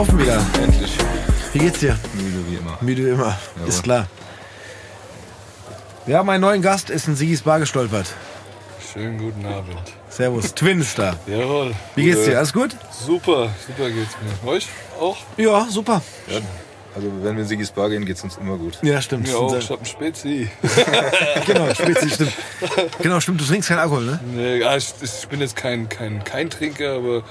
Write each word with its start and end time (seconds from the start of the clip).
laufen 0.00 0.18
wieder. 0.18 0.40
Endlich. 0.62 0.96
Wie 1.52 1.58
geht's 1.58 1.80
dir? 1.80 1.98
Müde 2.14 2.44
wie 2.48 2.56
immer. 2.56 2.78
Müde 2.80 3.04
wie 3.04 3.10
immer. 3.10 3.38
Ist 3.68 3.82
klar. 3.82 4.06
Wir 6.06 6.16
haben 6.16 6.30
einen 6.30 6.40
neuen 6.40 6.62
Gast, 6.62 6.88
ist 6.88 7.06
in 7.06 7.16
Sigis 7.16 7.42
Bar 7.42 7.60
gestolpert. 7.60 8.06
Schönen 8.92 9.18
guten 9.18 9.44
Abend. 9.44 9.76
Servus, 10.08 10.54
Twin 10.54 10.80
ist 10.80 10.98
da. 10.98 11.16
Jawohl. 11.26 11.74
Wie 11.96 12.04
geht's 12.04 12.24
dir? 12.24 12.38
Alles 12.38 12.50
gut? 12.54 12.74
Super, 12.90 13.50
super 13.66 13.90
geht's 13.90 14.16
mir. 14.42 14.50
Euch 14.50 14.68
auch? 14.98 15.18
Ja, 15.36 15.66
super. 15.68 16.00
Ja, 16.28 16.38
also 16.96 17.08
wenn 17.22 17.36
wir 17.36 17.42
in 17.42 17.48
Sigis 17.48 17.70
Bar 17.70 17.90
gehen, 17.90 18.06
geht's 18.06 18.24
uns 18.24 18.38
immer 18.38 18.56
gut. 18.56 18.78
Ja, 18.80 19.02
stimmt. 19.02 19.26
Mir 19.26 19.36
auch. 19.36 19.54
Ich 19.54 19.68
hab 19.68 19.80
einen 19.80 19.86
Spezi. 19.86 20.48
genau, 21.46 21.74
Spezi, 21.74 22.08
stimmt. 22.08 22.32
Genau, 23.02 23.20
stimmt. 23.20 23.38
Du 23.42 23.44
trinkst 23.44 23.68
keinen 23.68 23.80
Alkohol, 23.80 24.06
ne? 24.06 24.20
Nee, 24.32 24.60
ja, 24.60 24.74
ich, 24.78 24.94
ich 25.02 25.28
bin 25.28 25.40
jetzt 25.40 25.56
kein, 25.56 25.90
kein, 25.90 26.24
kein 26.24 26.48
Trinker, 26.48 26.94
aber 26.94 27.22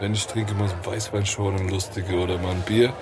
wenn 0.00 0.14
ich 0.14 0.26
trinke, 0.26 0.54
mal 0.54 0.68
so 0.68 0.74
ein 0.74 0.86
Weißwein 0.86 1.26
schon, 1.26 1.56
ein 1.56 1.68
lustige 1.68 2.16
oder 2.16 2.38
mal 2.38 2.52
ein 2.52 2.62
Bier. 2.62 2.92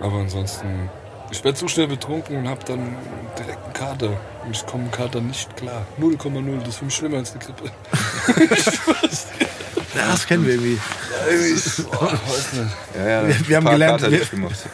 Aber 0.00 0.18
ansonsten, 0.18 0.90
ich 1.30 1.42
werde 1.44 1.58
zu 1.58 1.68
schnell 1.68 1.88
betrunken 1.88 2.36
und 2.36 2.48
habe 2.48 2.64
dann 2.64 2.96
direkt 3.38 3.64
einen 3.64 3.72
Kater. 3.72 4.20
Und 4.44 4.52
ich 4.52 4.64
komme 4.66 4.88
Kater 4.90 5.20
nicht 5.20 5.56
klar. 5.56 5.86
0,0, 6.00 6.58
das 6.60 6.68
ist 6.68 6.76
für 6.76 6.84
mich 6.84 6.94
schlimmer 6.94 7.18
als 7.18 7.32
eine 7.32 7.40
Grippe. 7.40 7.70
Ja, 9.94 10.12
das 10.12 10.26
kennen 10.26 10.46
wir 10.46 10.54
irgendwie. 10.54 10.78
Ich, 11.54 11.84
boah, 11.86 12.12
weiß 12.12 12.52
nicht. 12.52 12.70
Ja, 12.94 13.08
ja, 13.08 13.28
Wir, 13.28 13.48
wir, 13.48 13.56
haben 13.56 13.66
gelernt, 13.66 14.02
wir, 14.02 14.20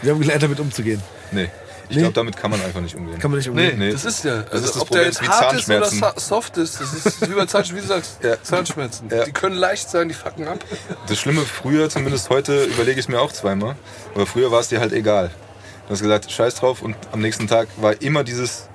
wir 0.02 0.12
haben 0.12 0.20
gelernt, 0.20 0.42
damit 0.42 0.60
umzugehen. 0.60 1.00
Nee. 1.30 1.48
Ich 1.94 1.98
Nee. 1.98 2.02
glaube, 2.02 2.14
damit 2.14 2.36
kann 2.36 2.50
man 2.50 2.60
einfach 2.60 2.80
nicht 2.80 2.96
umgehen. 2.96 3.18
Kann 3.18 3.30
man 3.30 3.38
nicht 3.38 3.48
umgehen. 3.48 3.78
Nee, 3.78 3.86
Nee. 3.86 3.92
das 3.92 4.04
ist 4.04 4.24
ja. 4.24 4.44
Also, 4.50 4.56
ist 4.64 4.74
das 4.74 4.82
ob 4.82 4.88
Problem, 4.88 4.98
der 5.04 5.06
jetzt 5.12 5.22
wie 5.22 5.28
hart 5.28 5.52
ist 5.54 5.68
oder 5.70 6.14
soft 6.20 6.56
ist, 6.56 6.80
das 6.80 6.92
ist 6.92 7.20
wie 7.28 7.34
bei 7.34 7.46
Zahnschmerzen, 7.46 7.76
wie 7.76 7.80
du 7.80 7.86
sagst, 7.86 8.18
Ja. 8.22 8.42
Zahnschmerzen. 8.42 9.08
Ja. 9.10 9.24
Die 9.24 9.32
können 9.32 9.56
leicht 9.56 9.88
sein, 9.90 10.08
die 10.08 10.14
fucken 10.14 10.48
ab. 10.48 10.64
Das 11.06 11.18
Schlimme 11.18 11.42
früher, 11.42 11.88
zumindest 11.88 12.30
heute, 12.30 12.64
überlege 12.64 12.98
ich 12.98 13.06
es 13.06 13.08
mir 13.08 13.20
auch 13.20 13.32
zweimal. 13.32 13.76
Aber 14.14 14.26
früher 14.26 14.50
war 14.50 14.60
es 14.60 14.68
dir 14.68 14.80
halt 14.80 14.92
egal. 14.92 15.30
Du 15.86 15.92
hast 15.92 16.00
gesagt, 16.00 16.30
scheiß 16.30 16.54
drauf 16.56 16.82
und 16.82 16.96
am 17.12 17.20
nächsten 17.20 17.46
Tag 17.46 17.68
war 17.76 18.00
immer 18.02 18.24
dieses, 18.24 18.68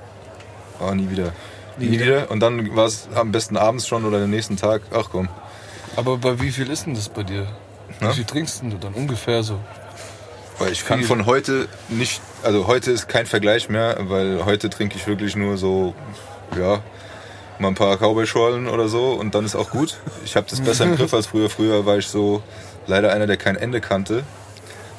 oh, 0.80 0.92
nie 0.94 1.10
wieder. 1.10 1.34
Nie, 1.78 1.92
wieder. 1.92 2.06
wieder. 2.06 2.32
Und 2.32 2.40
dann 2.40 2.76
war 2.76 2.86
es 2.86 3.08
am 3.16 3.32
besten 3.32 3.58
abends 3.58 3.88
schon 3.88 4.06
oder 4.06 4.20
den 4.20 4.30
nächsten 4.30 4.58
Tag, 4.58 4.82
ach 4.94 5.10
komm. 5.12 5.28
Aber 5.96 6.18
bei 6.18 6.40
wie 6.40 6.52
viel 6.52 6.70
ist 6.70 6.86
denn 6.86 6.94
das 6.96 7.10
bei 7.10 7.24
dir? 7.24 7.48
Na? 8.00 8.12
Wie 8.12 8.16
viel 8.16 8.26
trinkst 8.26 8.62
denn 8.62 8.70
du 8.70 8.78
dann 8.78 8.94
ungefähr 8.94 9.42
so? 9.44 9.60
Weil 10.60 10.72
ich 10.72 10.86
kann 10.86 11.04
von 11.04 11.26
heute 11.26 11.68
nicht, 11.88 12.22
also 12.44 12.68
heute 12.68 12.92
ist 12.92 13.08
kein 13.08 13.26
Vergleich 13.26 13.70
mehr, 13.70 13.98
weil 14.02 14.46
heute 14.46 14.70
trinke 14.70 14.96
ich 14.98 15.08
wirklich 15.08 15.36
nur 15.36 15.58
so, 15.58 15.94
ja, 16.58 16.82
mal 17.60 17.70
ein 17.70 17.76
paar 17.76 17.98
Cowboy-Schorlen 17.98 18.68
oder 18.68 18.88
so 18.88 19.14
und 19.14 19.36
dann 19.36 19.46
ist 19.46 19.56
auch 19.56 19.70
gut. 19.72 19.98
Ich 20.26 20.36
habe 20.36 20.48
das 20.50 20.62
besser 20.62 20.86
im 20.86 20.96
Griff 20.96 21.14
als 21.14 21.28
früher. 21.28 21.50
Früher 21.50 21.86
war 21.86 21.98
ich 21.98 22.08
so 22.08 22.42
leider 22.88 23.12
einer, 23.12 23.28
der 23.28 23.38
kein 23.38 23.56
Ende 23.56 23.82
kannte 23.82 24.24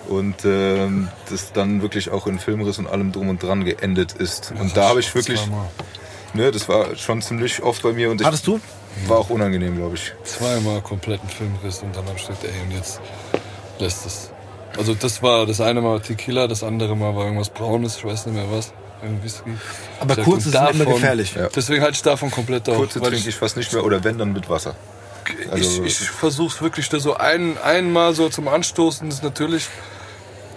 und 0.09 0.45
ähm, 0.45 1.09
das 1.31 1.53
dann 1.53 1.83
wirklich 1.83 2.11
auch 2.11 2.27
in 2.27 2.39
Filmriss 2.39 2.79
und 2.79 2.87
allem 2.87 3.13
drum 3.13 3.29
und 3.29 3.43
dran 3.43 3.65
geendet 3.65 4.13
ist. 4.13 4.53
Und 4.59 4.77
da 4.77 4.89
habe 4.89 5.01
ich 5.01 5.15
wirklich, 5.15 5.41
ne, 6.35 6.51
das 6.51 6.69
war 6.69 6.97
schon 6.97 7.23
ziemlich 7.23 7.63
oft 7.63 7.83
bei 7.83 7.93
mir 7.93 8.11
und 8.11 8.21
ich 8.21 8.27
Hattest 8.27 8.47
du? 8.47 8.61
war 9.07 9.19
auch 9.19 9.31
unangenehm, 9.31 9.77
glaube 9.77 9.95
ich. 9.95 10.13
zweimal 10.25 10.81
kompletten 10.83 11.29
Filmriss 11.29 11.79
und 11.83 11.95
dann 11.97 12.05
ich 12.15 12.27
gesagt, 12.27 12.45
ey, 12.45 12.51
und 12.67 12.73
jetzt 12.77 13.01
lässt 13.79 14.05
es. 14.05 14.31
Also 14.81 14.95
das 14.95 15.23
war 15.23 15.47
das 15.47 15.61
eine 15.61 15.81
Mal 15.81 16.01
Tequila, 16.01 16.49
das 16.49 16.63
andere 16.65 16.97
Mal 16.97 17.15
war 17.15 17.25
irgendwas 17.27 17.51
Braunes, 17.51 17.99
ich 17.99 18.05
weiß 18.05 18.27
nicht 18.27 18.35
mehr 18.35 18.51
was. 18.51 18.73
Whisky. 19.23 19.51
Aber 20.01 20.15
kurz 20.17 20.45
ist 20.47 20.55
immer 20.55 20.67
davon- 20.73 20.87
gefährlich. 20.95 21.35
Ja. 21.35 21.49
Deswegen 21.55 21.81
halte 21.83 21.95
ich 21.95 22.03
davon 22.03 22.31
komplett 22.31 22.69
auf. 22.69 22.77
Kurze 22.77 23.01
trinke 23.01 23.29
ich 23.31 23.35
fast 23.35 23.57
nicht 23.57 23.73
mehr 23.73 23.83
oder 23.85 24.03
wenn, 24.05 24.19
dann 24.19 24.33
mit 24.33 24.51
Wasser. 24.51 24.75
Also- 25.51 25.85
ich, 25.85 26.01
ich 26.03 26.11
versuche 26.11 26.61
wirklich 26.63 26.89
da 26.91 26.99
so 27.01 27.15
ein, 27.17 27.57
einmal 27.65 28.15
so 28.15 28.29
zum 28.29 28.49
Anstoßen, 28.49 29.09
ist 29.09 29.23
natürlich. 29.23 29.69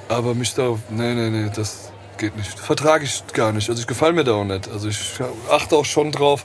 Aber 0.09 0.35
mich 0.35 0.53
da, 0.55 0.77
nee, 0.89 1.13
nee, 1.13 1.29
nee, 1.29 1.49
das 1.55 1.91
geht 2.17 2.35
nicht. 2.35 2.59
Vertrage 2.59 3.05
ich 3.05 3.23
gar 3.33 3.53
nicht. 3.53 3.69
Also 3.69 3.79
ich 3.81 3.87
gefalle 3.87 4.11
mir 4.13 4.23
da 4.25 4.33
auch 4.33 4.43
nicht. 4.43 4.69
Also 4.69 4.89
ich 4.89 4.99
achte 5.49 5.75
auch 5.77 5.85
schon 5.85 6.11
drauf. 6.11 6.43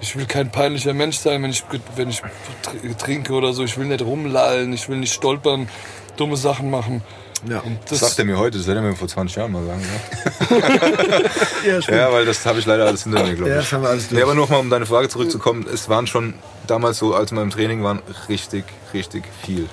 Ich 0.00 0.16
will 0.16 0.26
kein 0.26 0.50
peinlicher 0.50 0.94
Mensch 0.94 1.18
sein, 1.18 1.42
wenn 1.42 1.50
ich, 1.50 1.64
wenn 1.96 2.08
ich 2.10 2.20
tr- 2.22 2.96
trinke 2.98 3.32
oder 3.34 3.52
so. 3.52 3.62
Ich 3.64 3.78
will 3.78 3.86
nicht 3.86 4.02
rumlallen, 4.02 4.72
ich 4.72 4.88
will 4.88 4.96
nicht 4.98 5.12
stolpern, 5.12 5.68
dumme 6.16 6.36
Sachen 6.36 6.70
machen. 6.70 7.02
Ja. 7.48 7.58
Und 7.60 7.78
Das 7.82 7.98
das, 7.98 8.00
sagt 8.00 8.18
er 8.20 8.24
mir 8.24 8.38
heute, 8.38 8.58
das 8.58 8.66
hätte 8.68 8.76
er 8.78 8.82
mir 8.82 8.94
vor 8.94 9.08
20 9.08 9.36
Jahren 9.36 9.50
mal 9.52 9.64
sagen. 9.66 9.82
Ja? 9.82 10.58
Ja, 11.66 11.80
stimmt. 11.82 11.98
Ja, 11.98 12.12
weil 12.12 12.24
das 12.24 12.44
habe 12.46 12.58
ich 12.58 12.66
leider 12.66 12.86
alles 12.86 13.04
hinter 13.04 13.22
mir, 13.24 13.34
glaube 13.34 13.50
Ja, 13.50 13.56
ich. 13.58 13.64
das 13.64 13.72
haben 13.72 13.82
wir 13.82 13.88
alles 13.90 14.08
durch. 14.08 14.18
Ja, 14.18 14.24
aber 14.26 14.34
nochmal, 14.34 14.60
um 14.60 14.70
deine 14.70 14.86
Frage 14.86 15.08
zurückzukommen, 15.08 15.66
es 15.72 15.88
waren 15.88 16.06
schon 16.06 16.34
damals 16.66 16.98
so, 16.98 17.14
als 17.14 17.32
wir 17.32 17.40
im 17.42 17.50
Training 17.50 17.82
waren, 17.82 18.00
richtig, 18.28 18.64
richtig 18.94 19.24
viel. 19.42 19.68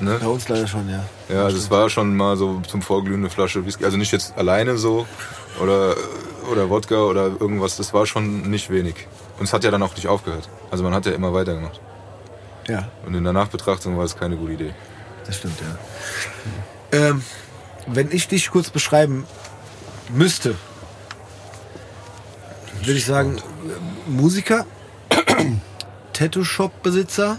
Ne? 0.00 0.18
Bei 0.20 0.26
uns 0.26 0.48
leider 0.48 0.66
schon, 0.66 0.88
ja. 0.90 1.04
Ja, 1.28 1.44
also 1.44 1.56
es 1.56 1.70
war 1.70 1.88
schon 1.90 2.16
mal 2.16 2.36
so 2.36 2.60
zum 2.68 2.82
Vorglühen 2.82 3.20
eine 3.20 3.30
Flasche 3.30 3.64
Whisky. 3.64 3.84
Also 3.84 3.96
nicht 3.96 4.12
jetzt 4.12 4.36
alleine 4.36 4.76
so 4.76 5.06
oder, 5.62 5.94
oder 6.52 6.68
Wodka 6.70 6.96
oder 7.04 7.30
irgendwas, 7.40 7.76
das 7.76 7.92
war 7.94 8.04
schon 8.06 8.42
nicht 8.50 8.68
wenig. 8.70 8.94
Und 9.38 9.44
es 9.46 9.52
hat 9.52 9.64
ja 9.64 9.70
dann 9.70 9.82
auch 9.82 9.94
nicht 9.96 10.06
aufgehört. 10.06 10.48
Also 10.70 10.84
man 10.84 10.94
hat 10.94 11.06
ja 11.06 11.12
immer 11.12 11.32
weitergemacht. 11.32 11.80
Ja, 12.68 12.88
Und 13.06 13.14
in 13.14 13.24
der 13.24 13.32
Nachbetrachtung 13.32 13.96
war 13.96 14.04
es 14.04 14.16
keine 14.18 14.36
gute 14.36 14.52
Idee. 14.52 14.74
Das 15.26 15.36
stimmt, 15.36 15.58
ja. 15.60 16.98
Ähm, 16.98 17.22
wenn 17.86 18.10
ich 18.10 18.28
dich 18.28 18.50
kurz 18.50 18.70
beschreiben 18.70 19.26
müsste, 20.10 20.54
würde 22.82 22.98
ich 22.98 23.04
sagen, 23.06 23.36
äh, 23.38 24.10
Musiker, 24.10 24.64
Tattoo-Shop-Besitzer, 26.12 27.38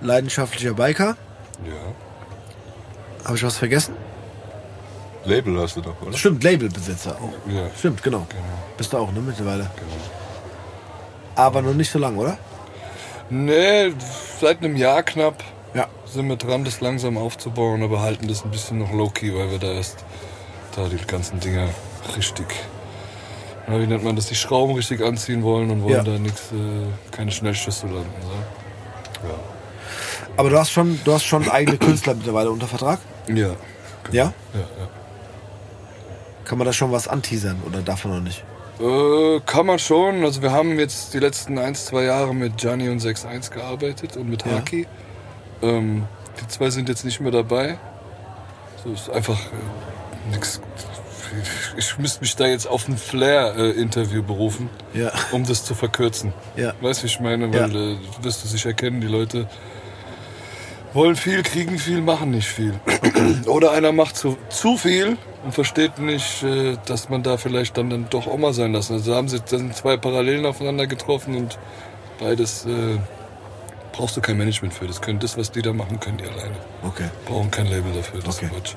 leidenschaftlicher 0.00 0.74
Biker. 0.74 1.16
ja, 1.64 3.24
Habe 3.24 3.36
ich 3.36 3.42
was 3.42 3.56
vergessen? 3.56 3.94
Label 5.24 5.60
hast 5.60 5.76
du 5.76 5.82
doch, 5.82 6.00
oder? 6.00 6.16
Stimmt, 6.16 6.42
Labelbesitzer 6.42 7.16
auch. 7.16 7.50
ja, 7.52 7.68
Stimmt, 7.78 8.02
genau. 8.02 8.26
genau, 8.30 8.42
Bist 8.78 8.92
du 8.92 8.96
auch, 8.98 9.12
ne, 9.12 9.20
mittlerweile. 9.20 9.64
genau. 9.76 9.96
Aber 11.36 11.60
noch 11.62 11.74
nicht 11.74 11.90
so 11.92 11.98
lange, 11.98 12.16
oder? 12.18 12.38
Nee, 13.28 13.92
seit 14.40 14.58
einem 14.58 14.76
Jahr 14.76 15.02
knapp 15.02 15.44
Ja. 15.74 15.86
sind 16.04 16.28
wir 16.28 16.36
dran, 16.36 16.64
das 16.64 16.80
langsam 16.80 17.16
aufzubauen, 17.16 17.82
aber 17.82 18.00
halten 18.02 18.26
das 18.28 18.44
ein 18.44 18.50
bisschen 18.50 18.78
noch 18.78 18.92
low-key, 18.92 19.32
weil 19.34 19.50
wir 19.50 19.58
da 19.58 19.68
erst 19.72 20.04
da 20.74 20.86
die 20.88 20.96
ganzen 21.06 21.38
Dinger 21.40 21.68
richtig, 22.16 22.46
na, 23.68 23.78
wie 23.80 23.86
nennt 23.86 24.02
man 24.04 24.16
das, 24.16 24.26
die 24.26 24.34
Schrauben 24.34 24.74
richtig 24.74 25.00
anziehen 25.02 25.42
wollen 25.42 25.70
und 25.70 25.82
wollen 25.82 25.94
Ja. 25.94 26.02
da 26.02 26.18
nichts, 26.18 26.50
äh, 26.52 26.86
keine 27.14 27.30
Schnellschüsse 27.30 27.86
landen. 27.86 28.10
So. 28.22 29.28
Aber 30.36 30.50
du 30.50 30.58
hast 30.58 30.70
schon, 30.70 30.98
du 31.04 31.12
hast 31.12 31.24
schon 31.24 31.48
eigene 31.48 31.76
Künstler 31.86 32.14
mittlerweile 32.14 32.50
unter 32.50 32.66
Vertrag? 32.66 32.98
Ja. 33.28 33.34
ja, 33.36 33.46
Ja? 34.10 34.24
ja, 34.54 34.60
ja. 34.60 34.88
Kann 36.44 36.58
man 36.58 36.66
da 36.66 36.72
schon 36.72 36.90
was 36.90 37.06
anteasern 37.06 37.62
oder 37.66 37.80
darf 37.82 38.04
man 38.04 38.14
noch 38.16 38.22
nicht? 38.24 38.44
Äh, 38.80 39.40
kann 39.46 39.66
man 39.66 39.78
schon. 39.78 40.24
Also 40.24 40.42
wir 40.42 40.50
haben 40.52 40.78
jetzt 40.78 41.14
die 41.14 41.18
letzten 41.18 41.58
ein, 41.58 41.74
zwei 41.74 42.04
Jahre 42.04 42.34
mit 42.34 42.56
Gianni 42.56 42.88
und 42.88 43.00
6.1 43.00 43.50
gearbeitet 43.52 44.16
und 44.16 44.28
mit 44.30 44.44
Ja. 44.44 44.52
Ähm, 45.62 46.04
die 46.40 46.48
zwei 46.48 46.70
sind 46.70 46.88
jetzt 46.88 47.04
nicht 47.04 47.20
mehr 47.20 47.32
dabei. 47.32 47.78
So 48.84 48.92
ist 48.92 49.10
einfach 49.10 49.38
äh, 49.38 50.34
nix. 50.34 50.60
Ich, 51.76 51.96
müsste 51.98 52.20
mich 52.22 52.34
da 52.34 52.46
jetzt 52.46 52.66
auf 52.66 52.88
ein 52.88 52.96
Flair-Interview 52.96 54.22
berufen, 54.22 54.68
Ja. 54.94 55.12
um 55.30 55.46
das 55.46 55.64
zu 55.64 55.74
verkürzen. 55.76 56.32
Ja. 56.56 56.72
Weißt 56.80 57.00
du, 57.00 57.04
wie 57.04 57.06
ich 57.08 57.20
meine? 57.20 57.46
Ja. 57.46 57.62
Weil 57.62 57.70
äh, 57.70 57.96
du 58.16 58.24
wirst 58.24 58.42
du 58.42 58.48
sicher 58.48 58.72
kennen, 58.72 59.00
die 59.00 59.06
Leute 59.06 59.46
wollen 60.92 61.14
viel, 61.14 61.42
kriegen 61.44 61.78
viel, 61.78 62.00
machen 62.00 62.32
nicht 62.32 62.48
viel. 62.48 62.74
Oder 63.46 63.70
einer 63.72 63.92
macht 63.92 64.16
zu, 64.16 64.36
zu 64.48 64.76
viel 64.76 65.16
und 65.44 65.54
versteht 65.54 65.98
nicht, 65.98 66.42
äh, 66.42 66.76
dass 66.86 67.08
man 67.08 67.22
da 67.22 67.36
vielleicht 67.36 67.76
dann, 67.76 67.90
dann 67.90 68.06
doch 68.10 68.26
auch 68.26 68.38
mal 68.38 68.52
sein 68.52 68.72
lassen. 68.72 68.94
Also 68.94 69.12
da 69.12 69.16
haben 69.16 69.28
sie, 69.28 69.38
da 69.38 69.46
sind 69.58 69.76
zwei 69.76 69.96
Parallelen 69.96 70.44
aufeinander 70.46 70.88
getroffen 70.88 71.36
und 71.36 71.58
beides 72.18 72.66
äh, 72.66 72.98
brauchst 73.92 74.16
du 74.16 74.20
kein 74.20 74.36
Management 74.38 74.74
für. 74.74 74.86
Das 74.86 75.00
können 75.00 75.18
das, 75.18 75.36
was 75.36 75.50
die 75.50 75.62
da 75.62 75.72
machen, 75.72 76.00
können 76.00 76.18
die 76.18 76.24
alleine. 76.24 76.56
Okay. 76.82 77.08
Brauchen 77.26 77.50
kein 77.50 77.66
Label 77.66 77.92
dafür, 77.92 78.20
das 78.20 78.36
Okay. 78.36 78.46
ist 78.46 78.52
Quatsch. 78.52 78.74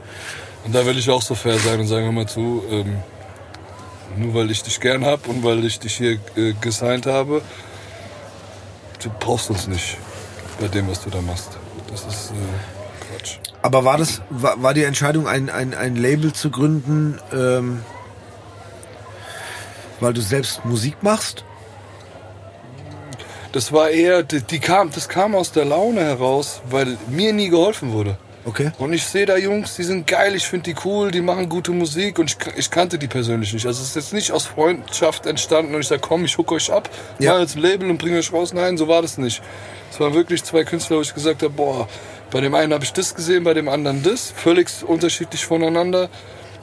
Und 0.65 0.73
da 0.73 0.85
will 0.85 0.97
ich 0.97 1.09
auch 1.09 1.21
so 1.21 1.35
fair 1.35 1.57
sein 1.59 1.79
und 1.79 1.87
sagen, 1.87 2.05
hör 2.05 2.11
mal 2.11 2.27
zu, 2.27 2.63
ähm, 2.69 2.97
nur 4.15 4.33
weil 4.33 4.51
ich 4.51 4.63
dich 4.63 4.79
gern 4.79 5.05
hab 5.05 5.27
und 5.27 5.43
weil 5.43 5.63
ich 5.65 5.79
dich 5.79 5.95
hier 5.97 6.19
äh, 6.35 6.53
gesigned 6.61 7.05
habe, 7.05 7.41
du 9.03 9.09
brauchst 9.19 9.49
uns 9.49 9.67
nicht 9.67 9.97
bei 10.59 10.67
dem, 10.67 10.87
was 10.89 11.03
du 11.03 11.09
da 11.09 11.21
machst. 11.21 11.57
Das 11.91 12.01
ist 12.05 12.31
äh, 12.31 13.17
Quatsch. 13.17 13.37
Aber 13.61 13.83
war 13.85 13.97
das, 13.97 14.21
war, 14.29 14.61
war 14.61 14.73
die 14.73 14.83
Entscheidung, 14.83 15.27
ein, 15.27 15.49
ein, 15.49 15.73
ein 15.73 15.95
Label 15.95 16.33
zu 16.33 16.49
gründen, 16.49 17.19
ähm, 17.33 17.81
weil 19.99 20.13
du 20.13 20.21
selbst 20.21 20.65
Musik 20.65 21.01
machst? 21.01 21.43
Das 23.53 23.71
war 23.71 23.89
eher, 23.91 24.23
die, 24.23 24.41
die 24.41 24.59
kam, 24.59 24.89
das 24.91 25.07
kam 25.07 25.35
aus 25.35 25.51
der 25.51 25.63
Laune 25.63 26.01
heraus, 26.01 26.61
weil 26.69 26.97
mir 27.07 27.33
nie 27.33 27.49
geholfen 27.49 27.93
wurde. 27.93 28.17
Okay. 28.45 28.71
Und 28.79 28.91
ich 28.91 29.05
sehe 29.05 29.25
da 29.25 29.37
Jungs, 29.37 29.75
die 29.75 29.83
sind 29.83 30.05
geil, 30.07 30.35
ich 30.35 30.45
finde 30.47 30.73
die 30.73 30.75
cool, 30.83 31.11
die 31.11 31.21
machen 31.21 31.47
gute 31.47 31.71
Musik 31.71 32.19
und 32.19 32.31
ich, 32.31 32.37
ich 32.57 32.69
kannte 32.69 32.97
die 32.97 33.07
persönlich 33.07 33.53
nicht. 33.53 33.65
Also 33.65 33.81
es 33.81 33.89
ist 33.89 33.95
jetzt 33.95 34.13
nicht 34.13 34.31
aus 34.31 34.47
Freundschaft 34.47 35.27
entstanden 35.27 35.75
und 35.75 35.81
ich 35.81 35.87
sage, 35.87 36.01
komm, 36.01 36.25
ich 36.25 36.37
huck 36.37 36.51
euch 36.51 36.71
ab, 36.71 36.89
Ja. 37.19 37.33
mach 37.33 37.41
jetzt 37.41 37.55
ein 37.55 37.61
Label 37.61 37.89
und 37.89 37.99
bringe 37.99 38.17
euch 38.17 38.33
raus. 38.33 38.53
Nein, 38.53 38.75
so 38.75 38.87
war 38.87 39.01
das 39.03 39.17
nicht. 39.17 39.41
Es 39.91 39.99
waren 39.99 40.13
wirklich 40.13 40.43
zwei 40.43 40.63
Künstler, 40.63 40.97
wo 40.97 41.01
ich 41.01 41.13
gesagt 41.13 41.43
habe, 41.43 41.53
boah, 41.53 41.87
bei 42.31 42.41
dem 42.41 42.55
einen 42.55 42.73
habe 42.73 42.83
ich 42.83 42.91
das 42.91 43.13
gesehen, 43.13 43.43
bei 43.43 43.53
dem 43.53 43.69
anderen 43.69 44.01
das, 44.03 44.33
völlig 44.35 44.67
unterschiedlich 44.85 45.45
voneinander. 45.45 46.09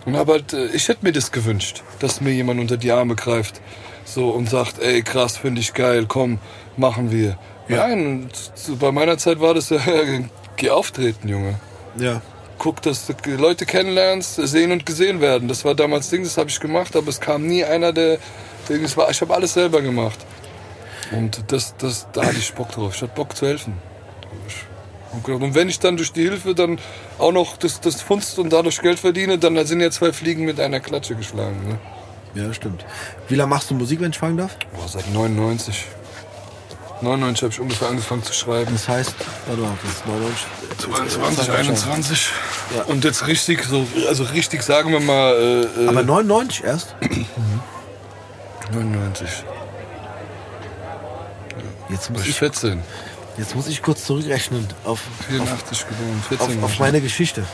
Und 0.04 0.16
habe 0.16 0.32
halt, 0.32 0.52
äh, 0.52 0.66
ich 0.72 0.88
hätte 0.88 1.04
mir 1.04 1.12
das 1.12 1.30
gewünscht, 1.30 1.82
dass 2.00 2.20
mir 2.20 2.32
jemand 2.32 2.60
unter 2.60 2.76
die 2.76 2.90
Arme 2.90 3.14
greift 3.14 3.60
so 4.04 4.30
und 4.30 4.50
sagt, 4.50 4.80
ey 4.80 5.02
krass, 5.02 5.36
finde 5.36 5.60
ich 5.60 5.72
geil, 5.72 6.06
komm, 6.08 6.38
machen 6.76 7.10
wir. 7.10 7.38
Ja. 7.68 7.86
Nein, 7.88 8.28
bei 8.80 8.90
meiner 8.92 9.16
Zeit 9.18 9.40
war 9.40 9.54
das 9.54 9.70
ja, 9.70 9.78
geh 10.56 10.70
auftreten, 10.70 11.28
Junge 11.28 11.54
Ja. 11.96 12.20
guck, 12.58 12.82
dass 12.82 13.06
du 13.06 13.14
Leute 13.36 13.64
kennenlernst, 13.66 14.36
sehen 14.36 14.72
und 14.72 14.84
gesehen 14.84 15.20
werden. 15.20 15.48
Das 15.48 15.64
war 15.64 15.74
damals 15.74 16.10
Ding, 16.10 16.24
das 16.24 16.36
habe 16.36 16.50
ich 16.50 16.58
gemacht, 16.60 16.96
aber 16.96 17.08
es 17.08 17.20
kam 17.20 17.46
nie 17.46 17.64
einer, 17.64 17.92
der, 17.92 18.18
das 18.68 18.96
war. 18.96 19.10
Ich 19.10 19.20
habe 19.20 19.34
alles 19.34 19.54
selber 19.54 19.82
gemacht. 19.82 20.18
Und 21.12 21.42
das, 21.48 21.74
das, 21.76 22.06
da 22.12 22.24
hatte 22.24 22.38
ich 22.38 22.52
Bock 22.54 22.70
drauf. 22.70 22.94
Ich 22.94 23.02
hatte 23.02 23.14
Bock 23.14 23.36
zu 23.36 23.46
helfen. 23.46 23.74
Und 25.12 25.54
wenn 25.56 25.68
ich 25.68 25.80
dann 25.80 25.96
durch 25.96 26.12
die 26.12 26.22
Hilfe 26.22 26.54
dann 26.54 26.78
auch 27.18 27.32
noch 27.32 27.56
das, 27.56 27.80
das 27.80 28.00
Funst 28.00 28.38
und 28.38 28.52
dadurch 28.52 28.80
Geld 28.80 28.98
verdiene, 29.00 29.38
dann 29.38 29.64
sind 29.66 29.80
ja 29.80 29.90
zwei 29.90 30.12
Fliegen 30.12 30.44
mit 30.44 30.60
einer 30.60 30.78
Klatsche 30.78 31.16
geschlagen. 31.16 31.56
Ne? 31.66 31.78
Ja, 32.40 32.54
stimmt. 32.54 32.84
Wie 33.28 33.34
lange 33.34 33.50
machst 33.50 33.70
du 33.70 33.74
Musik, 33.74 34.00
wenn 34.00 34.10
ich 34.10 34.18
fragen 34.18 34.36
darf? 34.36 34.56
Boah, 34.72 34.86
seit 34.86 35.12
99. 35.12 35.84
99 37.02 37.42
habe 37.42 37.52
ich 37.52 37.60
ungefähr 37.60 37.88
angefangen 37.88 38.22
zu 38.22 38.32
schreiben. 38.32 38.70
Das 38.72 38.88
heißt, 38.88 39.14
warte 39.46 39.60
mal, 39.62 39.72
das 39.82 39.92
ist 39.92 40.06
99. 40.06 40.46
22, 40.78 41.50
21. 41.50 42.28
Ja. 42.76 42.82
Und 42.84 43.04
jetzt 43.04 43.26
richtig, 43.26 43.64
so, 43.64 43.86
also 44.08 44.24
richtig 44.24 44.62
sagen 44.62 44.92
wir 44.92 45.00
mal. 45.00 45.34
Äh, 45.78 45.84
äh, 45.84 45.88
Aber 45.88 46.02
99 46.02 46.64
erst? 46.64 46.94
99. 48.72 49.28
Jetzt 51.88 52.10
muss 52.10 52.20
War 52.20 52.24
ich 52.24 52.30
ich, 52.30 52.38
14. 52.38 52.82
jetzt 53.36 53.54
muss 53.56 53.66
ich 53.66 53.82
kurz 53.82 54.04
zurückrechnen 54.04 54.66
auf, 54.84 55.00
84 55.28 55.86
geboren, 55.88 56.22
14. 56.28 56.46
auf, 56.46 56.56
war 56.58 56.64
auf 56.64 56.78
meine 56.78 57.00
Geschichte. 57.00 57.44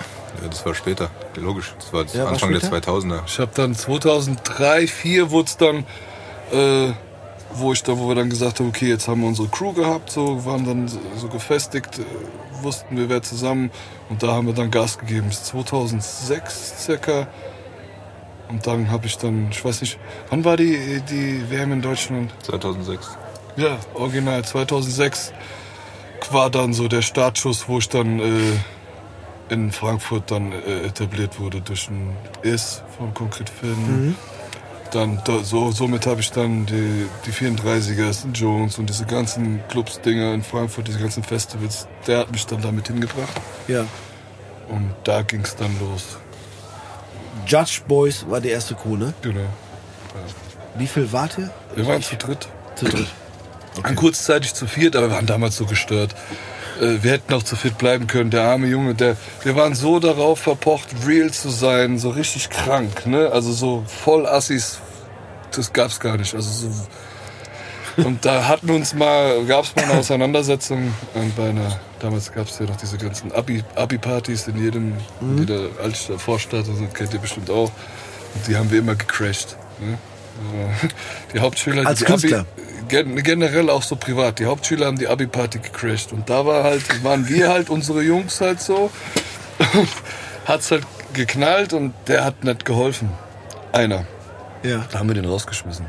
Ja, 0.43 0.48
das 0.48 0.66
war 0.66 0.75
später. 0.75 1.10
Logisch. 1.37 1.75
Das 1.78 1.93
war 1.93 2.04
Ja, 2.12 2.25
war 2.25 2.32
Anfang 2.32 2.52
der 2.52 2.60
später? 2.60 2.93
2000er. 2.93 3.20
Ich 3.26 3.38
habe 3.38 3.52
dann 3.54 3.75
2003, 3.75 4.87
2004 4.87 5.31
wurde 5.31 5.48
es 5.48 5.56
dann, 5.56 5.87
äh, 6.52 6.93
wo 7.58 7.73
ich 7.73 7.82
da, 7.82 7.99
wo 7.99 8.08
wir 8.08 8.14
dann 8.14 8.31
gesagt 8.31 8.61
haben, 8.61 8.69
okay, 8.69 8.88
jetzt 8.88 9.08
haben 9.08 9.20
wir 9.20 9.29
unsere 9.29 9.49
Crew 9.49 9.73
gehabt, 9.73 10.11
so 10.11 10.44
waren 10.44 10.64
dann 10.64 10.88
so, 10.88 10.99
so 11.17 11.29
gefestigt, 11.29 11.99
äh, 11.99 12.03
wussten 12.62 12.97
wir 12.97 13.08
wer 13.08 13.23
zusammen 13.23 13.70
und 14.08 14.23
da 14.23 14.32
haben 14.32 14.47
wir 14.47 14.55
dann 14.55 14.70
Gas 14.70 14.99
gegeben. 14.99 15.26
Das 15.29 15.38
ist 15.38 15.47
2006 15.47 16.75
circa. 16.85 17.26
Und 18.49 18.67
dann 18.67 18.91
habe 18.91 19.06
ich 19.06 19.19
dann, 19.19 19.49
ich 19.50 19.64
weiß 19.64 19.81
nicht, 19.81 19.99
wann 20.31 20.44
war 20.44 20.56
die 20.56 21.03
die 21.11 21.50
WM 21.50 21.73
in 21.73 21.82
Deutschland? 21.82 22.32
2006. 22.43 23.19
Ja, 23.56 23.79
original 23.94 24.44
2006 24.44 25.32
war 26.31 26.50
dann 26.50 26.73
so 26.73 26.88
der 26.88 27.03
Startschuss, 27.03 27.69
wo 27.69 27.79
ich 27.79 27.88
dann 27.88 28.20
äh, 28.20 29.53
in 29.53 29.73
Frankfurt 29.73 30.31
dann 30.31 30.53
äh, 30.53 30.87
etabliert 30.87 31.41
wurde 31.41 31.61
durch 31.61 31.88
ein 31.88 32.17
Is 32.43 32.82
von 32.97 33.14
Concrete 33.14 33.53
Film. 33.53 34.17
Dann 34.96 35.20
da, 35.26 35.44
so, 35.44 35.72
somit 35.72 36.06
habe 36.06 36.22
ich 36.22 36.32
dann 36.32 36.64
die, 36.64 37.06
die 37.26 37.31
34er, 37.31 38.14
St. 38.14 38.28
Jones 38.32 38.78
und 38.78 38.88
diese 38.88 39.04
ganzen 39.04 39.60
Clubs, 39.69 40.00
Dinger 40.00 40.32
in 40.32 40.43
Frankfurt, 40.43 40.88
diese 40.88 40.98
ganzen 40.98 41.22
Festivals, 41.22 41.87
der 42.06 42.20
hat 42.20 42.32
mich 42.32 42.46
dann 42.46 42.62
damit 42.62 42.87
hingebracht. 42.87 43.38
Ja. 43.69 43.84
Und 44.70 44.94
da 45.04 45.20
ging 45.20 45.43
es 45.43 45.54
dann 45.54 45.78
los. 45.81 46.16
Judge 47.46 47.82
Boys 47.87 48.25
war 48.26 48.40
die 48.40 48.48
erste 48.48 48.75
Crew, 48.75 48.96
ne? 48.96 49.12
Genau. 49.20 49.40
Wie 50.76 50.87
viel 50.87 51.12
wart 51.12 51.37
ihr? 51.37 51.50
Wir 51.75 51.87
waren 51.87 52.02
zu 52.02 52.16
dritt. 52.16 52.48
Zu 52.76 52.87
dritt. 52.87 53.08
Waren 53.82 53.96
kurzzeitig 53.96 54.54
zu 54.54 54.66
viert, 54.66 54.96
aber 54.96 55.10
wir 55.10 55.16
waren 55.16 55.26
damals 55.26 55.56
so 55.58 55.66
gestört. 55.66 56.14
Äh, 56.81 57.02
Wir 57.02 57.12
hätten 57.12 57.34
auch 57.34 57.43
zu 57.43 57.54
viert 57.54 57.76
bleiben 57.76 58.06
können. 58.06 58.31
Der 58.31 58.44
arme 58.44 58.66
Junge, 58.66 58.94
der, 58.94 59.19
wir 59.43 59.56
waren 59.56 59.75
so 59.75 60.00
darauf 60.00 60.38
verpocht, 60.38 60.88
real 61.06 61.31
zu 61.31 61.50
sein, 61.50 61.98
so 61.98 62.08
richtig 62.08 62.48
krank, 62.48 63.06
ne? 63.06 63.31
Also 63.31 63.52
so 63.52 63.84
voll 63.87 64.26
Assis, 64.26 64.78
das 65.58 65.73
gab's 65.73 65.99
gar 66.00 66.17
nicht. 66.17 66.35
Also 66.35 66.69
so. 66.69 66.87
Und 68.05 68.25
da 68.26 68.47
hatten 68.47 68.69
uns 68.70 68.93
mal, 68.94 69.43
gab's 69.47 69.75
mal 69.75 69.85
eine 69.85 69.94
Auseinandersetzung 69.94 70.93
bei 71.37 71.49
einer, 71.49 71.81
damals 71.99 72.31
gab's 72.31 72.58
ja 72.58 72.67
noch 72.67 72.76
diese 72.76 72.99
ganzen 72.99 73.32
Abi- 73.32 73.64
Abi-Partys 73.75 74.49
in 74.49 74.62
jedem, 74.62 74.93
in 75.23 75.38
jeder 75.38 75.69
Altstadt, 75.82 76.20
Vorstadt, 76.20 76.69
und 76.69 76.76
so, 76.76 76.85
kennt 76.93 77.14
ihr 77.14 77.20
bestimmt 77.20 77.49
auch. 77.50 77.70
Und 78.35 78.47
die 78.47 78.56
haben 78.56 78.70
wir 78.70 78.81
immer 78.81 78.94
gecrashed. 78.97 79.56
Ne? 79.81 79.97
Also, 80.38 80.88
Die 81.32 81.41
Hauptschüler, 81.41 81.87
Als 81.87 82.00
die 82.00 82.05
Künstler? 82.05 82.41
Abi, 82.41 82.85
gen 82.88 83.23
generell 83.23 83.70
auch 83.70 83.82
so 83.82 83.97
privat. 83.97 84.38
Die 84.41 84.44
Hauptschüler 84.44 84.85
haben 84.87 84.99
die 84.99 85.08
Abi-Party 85.08 85.58
gecrashed. 85.61 86.12
Und 86.12 86.29
da 86.29 86.44
war 86.44 86.64
halt, 86.64 87.03
waren 87.03 87.26
wir 87.26 87.49
halt, 87.49 87.70
unsere 87.70 88.03
Jungs 88.03 88.43
halt 88.43 88.61
so. 88.61 88.91
Hat's 90.44 90.70
halt 90.70 90.85
geknallt 91.14 91.73
und 91.73 91.94
der 92.08 92.25
hat 92.25 92.44
nicht 92.44 92.67
geholfen. 92.67 93.08
Einer. 93.73 94.05
Ja. 94.62 94.85
Da 94.91 94.99
haben 94.99 95.08
wir 95.08 95.14
den 95.14 95.25
rausgeschmissen. 95.26 95.87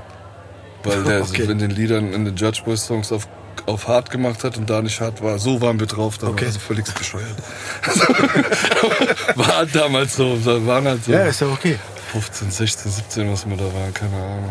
Weil 0.83 1.03
der 1.05 1.21
Okay. 1.23 1.43
in 1.43 1.59
den 1.59 1.71
Liedern, 1.71 2.13
in 2.13 2.25
den 2.25 2.35
Judge 2.35 2.61
Boys 2.65 2.85
Songs 2.85 3.11
auf, 3.11 3.27
auf 3.65 3.87
hart 3.87 4.09
gemacht 4.11 4.43
hat 4.43 4.57
und 4.57 4.69
da 4.69 4.81
nicht 4.81 4.99
hart 5.01 5.21
war. 5.23 5.39
So 5.39 5.61
waren 5.61 5.79
wir 5.79 5.87
drauf, 5.87 6.17
da 6.17 6.27
Okay. 6.27 6.45
also 6.45 6.59
völlig 6.59 6.85
bescheuert. 6.93 7.35
war 9.35 9.65
damals 9.65 10.15
so, 10.15 10.37
waren 10.65 10.87
halt 10.87 11.03
so 11.05 11.11
Ja, 11.11 11.25
ist 11.25 11.41
ja 11.41 11.47
okay. 11.47 11.77
15, 12.11 12.51
16, 12.51 12.91
17, 12.91 13.31
was 13.31 13.47
wir 13.49 13.57
da 13.57 13.63
waren, 13.65 13.93
keine 13.93 14.15
Ahnung. 14.15 14.49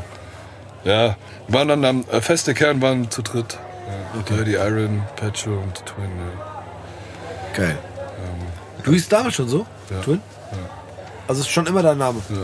Ja, 0.84 1.16
waren 1.48 1.68
dann 1.68 1.84
am 1.84 2.04
äh, 2.12 2.20
feste 2.20 2.54
Kern 2.54 2.80
waren 2.82 3.10
zu 3.10 3.22
dritt. 3.22 3.58
Ja, 3.88 4.20
okay. 4.20 4.44
Die 4.44 4.54
Iron, 4.54 5.02
Petro 5.16 5.52
und 5.58 5.84
Twin. 5.86 6.10
Ja. 6.18 7.54
Geil. 7.56 7.78
Du 8.84 8.92
hieß 8.92 9.08
damals 9.08 9.34
schon 9.34 9.48
so? 9.48 9.66
Ja. 9.90 10.00
Twin? 10.00 10.20
Also 11.26 11.40
ist 11.40 11.50
schon 11.50 11.66
immer 11.66 11.82
dein 11.82 11.98
Name. 11.98 12.20
Ja. 12.28 12.36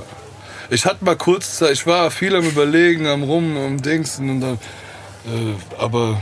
Ich 0.73 0.87
hatte 0.87 1.05
mal 1.05 1.17
kurz 1.17 1.59
Zeit, 1.59 1.73
ich 1.73 1.87
war 1.87 2.11
viel 2.11 2.35
am 2.35 2.47
Überlegen, 2.47 3.07
am 3.07 3.23
Rum, 3.25 3.59
am 3.59 3.83
Dingsen 3.83 4.31
und 4.31 4.41
dann, 4.41 4.55
äh, 5.27 5.55
aber 5.79 6.19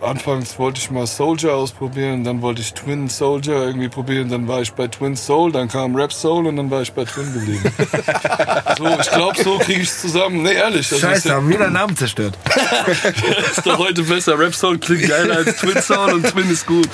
anfangs 0.00 0.58
wollte 0.58 0.80
ich 0.80 0.90
mal 0.90 1.06
Soldier 1.06 1.52
ausprobieren, 1.56 2.24
dann 2.24 2.40
wollte 2.40 2.62
ich 2.62 2.72
Twin 2.72 3.10
Soldier 3.10 3.56
irgendwie 3.66 3.90
probieren, 3.90 4.30
dann 4.30 4.48
war 4.48 4.62
ich 4.62 4.72
bei 4.72 4.88
Twin 4.88 5.14
Soul, 5.14 5.52
dann 5.52 5.68
kam 5.68 5.94
Rap 5.94 6.10
Soul 6.10 6.46
und 6.46 6.56
dann 6.56 6.70
war 6.70 6.80
ich 6.80 6.94
bei 6.94 7.04
Twin 7.04 7.34
geblieben. 7.34 7.62
so, 8.78 8.98
ich 8.98 9.10
glaube, 9.10 9.42
so 9.42 9.58
kriege 9.58 9.82
ich 9.82 9.90
es 9.90 10.00
zusammen. 10.00 10.42
Nee, 10.42 10.54
ehrlich. 10.54 10.86
Scheiße, 10.86 11.30
haben 11.30 11.50
wir 11.50 11.58
deinen 11.58 11.74
Namen 11.74 11.94
zerstört. 11.94 12.38
ist 13.50 13.66
doch 13.66 13.76
heute 13.76 14.04
besser. 14.04 14.38
Rap 14.38 14.54
Soul 14.54 14.78
klingt 14.78 15.06
geiler 15.06 15.36
als 15.36 15.58
Twin 15.58 15.82
Soul 15.82 16.14
und 16.14 16.26
Twin 16.26 16.50
ist 16.50 16.64
gut. 16.64 16.88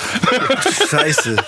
Scheiße. 0.90 1.36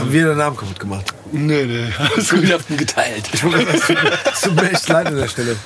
Haben 0.00 0.10
wir 0.10 0.28
deinen 0.28 0.38
Namen 0.38 0.56
kaputt 0.56 0.80
gemacht. 0.80 1.12
Nee, 1.34 1.64
nee. 1.64 1.92
Ihn 2.70 2.76
geteilt. 2.76 3.28
Ich 3.32 3.42
wollte 3.42 3.66
Es 4.32 4.40
tut 4.42 4.54
mir 4.54 4.70
echt 4.70 4.88
leid 4.88 5.06
an 5.06 5.16
der 5.16 5.28
Stelle. 5.28 5.56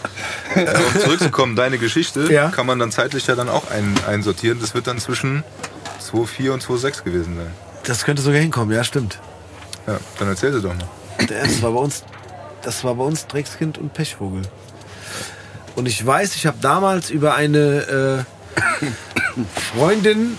Um 0.54 1.00
zurückzukommen, 1.00 1.56
deine 1.56 1.78
Geschichte 1.78 2.32
Ja. 2.32 2.48
kann 2.50 2.66
man 2.66 2.78
dann 2.78 2.90
zeitlich 2.90 3.26
ja 3.26 3.34
dann 3.34 3.48
auch 3.48 3.70
ein, 3.70 3.94
einsortieren. 4.06 4.60
Das 4.60 4.75
wird 4.75 4.87
dann 4.87 4.98
zwischen 4.98 5.44
2,4 6.10 6.50
und 6.52 6.62
2,6 6.62 7.02
gewesen 7.04 7.37
sein. 7.37 7.50
Das 7.84 8.04
könnte 8.04 8.22
sogar 8.22 8.40
hinkommen, 8.40 8.75
ja, 8.75 8.82
stimmt. 8.82 9.18
Ja, 9.87 9.98
dann 10.18 10.28
erzähl 10.28 10.52
sie 10.52 10.62
doch 10.62 10.75
mal. 10.75 10.88
Das 11.26 11.60
war 11.62 11.72
bei 11.72 11.80
uns, 11.80 12.04
das 12.62 12.82
war 12.84 12.94
bei 12.94 13.04
uns 13.04 13.26
Dreckskind 13.26 13.76
und 13.78 13.92
Pechvogel. 13.92 14.42
Und 15.76 15.87
ich 15.87 16.04
weiß, 16.04 16.34
ich 16.34 16.46
habe 16.46 16.58
damals 16.60 17.10
über 17.10 17.34
eine 17.34 18.25
äh, 18.26 18.84
Freundin, 19.76 20.38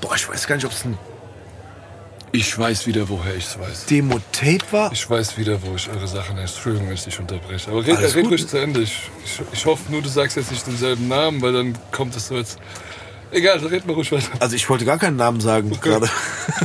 boah, 0.00 0.14
ich 0.14 0.28
weiß 0.28 0.46
gar 0.46 0.56
nicht, 0.56 0.64
ob 0.66 0.72
es 0.72 0.84
ein 0.84 0.98
Ich 2.32 2.56
weiß 2.56 2.86
wieder, 2.86 3.08
woher 3.08 3.34
ich 3.34 3.44
es 3.46 3.58
weiß. 3.58 3.86
Demo-Tape 3.86 4.64
war. 4.70 4.92
Ich 4.92 5.08
weiß 5.08 5.36
wieder, 5.36 5.60
wo 5.62 5.74
ich 5.74 5.88
eure 5.90 6.06
Sachen 6.06 6.36
heißt. 6.36 6.54
Entschuldigung, 6.54 6.86
wenn 6.88 6.94
ich 6.94 7.02
dich 7.04 7.18
unterbreche. 7.18 7.70
Aber 7.70 7.84
red, 7.84 7.96
Alles 7.96 8.14
red 8.14 8.22
gut. 8.22 8.32
ruhig 8.32 8.46
zu 8.46 8.56
Ende. 8.56 8.80
Ich, 8.82 9.10
ich, 9.24 9.40
ich 9.52 9.66
hoffe 9.66 9.90
nur, 9.90 10.00
du 10.00 10.08
sagst 10.08 10.36
jetzt 10.36 10.50
nicht 10.52 10.64
denselben 10.66 11.08
Namen, 11.08 11.42
weil 11.42 11.52
dann 11.52 11.76
kommt 11.90 12.14
es 12.14 12.28
so 12.28 12.36
jetzt. 12.36 12.58
Egal, 13.32 13.58
red 13.58 13.84
mal 13.86 13.94
ruhig 13.94 14.12
weiter. 14.12 14.28
Also 14.38 14.54
ich 14.54 14.68
wollte 14.70 14.84
gar 14.84 14.98
keinen 14.98 15.16
Namen 15.16 15.40
sagen 15.40 15.70
gerade. 15.80 16.08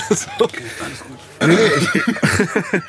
so. 0.09 0.47
Nee, 1.45 1.57
ich, 1.77 2.81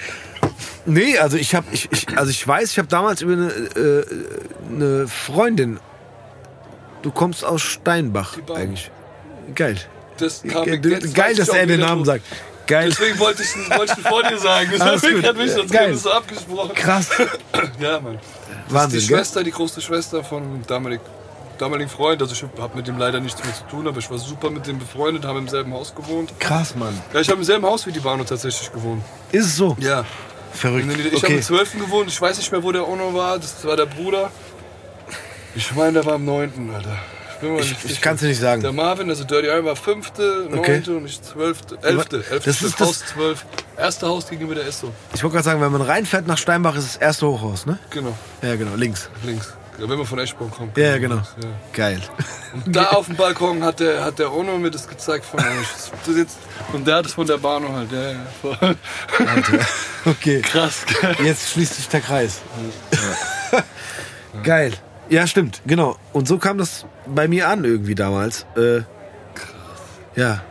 nee, 0.87 1.19
also 1.19 1.37
ich 1.37 1.55
habe, 1.55 1.67
ich, 1.73 1.89
ich, 1.91 2.17
also 2.17 2.31
ich 2.31 2.47
weiß, 2.47 2.71
ich 2.71 2.79
habe 2.79 2.89
damals 2.89 3.23
über 3.23 3.33
eine, 3.33 3.49
äh, 3.51 4.05
eine 4.71 5.09
Freundin. 5.09 5.81
Du 7.03 7.11
kommst 7.11 7.45
aus 7.45 7.63
Steinbach 7.63 8.37
eigentlich. 8.55 8.91
Geil. 9.55 9.77
Das 10.19 10.43
kam 10.43 10.65
geil, 11.13 11.35
dass 11.35 11.49
er 11.49 11.67
den 11.67 11.81
Namen 11.81 12.05
sagt. 12.05 12.25
Geil. 12.67 12.89
Deswegen 12.91 13.19
wollte 13.19 13.43
ich 13.43 13.49
es 13.55 14.07
vor 14.09 14.23
dir 14.23 14.39
sagen. 14.39 14.71
Das 14.79 15.03
gut. 15.03 15.23
gerade 15.23 15.39
wichtig, 15.39 15.55
sonst 15.57 15.73
Geil. 15.73 15.95
so 15.95 16.11
abgesprochen. 16.11 16.75
Krass. 16.75 17.09
Ja, 17.81 18.01
Mann. 18.01 18.19
Wahnsinn, 18.69 19.01
die 19.01 19.07
gell? 19.07 19.19
Schwester, 19.19 19.45
die 19.45 19.51
große 19.51 19.81
Schwester 19.81 20.25
von 20.25 20.63
Dominik 20.67 21.01
damaligen 21.59 21.89
Freund. 21.91 22.21
Also 22.21 22.35
ich 22.35 22.43
habe 22.61 22.77
mit 22.77 22.87
dem 22.87 22.99
leider 22.99 23.21
nichts 23.21 23.43
mehr 23.43 23.55
zu 23.55 23.65
tun, 23.65 23.87
aber 23.89 23.99
ich 23.99 24.11
war 24.11 24.19
super 24.19 24.51
mit 24.51 24.67
dem 24.67 24.79
befreundet, 24.79 25.25
haben 25.25 25.39
im 25.39 25.49
selben 25.49 25.73
Haus 25.73 25.95
gewohnt. 25.95 26.33
Krass, 26.39 26.75
Mann. 26.75 27.01
Ja, 27.13 27.21
ich 27.21 27.29
habe 27.29 27.39
im 27.39 27.45
selben 27.45 27.65
Haus 27.65 27.87
wie 27.87 27.93
die 27.93 28.01
Bano 28.01 28.25
tatsächlich 28.25 28.71
gewohnt. 28.73 29.03
Ist 29.33 29.47
es 29.47 29.57
so? 29.57 29.77
Ja. 29.81 30.05
Verrückt. 30.53 30.87
Ich 30.91 31.07
habe 31.07 31.17
Okay. 31.17 31.35
im 31.37 31.43
12. 31.43 31.79
gewohnt, 31.79 32.09
ich 32.09 32.21
weiß 32.21 32.39
nicht 32.39 32.51
mehr, 32.51 32.63
wo 32.63 32.73
der 32.73 32.87
Ono 32.89 33.13
war, 33.15 33.39
das 33.39 33.65
war 33.65 33.77
der 33.77 33.87
Bruder. 33.87 34.31
Ich 35.55 35.75
meine, 35.75 35.93
der 35.95 36.07
war 36.07 36.15
am 36.15 36.25
9. 36.25 36.71
Alter. 36.75 36.99
Ich, 37.61 37.85
Ich, 37.91 38.01
kann 38.01 38.15
es 38.15 38.21
dir 38.21 38.29
nicht 38.29 38.41
sagen. 38.41 38.63
Der 38.63 38.73
Marvin, 38.73 39.09
also 39.11 39.25
Dirty 39.25 39.49
Iron 39.49 39.65
war 39.65 39.77
5., 39.77 40.13
9. 40.51 40.59
Okay. 40.59 40.83
und 40.89 41.07
ich 41.07 41.21
12., 41.23 41.59
11. 41.83 42.07
11. 42.13 42.45
Das 42.45 42.63
ist 42.63 42.81
das- 42.81 42.89
Haus 42.89 43.05
12. 43.07 43.45
Erste 43.77 44.07
Haus 44.07 44.29
gegenüber 44.29 44.55
der 44.55 44.67
Esso. 44.67 44.91
Ich 45.15 45.23
wollte 45.23 45.35
gerade 45.35 45.45
sagen, 45.45 45.61
wenn 45.61 45.73
man 45.73 45.83
reinfährt 45.83 46.27
nach 46.27 46.39
Steinbach, 46.39 46.77
ist 46.77 46.87
das 46.95 46.97
erste 46.97 47.27
Hochhaus, 47.27 47.67
ne? 47.67 47.79
Genau, 47.91 48.17
Ja, 48.43 48.57
genau, 48.57 48.75
links. 48.75 49.11
links. 49.25 49.53
Ja, 49.79 49.87
wenn 49.91 49.99
man 49.99 50.07
von 50.07 50.19
Eschborn 50.19 50.51
kommt. 50.51 50.75
Ja, 50.79 50.85
ja, 50.93 50.99
genau. 50.99 51.17
Ja. 51.17 51.23
Geil. 51.75 52.01
Und 52.65 52.75
da 52.75 52.85
auf 52.93 53.07
dem 53.07 53.17
Balkon 53.17 53.63
hat 53.63 53.79
der, 53.81 54.03
hat 54.03 54.19
der 54.19 54.33
Ono 54.33 54.57
mir 54.57 54.71
das 54.71 54.89
gezeigt 54.89 55.27
von 55.27 55.39
euch. 55.41 55.47
Das 56.07 56.37
und 56.73 56.87
der 56.87 56.95
hat 56.97 57.05
es 57.05 57.13
von 57.13 57.27
der 57.27 57.37
Bahn 57.37 57.71
halt. 57.71 57.93
Ja, 57.93 58.13
ja, 58.13 58.19
voll. 58.41 58.77
Okay. 60.07 60.41
Krass? 60.41 60.87
Jetzt 61.23 61.51
schließt 61.53 61.75
sich 61.75 61.89
der 61.89 62.01
Kreis. 62.01 62.41
Geil. 64.43 64.73
Ja, 65.09 65.27
stimmt, 65.27 65.63
genau. 65.67 65.97
Und 66.13 66.27
so 66.29 66.39
kam 66.39 66.59
das 66.59 66.85
bei 67.07 67.29
mir 67.29 67.49
an 67.49 67.65
irgendwie 67.65 67.95
damals. 67.95 68.45
Äh, 68.57 68.81
ja. 70.17 70.43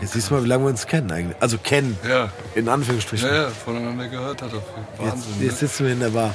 Jetzt 0.00 0.12
siehst 0.12 0.30
du 0.30 0.34
mal, 0.34 0.44
wie 0.44 0.48
lange 0.48 0.64
wir 0.64 0.68
uns 0.70 0.86
kennen 0.86 1.10
eigentlich. 1.10 1.36
Also 1.40 1.58
kennen, 1.58 1.98
Ja. 2.08 2.30
in 2.54 2.68
Anführungsstrichen. 2.68 3.26
Ja, 3.28 3.34
ja, 3.44 3.48
voneinander 3.48 4.06
gehört 4.08 4.42
hat. 4.42 4.52
Wahnsinn. 4.98 5.32
Jetzt, 5.40 5.40
jetzt 5.40 5.62
ne? 5.62 5.68
sitzen 5.68 5.86
wir 5.86 5.92
in 5.92 6.00
der 6.00 6.10
Bar. 6.10 6.34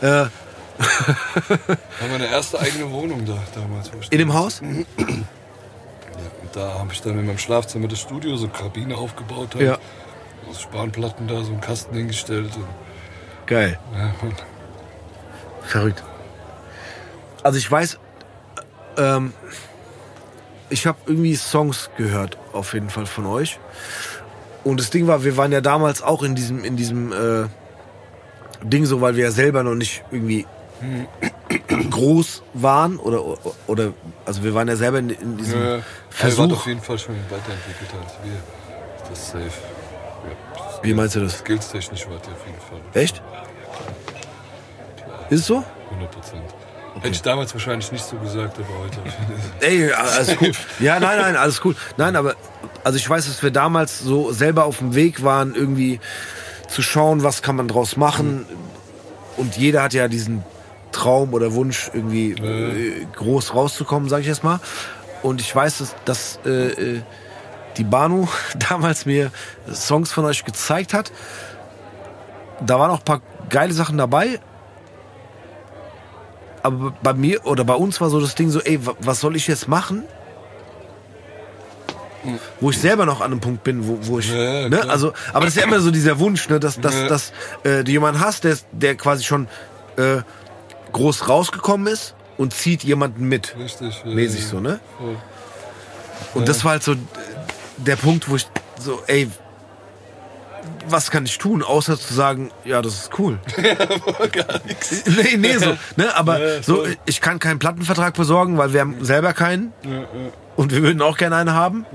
Äh, 0.00 0.06
War 0.06 0.30
meine 2.10 2.26
erste 2.26 2.58
eigene 2.58 2.90
Wohnung 2.90 3.24
da 3.26 3.36
damals. 3.54 3.90
in 4.10 4.18
dem 4.18 4.32
Haus? 4.32 4.60
Ja, 4.62 4.66
und 4.66 6.56
da 6.56 6.78
habe 6.78 6.92
ich 6.92 7.02
dann 7.02 7.18
in 7.18 7.26
meinem 7.26 7.38
Schlafzimmer 7.38 7.86
das 7.88 8.00
Studio, 8.00 8.36
so 8.36 8.44
eine 8.46 8.52
Kabine 8.54 8.96
aufgebaut. 8.96 9.54
Halt. 9.54 9.64
Ja. 9.66 9.78
Aus 10.48 10.62
Spanplatten 10.62 11.28
da, 11.28 11.42
so 11.44 11.52
einen 11.52 11.60
Kasten 11.60 11.94
hingestellt. 11.94 12.56
Und, 12.56 12.64
Geil. 13.46 13.78
ja, 13.94 14.14
und 14.22 14.34
Verrückt. 15.70 16.02
Also 17.42 17.58
ich 17.58 17.70
weiß, 17.70 17.98
ähm, 18.98 19.32
ich 20.68 20.86
habe 20.86 20.98
irgendwie 21.06 21.36
Songs 21.36 21.90
gehört, 21.96 22.36
auf 22.52 22.74
jeden 22.74 22.90
Fall 22.90 23.06
von 23.06 23.26
euch. 23.26 23.58
Und 24.64 24.80
das 24.80 24.90
Ding 24.90 25.06
war, 25.06 25.24
wir 25.24 25.36
waren 25.36 25.52
ja 25.52 25.60
damals 25.60 26.02
auch 26.02 26.22
in 26.22 26.34
diesem, 26.34 26.64
in 26.64 26.76
diesem 26.76 27.12
äh, 27.12 27.46
Ding 28.62 28.84
so, 28.84 29.00
weil 29.00 29.16
wir 29.16 29.24
ja 29.24 29.30
selber 29.30 29.62
noch 29.62 29.74
nicht 29.74 30.02
irgendwie 30.10 30.44
groß 31.90 32.42
waren 32.54 32.98
oder, 32.98 33.22
oder 33.66 33.92
also 34.24 34.42
wir 34.42 34.54
waren 34.54 34.68
ja 34.68 34.76
selber 34.76 34.98
in, 34.98 35.10
in 35.10 35.36
diesem 35.36 35.62
ja. 35.62 35.78
Versuch. 36.10 36.48
Ihr 36.48 36.52
auf 36.54 36.66
jeden 36.66 36.80
Fall 36.80 36.98
schon 36.98 37.14
weiterentwickelt 37.30 37.90
als 38.02 38.12
wir. 38.24 39.08
Das 39.08 39.18
ist 39.18 39.30
safe. 39.30 39.44
Ja, 39.44 40.82
Wie 40.82 40.94
meinst 40.94 41.16
du 41.16 41.20
das? 41.20 41.38
Skillstechnisch 41.38 42.08
wart 42.08 42.26
ihr 42.26 42.32
auf 42.32 42.46
jeden 42.46 42.60
Fall. 42.60 43.02
Echt? 43.02 43.22
Ist 45.30 45.40
es 45.40 45.46
so? 45.46 45.64
100 45.90 46.10
Prozent. 46.10 46.42
Hätte 46.96 47.14
ich 47.14 47.22
damals 47.22 47.54
wahrscheinlich 47.54 47.90
nicht 47.92 48.04
so 48.04 48.16
gesagt, 48.16 48.58
aber 48.58 48.78
heute. 48.80 48.98
Ey, 49.60 49.90
alles 49.92 50.36
cool. 50.40 50.52
Ja, 50.80 51.00
nein, 51.00 51.18
nein, 51.18 51.36
alles 51.36 51.64
cool. 51.64 51.74
Nein, 51.96 52.16
aber 52.16 52.34
also 52.84 52.96
ich 52.98 53.08
weiß, 53.08 53.26
dass 53.26 53.42
wir 53.42 53.50
damals 53.50 54.00
so 54.00 54.32
selber 54.32 54.64
auf 54.64 54.78
dem 54.78 54.94
Weg 54.94 55.22
waren, 55.22 55.54
irgendwie 55.54 56.00
zu 56.68 56.82
schauen, 56.82 57.22
was 57.22 57.42
kann 57.42 57.56
man 57.56 57.68
draus 57.68 57.96
machen. 57.96 58.44
Und 59.36 59.56
jeder 59.56 59.82
hat 59.82 59.94
ja 59.94 60.08
diesen 60.08 60.44
Traum 60.92 61.32
oder 61.32 61.54
Wunsch, 61.54 61.90
irgendwie 61.94 62.32
äh, 62.32 63.06
groß 63.14 63.54
rauszukommen, 63.54 64.08
sage 64.08 64.22
ich 64.22 64.28
jetzt 64.28 64.44
mal. 64.44 64.60
Und 65.22 65.40
ich 65.40 65.54
weiß, 65.54 65.78
dass, 65.78 65.94
dass 66.04 66.40
äh, 66.44 66.50
äh, 66.50 67.02
die 67.76 67.84
Banu 67.84 68.28
damals 68.68 69.06
mir 69.06 69.30
Songs 69.72 70.12
von 70.12 70.24
euch 70.24 70.44
gezeigt 70.44 70.92
hat. 70.92 71.12
Da 72.60 72.78
waren 72.78 72.90
auch 72.90 72.98
ein 72.98 73.04
paar 73.04 73.22
geile 73.48 73.72
Sachen 73.72 73.96
dabei. 73.96 74.40
Aber 76.62 76.92
bei 77.02 77.12
mir 77.14 77.44
oder 77.46 77.64
bei 77.64 77.74
uns 77.74 78.00
war 78.00 78.10
so 78.10 78.20
das 78.20 78.34
Ding 78.34 78.50
so, 78.50 78.60
ey, 78.60 78.84
wa- 78.86 78.94
was 79.00 79.20
soll 79.20 79.36
ich 79.36 79.46
jetzt 79.46 79.68
machen? 79.68 80.04
Wo 82.60 82.68
ich 82.68 82.78
selber 82.78 83.06
noch 83.06 83.22
an 83.22 83.32
einem 83.32 83.40
Punkt 83.40 83.64
bin, 83.64 83.86
wo, 83.88 83.98
wo 84.02 84.18
ich. 84.18 84.30
Ja, 84.30 84.68
ne? 84.68 84.82
Also, 84.90 85.14
aber 85.32 85.46
das 85.46 85.54
ist 85.54 85.60
ja 85.60 85.66
immer 85.66 85.80
so 85.80 85.90
dieser 85.90 86.18
Wunsch, 86.18 86.50
ne, 86.50 86.60
dass, 86.60 86.78
dass, 86.78 86.94
Ja. 86.94 87.08
dass 87.08 87.32
äh, 87.64 87.82
du 87.82 87.90
jemanden 87.92 88.20
hast, 88.20 88.44
der, 88.44 88.58
der 88.72 88.94
quasi 88.94 89.24
schon 89.24 89.48
äh, 89.96 90.18
groß 90.92 91.30
rausgekommen 91.30 91.86
ist 91.86 92.14
und 92.36 92.52
zieht 92.52 92.84
jemanden 92.84 93.26
mit. 93.26 93.56
Richtig. 93.58 94.02
ja, 94.04 94.10
Mäßig 94.14 94.46
so, 94.46 94.60
ne? 94.60 94.80
Voll. 94.98 95.16
Und 96.34 96.46
das 96.46 96.62
war 96.62 96.72
halt 96.72 96.82
so 96.82 96.92
äh, 96.92 96.96
der 97.78 97.96
Punkt, 97.96 98.28
wo 98.28 98.36
ich 98.36 98.46
so, 98.78 99.02
ey, 99.06 99.30
was 100.88 101.10
kann 101.10 101.24
ich 101.24 101.38
tun, 101.38 101.62
außer 101.62 101.98
zu 101.98 102.14
sagen, 102.14 102.50
ja, 102.64 102.82
das 102.82 102.94
ist 102.94 103.18
cool. 103.18 103.38
Gar 104.32 104.60
nichts. 104.66 105.04
nee, 105.06 105.36
nee, 105.36 105.56
so, 105.56 105.76
ne, 105.96 106.14
aber 106.16 106.38
Ja, 106.56 106.62
so, 106.62 106.84
ich 107.06 107.20
kann 107.20 107.38
keinen 107.38 107.58
Plattenvertrag 107.58 108.14
besorgen, 108.14 108.58
weil 108.58 108.72
wir 108.72 108.80
haben 108.80 109.04
selber 109.04 109.32
keinen 109.32 109.72
Ja, 109.84 109.90
ja. 110.00 110.06
und 110.56 110.72
wir 110.72 110.82
würden 110.82 111.02
auch 111.02 111.16
gerne 111.16 111.36
einen 111.36 111.52
haben. 111.52 111.86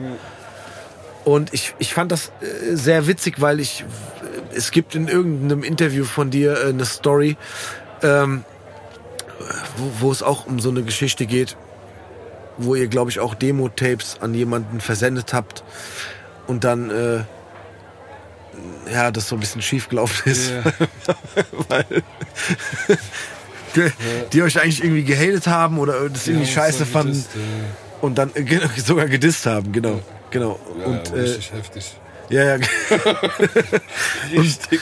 Und 1.25 1.53
ich, 1.53 1.73
ich 1.79 1.93
fand 1.93 2.11
das 2.11 2.31
äh, 2.41 2.75
sehr 2.75 3.07
witzig, 3.07 3.41
weil 3.41 3.59
ich, 3.59 3.81
äh, 3.81 4.55
es 4.55 4.71
gibt 4.71 4.93
in 4.95 5.07
irgendeinem 5.07 5.63
Interview 5.63 6.05
von 6.05 6.29
dir 6.29 6.53
äh, 6.63 6.69
eine 6.69 6.85
Story, 6.85 7.35
ähm, 8.03 8.43
wo, 9.77 10.07
wo 10.07 10.11
es 10.11 10.21
auch 10.21 10.45
um 10.45 10.59
so 10.59 10.69
eine 10.69 10.83
Geschichte 10.83 11.25
geht, 11.25 11.57
wo 12.57 12.75
ihr, 12.75 12.87
glaube 12.87 13.09
ich, 13.09 13.19
auch 13.19 13.33
Demo-Tapes 13.33 14.17
an 14.21 14.33
jemanden 14.33 14.79
versendet 14.79 15.33
habt 15.33 15.63
und 16.47 16.63
dann, 16.63 16.89
äh, 16.91 17.23
ja, 18.91 19.11
das 19.11 19.27
so 19.27 19.35
ein 19.35 19.39
bisschen 19.39 19.61
schief 19.61 19.89
gelaufen 19.89 20.29
ist. 20.29 20.51
Ja. 20.51 20.63
weil 21.69 21.85
die, 24.33 24.41
euch 24.41 24.59
eigentlich 24.61 24.83
irgendwie 24.83 25.03
gehatet 25.03 25.47
haben 25.47 25.79
oder 25.79 26.09
das 26.09 26.27
irgendwie 26.27 26.47
Ja, 26.47 26.53
scheiße 26.53 26.85
fanden 26.85 27.13
gedisst, 27.13 27.29
und 28.01 28.17
dann 28.17 28.33
äh, 28.35 28.59
sogar 28.77 29.07
gedisst 29.07 29.45
haben, 29.45 29.71
genau. 29.71 30.01
Genau. 30.31 30.59
Ja, 30.77 30.81
ja, 30.81 30.87
und, 30.87 31.09
ja, 31.09 31.15
äh, 31.15 31.19
richtig 31.19 31.51
heftig. 31.53 31.97
ja, 32.29 32.43
ja. 32.43 32.57
Heftig. 34.31 34.81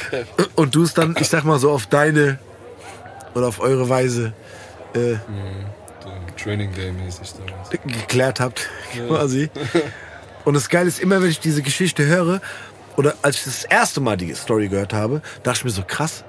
und 0.55 0.75
du 0.75 0.83
es 0.83 0.93
dann, 0.93 1.15
ich 1.19 1.27
sag 1.27 1.43
mal 1.43 1.59
so, 1.59 1.71
auf 1.71 1.85
deine 1.87 2.39
oder 3.35 3.47
auf 3.47 3.59
eure 3.59 3.89
Weise 3.89 4.33
äh, 4.93 5.15
So 6.03 6.11
Training 6.43 6.73
Day 6.73 6.91
mäßig 6.91 7.33
damals. 7.33 7.69
geklärt 7.69 8.39
habt, 8.39 8.69
quasi. 9.07 9.49
Und 10.45 10.55
das 10.55 10.69
Geile 10.69 10.87
ist, 10.87 10.99
immer 10.99 11.21
wenn 11.21 11.29
ich 11.29 11.39
diese 11.39 11.61
Geschichte 11.61 12.05
höre, 12.05 12.41
oder 12.97 13.15
als 13.21 13.37
ich 13.37 13.43
das 13.45 13.63
erste 13.65 14.01
Mal 14.01 14.17
die 14.17 14.33
Story 14.35 14.67
gehört 14.69 14.93
habe, 14.93 15.21
dachte 15.43 15.59
ich 15.59 15.63
mir 15.65 15.71
so, 15.71 15.83
krass. 15.85 16.23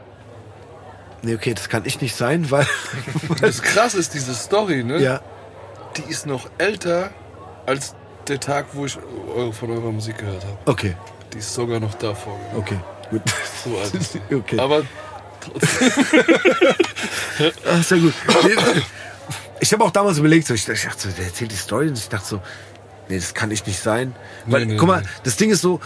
Nee, 1.22 1.34
okay, 1.34 1.54
das 1.54 1.68
kann 1.68 1.82
ich 1.86 2.00
nicht 2.00 2.14
sein, 2.16 2.50
weil. 2.50 2.66
Das 3.40 3.62
krass 3.62 3.94
ist 3.94 4.12
diese 4.14 4.34
Story, 4.34 4.84
ne? 4.84 4.98
ja, 5.00 5.20
Die 5.96 6.10
ist 6.10 6.26
noch 6.26 6.48
älter 6.58 7.10
als 7.66 7.94
der 8.28 8.40
Tag, 8.40 8.66
wo 8.72 8.84
ich 8.86 8.98
eure- 9.34 9.52
von 9.52 9.70
eurer 9.70 9.90
Musik 9.92 10.18
gehört 10.18 10.42
habe. 10.44 10.58
okay, 10.66 10.96
Die 11.32 11.38
ist 11.38 11.52
sogar 11.54 11.80
noch 11.80 11.94
davor. 11.94 12.38
okay, 12.56 12.78
gut. 13.10 13.22
So 13.64 13.78
alt 13.78 13.94
ist 13.94 14.14
die. 14.30 14.34
Okay. 14.34 14.58
Aber 14.58 14.82
Ach, 17.70 17.82
sehr 17.82 17.98
gut. 17.98 18.14
Ich 19.60 19.72
habe 19.72 19.84
auch 19.84 19.90
damals 19.90 20.18
überlegt, 20.18 20.46
so, 20.46 20.54
ich 20.54 20.64
dachte 20.64 20.80
so, 20.98 21.08
der 21.10 21.26
erzählt 21.26 21.52
die 21.52 21.56
Story 21.56 21.88
und 21.88 21.98
ich 21.98 22.08
dachte 22.08 22.26
so, 22.26 22.42
nee, 23.08 23.16
das 23.16 23.34
kann 23.34 23.50
ich 23.50 23.64
nicht 23.66 23.78
sein. 23.80 24.14
Weil, 24.46 24.66
Nee, 24.66 24.72
nee, 24.72 24.78
guck 24.78 24.88
mal, 24.88 25.00
nee. 25.02 25.08
das 25.24 25.36
Ding 25.36 25.50
ist 25.50 25.60
so, 25.62 25.80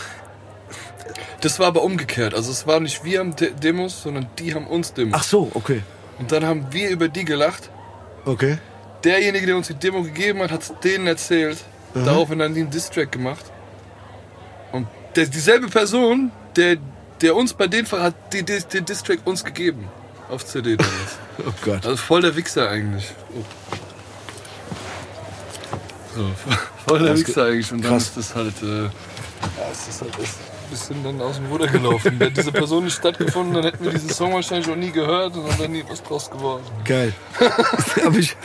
das 1.40 1.59
war 1.59 1.66
aber 1.68 1.83
umgekehrt. 1.83 2.35
Also 2.35 2.50
es 2.50 2.66
war 2.66 2.80
nicht 2.80 3.04
wir 3.04 3.21
haben 3.21 3.35
De 3.37 3.52
Demos, 3.52 4.02
sondern 4.02 4.26
die 4.38 4.54
haben 4.54 4.66
uns 4.66 4.92
Demos. 4.92 5.14
ach 5.18 5.25
so, 5.25 5.50
okay, 5.54 5.83
Und 6.18 6.33
dann 6.33 6.45
haben 6.45 6.66
wir 6.71 6.90
über 6.90 7.09
die 7.09 7.25
gelacht. 7.25 7.71
okay. 8.25 8.59
Derjenige, 9.04 9.47
der 9.47 9.57
uns 9.57 9.68
die 9.68 9.75
Demo 9.75 10.02
gegeben 10.02 10.40
hat, 10.40 10.50
hat 10.50 10.62
es 10.62 10.73
denen 10.83 11.07
erzählt. 11.07 11.59
Daraufhin 11.95 12.42
haben 12.42 12.52
die 12.54 12.62
einen 12.62 12.71
Distrack 12.71 13.12
gemacht. 13.12 13.45
Und 14.73 14.88
der, 15.14 15.26
dieselbe 15.26 15.68
Person, 15.68 16.33
der, 16.57 16.78
der 17.21 17.37
uns 17.37 17.54
bei 17.54 17.68
denen 17.68 17.88
hat 17.92 18.14
die, 18.33 18.42
die, 18.42 18.59
den 18.61 18.85
Distrack 18.85 19.21
uns 19.25 19.45
gegeben. 19.45 19.87
Auf 20.28 20.45
CD 20.45 20.76
damals. 20.78 21.18
Oh 21.47 21.52
Gott. 21.64 21.87
Also 21.87 21.97
voll 21.97 22.23
der 22.23 22.35
Wichser 22.35 22.68
eigentlich. 22.68 23.12
Oh. 23.33 23.45
So, 26.16 26.30
voll 26.88 26.99
der 26.99 27.16
Wichser 27.16 27.45
eigentlich. 27.45 27.71
Und 27.71 27.85
dann 27.85 27.92
krass. 27.92 28.09
ist 28.09 28.16
das 28.16 28.35
halt, 28.35 28.61
äh, 28.64 28.83
ja, 28.83 28.90
ist 29.73 30.00
halt 30.00 30.12
das 30.18 30.18
ein 30.18 30.57
bisschen 30.70 31.02
dann 31.04 31.20
aus 31.20 31.37
dem 31.37 31.46
Ruder 31.46 31.66
gelaufen. 31.66 32.18
Wäre 32.20 32.30
diese 32.30 32.52
Person 32.52 32.84
nicht 32.84 32.96
stattgefunden, 32.96 33.54
dann 33.54 33.64
hätten 33.64 33.84
wir 33.84 33.92
diesen 33.92 34.10
Song 34.10 34.32
wahrscheinlich 34.34 34.70
auch 34.70 34.76
nie 34.76 34.90
gehört 34.90 35.34
und 35.37 35.48
dann 35.48 35.58
wäre 35.58 35.68
nie 35.68 35.84
was 35.88 36.02
draus 36.02 36.30
geworden. 36.30 36.62
Geil. 36.84 37.12
Aber 38.06 38.16
ich 38.18 38.37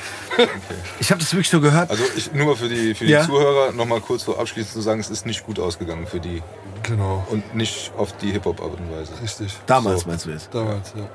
ich 0.99 1.11
habe 1.11 1.19
das 1.21 1.31
wirklich 1.33 1.49
so 1.49 1.59
gehört. 1.61 1.89
Also 1.89 2.03
ich, 2.15 2.31
nur 2.33 2.55
für 2.57 2.67
die, 2.69 2.93
für 2.95 3.05
die 3.05 3.11
Ja. 3.11 3.25
Zuhörer 3.25 3.71
nochmal 3.71 4.01
kurz 4.01 4.23
so 4.25 4.37
abschließend 4.37 4.73
zu 4.73 4.81
sagen, 4.81 4.99
es 4.99 5.09
ist 5.09 5.25
nicht 5.25 5.45
gut 5.45 5.59
ausgegangen 5.59 6.07
für 6.07 6.19
die 6.19 6.41
Genau. 6.83 7.25
und 7.29 7.55
nicht 7.55 7.91
auf 7.97 8.15
die 8.17 8.31
Hip-Hop-Art 8.31 8.71
und 8.77 8.91
Weise. 8.91 9.11
Richtig. 9.21 9.53
Damals 9.67 10.01
so. 10.01 10.09
meinst 10.09 10.25
du 10.25 10.31
jetzt? 10.31 10.49
Damals, 10.53 10.93
ja. 10.97 11.07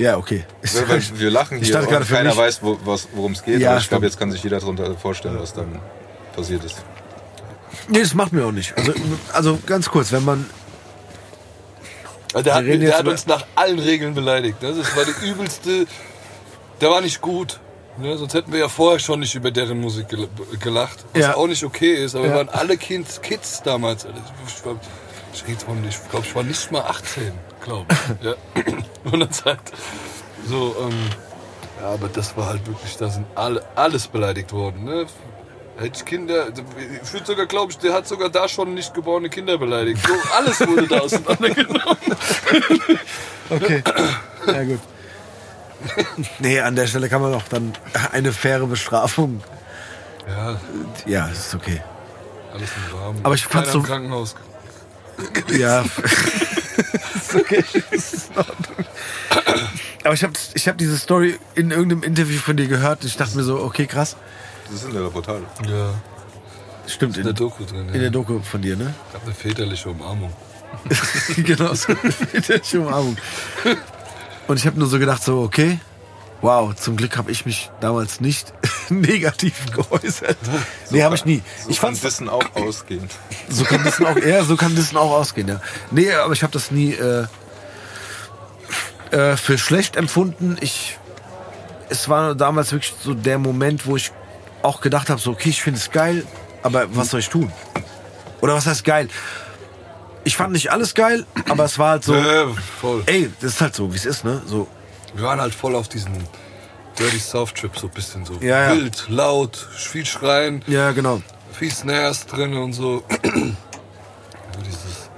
Ja, 0.00 0.16
okay. 0.16 0.44
Weil, 0.62 0.88
weil 0.88 1.02
wir 1.18 1.30
lachen 1.30 1.58
Ich 1.58 1.64
hier 1.64 1.72
dachte 1.74 1.86
gerade 1.88 2.00
und 2.02 2.06
für 2.06 2.14
keiner 2.14 2.28
mich- 2.30 2.38
weiß, 2.38 2.62
wo, 2.62 2.78
was- 2.84 3.08
worum 3.14 3.32
es 3.32 3.42
geht. 3.42 3.60
Ja, 3.60 3.70
aber 3.70 3.78
ich 3.78 3.84
stimmt. 3.84 3.90
glaube, 4.02 4.06
jetzt 4.06 4.18
kann 4.18 4.30
sich 4.30 4.44
jeder 4.44 4.60
darunter 4.60 4.94
vorstellen, 4.94 5.38
was 5.40 5.52
dann 5.54 5.80
passiert 6.36 6.62
ist. 6.64 6.76
Nee, 7.88 8.00
das 8.00 8.14
macht 8.14 8.32
mir 8.32 8.44
auch 8.46 8.52
nicht. 8.52 8.76
Also, 8.76 8.92
also 9.32 9.58
ganz 9.66 9.88
kurz, 9.88 10.12
wenn 10.12 10.24
man. 10.24 10.46
Also 12.34 12.44
der 12.44 12.54
hat, 12.54 12.66
der 12.66 12.98
hat 12.98 13.06
uns 13.08 13.26
nach 13.26 13.44
allen 13.54 13.78
Regeln 13.78 14.14
beleidigt. 14.14 14.60
Ne? 14.62 14.74
Das 14.74 14.96
war 14.96 15.04
die 15.04 15.26
übelste. 15.26 15.86
Der 16.80 16.90
war 16.90 17.00
nicht 17.00 17.20
gut. 17.20 17.58
Ne? 17.96 18.16
Sonst 18.18 18.34
hätten 18.34 18.52
wir 18.52 18.58
ja 18.60 18.68
vorher 18.68 18.98
schon 18.98 19.20
nicht 19.20 19.34
über 19.34 19.50
deren 19.50 19.80
Musik 19.80 20.08
gel- 20.08 20.28
gelacht. 20.60 21.04
Was 21.14 21.22
Ja. 21.22 21.34
auch 21.36 21.46
nicht 21.46 21.64
okay 21.64 21.94
ist. 21.94 22.14
Aber 22.14 22.26
Ja. 22.26 22.30
wir 22.32 22.36
waren 22.38 22.48
alle 22.50 22.76
Kids, 22.76 23.20
Kids 23.22 23.62
damals. 23.62 24.04
Alter. 24.06 24.18
Ich, 24.46 24.64
war, 24.64 24.74
ich. 25.32 25.42
Ich 25.48 26.10
glaube, 26.10 26.26
ich 26.26 26.34
war 26.34 26.42
nicht 26.42 26.70
mal 26.70 26.82
18, 26.82 27.32
glaube 27.64 27.86
ich. 27.90 28.24
Ja. 28.26 28.34
Und 29.10 29.20
dann 29.20 29.32
sagt 29.32 29.72
so, 30.46 30.76
ähm, 30.80 30.92
ja, 31.80 31.88
aber 31.90 32.08
das 32.08 32.36
war 32.36 32.46
halt 32.46 32.66
wirklich, 32.66 32.96
da 32.98 33.08
sind 33.08 33.24
alle, 33.34 33.64
alles 33.74 34.06
beleidigt 34.08 34.52
worden. 34.52 34.84
Ne? 34.84 35.06
Hätte 35.78 36.04
Kinder, 36.04 36.48
ich 37.02 37.12
würde 37.12 37.26
sogar 37.26 37.46
glauben, 37.46 37.72
der 37.82 37.92
hat 37.92 38.08
sogar 38.08 38.28
da 38.30 38.48
schon 38.48 38.74
nicht 38.74 38.94
geborene 38.94 39.28
Kinder 39.30 39.58
beleidigt. 39.58 40.00
So, 40.06 40.12
alles 40.36 40.60
wurde 40.66 40.86
da 40.88 40.98
auseinandergenommen. 41.00 41.96
Okay. 43.50 43.82
Ja, 44.46 44.62
gut. 44.64 44.80
Nee, 46.38 46.60
an 46.60 46.76
der 46.76 46.86
Stelle 46.86 47.08
kann 47.08 47.22
man 47.22 47.32
auch 47.32 47.44
dann 47.48 47.72
eine 48.12 48.32
faire 48.34 48.66
Bestrafung. 48.66 49.40
Ja, 50.28 50.60
Ja, 51.06 51.26
ist 51.28 51.54
okay. 51.54 51.80
alles 52.52 52.68
im 52.90 52.98
Rahmen. 52.98 53.20
Aber 53.22 53.34
ich 53.34 53.46
fand's 53.46 53.72
so- 53.72 53.80
Krankenhaus. 53.80 54.34
Ja. 55.48 55.80
ist 55.80 57.34
okay. 57.34 57.64
Ist. 57.90 58.28
Aber 60.04 60.12
ich 60.12 60.22
habe 60.22 60.34
ich 60.52 60.68
hab 60.68 60.76
diese 60.76 60.98
Story 60.98 61.38
in 61.54 61.70
irgendeinem 61.70 62.02
Interview 62.02 62.38
von 62.38 62.58
dir 62.58 62.66
gehört. 62.66 63.02
Ich 63.04 63.16
dachte 63.16 63.34
mir 63.36 63.44
so, 63.44 63.60
okay, 63.60 63.86
krass. 63.86 64.16
Das 64.70 64.80
ist 64.82 64.84
in 64.88 64.94
der 64.94 65.04
Reportage. 65.04 65.44
Ja, 65.66 65.94
Stimmt, 66.86 67.16
in 67.18 67.24
der 67.24 67.32
Doku 67.34 67.64
drin. 67.64 67.88
Ja. 67.88 67.94
in 67.94 68.00
der 68.00 68.10
Doku 68.10 68.40
von 68.40 68.62
dir, 68.62 68.76
ne? 68.76 68.94
Ich 69.08 69.14
hab 69.14 69.24
eine 69.24 69.34
väterliche 69.34 69.90
Umarmung. 69.90 70.32
genau 71.36 71.74
so. 71.74 71.94
Mit 72.32 72.48
der 72.48 72.60
Umarmung. 72.80 73.16
Und 74.46 74.56
ich 74.58 74.66
habe 74.66 74.78
nur 74.78 74.88
so 74.88 74.98
gedacht, 74.98 75.22
so, 75.22 75.42
okay, 75.42 75.78
wow, 76.40 76.74
zum 76.74 76.96
Glück 76.96 77.16
habe 77.16 77.30
ich 77.30 77.44
mich 77.44 77.70
damals 77.80 78.20
nicht 78.20 78.52
negativ 78.88 79.66
geäußert. 79.72 80.38
nee, 80.90 81.02
habe 81.02 81.14
ich 81.14 81.24
nie. 81.24 81.42
So 81.64 81.70
ich 81.70 81.80
kann 81.80 82.00
Wissen 82.02 82.28
auch 82.28 82.44
ausgehen. 82.54 83.08
so 83.48 83.64
kann 83.64 83.84
das 83.84 84.00
auch, 84.00 84.16
ja, 84.16 84.44
so 84.44 84.56
kann 84.56 84.74
das 84.74 84.94
auch 84.94 85.12
ausgehen, 85.12 85.48
ja. 85.48 85.60
Nee, 85.90 86.12
aber 86.12 86.32
ich 86.32 86.42
habe 86.42 86.52
das 86.52 86.70
nie 86.70 86.92
äh, 86.92 87.26
äh, 89.10 89.36
für 89.36 89.58
schlecht 89.58 89.96
empfunden. 89.96 90.56
Ich, 90.60 90.98
es 91.90 92.08
war 92.08 92.34
damals 92.34 92.72
wirklich 92.72 92.94
so 93.02 93.14
der 93.14 93.38
Moment, 93.38 93.86
wo 93.86 93.96
ich 93.96 94.12
auch 94.62 94.80
gedacht 94.80 95.10
habe, 95.10 95.20
so, 95.20 95.32
okay, 95.32 95.50
ich 95.50 95.62
finde 95.62 95.78
es 95.78 95.90
geil, 95.90 96.26
aber 96.62 96.94
was 96.96 97.10
soll 97.10 97.20
ich 97.20 97.28
tun? 97.28 97.52
Oder 98.40 98.54
was 98.54 98.66
heißt 98.66 98.84
geil? 98.84 99.08
Ich 100.24 100.36
fand 100.36 100.52
nicht 100.52 100.70
alles 100.70 100.94
geil, 100.94 101.24
aber 101.48 101.64
es 101.64 101.78
war 101.78 101.90
halt 101.92 102.04
so, 102.04 102.14
Äh, 102.14 102.46
voll. 102.80 103.02
ey, 103.06 103.30
das 103.40 103.54
ist 103.54 103.60
halt 103.60 103.74
so, 103.74 103.90
wie 103.92 103.96
es 103.96 104.04
ist, 104.06 104.24
ne? 104.24 104.42
So, 104.46 104.66
Wir 105.14 105.24
waren 105.24 105.40
halt 105.40 105.54
voll 105.54 105.74
auf 105.74 105.88
diesen 105.88 106.12
Dirty 106.98 107.18
South 107.18 107.54
Trip, 107.54 107.76
so 107.78 107.86
ein 107.86 107.92
bisschen 107.92 108.24
so 108.24 108.34
Ja, 108.40 108.72
ja. 108.72 108.76
wild, 108.76 109.06
laut, 109.08 109.56
viel 109.56 110.04
Schreien, 110.04 110.62
ja, 110.66 110.90
genau. 110.92 111.22
viel 111.52 111.72
Snares 111.72 112.26
drin 112.26 112.54
und 112.54 112.72
so. 112.72 113.02
so 113.22 114.60
dieses 114.64 115.08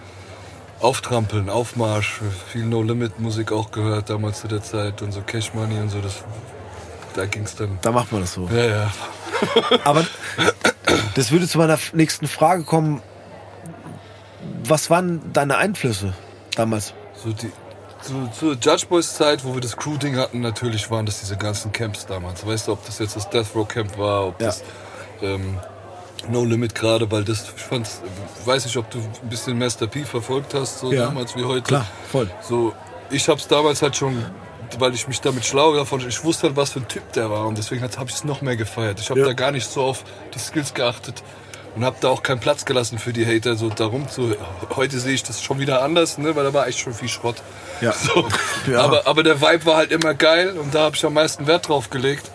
Auftrampeln, 0.81 1.51
Aufmarsch, 1.51 2.21
viel 2.53 2.65
No-Limit-Musik 2.65 3.53
auch 3.53 3.71
gehört 3.71 4.09
damals 4.11 4.41
zu 4.41 4.49
der 4.49 4.63
Zeit 4.63 5.03
und 5.03 5.13
so 5.13 5.21
Cash 5.23 5.53
Money 5.55 5.79
und 5.81 5.89
so. 5.91 6.01
Das, 6.01 6.23
da 7.15 7.27
ging's 7.27 7.55
dann. 7.57 7.79
Da 7.83 7.91
macht 7.93 8.13
man 8.13 8.21
das 8.23 8.33
so. 8.35 8.49
Ja, 8.53 8.65
ja. 8.65 8.93
Aber 9.85 10.05
das 11.15 11.31
würde 11.31 11.47
zu 11.49 11.59
meiner 11.59 11.79
nächsten 11.93 12.27
Frage 12.29 12.65
kommen. 12.65 13.03
Was 14.65 14.91
waren 14.91 15.33
deine 15.33 15.57
Einflüsse 15.59 16.15
damals? 16.57 16.95
So 17.23 17.33
die, 17.33 17.51
zu, 18.03 18.29
zur 18.29 18.53
Judge 18.55 18.87
Boys 18.89 19.15
Zeit, 19.15 19.45
wo 19.45 19.55
wir 19.55 19.61
das 19.61 19.77
Crew-Ding 19.77 20.17
hatten, 20.17 20.41
natürlich 20.41 20.91
waren 20.91 21.05
das 21.07 21.21
diese 21.21 21.37
ganzen 21.37 21.73
Camps 21.73 22.07
damals. 22.07 22.47
Weißt 22.47 22.69
du, 22.69 22.73
ob 22.73 22.85
das 22.87 22.99
jetzt 22.99 23.17
das 23.17 23.29
Death 23.29 23.49
Row 23.55 23.67
Camp 23.69 23.99
war, 23.99 24.29
ob 24.29 24.41
Ja. 24.41 24.47
das 24.49 24.63
ähm, 25.23 25.59
No 26.29 26.45
Limit 26.45 26.75
gerade, 26.75 27.11
weil 27.11 27.25
das, 27.25 27.45
ich 27.57 27.63
fand's, 27.63 28.01
weiß 28.45 28.65
nicht, 28.67 28.77
ob 28.77 28.91
du 28.91 28.99
ein 28.99 29.29
bisschen 29.29 29.59
Master 29.59 29.87
P 29.87 30.05
verfolgt 30.05 30.55
hast, 30.55 30.81
so 30.81 30.93
Ja. 30.93 31.07
damals 31.07 31.37
wie 31.37 31.45
heute. 31.45 31.63
Klar, 31.63 31.87
voll. 32.11 32.31
So, 32.41 32.73
ich 33.11 33.29
hab's 33.29 33.49
damals 33.49 33.83
halt 33.83 33.97
schon, 33.97 34.25
weil 34.79 34.95
ich 34.95 35.09
mich 35.09 35.21
damit 35.21 35.45
schlau 35.45 35.75
davon, 35.75 36.07
ich 36.07 36.23
wusste 36.23 36.49
halt, 36.49 36.57
was 36.57 36.71
für 36.73 36.81
ein 36.81 36.89
Typ 36.89 37.13
der 37.15 37.31
war 37.31 37.47
und 37.47 37.59
deswegen 37.59 37.83
habe 37.83 37.93
ich 38.09 38.15
es 38.15 38.25
noch 38.25 38.43
mehr 38.43 38.57
gefeiert. 38.57 39.01
Ich 39.01 39.11
habe 39.11 39.21
Ja. 39.21 39.27
da 39.27 39.33
gar 39.33 39.51
nicht 39.51 39.69
so 39.69 39.83
auf 39.83 40.05
die 40.35 40.39
Skills 40.39 40.75
geachtet 40.75 41.23
und 41.75 41.85
habe 41.85 41.97
da 42.01 42.09
auch 42.09 42.23
keinen 42.23 42.41
Platz 42.41 42.65
gelassen 42.65 42.99
für 42.99 43.13
die 43.13 43.25
Hater, 43.27 43.57
so 43.57 43.69
darum 43.71 44.09
zu. 44.09 44.37
Heute 44.77 44.99
sehe 45.01 45.15
ich 45.15 45.23
das 45.23 45.43
schon 45.43 45.59
wieder 45.59 45.83
anders, 45.83 46.19
ne, 46.19 46.35
weil 46.37 46.45
da 46.45 46.53
war 46.53 46.67
echt 46.69 46.79
schon 46.79 46.93
viel 46.95 47.09
Schrott. 47.09 47.37
Ja. 47.81 47.93
So. 48.05 48.27
Ja. 48.71 48.83
Aber, 48.83 49.07
aber 49.07 49.23
der 49.23 49.41
Vibe 49.41 49.65
war 49.67 49.77
halt 49.77 49.91
immer 49.91 50.15
geil 50.15 50.57
und 50.59 50.75
da 50.75 50.81
habe 50.83 50.97
ich 50.97 51.05
am 51.05 51.15
meisten 51.15 51.47
Wert 51.47 51.69
drauf 51.69 51.89
gelegt. 51.91 52.31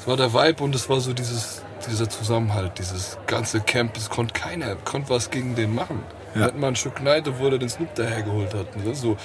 Es 0.00 0.06
war 0.06 0.16
der 0.16 0.32
Vibe 0.34 0.62
und 0.64 0.74
es 0.74 0.88
war 0.88 1.00
so 1.00 1.12
dieses, 1.12 1.62
dieser 1.88 2.08
Zusammenhalt, 2.08 2.72
dieses 2.78 3.16
ganze 3.26 3.60
Camp. 3.60 3.96
Es 3.96 4.10
konnte 4.10 4.32
keiner, 4.34 4.74
konnte 4.76 5.10
was 5.10 5.30
gegen 5.30 5.54
den 5.54 5.74
machen. 5.74 6.02
Ja. 6.34 6.42
Hat 6.42 6.56
man 6.58 6.70
ein 6.72 6.76
Stück 6.76 7.02
Neid, 7.02 7.26
obwohl 7.28 7.52
er 7.52 7.58
den 7.58 7.68
Snoop 7.68 7.94
dahergeholt 7.94 8.52
hat. 8.54 8.66
Das, 8.84 9.00
so, 9.00 9.16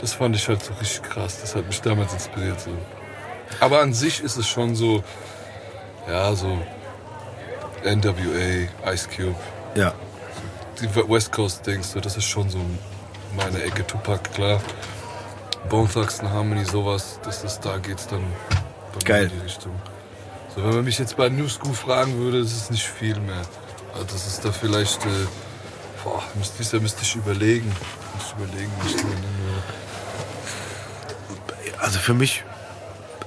das 0.00 0.12
fand 0.14 0.34
ich 0.36 0.46
halt 0.48 0.62
so 0.64 0.72
richtig 0.74 1.02
krass. 1.02 1.40
Das 1.40 1.54
hat 1.54 1.66
mich 1.66 1.80
damals 1.82 2.12
inspiriert. 2.12 2.60
So. 2.60 2.70
Aber 3.60 3.80
an 3.82 3.92
sich 3.92 4.22
ist 4.22 4.36
es 4.36 4.46
schon 4.48 4.74
so, 4.74 5.02
ja, 6.08 6.34
so 6.34 6.58
NWA, 7.84 8.68
Ice 8.92 9.08
Cube, 9.08 9.36
Ja. 9.74 9.92
die 10.80 10.88
West 11.08 11.32
Coast 11.32 11.66
Dings, 11.66 11.92
so, 11.92 12.00
das 12.00 12.16
ist 12.16 12.24
schon 12.24 12.48
so 12.50 12.58
meine 13.36 13.62
Ecke. 13.62 13.86
Tupac, 13.86 14.22
klar. 14.34 14.60
Bone 15.68 15.88
Thugs 15.88 16.20
and 16.20 16.30
Harmony, 16.30 16.64
sowas, 16.64 17.20
das 17.22 17.44
ist, 17.44 17.60
da 17.60 17.78
geht's 17.78 18.06
dann 18.06 18.24
Geil. 19.04 19.24
in 19.24 19.30
die 19.30 19.44
Richtung. 19.44 19.72
So, 20.54 20.64
wenn 20.64 20.74
man 20.74 20.84
mich 20.84 20.98
jetzt 20.98 21.16
bei 21.16 21.28
New 21.28 21.48
School 21.48 21.74
fragen 21.74 22.16
würde, 22.18 22.38
ist 22.38 22.70
nicht 22.70 22.86
viel 22.86 23.18
mehr. 23.20 23.42
Also 23.92 24.04
das 24.12 24.26
ist 24.26 24.44
da 24.44 24.50
vielleicht, 24.52 25.04
äh, 25.06 25.08
boah, 26.02 26.22
müsste, 26.34 26.62
ich- 26.62 26.82
müsste 26.82 27.02
ich 27.02 27.14
überlegen. 27.14 27.68
Müsste 28.16 28.34
ich 28.38 28.44
überlegen, 28.48 28.72
was 28.78 28.90
ich 28.90 28.96
da 28.96 29.02
nennen. 29.04 29.49
Also 31.80 31.98
für 31.98 32.14
mich, 32.14 32.44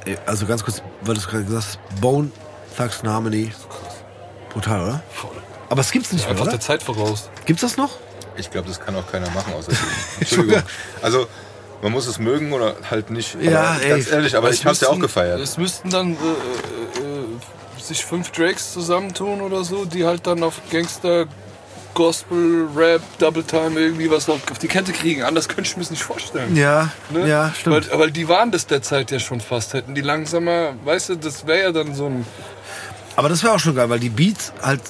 ey, 0.06 0.18
also 0.26 0.46
ganz 0.46 0.64
kurz, 0.64 0.82
weil 1.02 1.16
du 1.16 1.22
es 1.22 1.28
gerade 1.28 1.44
gesagt 1.44 1.66
hast, 1.66 2.02
Bone, 2.02 2.32
Thugs 2.78 3.00
and 3.02 3.10
Harmony. 3.10 3.52
Brutal, 4.52 4.82
oder? 4.82 5.04
Voll. 5.12 5.32
Aber 5.70 5.82
es 5.82 5.92
gibt's 5.92 6.12
nicht 6.12 6.22
mehr, 6.24 6.32
Einfach 6.32 6.44
oder? 6.44 6.52
der 6.52 6.60
Zeit 6.60 6.84
voraus. 6.84 7.30
Gibt's 7.46 7.62
das 7.62 7.78
noch? 7.78 7.98
Ich 8.38 8.52
glaube, 8.52 8.68
das 8.68 8.80
kann 8.80 8.96
auch 8.96 9.10
keiner 9.12 9.30
machen, 9.32 9.54
außer. 9.54 9.72
Entschuldigung. 10.20 10.62
Also, 11.02 11.28
man 11.82 11.92
muss 11.92 12.08
es 12.08 12.20
mögen 12.20 12.54
oder 12.54 12.76
halt 12.90 13.10
nicht. 13.10 13.36
Aber 13.36 13.44
Ja, 13.44 13.76
ey. 13.78 13.90
ganz 13.90 14.12
ehrlich, 14.12 14.36
aber 14.36 14.50
ich 14.52 14.66
hab's 14.66 14.82
ja 14.82 14.88
auch 14.88 14.92
müssten- 14.92 15.02
gefeiert. 15.02 15.40
Es 15.40 15.58
müssten 15.58 15.90
dann 15.90 16.14
äh, 16.14 16.18
äh, 16.18 17.04
äh, 17.04 17.82
sich 17.82 18.06
fünf 18.06 18.32
Drakes 18.32 18.72
zusammentun 18.74 19.42
oder 19.42 19.64
so, 19.64 19.86
die 19.86 20.06
halt 20.06 20.26
dann 20.28 20.44
auf 20.44 20.62
Gangster, 20.72 21.26
Gospel, 21.94 22.68
Rap, 22.76 23.02
Double 23.20 23.44
Time 23.44 23.80
irgendwie 23.80 24.10
was 24.10 24.28
auf 24.30 24.40
auf 24.52 24.60
die 24.60 24.68
Kette 24.68 24.92
kriegen. 24.94 25.24
Anders 25.24 25.48
könnte 25.48 25.64
ich 25.64 25.76
mir 25.78 25.84
das 25.84 25.92
nicht 25.92 26.04
vorstellen. 26.04 26.56
Ja, 26.56 26.90
Ne? 27.12 27.28
ja, 27.28 27.54
stimmt. 27.58 27.90
Weil, 27.92 28.00
weil 28.00 28.12
die 28.12 28.28
waren 28.28 28.52
das 28.52 28.68
der 28.68 28.82
Zeit 28.82 29.12
ja 29.12 29.20
schon 29.20 29.42
fast. 29.42 29.74
Hätten 29.74 29.96
die 29.96 30.02
langsamer, 30.02 30.74
weißt 30.84 31.10
du, 31.10 31.16
das 31.18 31.46
wäre 31.48 31.62
ja 31.64 31.72
dann 31.72 31.94
so 31.96 32.08
ein. 32.08 32.26
Aber 33.16 33.30
das 33.30 33.44
wäre 33.44 33.54
auch 33.54 33.60
schon 33.60 33.76
geil, 33.76 33.90
weil 33.90 34.00
die 34.00 34.10
Beats 34.10 34.54
halt 34.62 34.82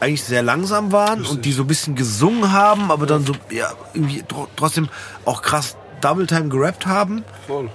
eigentlich 0.00 0.22
sehr 0.22 0.42
langsam 0.42 0.92
waren 0.92 1.18
Richtig. 1.18 1.36
und 1.36 1.44
die 1.44 1.52
so 1.52 1.62
ein 1.64 1.66
bisschen 1.66 1.94
gesungen 1.96 2.52
haben, 2.52 2.90
aber 2.92 3.04
dann 3.06 3.26
so, 3.26 3.32
ja, 3.50 3.72
irgendwie 3.94 4.22
tro- 4.22 4.46
trotzdem 4.56 4.88
auch 5.24 5.42
krass 5.42 5.76
Double 6.00 6.26
Time 6.26 6.48
gerappt 6.48 6.86
haben. 6.86 7.24
Voll. 7.46 7.68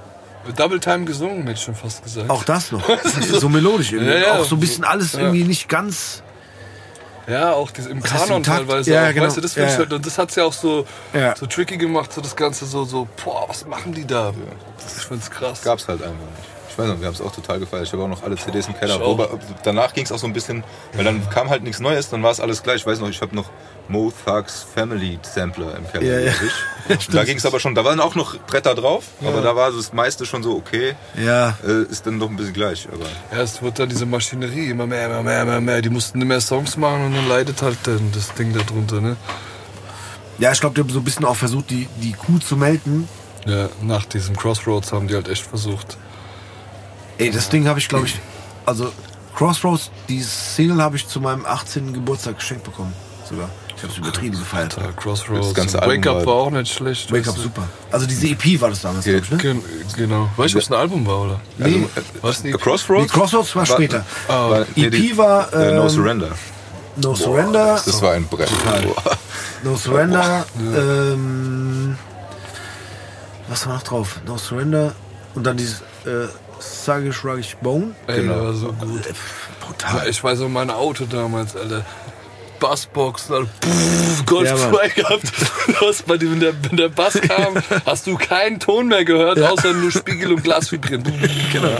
Double 0.56 0.80
Time 0.80 1.06
gesungen, 1.06 1.42
hätte 1.44 1.54
ich 1.54 1.62
schon 1.62 1.76
fast 1.76 2.04
gesagt. 2.04 2.30
Auch 2.30 2.44
das 2.46 2.72
noch. 2.72 2.82
so 3.40 3.48
melodisch 3.50 3.92
irgendwie. 3.92 4.12
Ja, 4.14 4.20
ja. 4.20 4.40
auch 4.40 4.46
so 4.46 4.56
ein 4.56 4.60
bisschen 4.62 4.84
alles 4.86 5.14
Ja. 5.14 5.20
irgendwie 5.20 5.44
nicht 5.44 5.68
ganz. 5.70 6.23
Ja, 7.28 7.54
auch 7.54 7.72
diese, 7.72 7.90
im 7.90 8.02
Kanon 8.04 8.44
teilweise. 8.44 8.92
Ja, 8.92 9.08
auch, 9.10 9.14
genau. 9.14 9.28
Weißt 9.28 9.38
du, 9.38 9.42
das, 9.42 9.56
Ja, 9.56 9.66
ja. 9.68 9.78
halt, 9.78 9.94
und 9.94 10.06
das 10.06 10.18
hat's 10.18 10.36
ja 10.36 10.44
auch 10.44 10.54
so, 10.54 10.86
Ja. 11.14 11.36
so 11.36 11.46
tricky 11.46 11.78
gemacht, 11.78 12.12
so 12.12 12.22
das 12.22 12.36
Ganze 12.36 12.66
so, 12.66 12.84
so, 12.84 13.08
boah, 13.24 13.46
was 13.48 13.66
machen 13.66 13.94
die 13.94 14.06
da? 14.06 14.34
Das, 14.84 14.98
ich 14.98 15.04
find's 15.06 15.32
krass. 15.32 15.62
Gab's 15.62 15.88
halt 15.88 16.02
einfach 16.02 16.14
nicht. 16.16 16.53
Ich 16.74 16.80
weiß 16.80 16.88
noch, 16.88 17.00
wir 17.00 17.06
haben 17.06 17.14
es 17.14 17.22
auch 17.22 17.32
total 17.32 17.60
gefeiert. 17.60 17.86
Ich 17.86 17.94
habe 17.94 18.02
auch 18.02 18.08
noch 18.08 18.24
alle 18.24 18.36
CDs 18.36 18.68
im 18.68 18.76
Keller. 18.76 19.00
Wobei, 19.00 19.28
danach 19.64 19.94
ging 19.94 20.06
es 20.06 20.12
auch 20.12 20.18
so 20.18 20.26
ein 20.26 20.34
bisschen, 20.34 20.64
weil 20.94 21.06
dann 21.06 21.30
kam 21.30 21.52
halt 21.52 21.62
nichts 21.62 21.80
Neues, 21.80 22.10
dann 22.10 22.24
war 22.24 22.32
es 22.32 22.40
alles 22.40 22.64
gleich. 22.64 22.78
Ich 22.78 22.86
weiß 22.88 23.00
noch, 23.00 23.10
ich 23.10 23.22
habe 23.22 23.36
noch 23.36 23.46
Mo 23.90 24.12
Thugs 24.26 24.66
Family 24.74 25.20
Sampler 25.22 25.78
im 25.78 25.88
Keller. 25.88 26.20
Ja, 26.20 26.32
ja. 26.32 26.34
da 27.12 27.24
ging 27.26 27.38
es 27.38 27.46
aber 27.46 27.60
schon, 27.60 27.76
da 27.76 27.86
waren 27.86 28.00
auch 28.00 28.16
noch 28.16 28.40
Bretter 28.40 28.74
drauf, 28.74 29.04
aber 29.24 29.42
da 29.42 29.56
war 29.56 29.72
das 29.72 29.94
meiste 29.94 30.26
schon 30.26 30.42
so 30.42 30.56
okay. 30.56 30.96
Ja. 31.16 31.58
Äh, 31.64 31.84
ist 31.92 32.08
dann 32.08 32.20
doch 32.20 32.28
ein 32.28 32.38
bisschen 32.38 32.54
gleich. 32.54 32.88
Aber 32.92 33.06
Ja, 33.32 33.44
es 33.44 33.62
wird 33.62 33.78
dann 33.78 33.90
diese 33.90 34.08
Maschinerie, 34.08 34.72
immer 34.72 34.88
mehr, 34.88 35.06
immer 35.06 35.22
mehr, 35.22 35.44
immer 35.44 35.62
mehr. 35.62 35.80
Die 35.84 35.90
mussten 35.90 36.20
immer 36.20 36.30
mehr 36.30 36.42
Songs 36.42 36.76
machen 36.76 37.06
und 37.06 37.16
dann 37.16 37.30
leidet 37.30 37.62
halt 37.62 37.78
dann 37.84 38.12
das 38.16 38.34
Ding 38.34 38.52
da 38.52 38.64
drunter, 38.64 39.00
ne? 39.00 39.16
Ja, 40.40 40.52
ich 40.52 40.60
glaube, 40.60 40.74
die 40.74 40.82
haben 40.82 40.90
so 40.90 41.00
ein 41.00 41.04
bisschen 41.04 41.26
auch 41.26 41.36
versucht, 41.36 41.70
die, 41.70 41.88
die 41.98 42.14
Kuh 42.14 42.40
zu 42.40 42.58
melken 42.58 43.08
Ja, 43.46 43.70
nach 43.84 44.06
diesem 44.06 44.36
Crossroads 44.36 44.92
haben 44.92 45.08
die 45.08 45.14
halt 45.14 45.28
echt 45.30 45.46
versucht. 45.46 45.98
Ey, 47.18 47.32
das 47.32 47.50
Ding 47.50 47.68
habe 47.68 47.80
ich, 47.80 47.88
glaube 47.88 48.06
ich, 48.08 48.20
also 48.66 48.92
Crossroads, 49.36 49.92
die 50.10 50.22
Single 50.22 50.82
habe 50.82 50.96
ich 50.96 51.08
zu 51.08 51.20
meinem 51.20 51.46
18. 51.46 51.94
Geburtstag 51.94 52.38
geschenkt 52.38 52.64
bekommen. 52.64 52.94
Sogar. 53.30 53.50
Ich 53.76 53.82
habe 53.84 53.92
es 53.92 53.98
übertrieben 54.00 54.38
gefeiert. 54.38 54.78
Ja, 54.78 54.92
Crossroads. 54.96 55.48
Das 55.48 55.54
ganze 55.56 55.78
Wake 55.80 56.08
Album 56.08 56.08
Up 56.08 56.16
war- 56.20 56.26
war 56.28 56.34
auch 56.44 56.52
nicht 56.52 56.72
schlecht. 56.74 57.12
Wake 57.12 57.28
Up, 57.28 57.38
super. 57.38 57.64
Also 57.92 58.06
diese 58.06 58.28
EP 58.28 58.62
war 58.62 58.70
das 58.70 58.82
damals, 58.82 59.06
Ja, 59.06 59.14
glaub 59.20 59.24
ich, 59.24 59.32
ne? 59.32 59.38
Gen 59.38 59.62
genau. 59.98 60.30
Weißt 60.38 60.54
du, 60.54 60.58
ob 60.58 60.64
es 60.64 60.72
ein 60.72 60.76
Album 60.78 61.06
war, 61.06 61.22
oder? 61.22 61.42
Also, 62.22 62.48
äh? 62.48 62.52
Crossroads? 62.54 63.02
Nee, 63.14 63.20
Crossroads 63.20 63.56
war 63.56 63.66
später. 63.66 64.06
War, 64.28 64.66
nee, 64.76 64.86
EP 64.86 64.92
die- 64.92 65.18
war, 65.18 65.52
äh, 65.54 65.74
No 65.76 65.84
ähm, 65.84 65.90
Surrender. 65.90 66.30
No 66.96 67.16
Surrender, 67.16 67.82
Das 67.86 68.02
war 68.02 68.14
ein 68.14 68.26
Brett. 68.28 68.50
Boah. 68.86 69.18
No 69.64 69.76
Surrender, 69.76 70.46
ähm, 70.60 71.98
was 73.50 73.66
war 73.68 73.74
noch 73.76 73.84
drauf? 73.84 74.20
No 74.26 74.38
Surrender 74.38 74.94
und 75.36 75.44
dann 75.44 75.58
dieses 75.58 75.82
äh, 76.06 76.28
Sagish 76.86 77.24
Ruggish 77.24 77.56
Bone. 77.62 77.96
Ey, 78.08 78.22
Genau. 78.22 78.34
der 78.36 78.44
war 78.44 78.54
so 78.54 78.74
gut. 78.74 79.06
Äh, 79.08 79.14
Brutal. 79.66 80.08
Ich 80.10 80.24
weiß 80.24 80.40
noch, 80.40 80.50
mein 80.50 80.70
Auto 80.70 81.06
damals, 81.06 81.56
Alter. 81.56 81.86
Bassbox, 82.60 83.30
Alter. 83.32 83.50
Pff, 83.62 84.26
Golf 84.26 84.48
Ja, 84.50 84.56
Mann. 84.56 84.74
2 84.74 84.88
gehabt. 84.90 85.24
Du 85.80 85.88
hast 85.88 86.06
bei 86.06 86.18
dem, 86.18 86.32
wenn 86.34 86.40
der, 86.42 86.54
wenn 86.64 86.78
der 86.78 86.90
Bass 86.90 87.20
kam, 87.22 87.56
hast 87.86 88.06
du 88.08 88.16
keinen 88.18 88.60
Ton 88.60 88.88
mehr 88.90 89.06
gehört, 89.06 89.40
außer 89.40 89.74
nur 89.74 89.92
Spiegel 89.92 90.34
und 90.34 90.44
Glas 90.44 90.72
vibrieren. 90.72 91.04
Genau. 91.54 91.78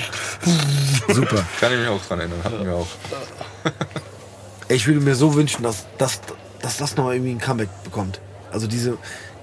Super. 1.10 1.46
Kann 1.60 1.74
ich 1.74 1.80
mich 1.80 1.88
auch 1.90 2.02
dran 2.06 2.20
erinnern. 2.20 2.40
Hatten 2.44 2.66
wir 2.66 2.74
auch. 2.76 2.88
Ich 4.70 4.88
würde 4.88 5.00
mir 5.02 5.16
so 5.16 5.36
wünschen, 5.36 5.64
dass, 5.64 5.86
dass, 5.98 6.22
dass 6.62 6.78
das 6.78 6.96
nochmal 6.96 7.16
irgendwie 7.16 7.32
ein 7.34 7.40
Comeback 7.42 7.70
bekommt. 7.84 8.20
Also 8.52 8.68
diese, 8.68 8.98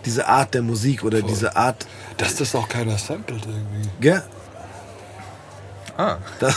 diese 0.05 0.27
Art 0.27 0.55
der 0.55 0.63
Musik 0.63 1.05
oder 1.05 1.21
diese 1.23 1.57
Art. 1.57 1.87
Dass 2.17 2.37
das 2.37 2.55
auch 2.55 2.69
keiner 2.69 2.97
samplet 2.99 3.43
irgendwie. 3.47 3.89
Gell? 4.01 4.23
Ah, 6.01 6.17
Da, 6.39 6.49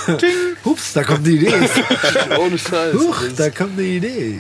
hups, 0.63 0.93
da 0.93 1.03
kommt 1.03 1.27
die 1.27 1.35
Idee. 1.35 1.53
Ohne 2.39 2.57
Scheiß. 2.57 2.93
Huch, 2.93 3.17
da 3.35 3.49
kommt 3.49 3.77
die 3.77 3.97
Idee. 3.97 4.39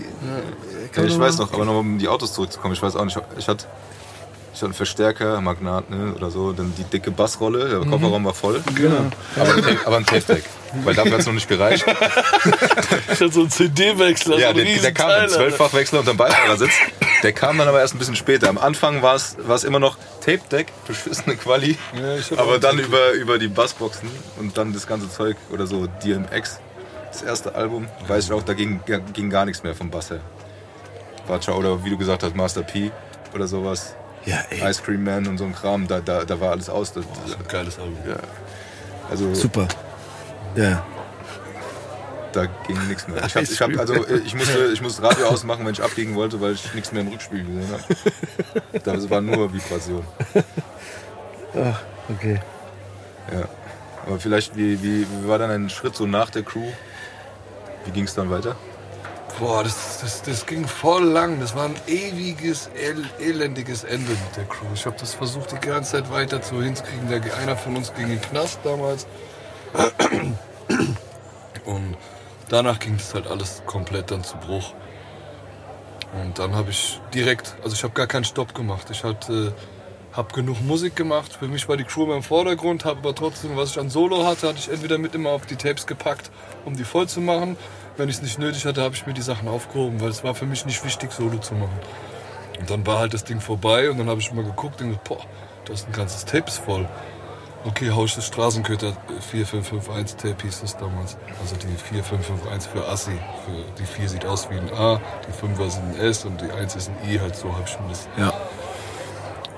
ja, 0.95 1.03
ich 1.03 1.19
weiß 1.19 1.39
noch, 1.39 1.51
aber 1.51 1.65
noch 1.65 1.79
um 1.79 1.97
die 1.99 2.07
Autos 2.07 2.33
zurückzukommen, 2.33 2.73
ich 2.73 2.81
weiß 2.81 2.95
auch 2.95 3.03
nicht, 3.03 3.17
ich 3.37 3.47
hatte, 3.49 3.65
ich 4.53 4.57
hatte 4.59 4.65
einen 4.65 4.73
Verstärker, 4.73 5.41
Magnat 5.41 5.89
ne, 5.89 6.13
oder 6.15 6.31
so, 6.31 6.53
dann 6.53 6.73
die 6.77 6.85
dicke 6.85 7.11
Bassrolle, 7.11 7.67
der 7.67 7.79
Kofferraum 7.79 8.23
war 8.23 8.33
voll. 8.33 8.63
Genau. 8.75 8.95
Aber, 9.35 9.55
ein 9.55 9.77
aber 9.85 9.97
ein 9.97 10.05
Tape-Deck, 10.05 10.45
weil 10.85 10.95
dafür 10.95 11.13
hat 11.13 11.19
es 11.19 11.25
noch 11.25 11.33
nicht 11.33 11.49
gereicht. 11.49 11.85
Ich 13.05 13.19
hatte 13.19 13.31
so 13.31 13.41
einen 13.41 13.49
CD-Wechsler, 13.51 14.39
Ja, 14.39 14.49
so 14.49 14.53
der, 14.55 14.65
der 14.65 14.91
kam, 14.93 15.09
ein 15.09 15.29
Zwölffachwechsler 15.29 15.99
unterm 15.99 16.17
Beifahrersitz. 16.17 16.71
Der 17.23 17.31
kam 17.33 17.57
dann 17.57 17.67
aber 17.67 17.79
erst 17.79 17.95
ein 17.95 17.99
bisschen 17.99 18.15
später. 18.15 18.49
Am 18.49 18.57
Anfang 18.57 19.01
war 19.01 19.15
es 19.15 19.37
war 19.39 19.55
es 19.55 19.63
immer 19.63 19.79
noch 19.79 19.97
Tape-Deck, 20.21 20.67
beschissene 20.85 21.35
Quali. 21.37 21.77
Ja, 21.97 22.15
ich 22.15 22.29
hab 22.31 22.39
aber 22.39 22.59
dann 22.59 22.77
über, 22.79 23.11
über 23.13 23.39
die 23.39 23.47
Bassboxen 23.47 24.09
und 24.37 24.57
dann 24.57 24.73
das 24.73 24.85
ganze 24.87 25.09
Zeug 25.09 25.37
oder 25.49 25.65
so, 25.65 25.87
DMX, 25.87 26.59
das 27.11 27.21
erste 27.21 27.55
Album, 27.55 27.87
weiß 28.07 28.25
ich 28.25 28.31
auch, 28.33 28.43
da 28.43 28.53
ging, 28.53 28.81
ging 29.13 29.29
gar 29.29 29.45
nichts 29.45 29.63
mehr 29.63 29.73
vom 29.73 29.89
Bass 29.89 30.09
her. 30.09 30.19
Batscha 31.27 31.53
oder 31.53 31.83
wie 31.85 31.89
du 31.89 31.97
gesagt 31.97 32.23
hast, 32.23 32.35
Master 32.35 32.63
P 32.63 32.91
oder 33.33 33.47
sowas. 33.47 33.95
Ja, 34.25 34.39
ey. 34.49 34.69
Ice 34.69 34.81
Cream 34.81 35.03
Man 35.03 35.27
und 35.27 35.37
so 35.37 35.45
ein 35.45 35.55
Kram, 35.55 35.87
da, 35.87 35.99
da, 36.01 36.25
da 36.25 36.39
war 36.39 36.51
alles 36.51 36.69
aus. 36.69 36.93
Das, 36.93 37.05
Ein 37.05 37.47
geiles 37.47 37.79
Album. 37.79 37.97
ja. 38.07 38.15
Also 39.09 39.33
Super. 39.33 39.67
Ja. 40.55 40.85
Da 42.35 42.45
ging 42.45 42.87
nichts 42.87 43.07
mehr. 43.07 43.23
Ich, 43.25 43.35
hab, 43.35 43.43
ich, 43.43 43.61
hab, 43.61 43.77
also, 43.79 43.93
äh, 43.93 44.17
ich, 44.25 44.35
musste, 44.35 44.71
ich 44.73 44.81
musste 44.81 45.03
Radio 45.03 45.27
ausmachen, 45.27 45.65
wenn 45.65 45.73
ich 45.73 45.81
abbiegen 45.81 46.15
wollte, 46.15 46.41
weil 46.41 46.53
ich 46.53 46.73
nichts 46.73 46.91
mehr 46.91 47.01
im 47.01 47.09
Rückspiel 47.09 47.43
gesehen 47.43 47.69
habe. 47.71 48.81
Das 48.83 49.09
war 49.09 49.21
nur 49.21 49.53
Vibration. 49.53 50.03
Okay. 52.09 52.39
Ja. 53.31 53.47
Aber 54.05 54.19
vielleicht, 54.19 54.57
wie, 54.57 54.81
wie, 54.83 55.01
wie 55.01 55.27
war 55.27 55.37
dann 55.39 55.51
ein 55.51 55.69
Schritt 55.69 55.95
so 55.95 56.05
nach 56.05 56.29
der 56.29 56.43
Crew? 56.43 56.67
Wie 57.85 57.91
ging 57.91 58.05
es 58.05 58.13
dann 58.13 58.29
weiter? 58.29 58.55
Boah, 59.39 59.63
das, 59.63 59.99
das, 60.01 60.21
das 60.21 60.45
ging 60.45 60.67
voll 60.67 61.05
lang. 61.05 61.39
Das 61.39 61.55
war 61.55 61.65
ein 61.65 61.75
ewiges, 61.87 62.69
el 62.75 63.03
elendiges 63.19 63.83
Ende 63.83 64.11
mit 64.11 64.37
der 64.37 64.45
Crew. 64.45 64.67
Ich 64.73 64.85
habe 64.85 64.95
das 64.99 65.13
versucht, 65.13 65.51
die 65.51 65.67
ganze 65.67 65.93
Zeit 65.93 66.11
weiter 66.11 66.41
zu 66.41 66.61
hinzukriegen. 66.61 67.09
Der, 67.09 67.21
einer 67.37 67.55
von 67.55 67.75
uns 67.75 67.93
ging 67.93 68.05
in 68.05 68.19
den 68.19 68.21
Knast 68.21 68.59
damals. 68.63 69.07
Und 71.65 71.97
danach 72.49 72.79
ging 72.79 72.97
das 72.97 73.13
halt 73.13 73.27
alles 73.27 73.63
komplett 73.65 74.11
dann 74.11 74.23
zu 74.23 74.37
Bruch. 74.37 74.73
Und 76.21 76.37
dann 76.37 76.55
habe 76.55 76.69
ich 76.69 77.01
direkt, 77.13 77.55
also 77.63 77.75
ich 77.75 77.83
habe 77.83 77.93
gar 77.93 78.07
keinen 78.07 78.23
Stopp 78.23 78.53
gemacht. 78.53 78.87
Ich 78.91 79.03
hatte, 79.03 79.53
habe 80.11 80.33
genug 80.33 80.61
Musik 80.61 80.95
gemacht. 80.95 81.33
Für 81.39 81.47
mich 81.47 81.67
war 81.67 81.75
die 81.75 81.83
Crew 81.83 82.03
immer 82.03 82.15
im 82.15 82.23
Vordergrund, 82.23 82.85
habe 82.85 82.99
aber 82.99 83.15
trotzdem, 83.15 83.57
was 83.57 83.71
ich 83.71 83.79
an 83.79 83.89
Solo 83.89 84.25
hatte, 84.25 84.47
hatte 84.47 84.59
ich 84.59 84.69
entweder 84.69 84.99
mit 84.99 85.15
immer 85.15 85.31
auf 85.31 85.45
die 85.47 85.55
Tapes 85.55 85.87
gepackt, 85.87 86.29
um 86.65 86.75
die 86.75 86.83
voll 86.83 87.07
zu 87.07 87.19
machen. 87.19 87.57
Wenn 87.97 88.09
ich 88.09 88.17
es 88.17 88.21
nicht 88.21 88.37
nötig 88.37 88.65
hatte, 88.65 88.81
habe 88.81 88.93
ich 88.93 89.07
mir 89.07 89.13
die 89.13 89.21
Sachen 89.21 89.47
aufgehoben, 89.47 90.01
weil 90.01 90.09
es 90.09 90.23
war 90.23 90.35
für 90.35 90.45
mich 90.45 90.65
nicht 90.65 90.83
wichtig, 90.85 91.11
Solo 91.11 91.39
zu 91.39 91.55
machen. 91.55 91.79
Und 92.59 92.69
dann 92.69 92.85
war 92.85 92.99
halt 92.99 93.13
das 93.13 93.23
Ding 93.23 93.41
vorbei 93.41 93.89
und 93.89 93.97
dann 93.97 94.07
habe 94.07 94.19
ich 94.19 94.31
mal 94.31 94.43
geguckt 94.43 94.81
und 94.81 94.89
gedacht, 94.89 95.03
boah, 95.03 95.25
da 95.65 95.73
ist 95.73 95.87
ein 95.87 95.93
ganzes 95.93 96.25
Tapes 96.25 96.57
voll. 96.57 96.87
Okay, 97.65 97.91
hau 97.91 98.03
ich 98.03 98.13
das 98.13 98.25
Straßenköter 98.27 98.91
4551 99.31 100.17
Tape 100.17 100.43
hieß 100.43 100.61
das 100.61 100.75
damals. 100.75 101.15
Also 101.39 101.55
die 101.55 101.77
4551 101.77 102.69
für 102.69 102.87
Assi. 102.89 103.11
Für 103.45 103.63
die 103.79 103.85
4 103.85 104.09
sieht 104.09 104.25
aus 104.25 104.49
wie 104.49 104.55
ein 104.55 104.69
A, 104.73 104.99
die 105.25 105.31
5er 105.31 105.69
sind 105.69 105.95
ein 105.95 105.99
S 105.99 106.25
und 106.25 106.41
die 106.41 106.51
1 106.51 106.75
ist 106.75 106.89
ein 106.89 107.09
I, 107.09 107.19
halt 107.19 107.37
so 107.37 107.53
habe 107.53 107.63
ich 107.65 107.79
mir 107.79 107.87
das. 107.87 108.07
Ja. 108.17 108.33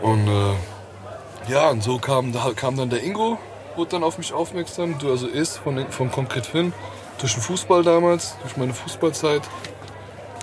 Und 0.02 0.28
äh, 0.28 1.52
ja, 1.52 1.70
und 1.72 1.82
so 1.82 1.98
kam, 1.98 2.32
da 2.32 2.52
kam 2.56 2.78
dann 2.78 2.92
der 2.92 3.04
Ingo, 3.04 3.40
wurde 3.76 3.92
dann 3.92 4.04
auf 4.04 4.20
mich 4.20 4.34
aufmerksam, 4.34 5.00
du 5.00 5.10
also 5.10 5.26
ist 5.26 5.58
von, 5.58 5.92
von 5.92 6.12
Concrete 6.12 6.48
Finn, 6.48 6.74
durch 7.20 7.34
den 7.34 7.42
Fußball 7.42 7.82
damals, 7.84 8.38
durch 8.42 8.56
meine 8.56 8.76
Fußballzeit. 8.76 9.42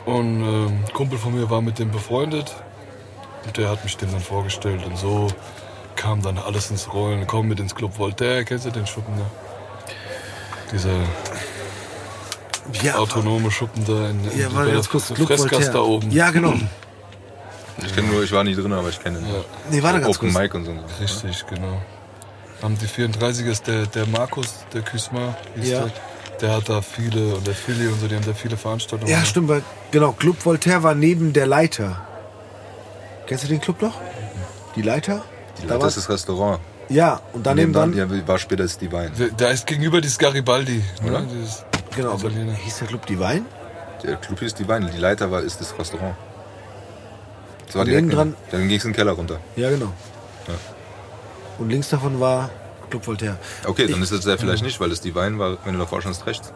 Und 0.04 0.42
ähm, 0.42 0.84
ein 0.84 0.92
Kumpel 0.92 1.16
von 1.16 1.32
mir 1.32 1.48
war 1.48 1.62
mit 1.62 1.78
dem 1.78 1.92
befreundet 1.92 2.56
und 3.44 3.56
der 3.56 3.68
hat 3.68 3.84
mich 3.84 3.96
dem 3.96 4.10
dann 4.10 4.20
vorgestellt 4.20 4.84
und 4.84 4.98
so 4.98 5.28
kam 5.96 6.22
dann 6.22 6.38
alles 6.38 6.70
ins 6.70 6.92
Rollen. 6.92 7.26
Komm 7.26 7.48
mit 7.48 7.60
ins 7.60 7.74
Club 7.74 7.98
Voltaire, 7.98 8.44
kennst 8.44 8.66
du 8.66 8.70
den 8.70 8.86
Schuppen 8.86 9.14
da? 9.16 9.24
Dieser 10.72 10.90
Ja, 12.82 12.96
autonome 12.96 13.50
Schuppen 13.50 13.84
da 13.84 14.08
in, 14.10 14.24
in 14.30 14.38
ja 14.38 14.48
der 14.48 14.74
ganz 14.74 14.88
kurz. 14.88 15.12
Club 15.12 15.28
Fressgasse 15.28 15.50
Voltaire. 15.52 15.72
da 15.72 15.80
oben. 15.80 16.10
Ja, 16.10 16.30
genau. 16.30 16.54
Ich 17.84 17.94
kenne 17.94 18.08
nur, 18.08 18.22
ich 18.22 18.32
war 18.32 18.44
nie 18.44 18.54
drin, 18.54 18.72
aber 18.72 18.88
ich 18.90 19.02
kenne 19.02 19.18
ihn. 19.18 19.26
Ja. 19.26 19.40
Nee, 19.70 19.82
warte 19.82 20.00
ganz 20.00 20.16
Open 20.16 20.30
kurz. 20.32 20.42
Mic 20.42 20.54
und 20.54 20.64
so. 20.66 20.72
Richtig, 21.00 21.44
genau. 21.46 21.80
Haben 22.62 22.78
die 22.78 22.86
34er 22.86 23.50
ist 23.50 23.66
der, 23.66 23.86
der 23.86 24.06
Markus, 24.06 24.64
der 24.72 24.82
Küsma, 24.82 25.34
hieß 25.56 25.68
Ja. 25.68 25.80
der. 25.80 25.92
Der 26.40 26.56
hat 26.56 26.68
da 26.68 26.82
viele, 26.82 27.36
und 27.36 27.46
der 27.46 27.54
Philly 27.54 27.86
und 27.86 28.00
so, 28.00 28.08
die 28.08 28.16
haben 28.16 28.24
da 28.24 28.32
viele 28.34 28.56
Veranstaltungen. 28.56 29.10
Ja, 29.10 29.24
stimmt, 29.24 29.48
weil, 29.48 29.62
genau, 29.92 30.10
Club 30.12 30.44
Voltaire 30.44 30.82
war 30.82 30.94
neben 30.94 31.32
der 31.32 31.46
Leiter. 31.46 32.04
Kennst 33.26 33.44
du 33.44 33.48
den 33.48 33.60
Club 33.60 33.80
noch? 33.80 33.94
Die 34.74 34.82
Leiter? 34.82 35.22
Die 35.62 35.66
Da 35.66 35.74
Leute 35.74 35.82
war- 35.82 35.88
ist 35.88 35.96
das 35.96 36.08
Restaurant. 36.08 36.60
Ja, 36.88 37.20
und 37.32 37.46
daneben 37.46 37.72
dann, 37.72 37.96
dann, 37.96 38.10
ja, 38.20 38.28
war 38.28 38.38
später 38.38 38.64
das 38.64 38.76
Divine. 38.76 39.10
Da- 39.16 39.28
Da 39.36 39.48
ist 39.50 39.66
gegenüber 39.66 40.00
dieses 40.00 40.18
Garibaldi. 40.18 40.82
Oder? 41.06 41.20
Ne? 41.20 41.28
Dieses 41.32 41.64
genau, 41.96 42.12
aber 42.12 42.28
Italiener. 42.28 42.52
hieß 42.54 42.78
der 42.80 42.88
Club 42.88 43.06
Divine? 43.06 43.42
Der 44.02 44.16
Club 44.16 44.40
hieß 44.40 44.54
Divine, 44.54 44.90
die 44.90 44.98
Leiter 44.98 45.30
war, 45.30 45.40
ist 45.42 45.60
das 45.60 45.78
Restaurant. 45.78 46.16
Das 47.66 47.76
war 47.76 47.82
Und 47.82 47.88
direkt 47.88 48.12
dran. 48.12 48.34
Dann 48.50 48.68
ging 48.68 48.76
es 48.76 48.84
in 48.84 48.90
den 48.90 48.96
Keller 48.96 49.12
runter. 49.12 49.38
Ja, 49.56 49.70
genau. 49.70 49.92
Ja. 50.48 50.54
Und 51.58 51.70
links 51.70 51.88
davon 51.88 52.18
war 52.20 52.50
Club 52.90 53.06
Voltaire. 53.06 53.38
Okay, 53.64 53.86
dann 53.86 53.96
Ich- 53.96 54.02
ist 54.02 54.10
es 54.12 54.24
der 54.24 54.36
vielleicht 54.36 54.64
nicht, 54.64 54.78
weil 54.80 54.90
das 54.90 55.00
Divine 55.00 55.38
war, 55.38 55.56
wenn 55.64 55.74
du 55.74 55.78
davor 55.78 56.02
schaust, 56.02 56.26
rechts. 56.26 56.52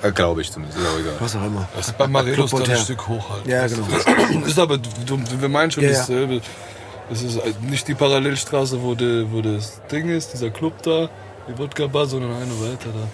Äh, 0.00 0.12
Glaube 0.12 0.40
ich 0.42 0.52
zumindest, 0.52 0.78
ist 0.78 0.86
auch 0.86 0.98
egal. 0.98 1.14
Was 1.18 1.34
auch 1.36 1.44
immer. 1.44 1.68
Das 1.76 1.88
ist 1.88 1.98
bei 1.98 2.06
Marelos 2.06 2.36
Club 2.36 2.50
dann 2.50 2.60
ein 2.60 2.66
Voltaire. 2.68 2.84
Stück 2.84 3.08
hoch 3.08 3.30
halt. 3.30 3.46
Ja, 3.46 3.62
Das 3.64 3.72
genau. 3.74 4.46
Ist 4.46 4.58
aber, 4.58 4.78
du, 4.78 5.18
wir 5.40 5.48
meinen 5.48 5.70
schon 5.72 5.82
Ja, 5.84 5.90
ja. 5.90 6.40
Das 7.10 7.22
ist 7.22 7.40
nicht 7.62 7.88
die 7.88 7.94
Parallelstraße, 7.94 8.82
wo, 8.82 8.94
de, 8.94 9.26
wo 9.30 9.40
das 9.40 9.80
Ding 9.90 10.08
ist, 10.08 10.32
dieser 10.34 10.50
Club 10.50 10.82
da, 10.82 11.08
die 11.48 11.56
Wodka 11.58 11.86
Bar, 11.86 12.06
sondern 12.06 12.32
eine 12.32 12.50
weiter 12.60 12.90
da. 12.90 13.08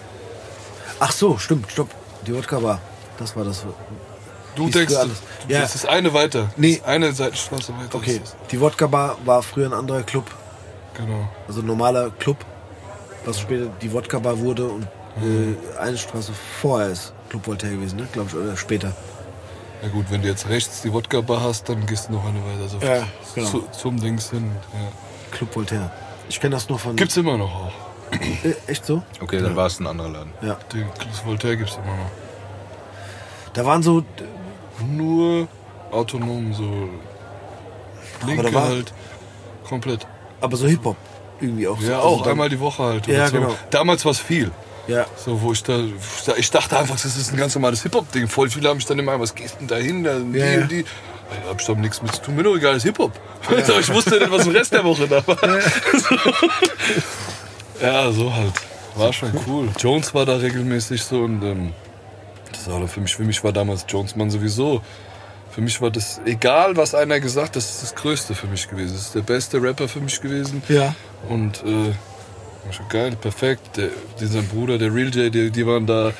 Ach 0.99 1.11
so, 1.11 1.37
stimmt, 1.37 1.71
stopp. 1.71 1.89
Die 2.27 2.35
Wodka 2.35 2.59
Bar. 2.59 2.81
Das 3.17 3.35
war 3.35 3.45
das. 3.45 3.63
Du 4.55 4.69
denkst, 4.69 4.95
alles. 4.95 5.21
du, 5.47 5.53
Ja. 5.53 5.61
das 5.61 5.75
ist 5.75 5.87
eine 5.87 6.13
weiter. 6.13 6.49
Nee. 6.57 6.81
Eine 6.85 7.11
Seitenstraße 7.13 7.73
weiter. 7.77 7.95
Okay, 7.95 8.19
die 8.51 8.59
Wodka 8.59 8.87
Bar 8.87 9.17
war 9.25 9.41
früher 9.43 9.67
ein 9.67 9.73
anderer 9.73 10.03
Club. 10.03 10.25
Genau. 10.95 11.27
Also 11.47 11.61
ein 11.61 11.65
normaler 11.65 12.09
Club, 12.11 12.37
was 13.25 13.39
später 13.39 13.67
die 13.81 13.91
Wodka 13.91 14.19
Bar 14.19 14.39
wurde 14.39 14.65
und 14.65 14.83
äh, 15.17 15.77
eine 15.79 15.97
Straße 15.97 16.31
vorher 16.61 16.89
ist 16.89 17.13
Club 17.29 17.47
Voltaire 17.47 17.75
gewesen, 17.75 17.97
ne? 17.97 18.07
Glaube 18.11 18.29
ich, 18.29 18.35
oder 18.35 18.55
später. 18.57 18.93
Ja 19.85 19.91
gut, 19.91 20.05
wenn 20.09 20.21
du 20.23 20.27
jetzt 20.27 20.49
rechts 20.49 20.81
die 20.81 20.91
Wodka 20.91 21.21
Bar 21.21 21.41
hast, 21.43 21.69
dann 21.69 21.85
gehst 21.85 22.09
du 22.09 22.13
noch 22.13 22.25
eine 22.25 22.39
weiter. 22.43 22.67
So 22.67 22.79
Ja, 22.79 23.07
genau. 23.35 23.47
zu, 23.47 23.63
zum 23.71 23.99
Dings 24.01 24.31
hin. 24.31 24.51
Ja. 24.73 24.79
Club 25.37 25.55
Voltaire. 25.55 25.91
Ich 26.27 26.39
kenne 26.39 26.55
das 26.55 26.67
nur 26.69 26.79
von. 26.79 26.95
Gibt's 26.95 27.15
immer 27.17 27.37
noch 27.37 27.53
auch. 27.53 27.71
Äh, 28.43 28.53
echt 28.71 28.83
so? 28.85 29.03
Okay, 29.21 29.41
dann 29.41 29.55
war 29.55 29.67
es 29.67 29.79
ein 29.79 29.85
anderer 29.85 30.09
Laden. 30.09 30.33
Ja. 30.41 30.57
Den 30.73 30.87
das 31.11 31.23
Voltaire 31.25 31.55
gibt's 31.57 31.75
immer 31.75 31.95
noch. 31.95 32.09
Da 33.53 33.63
waren 33.65 33.83
so. 33.83 34.03
Nur 34.91 35.47
autonom, 35.91 36.53
so 36.53 36.63
Aber 38.21 38.27
Linke 38.27 38.43
da 38.43 38.53
war- 38.53 38.63
halt. 38.69 38.91
komplett. 39.69 40.05
Aber 40.41 40.57
so 40.57 40.67
Hip-Hop 40.67 40.97
irgendwie 41.39 41.67
auch. 41.67 41.79
so. 41.79 41.87
Ja, 41.87 41.97
Also 41.97 42.07
auch 42.07 42.21
dann- 42.23 42.31
einmal 42.31 42.49
die 42.49 42.59
Woche 42.59 42.83
halt. 42.83 43.07
Ja, 43.07 43.27
so. 43.27 43.33
genau. 43.37 43.55
Damals 43.69 44.03
war 44.03 44.11
es 44.11 44.19
viel. 44.19 44.51
Ja. 44.87 45.05
So, 45.17 45.41
wo 45.41 45.51
ich 45.51 45.63
da, 45.63 45.79
ich 46.37 46.51
dachte 46.51 46.77
einfach, 46.77 46.95
das 46.95 47.17
ist 47.17 47.31
ein 47.33 47.37
ganz 47.37 47.55
normales 47.55 47.81
Hip-Hop-Ding. 47.83 48.27
Voll 48.27 48.49
viele 48.49 48.69
haben 48.69 48.77
mich 48.77 48.85
dann 48.85 48.99
immer, 48.99 49.19
was 49.19 49.33
gehst 49.33 49.59
denn 49.59 49.67
da 49.67 49.77
hin? 49.77 50.03
Da, 50.03 50.19
die 50.19 50.37
Ja, 50.37 50.45
ja. 50.45 50.61
und 50.61 50.71
die. 50.71 50.79
Ja, 50.81 51.49
hab 51.49 51.59
ich 51.59 51.65
doch 51.65 51.75
nichts 51.75 52.01
mit 52.03 52.13
zu 52.13 52.21
tun. 52.21 52.35
Mir 52.35 52.43
doch 52.43 52.55
egal, 52.55 52.75
ist 52.75 52.83
Hip-Hop. 52.83 53.11
Also, 53.49 53.79
ich 53.79 53.91
wusste 53.91 54.19
nicht, 54.19 54.29
was 54.31 54.45
im 54.45 54.51
Rest 54.55 54.73
der 54.73 54.83
Woche 54.83 55.07
da 55.07 55.25
war. 55.25 55.37
Ja, 57.81 58.11
so 58.11 58.33
halt. 58.33 58.53
War 58.95 59.11
schon 59.11 59.31
cool. 59.47 59.69
Jones 59.77 60.13
war 60.13 60.25
da 60.25 60.37
regelmäßig 60.37 61.03
so 61.03 61.19
und 61.19 61.43
ähm, 61.43 61.73
das 62.51 62.69
war 62.69 62.87
für 62.87 63.01
mich, 63.01 63.15
für 63.15 63.23
mich 63.23 63.43
war 63.43 63.51
damals 63.51 63.85
Jones 63.87 64.15
Mann 64.15 64.31
sowieso. 64.31 64.81
Für 65.51 65.61
mich 65.61 65.81
war 65.81 65.91
das, 65.91 66.21
egal 66.25 66.77
was 66.77 66.95
einer 66.95 67.19
gesagt, 67.19 67.49
hat, 67.49 67.55
das 67.57 67.69
ist 67.69 67.83
das 67.83 67.95
Größte 67.95 68.35
für 68.35 68.47
mich 68.47 68.69
gewesen. 68.69 68.93
Das 68.93 69.07
ist 69.07 69.15
der 69.15 69.21
beste 69.21 69.61
Rapper 69.61 69.87
für 69.87 69.99
mich 69.99 70.21
gewesen. 70.21 70.63
Ja. 70.69 70.95
Und 71.27 71.63
äh, 71.63 71.91
schon 72.73 72.87
geil, 72.89 73.15
perfekt. 73.15 73.77
Der, 73.77 73.89
sein 74.17 74.47
Bruder, 74.47 74.77
der 74.77 74.93
Real 74.93 75.09
J, 75.09 75.33
die, 75.33 75.51
die 75.51 75.65
waren 75.67 75.85
da 75.85 76.11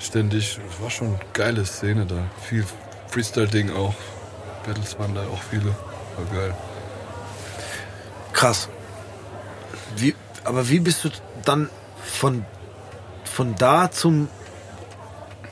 ständig. 0.00 0.58
Es 0.70 0.82
war 0.82 0.90
schon 0.90 1.08
eine 1.08 1.18
geile 1.32 1.64
Szene 1.64 2.06
da. 2.06 2.24
Viel 2.42 2.64
Freestyle-Ding 3.08 3.70
auch. 3.70 3.94
Battles 4.66 4.98
waren 4.98 5.14
da 5.14 5.22
auch 5.22 5.42
viele. 5.42 5.74
War 6.16 6.24
geil. 6.34 6.54
Krass. 8.32 8.68
Wie, 9.96 10.14
aber 10.44 10.68
wie 10.68 10.80
bist 10.80 11.04
du 11.04 11.10
dann 11.44 11.68
von, 12.04 12.44
von 13.24 13.54
da 13.56 13.90
zum, 13.90 14.28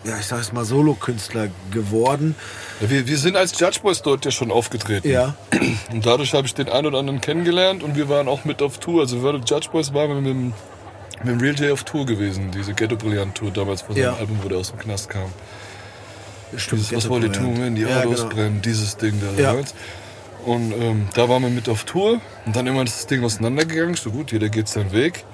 ja, 0.04 0.18
ich 0.18 0.26
sag 0.26 0.38
jetzt 0.38 0.52
mal, 0.52 0.64
Solokünstler 0.64 1.48
geworden? 1.70 2.34
Ja, 2.80 2.90
wir, 2.90 3.06
wir 3.06 3.18
sind 3.18 3.36
als 3.36 3.58
Judge 3.58 3.80
Boys 3.82 4.02
dort 4.02 4.24
ja 4.24 4.30
schon 4.30 4.50
aufgetreten. 4.50 5.08
Ja. 5.10 5.34
Und 5.92 6.06
dadurch 6.06 6.32
habe 6.34 6.46
ich 6.46 6.54
den 6.54 6.68
einen 6.68 6.86
oder 6.86 6.98
anderen 6.98 7.20
kennengelernt 7.20 7.82
und 7.82 7.96
wir 7.96 8.08
waren 8.08 8.28
auch 8.28 8.44
mit 8.44 8.62
auf 8.62 8.78
Tour. 8.78 9.00
Also 9.02 9.22
wir 9.22 9.32
Judge 9.34 9.68
Boys 9.72 9.92
waren 9.92 10.08
wir 10.10 10.16
mit, 10.16 10.26
dem- 10.26 10.52
mit 11.22 11.28
dem 11.34 11.40
Real 11.40 11.54
J 11.54 11.72
auf 11.72 11.84
Tour 11.84 12.06
gewesen. 12.06 12.50
Diese 12.50 12.72
Ghetto 12.72 12.96
Brilliant 12.96 13.34
Tour 13.34 13.50
damals 13.50 13.82
vor 13.82 13.94
seinem 13.94 14.04
Ja. 14.04 14.14
Album, 14.14 14.38
wo 14.42 14.48
der 14.48 14.58
aus 14.58 14.70
dem 14.70 14.78
Knast 14.78 15.10
kam. 15.10 15.30
Stimmt. 16.56 16.80
Dieses, 16.82 16.96
was 16.96 17.08
wollt 17.08 17.24
ihr 17.24 17.32
tun, 17.32 17.60
wenn 17.60 17.74
die 17.74 17.82
Ja, 17.82 18.00
Autos 18.02 18.22
genau. 18.22 18.34
brennen? 18.34 18.62
Dieses 18.62 18.96
Ding 18.96 19.20
da 19.20 19.40
Ja. 19.40 19.50
damals. 19.50 19.74
Und 20.46 20.72
ähm, 20.72 21.08
da 21.14 21.28
waren 21.28 21.42
wir 21.42 21.50
mit 21.50 21.68
auf 21.68 21.84
Tour 21.84 22.18
und 22.46 22.56
dann 22.56 22.66
immer 22.66 22.84
das 22.84 23.06
Ding 23.06 23.22
auseinandergegangen. 23.22 23.94
So 23.96 24.10
gut, 24.10 24.32
jeder 24.32 24.48
geht 24.48 24.68
seinen 24.68 24.92
Weg. 24.92 25.24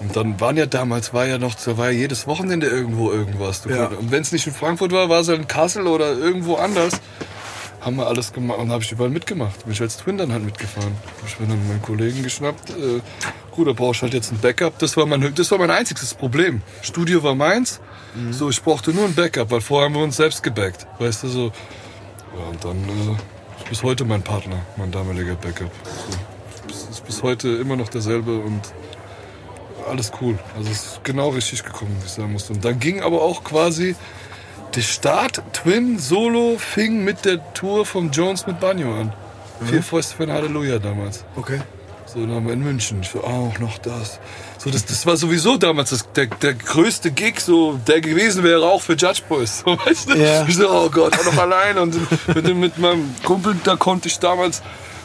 Und 0.00 0.16
dann 0.16 0.40
waren 0.40 0.56
ja 0.56 0.66
damals, 0.66 1.12
war 1.12 1.26
ja 1.26 1.38
noch, 1.38 1.54
da 1.54 1.76
war 1.76 1.90
ja 1.90 1.98
jedes 1.98 2.26
Wochenende 2.26 2.68
irgendwo 2.68 3.10
irgendwas. 3.10 3.62
Du 3.62 3.70
Ja. 3.70 3.86
Und 3.86 4.10
wenn 4.10 4.22
es 4.22 4.32
nicht 4.32 4.46
in 4.46 4.52
Frankfurt 4.52 4.92
war, 4.92 5.08
war 5.08 5.20
es 5.20 5.28
in 5.28 5.48
Kassel 5.48 5.86
oder 5.86 6.12
irgendwo 6.12 6.54
anders. 6.54 7.00
Haben 7.80 7.96
wir 7.96 8.06
alles 8.06 8.32
gemacht 8.32 8.58
und 8.58 8.70
habe 8.70 8.82
ich 8.82 8.92
überall 8.92 9.10
mitgemacht. 9.10 9.64
Bin 9.64 9.72
ich 9.72 9.80
als 9.80 9.96
Twin 9.96 10.18
dann 10.18 10.32
halt 10.32 10.44
mitgefahren. 10.44 10.92
Hab 11.20 11.28
ich 11.28 11.38
mir 11.40 11.46
dann 11.46 11.66
meinen 11.68 11.82
Kollegen 11.82 12.22
geschnappt. 12.22 12.70
Äh, 12.70 13.00
gut, 13.50 13.68
da 13.68 13.72
brauche 13.72 13.92
ich 13.92 14.02
halt 14.02 14.14
jetzt 14.14 14.32
ein 14.32 14.38
Backup. 14.38 14.78
Das 14.78 14.96
war 14.96 15.06
mein, 15.06 15.32
das 15.34 15.50
war 15.50 15.58
mein 15.58 15.70
einziges 15.70 16.14
Problem. 16.14 16.62
Studio 16.82 17.22
war 17.22 17.34
meins. 17.34 17.80
So, 18.30 18.50
ich 18.50 18.62
brauchte 18.62 18.90
nur 18.92 19.04
ein 19.04 19.14
Backup, 19.14 19.50
weil 19.50 19.60
vorher 19.60 19.86
haben 19.86 19.94
wir 19.94 20.02
uns 20.02 20.16
selbst 20.16 20.42
gebackt. 20.42 20.86
Weißt 20.98 21.22
du, 21.22 21.28
so. 21.28 21.52
Ja, 22.36 22.50
und 22.50 22.64
dann 22.64 22.76
äh, 22.76 23.62
ist 23.62 23.68
bis 23.68 23.82
heute 23.82 24.04
mein 24.04 24.22
Partner, 24.22 24.56
mein 24.76 24.90
damaliger 24.90 25.34
Backup. 25.36 25.70
So. 25.84 26.72
Ist, 26.74 26.90
ist 26.90 27.06
bis 27.06 27.22
heute 27.22 27.48
immer 27.48 27.76
noch 27.76 27.88
derselbe 27.88 28.38
und 28.38 28.60
alles 29.88 30.12
cool. 30.20 30.38
Also 30.56 30.70
es 30.70 30.84
ist 30.84 31.00
genau 31.04 31.28
richtig 31.30 31.62
gekommen, 31.64 31.96
wie 32.00 32.06
ich 32.06 32.12
sagen 32.12 32.32
musste. 32.32 32.52
Und 32.52 32.64
dann 32.64 32.78
ging 32.80 33.02
aber 33.02 33.22
auch 33.22 33.44
quasi 33.44 33.94
der 34.74 34.82
Start, 34.82 35.42
Twin, 35.52 35.98
Solo, 35.98 36.56
fing 36.58 37.04
mit 37.04 37.24
der 37.24 37.52
Tour 37.54 37.86
von 37.86 38.10
Jones 38.10 38.46
mit 38.46 38.60
Banjo 38.60 38.94
an. 38.94 39.12
Vier 39.64 39.82
Fäuste 39.82 40.14
für 40.16 40.22
ein 40.24 40.32
Halleluja 40.32 40.78
damals. 40.78 41.24
Okay. 41.34 41.60
So, 42.06 42.20
dann 42.20 42.30
haben 42.36 42.46
wir 42.46 42.54
in 42.54 42.62
München. 42.62 43.00
Ich 43.02 43.10
so, 43.10 43.22
auch 43.24 43.58
noch 43.58 43.76
das. 43.78 44.18
So, 44.58 44.70
das, 44.70 44.86
das 44.86 45.04
war 45.04 45.16
sowieso 45.16 45.56
damals 45.58 45.90
das, 45.90 46.10
der, 46.12 46.26
der 46.26 46.54
größte 46.54 47.10
Gig, 47.10 47.40
so, 47.40 47.78
der 47.86 48.00
gewesen 48.00 48.44
wäre 48.44 48.66
auch 48.66 48.80
für 48.80 48.94
Judge 48.94 49.22
Boys. 49.28 49.58
So, 49.66 49.76
weißt 49.78 50.10
du? 50.10 50.14
Ja. 50.14 50.46
Ich 50.46 50.56
so, 50.56 50.70
oh 50.70 50.88
Gott, 50.90 51.18
auch 51.18 51.24
noch 51.24 51.38
allein. 51.38 51.76
Und 51.76 51.96
mit, 52.34 52.46
dem- 52.46 52.60
mit 52.60 52.78
meinem 52.78 53.14
Kumpel, 53.24 53.56
da 53.64 53.76
konnte 53.76 54.08
ich 54.08 54.18
damals, 54.20 54.62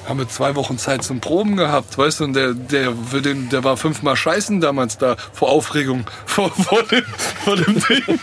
haben 0.08 0.20
wir 0.20 0.28
zwei 0.28 0.56
Wochen 0.56 0.78
Zeit 0.78 1.04
zum 1.04 1.20
Proben 1.22 1.56
gehabt, 1.56 1.98
weißt 1.98 2.20
du? 2.20 2.24
Und 2.26 2.34
der, 2.34 2.54
der, 2.54 2.94
für 2.94 3.22
den, 3.22 3.50
der 3.50 3.64
war 3.64 3.78
fünfmal 3.78 4.16
scheißen 4.16 4.60
damals 4.62 4.98
da, 4.98 5.16
vor 5.32 5.50
Aufregung, 5.50 6.06
vor, 6.26 6.50
vor, 6.52 6.84
dem, 6.84 7.06
vor 7.44 7.56
dem 7.56 7.76
Ding. 7.76 8.04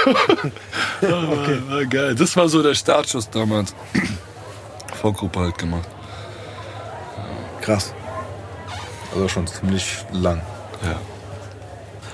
okay. 1.00 1.62
war 1.68 1.84
geil. 1.86 2.14
Das 2.14 2.36
war 2.36 2.48
so 2.48 2.62
der 2.62 2.74
Startschuss 2.74 3.30
damals. 3.30 3.74
Vorgruppe 5.00 5.40
halt 5.40 5.58
gemacht. 5.58 5.88
Krass. 7.60 7.94
Also 9.12 9.28
schon 9.28 9.46
ziemlich 9.46 10.04
lang. 10.12 10.40
Ja. 10.82 11.00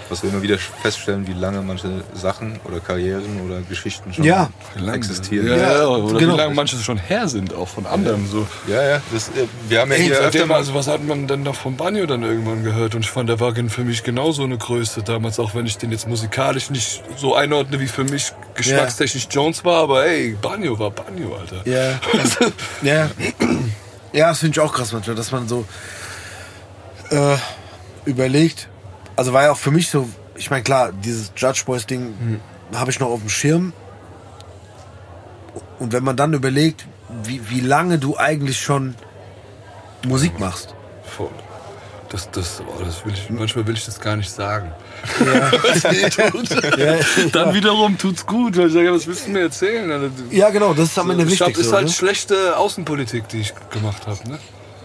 Was 0.08 0.22
wir 0.22 0.30
immer 0.30 0.42
wieder 0.42 0.58
feststellen, 0.58 1.26
wie 1.26 1.32
lange 1.32 1.62
manche 1.62 2.04
Sachen 2.14 2.60
oder 2.64 2.80
Karrieren 2.80 3.40
oder 3.44 3.60
Geschichten 3.62 4.12
schon 4.12 4.24
Ja. 4.24 4.50
Existieren. 4.92 5.48
Ja, 5.48 5.56
ja, 5.56 5.86
oder 5.86 6.18
genau. 6.18 6.34
wie 6.34 6.38
lange 6.38 6.54
manche 6.54 6.76
schon 6.76 6.98
her 6.98 7.28
sind, 7.28 7.54
auch 7.54 7.68
von 7.68 7.86
anderen. 7.86 8.28
So. 8.28 8.46
ja, 8.68 8.82
ja 8.82 9.02
das, 9.12 9.28
äh, 9.28 9.46
wir 9.68 9.80
haben 9.80 9.90
ja 9.90 9.96
Ey, 9.96 10.04
hier 10.04 10.18
öfter 10.18 10.46
mal... 10.46 10.56
also 10.56 10.74
was 10.74 10.86
hat 10.86 11.04
man 11.04 11.26
denn 11.26 11.42
noch 11.42 11.54
vom 11.54 11.76
Banjo 11.76 12.06
dann 12.06 12.22
irgendwann 12.22 12.62
gehört? 12.62 12.94
Und 12.94 13.04
ich 13.04 13.10
fand, 13.10 13.28
der 13.28 13.40
war 13.40 13.54
für 13.54 13.84
mich 13.84 14.04
genauso 14.04 14.44
eine 14.44 14.58
Größe 14.58 15.02
damals, 15.02 15.40
auch 15.40 15.54
wenn 15.54 15.66
ich 15.66 15.78
den 15.78 15.90
jetzt 15.90 16.06
musikalisch 16.06 16.70
nicht 16.70 17.02
so 17.16 17.34
einordne, 17.34 17.80
wie 17.80 17.88
für 17.88 18.04
mich 18.04 18.32
geschmackstechnisch 18.54 19.28
Jones 19.30 19.64
war. 19.64 19.82
Aber 19.82 20.06
ey, 20.06 20.36
Banjo 20.40 20.78
war 20.78 20.90
Banjo, 20.90 21.36
Alter. 21.36 21.62
Ja. 21.64 21.98
Ja. 22.82 23.10
Ja, 24.12 24.28
das 24.28 24.38
finde 24.38 24.52
ich 24.52 24.60
auch 24.60 24.72
krass 24.72 24.92
manchmal, 24.92 25.16
dass 25.16 25.32
man 25.32 25.48
so 25.48 25.66
äh, 27.10 27.36
überlegt. 28.04 28.68
Also 29.16 29.32
war 29.32 29.44
ja 29.44 29.52
auch 29.52 29.56
für 29.58 29.70
mich 29.70 29.88
so, 29.88 30.08
ich 30.36 30.50
meine, 30.50 30.62
klar, 30.62 30.92
dieses 30.92 31.32
Judge 31.36 31.62
Boys 31.66 31.86
Ding 31.86 32.40
habe 32.74 32.90
ich 32.90 33.00
noch 33.00 33.08
auf 33.08 33.20
dem 33.20 33.28
Schirm. 33.30 33.72
Und 35.78 35.92
wenn 35.92 36.04
man 36.04 36.16
dann 36.16 36.32
überlegt, 36.32 36.86
wie, 37.24 37.40
wie 37.50 37.60
lange 37.60 37.98
du 37.98 38.16
eigentlich 38.16 38.60
schon 38.60 38.94
Musik 40.06 40.38
machst. 40.38 40.74
Voll. 41.16 41.30
Das, 42.10 42.30
das, 42.30 42.60
oh, 42.60 42.82
das 42.84 43.04
will 43.04 43.14
ich, 43.14 43.28
manchmal 43.30 43.66
will 43.66 43.74
ich 43.74 43.84
das 43.84 43.98
gar 44.00 44.14
nicht 44.16 44.30
sagen. 44.30 44.70
Ja, 45.24 45.50
Dann 47.32 47.52
wiederum 47.52 47.98
tut's 47.98 48.24
gut, 48.24 48.56
weil 48.56 48.68
ich 48.68 48.72
sage, 48.74 48.92
was 48.92 49.06
willst 49.08 49.26
du 49.26 49.30
mir 49.32 49.40
erzählen? 49.40 49.88
Du- 50.16 50.34
ja 50.36 50.50
genau, 50.50 50.72
das 50.72 50.90
ist 50.90 50.98
am 50.98 51.10
Ende 51.10 51.26
wichtig. 51.28 51.58
ist 51.58 51.70
So, 51.70 51.74
halt 51.74 51.86
ne? 51.86 51.92
schlechte 51.92 52.56
Außenpolitik, 52.56 53.28
die 53.28 53.40
ich 53.40 53.52
gemacht 53.70 54.06
habe. 54.06 54.18
Ne? 54.28 54.38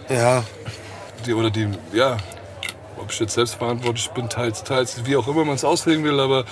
Ja, 0.08 0.42
die, 1.24 1.32
oder 1.32 1.50
die, 1.50 1.68
ja, 1.92 2.16
ob 3.02 3.10
ich 3.12 3.20
jetzt 3.20 3.34
selbstverantwortlich 3.34 4.10
bin, 4.10 4.28
teils, 4.28 4.64
teils, 4.64 5.04
wie 5.04 5.16
auch 5.16 5.26
immer 5.28 5.44
man 5.44 5.56
es 5.56 5.64
auslegen 5.64 6.04
will, 6.04 6.18
aber 6.20 6.44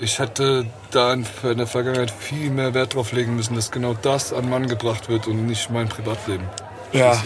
ich 0.00 0.18
hätte 0.18 0.66
da 0.90 1.12
in, 1.12 1.24
der 1.44 1.66
Vergangenheit 1.66 2.10
viel 2.10 2.50
mehr 2.50 2.74
Wert 2.74 2.94
drauf 2.94 3.12
legen 3.12 3.36
müssen, 3.36 3.54
dass 3.54 3.70
genau 3.70 3.94
das 3.94 4.32
an 4.32 4.48
Mann 4.50 4.66
gebracht 4.66 5.08
wird 5.08 5.26
und 5.28 5.46
nicht 5.46 5.70
mein 5.70 5.88
Privatleben. 5.88 6.44
ja. 6.92 7.22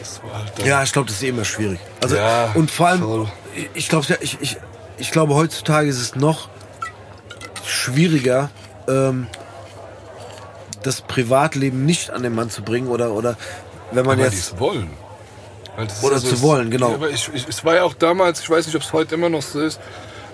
Das 0.00 0.22
war 0.22 0.38
halt 0.38 0.66
Ja, 0.66 0.82
ich 0.82 0.92
glaube, 0.92 1.06
das 1.08 1.16
ist 1.16 1.22
eh 1.22 1.28
immer 1.28 1.44
schwierig. 1.46 1.78
Also, 2.02 2.16
Ja, 2.16 2.50
und 2.54 2.70
vor 2.70 2.88
allem, 2.88 3.00
voll. 3.00 3.28
ich- 3.72 3.88
glaube, 3.88 4.06
ich, 4.20 4.36
ich, 4.42 4.58
ich 4.98 5.10
glaube, 5.12 5.34
heutzutage 5.34 5.88
ist 5.88 5.98
es 5.98 6.14
noch 6.14 6.48
schwieriger, 7.64 8.50
ähm, 8.88 9.28
das 10.82 11.00
Privatleben 11.00 11.86
nicht 11.86 12.10
an 12.10 12.22
den 12.22 12.34
Mann 12.34 12.50
zu 12.50 12.60
bringen 12.62 12.88
oder, 12.88 13.12
oder 13.12 13.36
wenn 13.92 14.04
man 14.04 14.18
die 14.18 14.24
jetzt. 14.24 14.58
wollen. 14.60 14.90
Oder 16.02 16.18
zu 16.18 16.34
es- 16.34 16.42
wollen, 16.42 16.70
genau. 16.70 16.90
Ja, 16.90 16.94
aber 16.94 17.10
ich, 17.10 17.28
ich, 17.34 17.46
es 17.48 17.64
war 17.64 17.74
ja 17.76 17.82
auch 17.84 17.94
damals, 17.94 18.40
ich 18.40 18.48
weiß 18.50 18.66
nicht, 18.66 18.76
ob 18.76 18.82
es 18.82 18.92
heute 18.92 19.14
immer 19.14 19.28
noch 19.28 19.42
so 19.42 19.60
ist, 19.60 19.80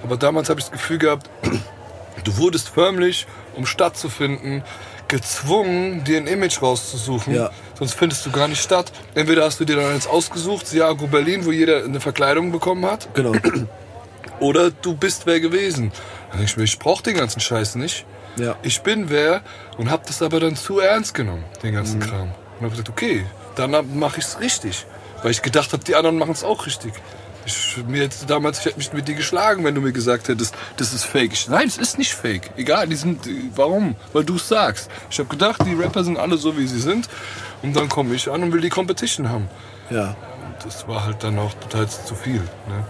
aber 0.03 0.17
damals 0.17 0.49
habe 0.51 0.61
ich 0.61 0.67
das 0.67 0.73
Gefühl 0.73 0.99
gehabt, 0.99 1.29
du 2.25 2.37
wurdest 2.37 2.69
förmlich, 2.69 3.27
um 3.57 3.67
stattzufinden, 3.67 4.63
gezwungen, 5.09 6.05
dir 6.05 6.19
ein 6.19 6.27
Image 6.27 6.63
rauszusuchen. 6.63 7.35
Ja. 7.35 7.51
Sonst 7.79 7.95
findest 7.95 8.25
du 8.27 8.31
gar 8.31 8.47
nicht 8.47 8.63
statt. 8.63 8.93
Entweder 9.15 9.45
hast 9.45 9.59
du 9.59 9.65
dir 9.65 9.77
dann 9.77 9.87
eins 9.93 10.07
ausgesucht, 10.07 10.67
Siago 10.69 11.07
Berlin, 11.09 11.45
wo 11.45 11.51
jeder 11.53 11.85
eine 11.85 12.01
Verkleidung 12.01 12.53
bekommen 12.53 12.85
hat, 12.87 13.09
Genau. 13.15 13.33
oder 14.41 14.71
du 14.71 14.95
bist 14.95 15.27
wer 15.27 15.41
gewesen. 15.41 15.93
Ich 16.45 16.57
mir, 16.57 16.63
ich 16.65 16.79
brauche 16.79 17.03
den 17.03 17.17
ganzen 17.17 17.41
Scheiß 17.41 17.75
nicht. 17.75 18.07
Ja. 18.37 18.57
Ich 18.63 18.83
bin 18.83 19.11
wer 19.11 19.43
und 19.79 19.91
habe 19.91 20.05
das 20.07 20.23
aber 20.23 20.39
dann 20.39 20.55
zu 20.55 20.79
ernst 20.79 21.15
genommen, 21.15 21.45
den 21.63 21.75
ganzen 21.75 21.99
Kram. 21.99 22.29
Und 22.59 22.61
habe 22.61 22.71
gesagt, 22.71 22.89
okay, 22.89 23.27
dann 23.57 23.71
mache 23.99 24.19
ich 24.21 24.25
es 24.27 24.39
richtig. 24.41 24.87
Weil 25.23 25.31
ich 25.33 25.43
gedacht 25.43 25.73
habe, 25.73 25.85
die 25.85 25.95
anderen 25.95 26.19
machen 26.19 26.33
es 26.33 26.45
auch 26.45 26.67
richtig. 26.67 26.93
Ich, 27.47 27.79
mir 27.87 28.03
jetzt, 28.03 28.29
damals, 28.29 28.59
ich 28.61 28.67
hätte 28.67 28.79
mich 28.79 28.93
mit 28.93 29.09
dir 29.09 29.15
geschlagen, 29.15 29.65
wenn 29.65 29.75
du 29.75 29.81
mir 29.81 29.93
gesagt 29.93 30.29
hättest, 30.29 30.55
das 30.77 30.93
ist 30.93 31.05
fake. 31.05 31.33
Ich, 31.33 31.49
nein, 31.49 31.67
es 31.67 31.79
ist 31.79 31.99
nicht 31.99 32.15
fake. 32.15 32.51
Egal, 32.57 32.87
die 32.87 32.97
sind, 32.97 33.29
warum? 33.57 33.97
Weil 34.13 34.25
du 34.25 34.37
es 34.37 34.49
sagst. 34.49 34.91
Ich 35.11 35.19
habe 35.19 35.29
gedacht, 35.29 35.65
die 35.65 35.75
Rapper 35.75 36.05
sind 36.05 36.19
alle 36.19 36.37
so, 36.37 36.57
wie 36.57 36.67
sie 36.67 36.81
sind. 36.81 37.09
Und 37.63 37.75
dann 37.75 37.89
komme 37.89 38.15
ich 38.15 38.31
an 38.31 38.43
und 38.43 38.53
will 38.53 38.61
die 38.61 38.69
Competition 38.69 39.29
haben. 39.29 39.49
Ja. 39.91 40.09
Und 40.09 40.65
das 40.65 40.87
war 40.87 41.05
halt 41.05 41.23
dann 41.25 41.39
auch 41.39 41.53
total 41.55 41.89
zu 41.89 42.15
viel. 42.15 42.41
Ne? 42.41 42.85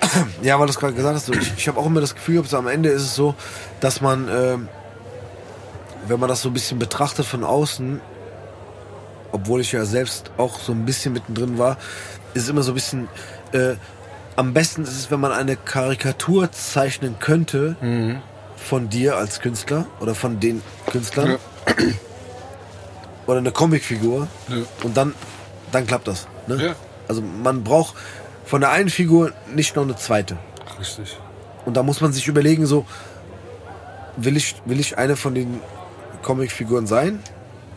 Ja, 0.42 0.58
weil 0.58 0.66
du 0.66 0.70
es 0.70 0.78
gerade 0.78 0.94
gesagt 0.94 1.14
hast, 1.14 1.28
ich, 1.28 1.52
ich 1.56 1.68
habe 1.68 1.78
auch 1.78 1.86
immer 1.86 2.00
das 2.00 2.14
Gefühl, 2.14 2.34
gehabt, 2.34 2.50
so 2.50 2.58
am 2.58 2.66
Ende 2.66 2.88
ist 2.88 3.02
es 3.02 3.14
so, 3.14 3.34
dass 3.80 4.00
man, 4.00 4.28
ähm, 4.28 4.68
wenn 6.08 6.18
man 6.18 6.28
das 6.28 6.42
so 6.42 6.50
ein 6.50 6.52
bisschen 6.52 6.78
betrachtet 6.78 7.24
von 7.24 7.44
außen, 7.44 8.00
obwohl 9.32 9.60
ich 9.60 9.72
ja 9.72 9.84
selbst 9.84 10.30
auch 10.38 10.58
so 10.60 10.72
ein 10.72 10.84
bisschen 10.84 11.12
mittendrin 11.14 11.58
war, 11.58 11.76
ist 12.34 12.48
immer 12.48 12.62
so 12.62 12.72
ein 12.72 12.74
bisschen. 12.74 13.08
Äh, 13.52 13.74
am 14.36 14.54
besten 14.54 14.82
ist 14.84 14.96
es, 14.96 15.10
wenn 15.10 15.20
man 15.20 15.30
eine 15.32 15.56
Karikatur 15.56 16.50
zeichnen 16.52 17.16
könnte 17.18 17.76
von 18.56 18.88
dir 18.88 19.16
als 19.18 19.40
Künstler 19.40 19.84
oder 20.00 20.14
von 20.14 20.40
den 20.40 20.62
Künstlern 20.90 21.32
Ja. 21.32 21.74
oder 23.26 23.38
eine 23.38 23.52
Comicfigur 23.52 24.28
Ja. 24.48 24.56
und 24.84 24.96
dann, 24.96 25.14
dann 25.70 25.86
klappt 25.86 26.08
das. 26.08 26.26
Ne? 26.46 26.66
Ja. 26.68 26.74
Also 27.08 27.20
man 27.22 27.62
braucht 27.62 27.94
von 28.46 28.60
der 28.62 28.70
einen 28.70 28.88
Figur 28.88 29.32
nicht 29.54 29.76
noch 29.76 29.82
eine 29.82 29.96
zweite. 29.96 30.38
Richtig. 30.80 31.18
Und 31.66 31.76
da 31.76 31.82
muss 31.82 32.00
man 32.00 32.12
sich 32.12 32.26
überlegen, 32.26 32.64
so, 32.66 32.86
will 34.16 34.36
ich, 34.36 34.56
will 34.64 34.80
ich 34.80 34.96
eine 34.98 35.16
von 35.16 35.34
den 35.34 35.60
Comicfiguren 36.22 36.86
sein? 36.86 37.20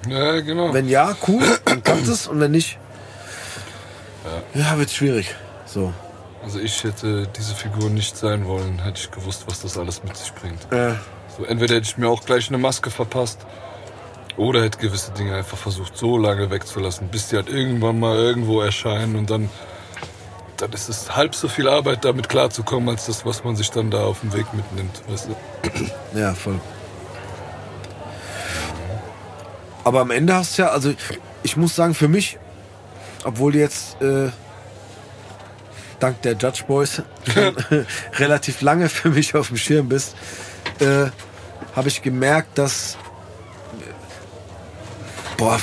Ja, 0.07 0.39
genau. 0.41 0.73
Wenn 0.73 0.87
ja, 0.87 1.15
cool, 1.27 1.43
dann 1.65 1.83
klappt 1.83 2.07
es. 2.07 2.27
Und 2.27 2.39
wenn 2.39 2.51
nicht, 2.51 2.77
ja, 4.53 4.77
wird 4.77 4.89
schwierig. 4.91 5.35
So. 5.65 5.93
Also 6.43 6.59
ich 6.59 6.83
hätte 6.83 7.27
diese 7.37 7.55
Figur 7.55 7.89
nicht 7.89 8.15
sein 8.17 8.45
wollen, 8.47 8.79
hätte 8.83 8.99
ich 8.99 9.11
gewusst, 9.11 9.45
was 9.47 9.61
das 9.61 9.77
alles 9.77 10.03
mit 10.03 10.15
sich 10.15 10.31
bringt. 10.33 10.71
Äh, 10.71 10.93
So, 11.35 11.43
entweder 11.43 11.75
hätte 11.75 11.87
ich 11.87 11.97
mir 11.97 12.07
auch 12.07 12.23
gleich 12.23 12.47
eine 12.49 12.57
Maske 12.57 12.91
verpasst 12.91 13.39
oder 14.37 14.63
hätte 14.63 14.77
gewisse 14.77 15.11
Dinge 15.11 15.35
einfach 15.35 15.57
versucht, 15.57 15.97
so 15.97 16.17
lange 16.17 16.49
wegzulassen, 16.51 17.07
bis 17.07 17.29
die 17.29 17.35
halt 17.37 17.49
irgendwann 17.49 17.99
mal 17.99 18.15
irgendwo 18.15 18.61
erscheinen 18.61 19.15
und 19.15 19.29
dann, 19.29 19.49
dann 20.57 20.71
ist 20.71 20.87
es 20.87 21.15
halb 21.15 21.33
so 21.35 21.47
viel 21.47 21.67
Arbeit, 21.67 22.05
damit 22.05 22.29
klarzukommen, 22.29 22.89
als 22.89 23.07
das, 23.07 23.25
was 23.25 23.43
man 23.43 23.55
sich 23.55 23.71
dann 23.71 23.89
da 23.89 24.03
auf 24.03 24.19
dem 24.21 24.33
Weg 24.33 24.45
mitnimmt. 24.53 25.01
Weißt 25.07 25.27
du? 25.29 26.17
ja, 26.19 26.33
voll. 26.35 26.59
Aber 29.85 30.01
am 30.01 30.09
Ende 30.09 30.33
hast 30.33 30.57
du 30.57 30.63
ja, 30.63 30.69
also 30.69 30.93
ich 31.43 31.57
muss 31.57 31.75
sagen, 31.75 31.93
für 31.93 32.07
mich, 32.07 32.39
obwohl 33.23 33.51
du 33.51 33.59
jetzt 33.59 34.01
äh, 34.01 34.29
dank 35.99 36.21
der 36.23 36.33
Judge 36.33 36.63
Boys 36.67 37.03
relativ 38.17 38.61
lange 38.61 38.89
für 38.89 39.09
mich 39.09 39.35
auf 39.35 39.49
dem 39.49 39.57
Schirm 39.57 39.87
bist, 39.87 40.15
äh, 40.79 41.05
habe 41.75 41.87
ich 41.87 42.01
gemerkt, 42.01 42.57
dass 42.57 42.97
boah, 45.37 45.59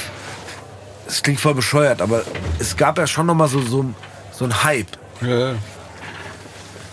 es 1.08 1.20
klingt 1.24 1.40
voll 1.40 1.54
bescheuert, 1.54 2.00
aber 2.00 2.22
es 2.60 2.76
gab 2.76 2.98
ja 2.98 3.08
schon 3.08 3.26
noch 3.26 3.34
mal 3.34 3.48
so 3.48 3.60
so, 3.60 3.92
so 4.30 4.44
ein 4.44 4.62
Hype. 4.62 4.98
Ja. 5.20 5.54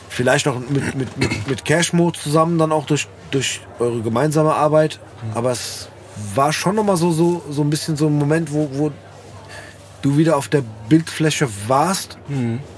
Vielleicht 0.09 0.47
auch 0.47 0.57
mit, 0.57 0.95
mit, 0.95 1.17
mit, 1.17 1.47
mit 1.47 1.63
Cashmo 1.63 2.09
zusammen, 2.09 2.57
dann 2.57 2.71
auch 2.71 2.87
durch, 2.87 3.07
durch 3.29 3.61
eure 3.77 4.01
gemeinsame 4.01 4.55
Arbeit. 4.55 4.99
Aber 5.35 5.51
es 5.51 5.89
war 6.35 6.53
schon 6.53 6.75
noch 6.75 6.83
mal 6.83 6.97
so, 6.97 7.11
so, 7.11 7.41
so 7.49 7.61
ein 7.61 7.69
bisschen 7.69 7.95
so 7.97 8.07
ein 8.07 8.17
Moment, 8.17 8.51
wo, 8.53 8.69
wo 8.73 8.91
du 10.01 10.17
wieder 10.17 10.37
auf 10.37 10.47
der 10.47 10.63
Bildfläche 10.87 11.47
warst. 11.67 12.17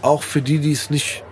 Auch 0.01 0.23
für 0.23 0.41
die, 0.41 0.59
die 0.59 0.71
es 0.71 0.89
nicht 0.89 1.23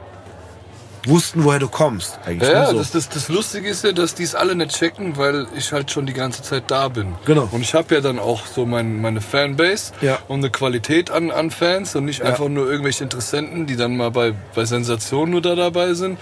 wussten, 1.06 1.44
woher 1.46 1.60
du 1.60 1.70
kommst. 1.70 2.20
Eigentlich, 2.26 2.50
Ja, 2.50 2.62
ne? 2.66 2.68
so. 2.72 2.78
das, 2.78 2.92
das, 2.92 3.10
das 3.10 3.30
Lustige 3.30 3.70
ist 3.70 3.84
ja, 3.86 3.94
dass 3.94 4.16
die 4.16 4.24
es 4.24 4.36
alle 4.36 4.54
nicht 4.54 4.78
checken, 4.78 5.18
weil 5.18 5.48
ich 5.56 5.72
halt 5.72 5.90
schon 5.92 6.06
die 6.06 6.14
ganze 6.14 6.42
Zeit 6.44 6.66
da 6.68 6.90
bin. 6.90 7.16
Genau. 7.26 7.48
Und 7.52 7.62
ich 7.62 7.74
habe 7.74 7.96
ja 7.96 8.02
dann 8.02 8.20
auch 8.20 8.46
so 8.46 8.66
mein, 8.66 9.02
meine 9.02 9.22
Fanbase 9.22 9.94
Ja. 10.02 10.20
und 10.28 10.40
eine 10.40 10.50
Qualität 10.50 11.10
an, 11.10 11.32
an 11.32 11.52
Fans 11.52 11.96
und 11.96 12.06
nicht 12.06 12.20
Ja. 12.20 12.26
einfach 12.26 12.50
nur 12.50 12.70
irgendwelche 12.70 13.06
Interessenten, 13.06 13.66
die 13.66 13.78
dann 13.78 13.96
mal 13.96 14.12
bei, 14.12 14.34
bei 14.54 14.66
Sensationen 14.66 15.32
nur 15.32 15.42
da 15.42 15.56
dabei 15.56 15.94
sind. 15.94 16.20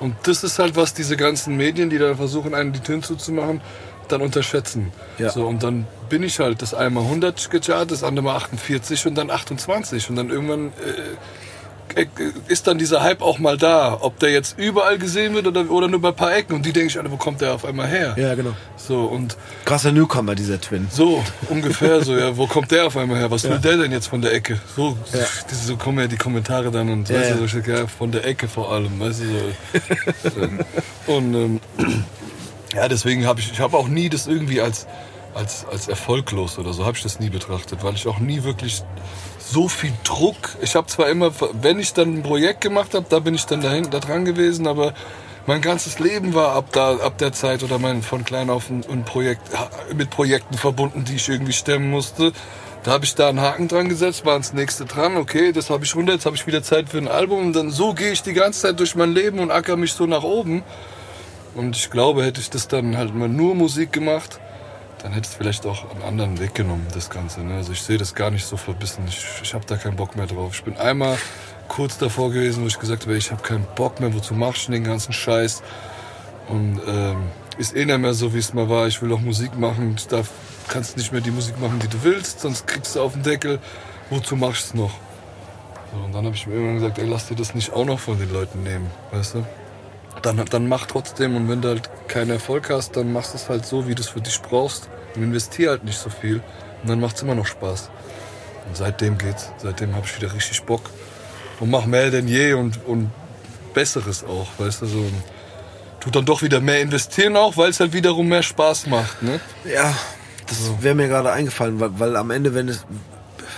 Und 0.00 0.14
das 0.24 0.44
ist 0.44 0.58
halt, 0.58 0.76
was 0.76 0.94
diese 0.94 1.16
ganzen 1.16 1.56
Medien, 1.56 1.88
die 1.88 1.98
da 1.98 2.14
versuchen, 2.16 2.54
einen 2.54 2.72
die 2.72 2.80
Türen 2.80 3.02
zuzumachen, 3.02 3.60
dann 4.08 4.20
unterschätzen. 4.22 4.92
Ja. 5.18 5.30
So, 5.30 5.46
und 5.46 5.62
dann 5.62 5.86
bin 6.08 6.22
ich 6.22 6.38
halt 6.40 6.62
das 6.62 6.74
einmal 6.74 7.04
100 7.04 7.50
gechartet, 7.50 7.92
das 7.92 8.02
andere 8.02 8.24
mal 8.24 8.36
48 8.36 9.06
und 9.06 9.14
dann 9.14 9.30
28. 9.30 10.10
Und 10.10 10.16
dann 10.16 10.30
irgendwann 10.30 10.68
äh, 10.68 12.06
ist 12.48 12.66
dann 12.66 12.78
dieser 12.78 13.02
Hype 13.02 13.22
auch 13.22 13.38
mal 13.38 13.56
da. 13.56 13.96
Ob 14.00 14.18
der 14.18 14.30
jetzt 14.30 14.58
überall 14.58 14.98
gesehen 14.98 15.34
wird 15.34 15.46
oder, 15.46 15.70
oder 15.70 15.88
nur 15.88 16.00
bei 16.00 16.08
ein 16.10 16.14
paar 16.16 16.34
Ecken. 16.36 16.54
Und 16.54 16.64
die 16.66 16.72
denke 16.72 16.88
ich, 16.88 16.98
alle, 16.98 17.10
wo 17.10 17.16
kommt 17.16 17.40
der 17.40 17.54
auf 17.54 17.64
einmal 17.64 17.88
her? 17.88 18.14
ja, 18.18 18.34
genau. 18.34 18.52
So, 18.76 19.04
und 19.04 19.36
Krasser 19.64 19.90
Newcomer, 19.92 20.34
dieser 20.34 20.60
Twin. 20.60 20.86
so 20.90 21.22
ungefähr 21.50 22.02
so, 22.02 22.16
ja, 22.16 22.36
wo 22.36 22.46
kommt 22.46 22.70
der 22.70 22.86
auf 22.86 22.96
einmal 22.96 23.18
her? 23.18 23.30
Was 23.30 23.44
will 23.44 23.58
der 23.58 23.76
denn 23.76 23.90
jetzt 23.92 24.06
von 24.06 24.22
der 24.22 24.32
Ecke? 24.32 24.60
So, 24.76 24.96
Ja. 25.12 25.20
diese, 25.50 25.66
so 25.66 25.76
kommen 25.76 25.98
ja 25.98 26.06
die 26.06 26.16
Kommentare 26.16 26.70
dann 26.70 26.88
und 26.88 27.08
Ja, 27.08 27.16
weißt 27.16 27.30
ja. 27.30 27.36
du, 27.36 27.48
so, 27.48 27.58
ja, 27.58 27.86
von 27.86 28.12
der 28.12 28.24
Ecke 28.24 28.48
vor 28.48 28.72
allem, 28.72 28.98
weißt 29.00 29.20
du 29.20 30.30
so. 30.30 31.12
und 31.12 31.34
ähm, 31.34 31.60
ja, 32.74 32.88
deswegen 32.88 33.26
habe 33.26 33.40
ich, 33.40 33.52
ich 33.52 33.60
habe 33.60 33.76
auch 33.76 33.88
nie 33.88 34.08
das 34.08 34.26
irgendwie 34.26 34.60
als, 34.60 34.86
als, 35.34 35.66
als 35.70 35.88
erfolglos 35.88 36.58
oder 36.58 36.72
so, 36.72 36.84
habe 36.84 36.96
ich 36.96 37.02
das 37.02 37.20
nie 37.20 37.30
betrachtet, 37.30 37.82
weil 37.82 37.94
ich 37.94 38.06
auch 38.06 38.18
nie 38.18 38.42
wirklich 38.42 38.82
so 39.38 39.68
viel 39.68 39.92
Druck, 40.04 40.56
ich 40.60 40.74
habe 40.74 40.86
zwar 40.86 41.08
immer, 41.08 41.32
wenn 41.62 41.78
ich 41.78 41.94
dann 41.94 42.18
ein 42.18 42.22
Projekt 42.22 42.60
gemacht 42.60 42.94
habe, 42.94 43.06
da 43.08 43.20
bin 43.20 43.34
ich 43.34 43.46
dann 43.46 43.60
dahin, 43.60 43.88
da 43.90 43.98
dran 44.00 44.24
gewesen, 44.24 44.66
aber 44.66 44.92
mein 45.46 45.62
ganzes 45.62 45.98
Leben 45.98 46.34
war 46.34 46.54
ab 46.54 46.66
da, 46.72 46.96
ab 46.96 47.16
der 47.16 47.32
Zeit 47.32 47.62
oder 47.62 47.78
mein 47.78 48.02
von 48.02 48.22
klein 48.22 48.50
auf 48.50 48.68
ein, 48.68 48.84
ein 48.90 49.04
Projekt, 49.04 49.48
mit 49.94 50.10
Projekten 50.10 50.58
verbunden, 50.58 51.06
die 51.06 51.14
ich 51.14 51.26
irgendwie 51.26 51.54
stemmen 51.54 51.88
musste. 51.88 52.32
Da 52.82 52.90
habe 52.92 53.06
ich 53.06 53.14
da 53.14 53.30
einen 53.30 53.40
Haken 53.40 53.66
dran 53.66 53.88
gesetzt, 53.88 54.26
war 54.26 54.36
ins 54.36 54.52
nächste 54.52 54.84
dran, 54.84 55.16
okay, 55.16 55.52
das 55.52 55.70
habe 55.70 55.84
ich 55.84 55.96
runter, 55.96 56.12
jetzt 56.12 56.26
habe 56.26 56.36
ich 56.36 56.46
wieder 56.46 56.62
Zeit 56.62 56.90
für 56.90 56.98
ein 56.98 57.08
Album 57.08 57.46
und 57.46 57.52
dann 57.54 57.70
so 57.70 57.94
gehe 57.94 58.12
ich 58.12 58.22
die 58.22 58.34
ganze 58.34 58.60
Zeit 58.60 58.78
durch 58.78 58.94
mein 58.94 59.12
Leben 59.12 59.38
und 59.38 59.50
acker 59.50 59.76
mich 59.76 59.94
so 59.94 60.04
nach 60.04 60.22
oben. 60.22 60.62
Und 61.54 61.76
ich 61.76 61.90
glaube, 61.90 62.24
hätte 62.24 62.40
ich 62.40 62.50
das 62.50 62.68
dann 62.68 62.96
halt 62.96 63.14
mal 63.14 63.28
nur 63.28 63.54
Musik 63.54 63.92
gemacht, 63.92 64.40
dann 65.02 65.12
hätte 65.12 65.28
es 65.28 65.34
vielleicht 65.34 65.64
auch 65.66 65.90
einen 65.90 66.02
anderen 66.02 66.38
Weg 66.40 66.54
genommen, 66.54 66.86
das 66.92 67.10
Ganze. 67.10 67.40
Ne? 67.40 67.54
Also 67.54 67.72
ich 67.72 67.82
sehe 67.82 67.98
das 67.98 68.14
gar 68.14 68.30
nicht 68.30 68.46
so 68.46 68.56
verbissen. 68.56 69.04
Ich, 69.08 69.24
ich 69.42 69.54
habe 69.54 69.64
da 69.66 69.76
keinen 69.76 69.96
Bock 69.96 70.16
mehr 70.16 70.26
drauf. 70.26 70.52
Ich 70.54 70.64
bin 70.64 70.76
einmal 70.76 71.18
kurz 71.68 71.98
davor 71.98 72.30
gewesen, 72.30 72.62
wo 72.62 72.66
ich 72.66 72.78
gesagt 72.78 73.04
habe, 73.04 73.16
ich 73.16 73.30
habe 73.30 73.42
keinen 73.42 73.66
Bock 73.76 74.00
mehr, 74.00 74.12
wozu 74.12 74.34
machst 74.34 74.68
du 74.68 74.72
den 74.72 74.84
ganzen 74.84 75.12
Scheiß? 75.12 75.62
Und 76.48 76.80
ähm, 76.86 77.24
ist 77.58 77.76
eh 77.76 77.84
nicht 77.84 77.98
mehr 77.98 78.14
so, 78.14 78.32
wie 78.34 78.38
es 78.38 78.54
mal 78.54 78.68
war. 78.68 78.86
Ich 78.86 79.02
will 79.02 79.12
auch 79.12 79.20
Musik 79.20 79.56
machen. 79.58 79.96
Du 79.96 80.16
darf, 80.16 80.30
kannst 80.68 80.96
nicht 80.96 81.12
mehr 81.12 81.20
die 81.20 81.30
Musik 81.30 81.60
machen, 81.60 81.78
die 81.78 81.88
du 81.88 82.02
willst, 82.02 82.40
sonst 82.40 82.66
kriegst 82.66 82.96
du 82.96 83.02
auf 83.02 83.12
den 83.12 83.22
Deckel. 83.22 83.58
Wozu 84.10 84.36
machst 84.36 84.62
du 84.62 84.66
es 84.68 84.74
noch? 84.74 84.94
So, 85.92 86.04
und 86.04 86.14
dann 86.14 86.24
habe 86.24 86.34
ich 86.34 86.46
mir 86.46 86.54
irgendwann 86.54 86.76
gesagt, 86.76 86.98
ey, 86.98 87.06
lass 87.06 87.28
dir 87.28 87.34
das 87.34 87.54
nicht 87.54 87.72
auch 87.72 87.84
noch 87.84 87.98
von 87.98 88.18
den 88.18 88.32
Leuten 88.32 88.62
nehmen, 88.62 88.90
weißt 89.10 89.34
du? 89.34 89.46
Dann, 90.22 90.44
dann 90.50 90.68
mach 90.68 90.86
trotzdem 90.86 91.36
und 91.36 91.48
wenn 91.48 91.60
du 91.60 91.68
halt 91.68 91.88
keinen 92.08 92.30
Erfolg 92.30 92.70
hast, 92.70 92.96
dann 92.96 93.12
machst 93.12 93.32
du 93.32 93.36
es 93.36 93.48
halt 93.48 93.64
so, 93.64 93.86
wie 93.86 93.94
du 93.94 94.02
es 94.02 94.08
für 94.08 94.20
dich 94.20 94.40
brauchst 94.42 94.88
und 95.14 95.22
investier 95.22 95.70
halt 95.70 95.84
nicht 95.84 95.98
so 95.98 96.10
viel 96.10 96.42
und 96.82 96.88
dann 96.88 97.00
macht 97.00 97.16
es 97.16 97.22
immer 97.22 97.34
noch 97.34 97.46
Spaß. 97.46 97.90
Und 98.68 98.76
seitdem 98.76 99.16
geht's. 99.16 99.50
Seitdem 99.58 99.94
habe 99.94 100.06
ich 100.06 100.20
wieder 100.20 100.32
richtig 100.34 100.62
Bock 100.62 100.82
und 101.60 101.70
mach 101.70 101.86
mehr 101.86 102.10
denn 102.10 102.28
je 102.28 102.52
und, 102.54 102.84
und 102.86 103.10
Besseres 103.74 104.24
auch, 104.24 104.48
weißt 104.58 104.82
du, 104.82 104.86
so. 104.86 104.98
Und 104.98 105.22
tut 106.00 106.16
dann 106.16 106.24
doch 106.24 106.42
wieder 106.42 106.60
mehr 106.60 106.80
investieren 106.80 107.36
auch, 107.36 107.56
weil 107.56 107.70
es 107.70 107.80
halt 107.80 107.92
wiederum 107.92 108.28
mehr 108.28 108.42
Spaß 108.42 108.86
macht, 108.86 109.22
ne? 109.22 109.40
Ja, 109.64 109.94
das 110.46 110.58
wäre 110.80 110.94
mir 110.94 111.08
gerade 111.08 111.32
eingefallen, 111.32 111.80
weil, 111.80 111.98
weil 111.98 112.16
am 112.16 112.30
Ende, 112.30 112.54
wenn 112.54 112.68
es. 112.68 112.84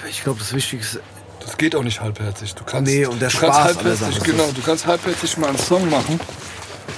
Ich 0.08 0.22
glaube, 0.22 0.38
das 0.38 0.52
Wichtigste. 0.52 1.00
Das 1.40 1.56
geht 1.56 1.74
auch 1.74 1.82
nicht 1.82 2.00
halbherzig. 2.00 2.54
Du 2.54 2.64
kannst, 2.64 2.92
Nee, 2.92 3.06
und 3.06 3.20
der 3.20 3.30
Spaß 3.30 3.56
kannst 3.56 3.84
halbherzig, 3.84 4.22
genau, 4.22 4.50
du 4.54 4.60
kannst 4.62 4.86
halbherzig 4.86 5.36
mal 5.38 5.48
einen 5.48 5.58
Song 5.58 5.88
machen, 5.90 6.20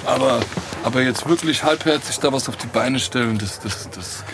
aber, 0.07 0.41
aber 0.85 1.03
jetzt 1.03 1.29
wirklich 1.29 1.63
halbherzig 1.63 2.19
da 2.19 2.33
was 2.33 2.49
auf 2.49 2.57
die 2.57 2.67
Beine 2.67 2.99
stellen, 2.99 3.39
das, 3.39 3.61
das, 3.61 3.89
das 3.91 4.25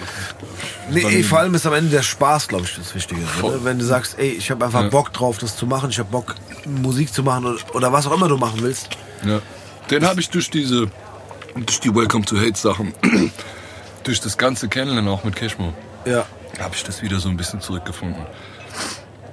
geht 0.88 0.94
nicht. 0.94 1.06
Nee, 1.10 1.22
vor 1.22 1.38
allem 1.40 1.54
ist 1.54 1.66
am 1.66 1.74
Ende 1.74 1.90
der 1.90 2.02
Spaß, 2.02 2.48
glaube 2.48 2.64
ich, 2.64 2.76
das 2.76 2.94
Wichtige. 2.94 3.20
Oder? 3.42 3.64
Wenn 3.64 3.78
du 3.78 3.84
sagst, 3.84 4.18
ey, 4.18 4.30
ich 4.30 4.50
habe 4.50 4.64
einfach 4.64 4.82
Ja. 4.84 4.88
Bock 4.88 5.12
drauf, 5.12 5.38
das 5.38 5.56
zu 5.56 5.66
machen, 5.66 5.90
ich 5.90 5.98
habe 5.98 6.10
Bock, 6.10 6.34
Musik 6.64 7.12
zu 7.12 7.22
machen 7.22 7.46
oder, 7.46 7.74
oder 7.74 7.92
was 7.92 8.06
auch 8.06 8.12
immer 8.14 8.28
du 8.28 8.36
machen 8.38 8.60
willst. 8.62 8.88
Ja. 9.26 9.40
Den 9.90 10.06
habe 10.06 10.20
ich 10.20 10.30
durch 10.30 10.50
diese, 10.50 10.90
durch 11.54 11.80
die 11.80 11.94
Welcome 11.94 12.24
to 12.24 12.36
Hate 12.38 12.56
Sachen, 12.58 12.94
durch 14.04 14.20
das 14.20 14.38
ganze 14.38 14.68
Kennenlernen 14.68 15.10
auch 15.12 15.24
mit 15.24 15.36
Cashmo, 15.36 15.72
Ja. 16.06 16.24
habe 16.58 16.74
ich 16.74 16.84
das 16.84 17.02
wieder 17.02 17.18
so 17.20 17.28
ein 17.28 17.36
bisschen 17.36 17.60
zurückgefunden. 17.60 18.24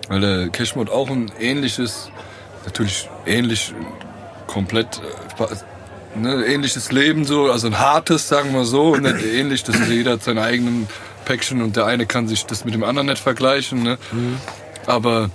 Weil 0.07 0.19
der 0.21 0.49
Cashmo 0.49 0.81
hat 0.81 0.89
auch 0.89 1.09
ein 1.09 1.31
ähnliches, 1.39 2.09
natürlich 2.65 3.09
ähnlich, 3.25 3.73
komplett, 4.47 5.01
äh, 5.39 5.45
ne, 6.15 6.45
ähnliches 6.45 6.91
Leben 6.91 7.25
so, 7.25 7.51
also 7.51 7.67
ein 7.67 7.79
hartes, 7.79 8.27
sagen 8.27 8.53
wir 8.53 8.65
so, 8.65 8.93
und 8.93 9.03
nicht 9.03 9.23
ähnlich, 9.25 9.63
dass 9.63 9.75
jeder 9.87 10.13
hat 10.13 10.23
seinen 10.23 10.39
eigenen 10.39 10.87
Päckchen 11.25 11.61
und 11.61 11.75
der 11.75 11.85
eine 11.85 12.05
kann 12.05 12.27
sich 12.27 12.45
das 12.45 12.65
mit 12.65 12.73
dem 12.73 12.83
anderen 12.83 13.07
nicht 13.07 13.21
vergleichen, 13.21 13.83
ne? 13.83 13.97
aber 14.85 15.29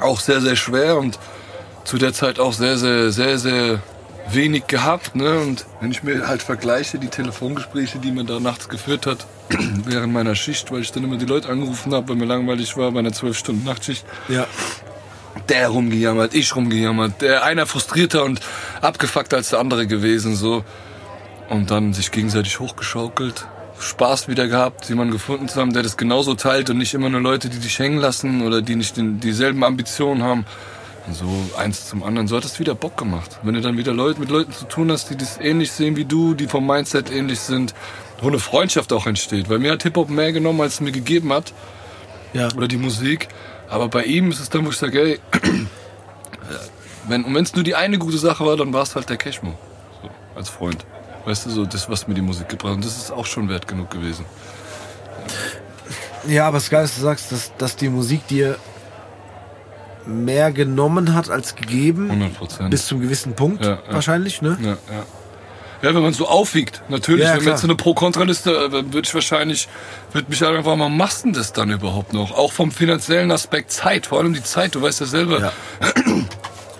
auch 0.00 0.20
sehr, 0.20 0.40
sehr 0.40 0.56
schwer 0.56 0.96
und 0.98 1.18
zu 1.84 1.98
der 1.98 2.12
Zeit 2.12 2.38
auch 2.38 2.52
sehr, 2.52 2.76
sehr, 2.78 3.10
sehr, 3.10 3.38
sehr 3.38 3.82
wenig 4.30 4.66
gehabt. 4.66 5.14
Ne? 5.16 5.38
Und 5.40 5.66
wenn 5.80 5.90
ich 5.90 6.02
mir 6.02 6.26
halt 6.26 6.42
vergleiche, 6.42 6.98
die 6.98 7.08
Telefongespräche, 7.08 7.98
die 7.98 8.10
man 8.12 8.26
da 8.26 8.40
nachts 8.40 8.68
geführt 8.68 9.06
hat, 9.06 9.26
während 9.84 10.12
meiner 10.12 10.34
Schicht, 10.34 10.70
weil 10.72 10.80
ich 10.80 10.92
dann 10.92 11.04
immer 11.04 11.16
die 11.16 11.26
Leute 11.26 11.48
angerufen 11.48 11.94
habe, 11.94 12.08
weil 12.08 12.16
mir 12.16 12.24
langweilig 12.24 12.76
war 12.76 12.90
bei 12.92 13.00
einer 13.00 13.10
12-Stunden-Nachtschicht, 13.10 14.04
Ja. 14.28 14.46
Der 15.48 15.68
rumgejammert, 15.68 16.34
ich 16.34 16.54
rumgejammert, 16.54 17.20
der 17.20 17.44
einer 17.44 17.66
frustrierter 17.66 18.24
und 18.24 18.40
abgefuckter 18.80 19.36
als 19.36 19.50
der 19.50 19.58
andere 19.58 19.86
gewesen, 19.86 20.36
so. 20.36 20.64
Und 21.48 21.70
dann 21.70 21.92
sich 21.92 22.10
gegenseitig 22.10 22.58
hochgeschaukelt. 22.60 23.46
Spaß 23.78 24.28
wieder 24.28 24.48
gehabt, 24.48 24.88
jemanden 24.88 25.12
gefunden 25.12 25.48
zu 25.48 25.60
haben, 25.60 25.72
der 25.72 25.82
das 25.82 25.96
genauso 25.96 26.34
teilt 26.34 26.70
und 26.70 26.78
nicht 26.78 26.94
immer 26.94 27.08
nur 27.08 27.20
Leute, 27.20 27.48
die 27.48 27.58
dich 27.58 27.78
hängen 27.78 27.98
lassen 27.98 28.42
oder 28.42 28.62
die 28.62 28.76
nicht 28.76 28.96
den, 28.96 29.20
dieselben 29.20 29.62
Ambitionen 29.64 30.22
haben. 30.22 30.46
Und 31.06 31.14
so 31.14 31.26
eins 31.58 31.86
zum 31.86 32.02
anderen. 32.02 32.28
So 32.28 32.36
hat 32.36 32.44
es 32.44 32.58
wieder 32.58 32.74
Bock 32.74 32.96
gemacht. 32.96 33.38
Wenn 33.42 33.54
du 33.54 33.60
dann 33.60 33.76
wieder 33.76 33.92
Leute, 33.92 34.20
mit 34.20 34.30
Leuten 34.30 34.52
zu 34.52 34.64
tun 34.64 34.90
hast, 34.90 35.10
die 35.10 35.16
das 35.16 35.38
ähnlich 35.38 35.70
sehen 35.70 35.96
wie 35.96 36.06
du, 36.06 36.34
die 36.34 36.46
vom 36.46 36.66
Mindset 36.66 37.12
ähnlich 37.12 37.40
sind, 37.40 37.74
wo 38.22 38.28
eine 38.28 38.38
Freundschaft 38.38 38.92
auch 38.92 39.06
entsteht. 39.06 39.50
Weil 39.50 39.58
mir 39.58 39.72
hat 39.72 39.82
Hip-Hop 39.82 40.08
mehr 40.08 40.32
genommen, 40.32 40.62
als 40.62 40.74
es 40.74 40.80
mir 40.80 40.92
gegeben 40.92 41.32
hat. 41.32 41.52
Ja. 42.32 42.48
Oder 42.56 42.68
die 42.68 42.78
Musik. 42.78 43.28
Aber 43.68 43.88
bei 43.88 44.04
ihm 44.04 44.30
ist 44.30 44.40
es 44.40 44.50
dann, 44.50 44.64
wo 44.64 44.70
ich 44.70 44.76
sage, 44.76 45.00
ey, 45.00 45.20
wenn 47.08 47.36
es 47.36 47.54
nur 47.54 47.64
die 47.64 47.74
eine 47.74 47.98
gute 47.98 48.18
Sache 48.18 48.44
war, 48.44 48.56
dann 48.56 48.72
war 48.72 48.82
es 48.82 48.94
halt 48.94 49.08
der 49.08 49.16
Cashmo. 49.16 49.54
So, 50.02 50.10
als 50.34 50.48
Freund. 50.48 50.84
Weißt 51.24 51.46
du, 51.46 51.50
so 51.50 51.64
das, 51.64 51.88
was 51.88 52.06
mir 52.06 52.14
die 52.14 52.20
Musik 52.22 52.48
gebracht 52.48 52.70
hat. 52.70 52.76
Und 52.76 52.84
das 52.84 52.96
ist 52.96 53.10
auch 53.10 53.26
schon 53.26 53.48
wert 53.48 53.66
genug 53.66 53.90
gewesen. 53.90 54.24
Ja, 56.26 56.48
aber 56.48 56.58
es 56.58 56.64
ist 56.64 56.70
geil, 56.70 56.82
dass 56.82 56.94
du 56.94 57.00
sagst, 57.00 57.32
dass, 57.32 57.52
dass 57.56 57.76
die 57.76 57.88
Musik 57.88 58.26
dir 58.28 58.58
mehr 60.06 60.52
genommen 60.52 61.14
hat 61.14 61.30
als 61.30 61.54
gegeben. 61.56 62.10
100 62.10 62.34
Prozent. 62.34 62.70
Bis 62.70 62.86
zum 62.86 63.00
gewissen 63.00 63.34
Punkt 63.34 63.64
Ja, 63.64 63.72
ja. 63.72 63.80
wahrscheinlich, 63.92 64.42
ne? 64.42 64.58
Ja, 64.60 64.70
ja. 64.70 65.06
Ja, 65.84 65.94
wenn 65.94 66.02
man 66.02 66.14
so 66.14 66.26
aufwiegt, 66.26 66.80
natürlich, 66.88 67.24
Ja, 67.24 67.36
wenn 67.36 67.44
man 67.44 67.52
jetzt 67.52 67.60
so 67.60 67.66
eine 67.66 67.76
Pro-Kontra-Liste, 67.76 68.50
äh, 68.50 68.72
würde 68.72 69.02
ich 69.04 69.14
wahrscheinlich, 69.14 69.68
würde 70.12 70.30
mich 70.30 70.40
halt 70.40 70.56
einfach 70.56 70.76
mal, 70.76 70.88
machst 70.88 71.24
du 71.26 71.32
das 71.32 71.52
dann 71.52 71.70
überhaupt 71.70 72.14
noch? 72.14 72.32
Auch 72.32 72.52
vom 72.52 72.72
finanziellen 72.72 73.30
Aspekt 73.30 73.70
Zeit, 73.70 74.06
vor 74.06 74.18
allem 74.18 74.32
die 74.32 74.42
Zeit, 74.42 74.74
du 74.74 74.80
weißt 74.82 75.00
ja 75.00 75.06
selber, 75.06 75.40
Ja. 75.40 75.52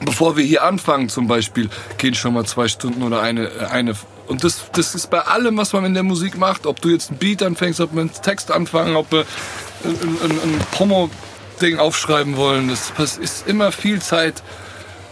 bevor 0.04 0.36
wir 0.36 0.44
hier 0.44 0.64
anfangen 0.64 1.08
zum 1.10 1.28
Beispiel, 1.28 1.68
gehen 1.98 2.14
schon 2.14 2.32
mal 2.34 2.44
zwei 2.46 2.68
Stunden 2.68 3.02
oder 3.02 3.20
eine, 3.20 3.44
äh, 3.48 3.66
eine. 3.70 3.94
Und 4.26 4.42
das, 4.42 4.64
das 4.72 4.94
ist 4.94 5.10
bei 5.10 5.20
allem, 5.20 5.58
was 5.58 5.74
man 5.74 5.84
in 5.84 5.92
der 5.92 6.02
Musik 6.02 6.38
macht, 6.38 6.64
ob 6.66 6.80
du 6.80 6.88
jetzt 6.88 7.10
ein 7.10 7.18
Beat 7.18 7.42
anfängst, 7.42 7.80
ob 7.80 7.92
wir 7.92 8.00
einen 8.00 8.12
Text 8.12 8.50
anfangen, 8.50 8.96
ob 8.96 9.12
wir 9.12 9.26
ein, 9.84 9.90
ein, 9.90 10.30
ein 10.30 10.58
Promo-Ding 10.72 11.78
aufschreiben 11.78 12.38
wollen, 12.38 12.68
das, 12.68 12.92
das 12.96 13.18
ist 13.18 13.46
immer 13.46 13.70
viel 13.70 14.00
Zeit. 14.00 14.42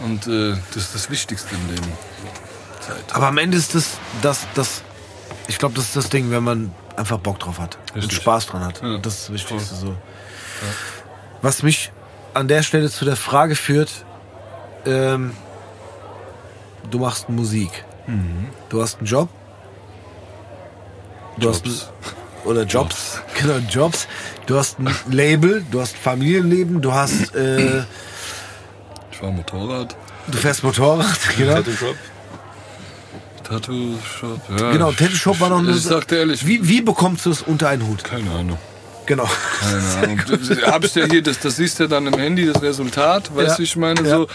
Und 0.01 0.27
äh, 0.27 0.57
das 0.73 0.85
ist 0.85 0.95
das 0.95 1.11
Wichtigste 1.11 1.55
im 1.55 1.75
Leben. 1.75 1.93
Zeit. 2.83 3.05
Aber 3.13 3.29
am 3.29 3.39
Ende 3.39 3.57
ist 3.57 3.75
das, 3.75 3.99
das, 4.23 4.47
das 4.55 4.83
ich 5.49 5.59
glaube, 5.59 5.75
das 5.75 5.87
ist 5.87 5.97
das 5.97 6.09
Ding, 6.09 6.31
wenn 6.31 6.43
man 6.43 6.75
einfach 6.97 7.19
Bock 7.19 7.39
drauf 7.39 7.59
hat 7.59 7.79
und 7.95 8.03
Richtig. 8.03 8.19
Spaß 8.19 8.47
dran 8.47 8.65
hat. 8.65 8.83
Ja. 8.83 8.99
Das 8.99 9.15
ist 9.15 9.23
das 9.29 9.33
Wichtigste 9.33 9.75
so. 9.75 9.97
Was 11.41 11.63
mich 11.63 11.91
an 12.35 12.49
der 12.49 12.63
Stelle 12.63 12.91
zu 12.91 13.05
der 13.05 13.17
Frage 13.17 13.57
führt, 13.57 14.05
ähm, 14.87 15.33
du 16.91 16.99
machst 16.99 17.29
Musik. 17.29 17.85
Mhm. 18.07 18.49
Du 18.69 18.81
hast 18.83 18.99
einen 18.99 19.07
Job. 19.07 19.29
Du 21.37 21.47
Jobs. 21.47 21.63
hast 21.65 21.93
oder 22.45 22.65
Jobs, 22.65 23.21
genau 23.41 23.59
Jobs. 23.69 24.07
Du 24.47 24.59
hast 24.59 24.79
ein 24.79 24.95
Label, 25.11 25.65
du 25.71 25.81
hast 25.81 25.97
Familienleben, 25.97 26.81
du 26.83 26.93
hast, 26.93 27.35
äh, 27.35 27.85
Ich 29.13 29.23
war 29.23 29.31
Motorrad, 29.31 29.97
du 30.27 30.39
fährst 30.39 30.65
Motorrad, 30.65 31.17
genau. 31.37 31.63
Tattoo 33.43 33.99
Shop. 33.99 34.41
Tattoo-Shop. 34.47 34.61
Ja. 34.61 34.73
Genau, 34.73 34.93
Tattoo 34.93 35.17
Shop 35.17 35.41
war 35.41 35.49
noch 35.51 35.59
eine. 35.59 35.73
Ich 35.73 35.83
sag 35.83 36.07
dir 36.09 36.19
ehrlich, 36.19 36.47
Wie, 36.47 36.67
wie 36.69 36.81
bekommst 36.81 37.27
du 37.27 37.31
es 37.31 37.43
unter 37.43 37.69
einen 37.69 37.87
Hut? 37.87 38.05
keine 38.05 38.31
Ahnung. 38.31 38.59
Genau. 39.07 39.29
Keine 39.61 39.83
Ahnung. 40.07 40.21
Du- 40.27 40.67
Hab 40.67 40.85
ich 40.85 40.95
ja 40.95 41.07
hier, 41.07 41.23
das, 41.23 41.39
das 41.41 41.57
siehst 41.57 41.79
du 41.79 41.85
ja 41.85 41.89
dann 41.89 42.07
im 42.07 42.15
Handy, 42.19 42.47
das 42.47 42.63
Resultat, 42.63 43.35
weißt 43.35 43.49
Ja. 43.51 43.57
du, 43.57 43.63
ich 43.63 43.77
meine, 43.77 44.01
Ja. 44.03 44.17
so 44.19 44.27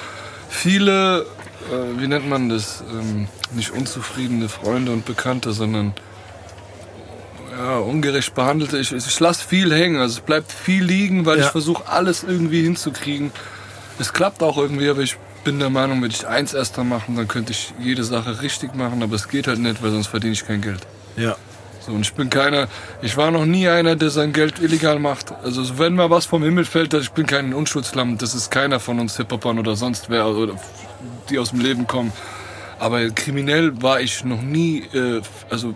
viele, 0.50 1.22
äh, 1.22 2.00
wie 2.02 2.08
nennt 2.08 2.28
man 2.30 2.50
das, 2.50 2.84
ähm, 2.92 3.28
nicht 3.54 3.72
unzufriedene 3.72 4.50
Freunde 4.50 4.92
und 4.92 5.06
Bekannte, 5.06 5.54
sondern 5.54 5.94
ja, 7.58 7.78
ungerecht 7.78 8.36
behandelte. 8.36 8.78
Ich, 8.78 8.92
ich 8.92 9.20
lasse 9.20 9.46
viel 9.48 9.74
hängen, 9.74 10.00
also 10.00 10.16
es 10.20 10.22
bleibt 10.22 10.52
viel 10.52 10.84
liegen, 10.84 11.26
weil 11.26 11.40
Ja. 11.40 11.46
ich 11.46 11.52
versuche 11.52 11.88
alles 11.88 12.24
irgendwie 12.24 12.62
hinzukriegen. 12.64 13.32
Es 14.00 14.14
klappt 14.14 14.44
auch 14.44 14.58
irgendwie, 14.58 14.90
aber 14.90 15.02
ich 15.02 15.18
bin 15.48 15.60
der 15.60 15.70
Meinung, 15.70 16.02
wenn 16.02 16.12
ich 16.12 16.28
eins 16.28 16.54
erster 16.54 16.84
machen, 16.84 17.16
dann 17.16 17.30
könnte 17.30 17.54
ich 17.54 17.74
jede 17.80 18.04
Sache 18.04 18.42
richtig 18.42 18.76
machen, 18.76 19.02
aber 19.02 19.16
es 19.16 19.30
geht 19.30 19.48
halt 19.48 19.60
nicht, 19.60 19.82
weil 19.82 19.92
sonst 19.92 20.08
verdiene 20.08 20.34
ich 20.34 20.46
kein 20.46 20.60
Geld. 20.60 20.82
Ja. 21.16 21.38
So, 21.80 21.94
und 21.94 22.02
ich 22.02 22.14
bin 22.16 22.30
keiner, 22.30 22.68
ich 23.02 23.16
war 23.16 23.32
noch 23.32 23.46
nie 23.46 23.70
einer, 23.70 23.96
der 23.96 24.10
sein 24.10 24.34
Geld 24.34 24.60
illegal 24.60 25.00
macht. 25.00 25.32
Also 25.46 25.80
wenn 25.80 25.96
mal 25.96 26.10
was 26.10 26.26
vom 26.26 26.44
Himmel 26.44 26.66
fällt, 26.66 26.94
ich 26.96 27.12
bin 27.12 27.26
kein 27.26 27.54
Unschuldslamm, 27.54 28.18
das 28.18 28.36
ist 28.36 28.52
keiner 28.52 28.82
von 28.82 29.00
uns 29.00 29.16
Hip-Hopern 29.16 29.58
oder 29.58 29.78
sonst 29.78 30.10
wer, 30.10 30.28
oder 30.28 30.56
die 31.30 31.40
aus 31.40 31.52
dem 31.52 31.62
Leben 31.62 31.88
kommen. 31.88 32.12
Aber 32.78 33.10
kriminell 33.12 33.82
war 33.82 34.02
ich 34.02 34.26
noch 34.26 34.42
nie, 34.42 34.80
äh, 34.94 35.22
also 35.50 35.76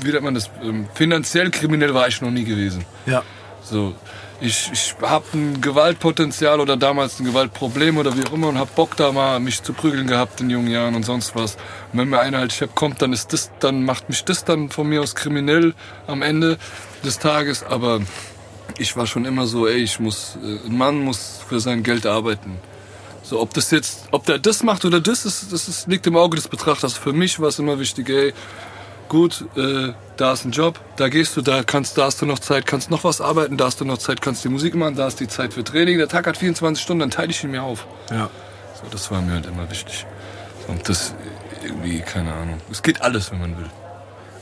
wie 0.00 0.10
nennt 0.10 0.24
man 0.24 0.34
das, 0.34 0.50
ähm, 0.60 0.88
finanziell 0.92 1.52
kriminell 1.52 1.94
war 1.94 2.08
ich 2.08 2.20
noch 2.20 2.32
nie 2.32 2.42
gewesen. 2.42 2.84
Ja. 3.06 3.22
So, 3.62 3.94
ich, 4.40 4.70
ich 4.72 4.94
habe 5.00 5.24
ein 5.34 5.60
Gewaltpotenzial 5.60 6.60
oder 6.60 6.76
damals 6.76 7.18
ein 7.18 7.24
Gewaltproblem 7.24 7.96
oder 7.96 8.16
wie 8.16 8.26
auch 8.26 8.32
immer 8.32 8.48
und 8.48 8.58
habe 8.58 8.70
Bock 8.74 8.96
da 8.96 9.12
mal 9.12 9.40
mich 9.40 9.62
zu 9.62 9.72
prügeln 9.72 10.06
gehabt 10.06 10.40
in 10.40 10.50
jungen 10.50 10.70
Jahren 10.70 10.94
und 10.94 11.04
sonst 11.04 11.34
was. 11.34 11.56
Und 11.92 12.00
wenn 12.00 12.08
mir 12.10 12.20
einer 12.20 12.38
halt 12.38 12.52
Chef 12.52 12.74
kommt, 12.74 13.00
dann 13.00 13.12
ist 13.12 13.32
das, 13.32 13.50
dann 13.60 13.84
macht 13.84 14.08
mich 14.08 14.24
das 14.24 14.44
dann 14.44 14.70
von 14.70 14.88
mir 14.88 15.00
aus 15.00 15.14
kriminell 15.14 15.74
am 16.06 16.22
Ende 16.22 16.58
des 17.04 17.18
Tages. 17.18 17.62
Aber 17.62 18.00
ich 18.78 18.96
war 18.96 19.06
schon 19.06 19.24
immer 19.24 19.46
so, 19.46 19.66
ey, 19.66 19.78
ich 19.78 20.00
muss, 20.00 20.36
äh, 20.42 20.66
ein 20.66 20.76
Mann 20.76 21.00
muss 21.02 21.40
für 21.48 21.60
sein 21.60 21.82
Geld 21.82 22.04
arbeiten. 22.04 22.58
So, 23.22 23.40
ob 23.40 23.54
das 23.54 23.70
jetzt, 23.70 24.04
ob 24.12 24.26
der 24.26 24.38
das 24.38 24.62
macht 24.62 24.84
oder 24.84 25.00
das, 25.00 25.24
ist, 25.24 25.52
das 25.52 25.86
liegt 25.86 26.06
im 26.06 26.16
Auge 26.16 26.36
des 26.36 26.46
Betrachters. 26.46 26.92
Für 26.92 27.12
mich 27.12 27.40
war 27.40 27.48
es 27.48 27.58
immer 27.58 27.78
wichtig, 27.80 28.08
ey, 28.08 28.34
gut, 29.08 29.44
äh, 29.56 29.92
da 30.16 30.32
ist 30.32 30.44
ein 30.44 30.52
Job, 30.52 30.80
da 30.96 31.08
gehst 31.08 31.36
du, 31.36 31.42
da 31.42 31.62
kannst, 31.62 31.98
da 31.98 32.04
hast 32.04 32.22
du 32.22 32.26
noch 32.26 32.38
Zeit, 32.38 32.66
kannst 32.66 32.90
noch 32.90 33.04
was 33.04 33.20
arbeiten, 33.20 33.56
da 33.56 33.66
hast 33.66 33.80
du 33.80 33.84
noch 33.84 33.98
Zeit, 33.98 34.20
kannst 34.22 34.44
die 34.44 34.48
Musik 34.48 34.74
machen, 34.74 34.96
da 34.96 35.06
ist 35.06 35.20
die 35.20 35.28
Zeit 35.28 35.54
für 35.54 35.64
Training. 35.64 35.98
Der 35.98 36.08
Tag 36.08 36.26
hat 36.26 36.36
24 36.36 36.82
Stunden, 36.82 37.00
dann 37.00 37.10
teile 37.10 37.30
ich 37.30 37.42
ihn 37.44 37.50
mir 37.50 37.62
auf. 37.62 37.86
Ja. 38.10 38.30
So, 38.74 38.88
das 38.90 39.10
war 39.10 39.20
mir 39.22 39.34
halt 39.34 39.46
immer 39.46 39.70
wichtig. 39.70 40.06
Und 40.68 40.88
das 40.88 41.14
irgendwie, 41.62 42.00
keine 42.00 42.32
Ahnung. 42.32 42.60
Es 42.70 42.82
geht 42.82 43.02
alles, 43.02 43.30
wenn 43.30 43.40
man 43.40 43.56
will. 43.58 43.70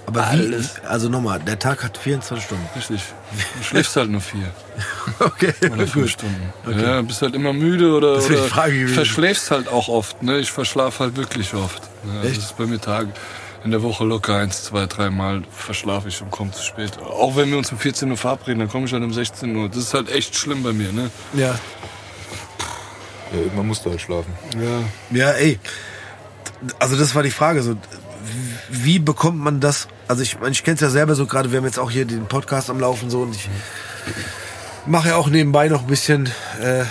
Aber 0.06 0.26
Alles. 0.26 0.76
wie, 0.82 0.86
also 0.86 1.08
nochmal, 1.08 1.40
der 1.40 1.58
Tag 1.58 1.82
hat 1.82 1.96
24 1.96 2.44
Stunden. 2.44 2.68
Richtig. 2.76 3.02
Du 3.56 3.64
schläfst 3.64 3.96
halt 3.96 4.10
nur 4.10 4.20
vier 4.20 4.50
Okay, 5.18 5.54
oder 5.72 5.86
fünf 5.86 6.10
Stunden. 6.10 6.52
Ja, 6.78 7.00
bist 7.00 7.22
halt 7.22 7.34
immer 7.34 7.52
müde 7.52 7.92
oder, 7.92 8.18
oder 8.18 8.48
verschläfst 8.88 9.50
halt 9.50 9.68
auch 9.68 9.88
oft. 9.88 10.22
Ne? 10.22 10.38
Ich 10.40 10.50
verschlafe 10.50 11.04
halt 11.04 11.16
wirklich 11.16 11.54
oft. 11.54 11.82
Ja, 12.04 12.28
Echt? 12.28 12.36
Das 12.36 12.44
ist 12.44 12.56
bei 12.58 12.66
mir 12.66 12.80
Tage. 12.80 13.08
In 13.64 13.70
der 13.70 13.82
Woche 13.82 14.04
locker 14.04 14.36
eins, 14.36 14.64
zwei, 14.64 14.84
dreimal 14.84 15.42
verschlafe 15.50 16.08
ich 16.08 16.20
und 16.20 16.30
komme 16.30 16.50
zu 16.52 16.62
spät. 16.62 16.98
Auch 16.98 17.34
wenn 17.34 17.50
wir 17.50 17.56
uns 17.56 17.72
um 17.72 17.78
14 17.78 18.10
Uhr 18.10 18.16
verabreden, 18.18 18.58
dann 18.58 18.68
komme 18.68 18.84
ich 18.84 18.92
halt 18.92 19.02
um 19.02 19.12
16 19.12 19.56
Uhr. 19.56 19.70
Das 19.70 19.78
ist 19.78 19.94
halt 19.94 20.10
echt 20.10 20.36
schlimm 20.36 20.62
bei 20.62 20.74
mir. 20.74 20.92
Ne? 20.92 21.10
Ja. 21.32 21.58
Ja, 23.32 23.38
irgendwann 23.38 23.66
musst 23.66 23.86
du 23.86 23.90
halt 23.90 24.02
schlafen. 24.02 24.32
Ja. 24.60 25.18
Ja, 25.18 25.30
ey. 25.32 25.58
Also 26.78 26.96
das 26.96 27.14
war 27.14 27.22
die 27.22 27.30
Frage. 27.30 27.62
So, 27.62 27.76
wie 28.68 28.98
bekommt 28.98 29.40
man 29.40 29.60
das? 29.60 29.88
Also 30.08 30.22
ich, 30.22 30.38
meine, 30.38 30.52
ich 30.52 30.62
kenne 30.62 30.74
es 30.74 30.82
ja 30.82 30.90
selber 30.90 31.14
so 31.14 31.24
gerade. 31.24 31.50
Wir 31.50 31.58
haben 31.58 31.64
jetzt 31.64 31.78
auch 31.78 31.90
hier 31.90 32.04
den 32.04 32.26
Podcast 32.26 32.68
am 32.68 32.78
Laufen 32.78 33.08
so 33.08 33.22
und 33.22 33.34
ich 33.34 33.48
mache 34.84 35.08
ja 35.08 35.16
auch 35.16 35.28
nebenbei 35.28 35.68
noch 35.68 35.80
ein 35.80 35.86
bisschen 35.86 36.28
äh, 36.60 36.84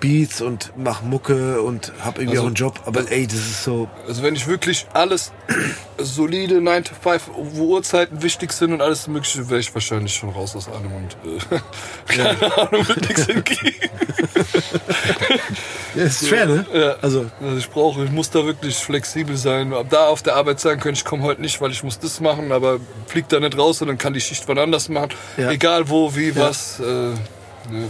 Beats 0.00 0.40
und 0.40 0.72
mache 0.76 1.04
Mucke 1.04 1.60
und 1.62 1.92
habe 2.00 2.20
irgendwie 2.22 2.30
Also- 2.38 2.42
auch 2.42 2.46
einen 2.46 2.54
Job. 2.54 2.80
Aber 2.86 3.10
ey, 3.12 3.26
das 3.26 3.36
ist 3.36 3.64
so. 3.64 3.88
Also 4.08 4.22
wenn 4.22 4.34
ich 4.34 4.46
wirklich 4.46 4.86
alles 4.94 5.30
solide 5.98 6.60
9 6.60 6.84
to 6.84 6.94
5, 7.00 7.30
wo 7.36 7.74
Uhrzeiten 7.74 8.22
wichtig 8.22 8.52
sind 8.52 8.72
und 8.72 8.80
alles 8.80 9.06
mögliche, 9.08 9.48
wäre 9.50 9.60
ich 9.60 9.72
wahrscheinlich 9.74 10.14
schon 10.14 10.30
raus 10.30 10.56
aus 10.56 10.68
allem 10.68 10.92
und 10.92 11.16
äh, 11.24 11.60
keine 12.16 12.56
Ahnung, 12.56 12.88
wird 12.88 13.08
nichts. 13.08 13.26
Ja, 15.94 16.04
ist 16.04 16.26
schwer, 16.28 16.46
ne? 16.46 16.64
Ja. 16.72 16.96
Also 17.02 17.26
Also 17.42 17.56
ich 17.56 17.68
brauche, 17.68 18.04
ich 18.04 18.10
muss 18.12 18.30
da 18.30 18.44
wirklich 18.44 18.76
flexibel 18.76 19.36
sein. 19.36 19.72
Ab 19.74 19.86
Da 19.90 20.06
auf 20.06 20.22
der 20.22 20.36
Arbeit 20.36 20.60
sagen 20.60 20.80
können, 20.80 20.94
ich 20.94 21.04
komme 21.04 21.24
heute 21.24 21.40
nicht, 21.40 21.60
weil 21.60 21.72
ich 21.72 21.82
muss 21.82 21.98
das 21.98 22.20
machen, 22.20 22.52
aber 22.52 22.78
flieg 23.06 23.28
da 23.28 23.40
nicht 23.40 23.58
raus 23.58 23.82
und 23.82 23.88
dann 23.88 23.98
kann 23.98 24.12
die 24.12 24.20
Schicht 24.20 24.46
wann 24.46 24.58
anders 24.58 24.88
machen. 24.88 25.10
Ja. 25.36 25.50
Egal 25.50 25.88
wo, 25.88 26.14
wie, 26.14 26.36
was. 26.36 26.78
Äh, 26.80 26.84
ne. 26.84 27.88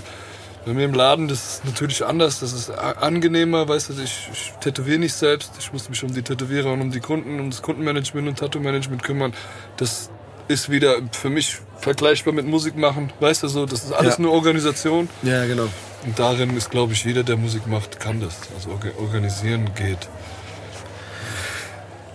Bei 0.71 0.75
mir 0.75 0.85
im 0.85 0.95
Laden, 0.95 1.27
das 1.27 1.55
ist 1.55 1.64
natürlich 1.64 2.05
anders, 2.07 2.39
das 2.39 2.53
ist 2.53 2.71
angenehmer, 2.71 3.66
weißt 3.66 3.89
du, 3.89 3.95
ich, 4.01 4.29
ich 4.33 4.53
tätowiere 4.61 5.01
nicht 5.01 5.14
selbst, 5.14 5.51
ich 5.59 5.73
muss 5.73 5.89
mich 5.89 6.05
um 6.05 6.14
die 6.14 6.23
Tätowierer 6.23 6.73
und 6.73 6.81
um 6.81 6.93
die 6.93 7.01
Kunden, 7.01 7.41
um 7.41 7.51
das 7.51 7.61
Kundenmanagement 7.61 8.29
und 8.29 8.39
Tattoo-Management 8.39 9.03
kümmern. 9.03 9.35
Das 9.79 10.11
ist 10.47 10.71
wieder 10.71 10.99
für 11.11 11.29
mich 11.29 11.59
vergleichbar 11.79 12.33
mit 12.33 12.47
Musik 12.47 12.77
machen, 12.77 13.12
weißt 13.18 13.43
du 13.43 13.49
so, 13.49 13.66
das 13.66 13.83
ist 13.83 13.93
alles 13.93 14.18
Ja. 14.18 14.23
nur 14.23 14.33
Organisation. 14.33 15.09
ja, 15.25 15.45
genau. 15.45 15.66
Und 16.07 16.16
darin 16.21 16.57
ist, 16.57 16.71
glaube 16.71 16.93
ich, 16.93 17.05
jeder, 17.05 17.25
der 17.25 17.37
Musik 17.37 17.66
macht, 17.66 17.99
kann 17.99 18.21
das. 18.21 18.37
Also 18.55 18.71
orga- 18.71 18.97
organisieren 18.97 19.71
geht. 19.75 20.09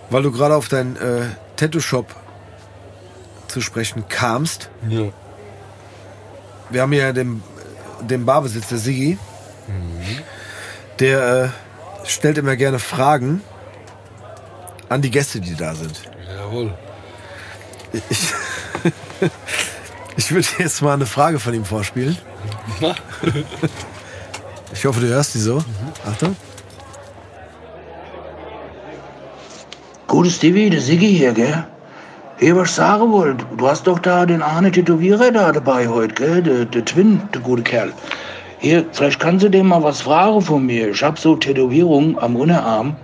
Weil 0.08 0.22
du 0.22 0.32
gerade 0.32 0.54
auf 0.56 0.68
deinen 0.68 0.96
äh, 0.96 1.26
Tattoo-Shop 1.56 2.06
zu 3.48 3.60
sprechen 3.60 4.08
kamst. 4.08 4.70
Ja. 4.88 5.08
Wir 6.70 6.80
haben 6.80 6.92
ja 6.94 7.12
den, 7.12 7.42
den 8.00 8.24
Barbesitz, 8.24 8.68
der 8.68 8.78
Sigi. 8.78 9.18
Der 10.98 11.52
äh, 12.04 12.08
stellt 12.08 12.38
immer 12.38 12.56
gerne 12.56 12.78
Fragen 12.78 13.42
an 14.88 15.02
die 15.02 15.10
Gäste, 15.10 15.40
die 15.40 15.54
da 15.54 15.74
sind. 15.74 16.02
Jawohl. 16.38 16.72
Ich, 17.92 18.32
Ich 20.16 20.32
würde 20.32 20.48
jetzt 20.58 20.80
mal 20.80 20.94
eine 20.94 21.06
Frage 21.06 21.38
von 21.38 21.52
ihm 21.52 21.64
vorspielen. 21.64 22.16
Ich 24.72 24.84
hoffe, 24.84 25.00
du 25.00 25.08
hörst 25.08 25.34
die 25.34 25.38
so. 25.38 25.62
Achtung. 26.06 26.34
Gute 30.06 30.30
Stevie, 30.30 30.70
der 30.70 30.80
Siggi 30.80 31.08
hier, 31.08 31.32
gell? 31.32 31.66
Hier, 32.38 32.54
was 32.54 32.76
sagen 32.76 33.12
wollte, 33.12 33.46
du 33.56 33.66
hast 33.66 33.86
doch 33.86 33.98
da 33.98 34.26
den 34.26 34.42
Arne 34.42 34.70
Tätowierer 34.70 35.32
da 35.32 35.52
dabei 35.52 35.88
heute, 35.88 36.14
gell? 36.14 36.42
Der, 36.42 36.66
der 36.66 36.84
Twin, 36.84 37.22
der 37.32 37.40
gute 37.40 37.62
Kerl. 37.62 37.94
Hier, 38.58 38.84
vielleicht 38.92 39.18
kannst 39.20 39.42
du 39.42 39.48
dem 39.48 39.68
mal 39.68 39.82
was 39.82 40.02
fragen 40.02 40.42
von 40.42 40.66
mir. 40.66 40.90
Ich 40.90 41.02
hab 41.02 41.18
so 41.18 41.34
Tätowierungen 41.34 42.18
am 42.18 42.36
Unterarm. 42.36 42.94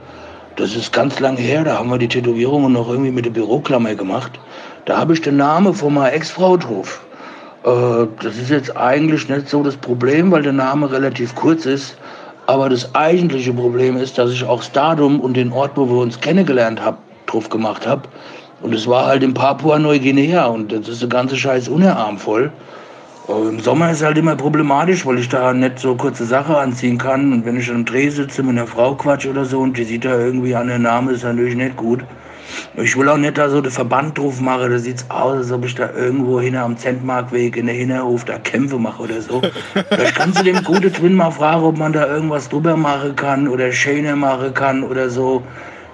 Das 0.57 0.77
ist 0.77 0.93
ganz 0.93 1.19
lang 1.19 1.39
her, 1.39 1.65
da 1.65 1.79
haben 1.79 1.89
wir 1.89 1.97
die 1.97 2.09
Tätowierungen 2.09 2.75
noch 2.75 2.91
irgendwie 2.91 3.11
mit 3.11 3.25
der 3.25 3.31
Büroklammer 3.31 3.95
gemacht. 3.95 4.39
Da 4.85 4.99
habe 4.99 5.15
ich 5.15 5.23
den 5.23 5.39
Namen 5.39 5.73
von 5.73 5.95
meiner 5.95 6.13
Ex-Frau 6.13 6.59
drauf. 6.59 7.01
Äh, 7.65 8.07
das 8.23 8.37
ist 8.37 8.51
jetzt 8.51 8.77
eigentlich 8.77 9.31
nicht 9.31 9.49
so 9.49 9.63
das 9.63 9.79
Problem, 9.79 10.31
weil 10.31 10.43
der 10.43 10.53
Name 10.53 10.93
relativ 10.93 11.35
kurz 11.35 11.65
ist. 11.65 11.97
Aber 12.47 12.69
das 12.69 12.95
eigentliche 12.95 13.55
Problem 13.55 13.97
ist, 13.97 14.19
dass 14.19 14.31
ich 14.31 14.45
auch 14.45 14.59
das 14.59 14.73
Datum 14.73 15.21
und 15.21 15.39
den 15.39 15.53
Ort, 15.53 15.71
wo 15.77 15.89
wir 15.89 16.03
uns 16.03 16.21
kennengelernt 16.21 16.85
haben, 16.85 16.99
drauf 17.25 17.49
gemacht 17.49 17.87
habe. 17.87 18.03
Und 18.63 18.75
es 18.75 18.87
war 18.87 19.07
halt 19.07 19.23
in 19.23 19.35
Papua-Neuguinea 19.35 20.47
und 20.47 20.73
das 20.73 20.89
ist 20.89 21.03
der 21.03 21.09
ganze 21.09 21.37
Scheiß 21.37 21.69
Unterarm 21.69 22.17
voll. 22.17 22.51
Äh, 23.29 23.49
Im 23.49 23.61
Sommer 23.61 23.91
ist 23.91 24.03
halt 24.03 24.19
immer 24.19 24.37
problematisch, 24.37 25.05
weil 25.05 25.19
ich 25.19 25.29
da 25.29 25.53
nicht 25.53 25.79
so 25.79 25.95
kurze 25.97 26.25
Sache 26.25 26.57
anziehen 26.57 26.99
kann. 26.99 27.33
Und 27.33 27.45
wenn 27.45 27.59
ich 27.59 27.71
am 27.71 27.85
Dreh 27.85 28.09
sitze 28.09 28.43
mit 28.43 28.57
einer 28.57 28.67
Frau 28.67 28.95
quatsch 28.95 29.27
oder 29.27 29.45
so 29.45 29.61
und 29.61 29.77
die 29.77 29.85
sieht 29.85 30.05
da 30.05 30.17
irgendwie 30.17 30.55
an 30.55 30.69
den 30.69 30.83
Namen, 30.83 31.13
ist 31.13 31.25
natürlich 31.25 31.57
nicht 31.57 31.77
gut. 31.77 32.05
Ich 32.77 32.97
will 32.97 33.09
auch 33.09 33.17
nicht 33.17 33.39
da 33.39 33.49
so 33.49 33.61
den 33.61 33.73
Verband 33.73 34.19
drauf 34.19 34.41
machen. 34.41 34.71
Da 34.71 34.79
sieht's 34.79 35.07
aus, 35.09 35.39
als 35.39 35.53
ob 35.53 35.65
ich 35.65 35.75
da 35.75 35.91
irgendwo 35.93 36.41
hin 36.41 36.55
am 36.55 36.77
Zentmarkweg 36.77 37.57
in 37.57 37.67
der 37.67 37.75
Hinterhof 37.75 38.25
da 38.25 38.39
Kämpfe 38.39 38.79
mache 38.79 39.03
oder 39.03 39.21
so. 39.23 39.43
Vielleicht 39.89 40.15
kannst 40.15 40.39
du 40.39 40.45
dem 40.45 40.63
guten 40.63 40.93
Twin 40.93 41.15
mal 41.15 41.31
fragen, 41.31 41.65
ob 41.65 41.79
man 41.79 41.93
da 41.93 42.07
irgendwas 42.07 42.49
drüber 42.49 42.77
machen 42.77 43.17
kann 43.17 43.49
oder 43.49 43.73
schöner 43.73 44.17
machen 44.17 44.55
kann 44.55 44.85
oder 44.85 45.09
so. 45.09 45.43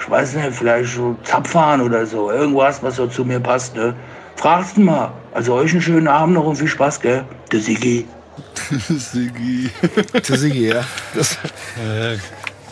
Ich 0.08 0.12
weiß 0.12 0.34
nicht, 0.36 0.52
vielleicht 0.56 0.94
so 0.94 1.14
Zapfahren 1.22 1.82
oder 1.82 2.06
so. 2.06 2.30
Irgendwas, 2.30 2.82
was 2.82 2.96
so 2.96 3.06
zu 3.06 3.26
mir 3.26 3.40
passt, 3.40 3.76
ne? 3.76 3.94
Fragst 4.36 4.78
mal. 4.78 5.12
Also 5.34 5.52
euch 5.52 5.70
einen 5.72 5.82
schönen 5.82 6.08
Abend 6.08 6.34
noch 6.34 6.44
und 6.44 6.56
viel 6.56 6.66
Spaß, 6.66 6.98
gell? 7.00 7.24
Der 7.52 7.60
Sigi. 7.60 8.06
Sigi. 8.88 9.68
Der 10.26 10.38
Siggi, 10.38 10.68
ja. 10.68 10.82
Das, 11.14 11.36
Ja, 11.76 12.14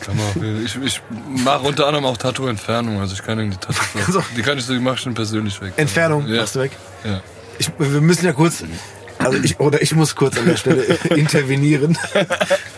kann 0.01 0.17
man 0.17 0.27
auch, 0.27 0.65
ich 0.65 0.77
ich 0.83 1.03
mache 1.45 1.67
unter 1.67 1.87
anderem 1.87 2.07
auch 2.07 2.17
Tattoo-Entfernung. 2.17 3.01
Also 3.01 3.13
ich 3.13 3.23
kann 3.23 3.39
die 3.51 3.55
Tattoo. 3.59 4.23
Die 4.37 4.41
kann 4.41 4.57
ich 4.57 4.65
so, 4.65 4.73
die 4.73 4.81
mache 4.81 4.95
ich 4.95 5.01
schon 5.03 5.13
persönlich 5.13 5.61
weg. 5.61 5.75
Entfernung, 5.77 6.27
Ja. 6.27 6.41
machst 6.41 6.55
du 6.57 6.61
weg. 6.61 6.73
Ja. 7.05 7.21
Ich, 7.59 7.71
wir 7.79 8.01
müssen 8.01 8.25
ja 8.25 8.33
kurz, 8.33 8.65
also 9.19 9.39
ich, 9.43 9.61
oder 9.61 9.83
ich 9.83 9.95
muss 9.95 10.15
kurz 10.15 10.39
an 10.39 10.47
der 10.47 10.57
Stelle 10.57 10.83
intervenieren 11.11 11.99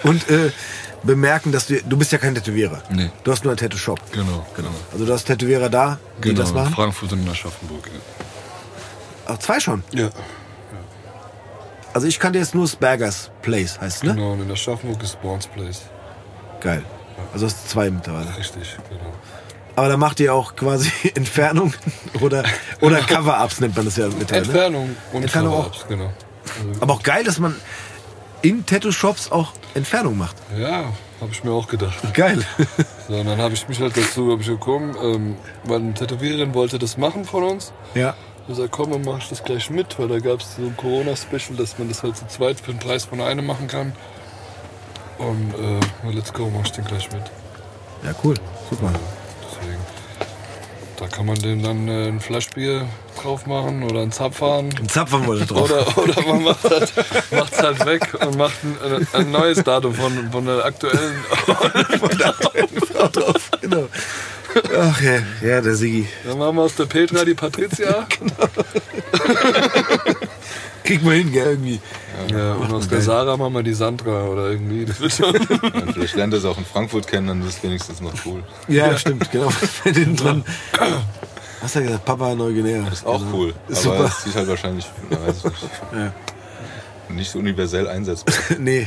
und 0.03 0.29
äh, 0.31 0.51
bemerken, 1.03 1.53
dass 1.53 1.67
du, 1.67 1.81
du 1.83 1.97
bist 1.97 2.13
ja 2.13 2.19
kein 2.19 2.35
Tätowierer. 2.35 2.83
Nee. 2.91 3.11
Du 3.25 3.33
hast 3.33 3.45
nur 3.45 3.53
einen 3.53 3.59
Tattoo-Shop. 3.59 4.01
Genau, 4.13 4.47
genau. 4.57 4.71
Also 4.93 5.05
du 5.07 5.13
hast 5.13 5.25
Tätowierer 5.25 5.69
da, 5.69 5.99
die 6.19 6.29
Genau, 6.31 6.41
das 6.41 6.51
in 6.51 6.55
machen. 6.57 6.75
Frankfurt 6.75 7.13
und 7.13 7.23
in 7.25 7.29
Aschaffenburg. 7.31 7.89
Ach, 9.27 9.39
zwei 9.39 9.61
schon. 9.61 9.83
Ja. 9.93 10.05
ja. 10.07 10.11
Also 11.95 12.07
ich 12.07 12.19
kannte 12.21 12.39
jetzt 12.39 12.55
nur 12.55 12.69
Spergers 12.69 13.31
Place, 13.43 13.81
heißt 13.81 14.05
ne? 14.05 14.15
Genau, 14.15 14.33
und 14.33 14.43
in 14.43 14.51
Aschaffenburg 14.51 15.03
ist 15.03 15.13
Spawns 15.13 15.47
Place. 15.47 15.83
Geil. 16.61 16.83
Also 17.33 17.47
hast 17.47 17.65
du 17.65 17.69
zwei 17.69 17.91
mittlerweile. 17.91 18.37
Richtig, 18.37 18.77
genau. 18.89 19.13
Aber 19.77 19.89
da 19.89 19.97
macht 19.97 20.19
ihr 20.21 20.35
auch 20.35 20.57
quasi 20.57 20.91
Entfernung 21.15 21.73
oder, 22.21 22.43
oder 22.81 22.99
Cover-Ups 23.07 23.61
nennt 23.61 23.77
man 23.77 23.85
das 23.85 23.97
ja 23.97 24.07
mittlerweile. 24.09 24.31
ne? 24.31 24.53
Entfernung 24.53 24.97
und 25.13 25.23
Entfernung 25.23 25.53
auch. 25.55 25.65
Cover-Ups, 25.65 25.87
genau. 25.89 26.13
Also, 26.69 26.81
Aber 26.83 26.95
auch 26.95 27.03
geil, 27.03 27.25
dass 27.25 27.39
man 27.39 27.55
in 28.43 28.65
Tattoo-Shops 28.67 29.31
auch 29.33 29.53
Entfernung 29.75 30.17
macht. 30.19 30.37
ja, 30.59 30.85
habe 31.21 31.33
ich 31.33 31.43
mir 31.45 31.53
auch 31.53 31.69
gedacht. 31.69 31.97
Geil. 32.15 32.45
So, 33.09 33.15
und 33.15 33.25
dann 33.25 33.39
habe 33.39 33.55
ich 33.55 33.67
mich 33.67 33.81
halt 33.81 33.97
dazu 33.97 34.37
ich 34.39 34.47
gekommen, 34.47 34.95
ähm, 35.03 35.37
weil 35.65 35.81
eine 35.81 35.95
Tätowiererin 35.95 36.53
wollte 36.53 36.79
das 36.79 36.99
machen 36.99 37.25
von 37.25 37.43
uns. 37.43 37.73
ja. 37.95 38.15
Ich 38.43 38.55
gesagt, 38.55 38.71
komm, 38.73 38.91
dann 38.93 39.03
mach 39.03 39.19
ich 39.19 39.29
das 39.31 39.43
gleich 39.43 39.71
mit, 39.71 39.99
weil 39.99 40.09
da 40.09 40.19
gab 40.19 40.41
es 40.41 40.57
so 40.57 40.63
ein 40.63 40.77
Corona-Special, 40.77 41.57
dass 41.57 41.79
man 41.79 41.89
das 41.89 42.03
halt 42.03 42.17
zu 42.19 42.27
zweit 42.29 42.61
für 42.61 42.73
den 42.73 42.81
Preis 42.81 43.05
von 43.05 43.21
einem 43.23 43.47
machen 43.47 43.67
kann. 43.67 43.93
Und 45.19 45.55
äh, 45.55 46.11
let's 46.13 46.33
go, 46.33 46.51
mach 46.55 46.65
ich 46.67 46.73
den 46.73 46.85
gleich 46.85 47.11
mit. 47.13 47.23
Ja, 48.05 48.15
cool. 48.25 48.35
Super. 48.71 48.93
Deswegen. 49.43 49.81
Da 50.99 51.07
kann 51.09 51.27
man 51.27 51.37
dem 51.37 51.63
dann 51.63 51.89
äh, 51.89 52.09
ein 52.09 52.21
Flaschbier 52.21 52.87
drauf 53.23 53.47
machen 53.47 53.83
oder 53.83 54.01
ein 54.01 54.13
Zapfhahn. 54.13 54.71
Ein 54.79 54.89
Zapfern 54.89 55.27
wollte 55.27 55.47
drauf. 55.47 55.71
Oder, 55.71 55.99
oder 55.99 56.23
man 56.23 56.45
macht 56.45 56.65
halt, 56.65 56.93
macht's 57.31 57.63
halt 57.63 57.85
weg 57.87 58.15
und 58.21 58.37
macht 58.37 58.55
ein, 58.65 59.07
ein 59.13 59.31
neues 59.31 59.63
Datum 59.63 59.95
von, 59.95 60.31
von 60.31 60.47
der 60.47 60.65
aktuellen. 60.65 61.15
Frau 62.93 63.09
drauf. 63.09 63.51
Genau. 63.61 63.89
Ach 64.77 65.01
ja, 65.01 65.23
ja, 65.43 65.61
der 65.61 65.75
Sigi. 65.75 66.09
Dann 66.25 66.39
machen 66.39 66.57
wir 66.57 66.63
aus 66.63 66.75
der 66.75 66.87
Petra 66.87 67.25
die 67.25 67.35
Patricia. 67.35 68.07
Kriegt 70.85 71.05
man 71.05 71.15
hin, 71.15 71.33
gell, 71.33 71.47
irgendwie. 71.47 71.81
Ja, 72.31 72.55
und 72.55 72.73
aus 72.73 72.89
der 72.89 73.03
Sarah 73.03 73.37
machen 73.37 73.53
wir 73.53 73.63
die 73.63 73.75
Sandra 73.75 74.25
oder 74.25 74.51
irgendwie. 74.51 74.87
Das 74.87 75.01
wird 75.01 75.13
schon. 75.13 75.35
Ja, 75.35 75.93
vielleicht 75.93 76.17
lernt 76.17 76.33
er 76.33 76.39
es 76.39 76.45
auch 76.45 76.57
in 76.57 76.65
Frankfurt 76.65 77.07
kennen, 77.07 77.29
dann 77.29 77.43
ist 77.43 77.59
es 77.59 77.63
wenigstens 77.63 78.01
noch 78.01 78.15
cool. 78.25 78.43
Ja, 78.69 78.97
stimmt, 78.97 79.31
genau. 79.31 79.51
Dran. 80.17 80.45
Hast 81.61 81.75
du 81.75 81.81
ja 81.81 81.87
gesagt, 81.87 82.05
Papa 82.05 82.35
Neuguinea. 82.35 82.83
Das 82.89 83.01
ist 83.01 83.07
auch 83.07 83.19
Genau. 83.19 83.37
cool. 83.37 83.55
Ist 83.69 83.87
aber 83.87 83.97
super. 83.97 84.05
es 84.17 84.25
sieht 84.25 84.35
halt 84.37 84.49
wahrscheinlich, 84.49 84.87
weiß 85.11 85.37
ich 85.39 85.45
nicht, 85.45 85.57
Ja. 85.93 86.13
nicht 87.15 87.31
so 87.31 87.39
universell 87.39 87.89
einsetzbar. 87.89 88.35
Nee. 88.59 88.87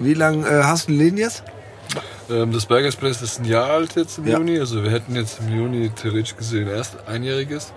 Wie 0.00 0.14
lange 0.14 0.48
äh, 0.48 0.64
hast 0.64 0.88
du 0.88 0.92
den 0.92 0.98
Läden 0.98 1.18
jetzt? 1.18 1.44
Ähm, 2.28 2.52
das 2.52 2.66
Burgers 2.66 2.96
Place 2.96 3.22
ist 3.22 3.38
ein 3.38 3.44
Jahr 3.44 3.70
alt 3.70 3.94
jetzt 3.94 4.18
im 4.18 4.26
Ja. 4.26 4.38
Juni. 4.38 4.58
Also 4.58 4.82
wir 4.82 4.90
hätten 4.90 5.14
jetzt 5.14 5.38
im 5.40 5.48
Juni 5.56 5.90
theoretisch 5.90 6.36
gesehen 6.36 6.66
erst 6.68 6.96
einjähriges. 7.06 7.72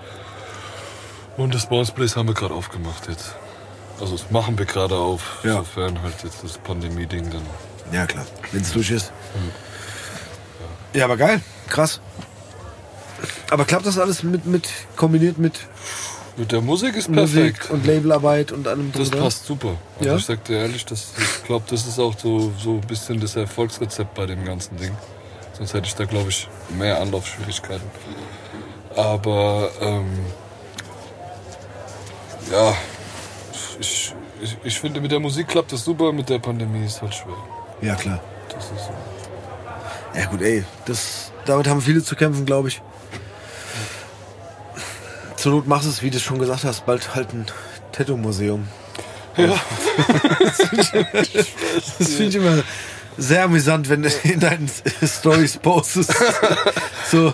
Und 1.37 1.53
das 1.53 1.67
Bounce 1.67 1.91
Place 1.91 2.15
haben 2.15 2.27
wir 2.27 2.33
gerade 2.35 2.53
aufgemacht 2.53 3.07
jetzt. 3.09 3.35
Also 3.99 4.17
das 4.17 4.31
machen 4.31 4.57
wir 4.57 4.65
gerade 4.65 4.95
auf, 4.95 5.39
Ja. 5.43 5.57
sofern 5.57 6.01
halt 6.01 6.15
jetzt 6.23 6.43
das 6.43 6.57
Pandemie-Ding 6.57 7.29
dann. 7.29 7.41
Ja, 7.91 8.05
klar. 8.07 8.25
Wenn 8.51 8.61
es 8.61 8.71
durch 8.73 8.89
ist. 8.89 9.11
Ja, 10.93 11.05
aber 11.05 11.17
geil. 11.17 11.41
Krass. 11.67 12.01
Aber 13.49 13.65
klappt 13.65 13.85
das 13.85 13.97
alles 13.97 14.23
mit, 14.23 14.45
mit 14.45 14.67
kombiniert 14.95 15.37
mit 15.37 15.53
Mit 16.37 16.51
der 16.51 16.61
Musik 16.61 16.95
ist 16.95 17.09
Musik 17.09 17.53
perfekt. 17.59 17.69
und 17.71 17.85
Labelarbeit 17.85 18.51
und 18.51 18.67
allem 18.67 18.91
drum 18.91 19.01
Das 19.03 19.11
passt 19.11 19.45
super. 19.45 19.75
Also 19.99 20.09
Ja? 20.09 20.15
ich 20.17 20.25
sag 20.25 20.43
dir 20.45 20.57
ehrlich, 20.59 20.85
das, 20.85 21.13
ich 21.17 21.43
glaube, 21.45 21.65
das 21.69 21.85
ist 21.87 21.99
auch 21.99 22.17
so, 22.17 22.51
so 22.57 22.71
ein 22.75 22.81
bisschen 22.81 23.19
das 23.19 23.35
Erfolgsrezept 23.35 24.13
bei 24.15 24.25
dem 24.25 24.43
ganzen 24.43 24.75
Ding. 24.77 24.91
Sonst 25.55 25.73
hätte 25.75 25.87
ich 25.87 25.95
da, 25.95 26.05
glaube 26.05 26.29
ich, 26.29 26.47
mehr 26.77 26.99
Anlaufschwierigkeiten. 26.99 27.85
Aber 28.95 29.69
ähm, 29.81 30.07
ja, 32.51 32.75
ich, 33.79 34.13
ich, 34.41 34.57
ich 34.63 34.79
finde, 34.79 35.01
mit 35.01 35.11
der 35.11 35.19
Musik 35.19 35.47
klappt 35.47 35.71
das 35.71 35.83
super, 35.83 36.11
mit 36.11 36.29
der 36.29 36.39
Pandemie 36.39 36.85
ist 36.85 37.01
halt 37.01 37.13
schwer. 37.15 37.35
Ja, 37.81 37.95
klar. 37.95 38.19
Das 38.49 38.65
ist 38.65 38.71
so. 38.85 40.19
Ja 40.19 40.25
gut, 40.27 40.41
ey, 40.41 40.63
das, 40.85 41.31
damit 41.45 41.67
haben 41.67 41.81
viele 41.81 42.03
zu 42.03 42.15
kämpfen, 42.15 42.45
glaube 42.45 42.67
ich. 42.67 42.81
Zur 45.43 45.51
Not 45.51 45.67
machst 45.67 45.87
du 45.87 45.89
es, 45.89 46.01
wie 46.01 46.09
du 46.09 46.21
schon 46.21 46.39
gesagt 46.39 46.63
hast, 46.63 46.85
bald 46.85 47.15
halt 47.15 47.33
ein 47.33 47.45
Tattoo-Museum. 47.91 48.65
Ja. 49.35 49.53
Das 51.99 52.13
finde 52.13 52.29
ich 52.29 52.35
immer 52.35 52.63
sehr 53.17 53.43
amüsant, 53.43 53.89
wenn 53.89 54.03
du 54.03 54.09
in 54.23 54.39
deinen 54.39 54.71
Stories 55.03 55.57
postest. 55.57 56.15
So, 57.11 57.33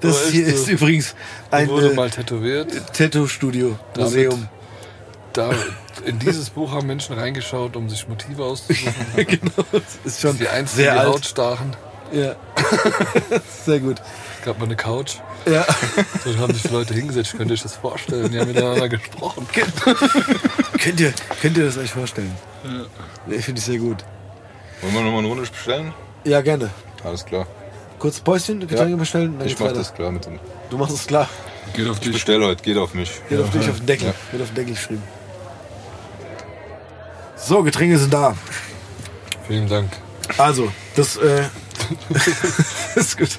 das 0.00 0.22
Aber 0.22 0.30
hier 0.30 0.46
ist 0.46 0.66
so. 0.66 0.70
übrigens 0.70 1.16
ein 1.50 1.68
wurde 1.68 1.90
äh, 1.90 1.94
mal 1.94 2.08
tätowiert. 2.10 2.70
Tattoo-Studio, 2.92 3.76
Museum. 3.96 4.46
Da, 5.32 5.50
in 6.04 6.20
dieses 6.20 6.50
Buch 6.50 6.70
haben 6.70 6.86
Menschen 6.86 7.18
reingeschaut, 7.18 7.74
um 7.74 7.88
sich 7.88 8.06
Motive 8.06 8.44
auszusuchen. 8.44 8.94
genau, 9.16 9.66
das 9.72 9.82
ist 10.04 10.20
schon 10.20 10.38
Die 10.38 10.46
einzelnen 10.46 10.84
sehr 10.84 10.92
die 10.92 11.00
alt. 11.00 11.08
Haut 11.08 11.26
stachen. 11.26 11.74
Ja. 12.12 12.36
sehr 13.64 13.80
gut. 13.80 14.00
Es 14.46 14.50
gab 14.52 14.60
mal 14.60 14.66
eine 14.66 14.76
Couch. 14.76 15.16
Ja. 15.44 15.66
So 16.24 16.38
haben 16.38 16.54
sich 16.54 16.70
Leute 16.70 16.94
hingesetzt, 16.94 17.36
könnt 17.36 17.50
ihr 17.50 17.54
euch 17.54 17.62
das 17.64 17.74
vorstellen? 17.74 18.30
Die 18.30 18.38
haben 18.38 18.46
miteinander 18.46 18.88
gesprochen. 18.88 19.44
könnt, 20.78 21.00
ihr, 21.00 21.12
könnt 21.42 21.56
ihr 21.56 21.64
das 21.64 21.76
euch 21.76 21.90
vorstellen? 21.90 22.32
Ja. 22.62 23.40
Finde 23.40 23.58
ich 23.58 23.64
sehr 23.64 23.78
gut. 23.78 24.04
Wollen 24.82 24.94
wir 24.94 25.00
nochmal 25.00 25.18
eine 25.18 25.26
Runde 25.26 25.42
bestellen? 25.42 25.92
Ja, 26.22 26.42
gerne. 26.42 26.70
Alles 27.02 27.24
klar. 27.24 27.48
Kurz 27.98 28.20
Päuschen, 28.20 28.60
Getränke 28.60 28.96
bestellen, 28.96 29.36
dann 29.36 29.48
Ich 29.48 29.58
mach 29.58 29.66
weiter. 29.66 29.78
das 29.78 29.92
klar 29.92 30.12
mit 30.12 30.26
dem. 30.26 30.38
Du 30.70 30.78
machst 30.78 30.94
es 30.94 31.08
klar. 31.08 31.28
Geht 31.74 31.88
auf 31.88 31.96
Ich 31.96 32.04
dich. 32.04 32.12
bestell 32.12 32.40
heute, 32.44 32.62
geht 32.62 32.76
auf 32.76 32.94
mich. 32.94 33.10
Geht 33.28 33.40
auf 33.40 33.50
dich, 33.50 33.68
auf 33.68 33.78
den 33.78 33.86
Deckel. 33.86 34.06
Ja. 34.10 34.14
Wird 34.30 34.42
auf 34.44 34.50
den 34.50 34.54
Deckel 34.54 34.74
geschrieben. 34.74 35.02
So, 37.34 37.64
Getränke 37.64 37.98
sind 37.98 38.14
da. 38.14 38.36
Vielen 39.48 39.68
Dank. 39.68 39.90
Also, 40.38 40.72
das, 40.94 41.16
äh, 41.16 41.48
das 42.94 43.06
ist 43.06 43.18
gut. 43.18 43.38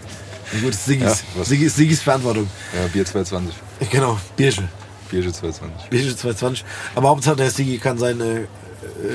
Ja, 0.54 0.60
gut, 0.62 0.74
Siggis. 0.74 1.24
Ja, 1.36 1.44
Siggis, 1.44 1.76
Siggis 1.76 2.02
Verantwortung. 2.02 2.50
Ja, 2.74 2.88
Bier 2.88 3.06
220. 3.06 3.54
Genau, 3.92 4.18
Bierchen. 4.36 4.68
Bierge 5.10 5.32
220. 5.32 5.90
Beige 5.90 6.16
220. 6.16 6.66
Aber 6.96 7.10
Hauptsache 7.10 7.36
der 7.38 7.50
Sigi 7.52 7.78
kann 7.78 7.98
sein 7.98 8.20
äh, 8.22 8.40
äh, 8.42 8.48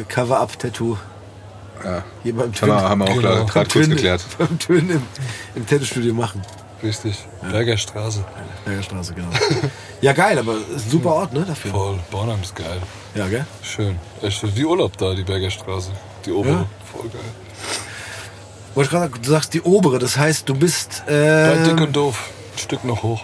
Cover-Up-Tattoo 0.09 0.97
Ja. 1.85 2.03
hier 2.22 2.35
beim 2.35 2.53
wir, 2.55 2.74
haben 2.74 2.99
wir 3.01 3.05
auch 3.11 3.14
Genau. 3.14 3.45
gerade 3.47 3.70
kurz 3.70 3.89
geklärt. 3.89 4.22
beim 4.39 4.59
Twin 4.59 4.89
im, 4.91 5.03
im 5.55 5.66
Tattoo-Studio 5.66 6.14
machen. 6.14 6.43
Richtig. 6.83 7.16
Bergerstraße. 7.49 8.24
Bergerstraße, 8.64 9.14
genau. 9.14 9.28
ja, 10.01 10.12
geil, 10.12 10.39
aber 10.39 10.57
ist 10.74 10.87
ein 10.87 10.91
super 10.91 11.14
Ort, 11.14 11.33
ne, 11.33 11.45
dafür. 11.47 11.70
Voll. 11.70 11.99
Bornheim 12.11 12.41
ist 12.43 12.57
geil. 12.57 12.80
Ja, 13.14 13.28
gell? 13.28 13.47
Schön. 13.62 13.99
Echt 14.20 14.57
wie 14.57 14.64
Urlaub 14.64 14.97
da, 14.97 15.14
die 15.14 15.22
Bergerstraße. 15.22 15.91
Die 16.26 16.33
obere. 16.33 16.53
Ja. 16.53 16.66
Voll 16.91 17.09
geil. 17.09 17.20
Wollte 18.75 18.87
ich 18.87 18.91
gerade 18.91 19.11
sagen, 19.11 19.23
du 19.23 19.31
sagst 19.31 19.55
die 19.55 19.61
obere, 19.62 19.99
das 19.99 20.16
heißt, 20.16 20.49
du 20.49 20.55
bist, 20.55 21.03
Bei 21.07 21.12
äh, 21.12 21.64
Dick 21.64 21.81
und 21.81 21.95
Doof. 21.95 22.31
Ein 22.55 22.59
Stück 22.59 22.85
noch 22.85 23.03
hoch. 23.03 23.23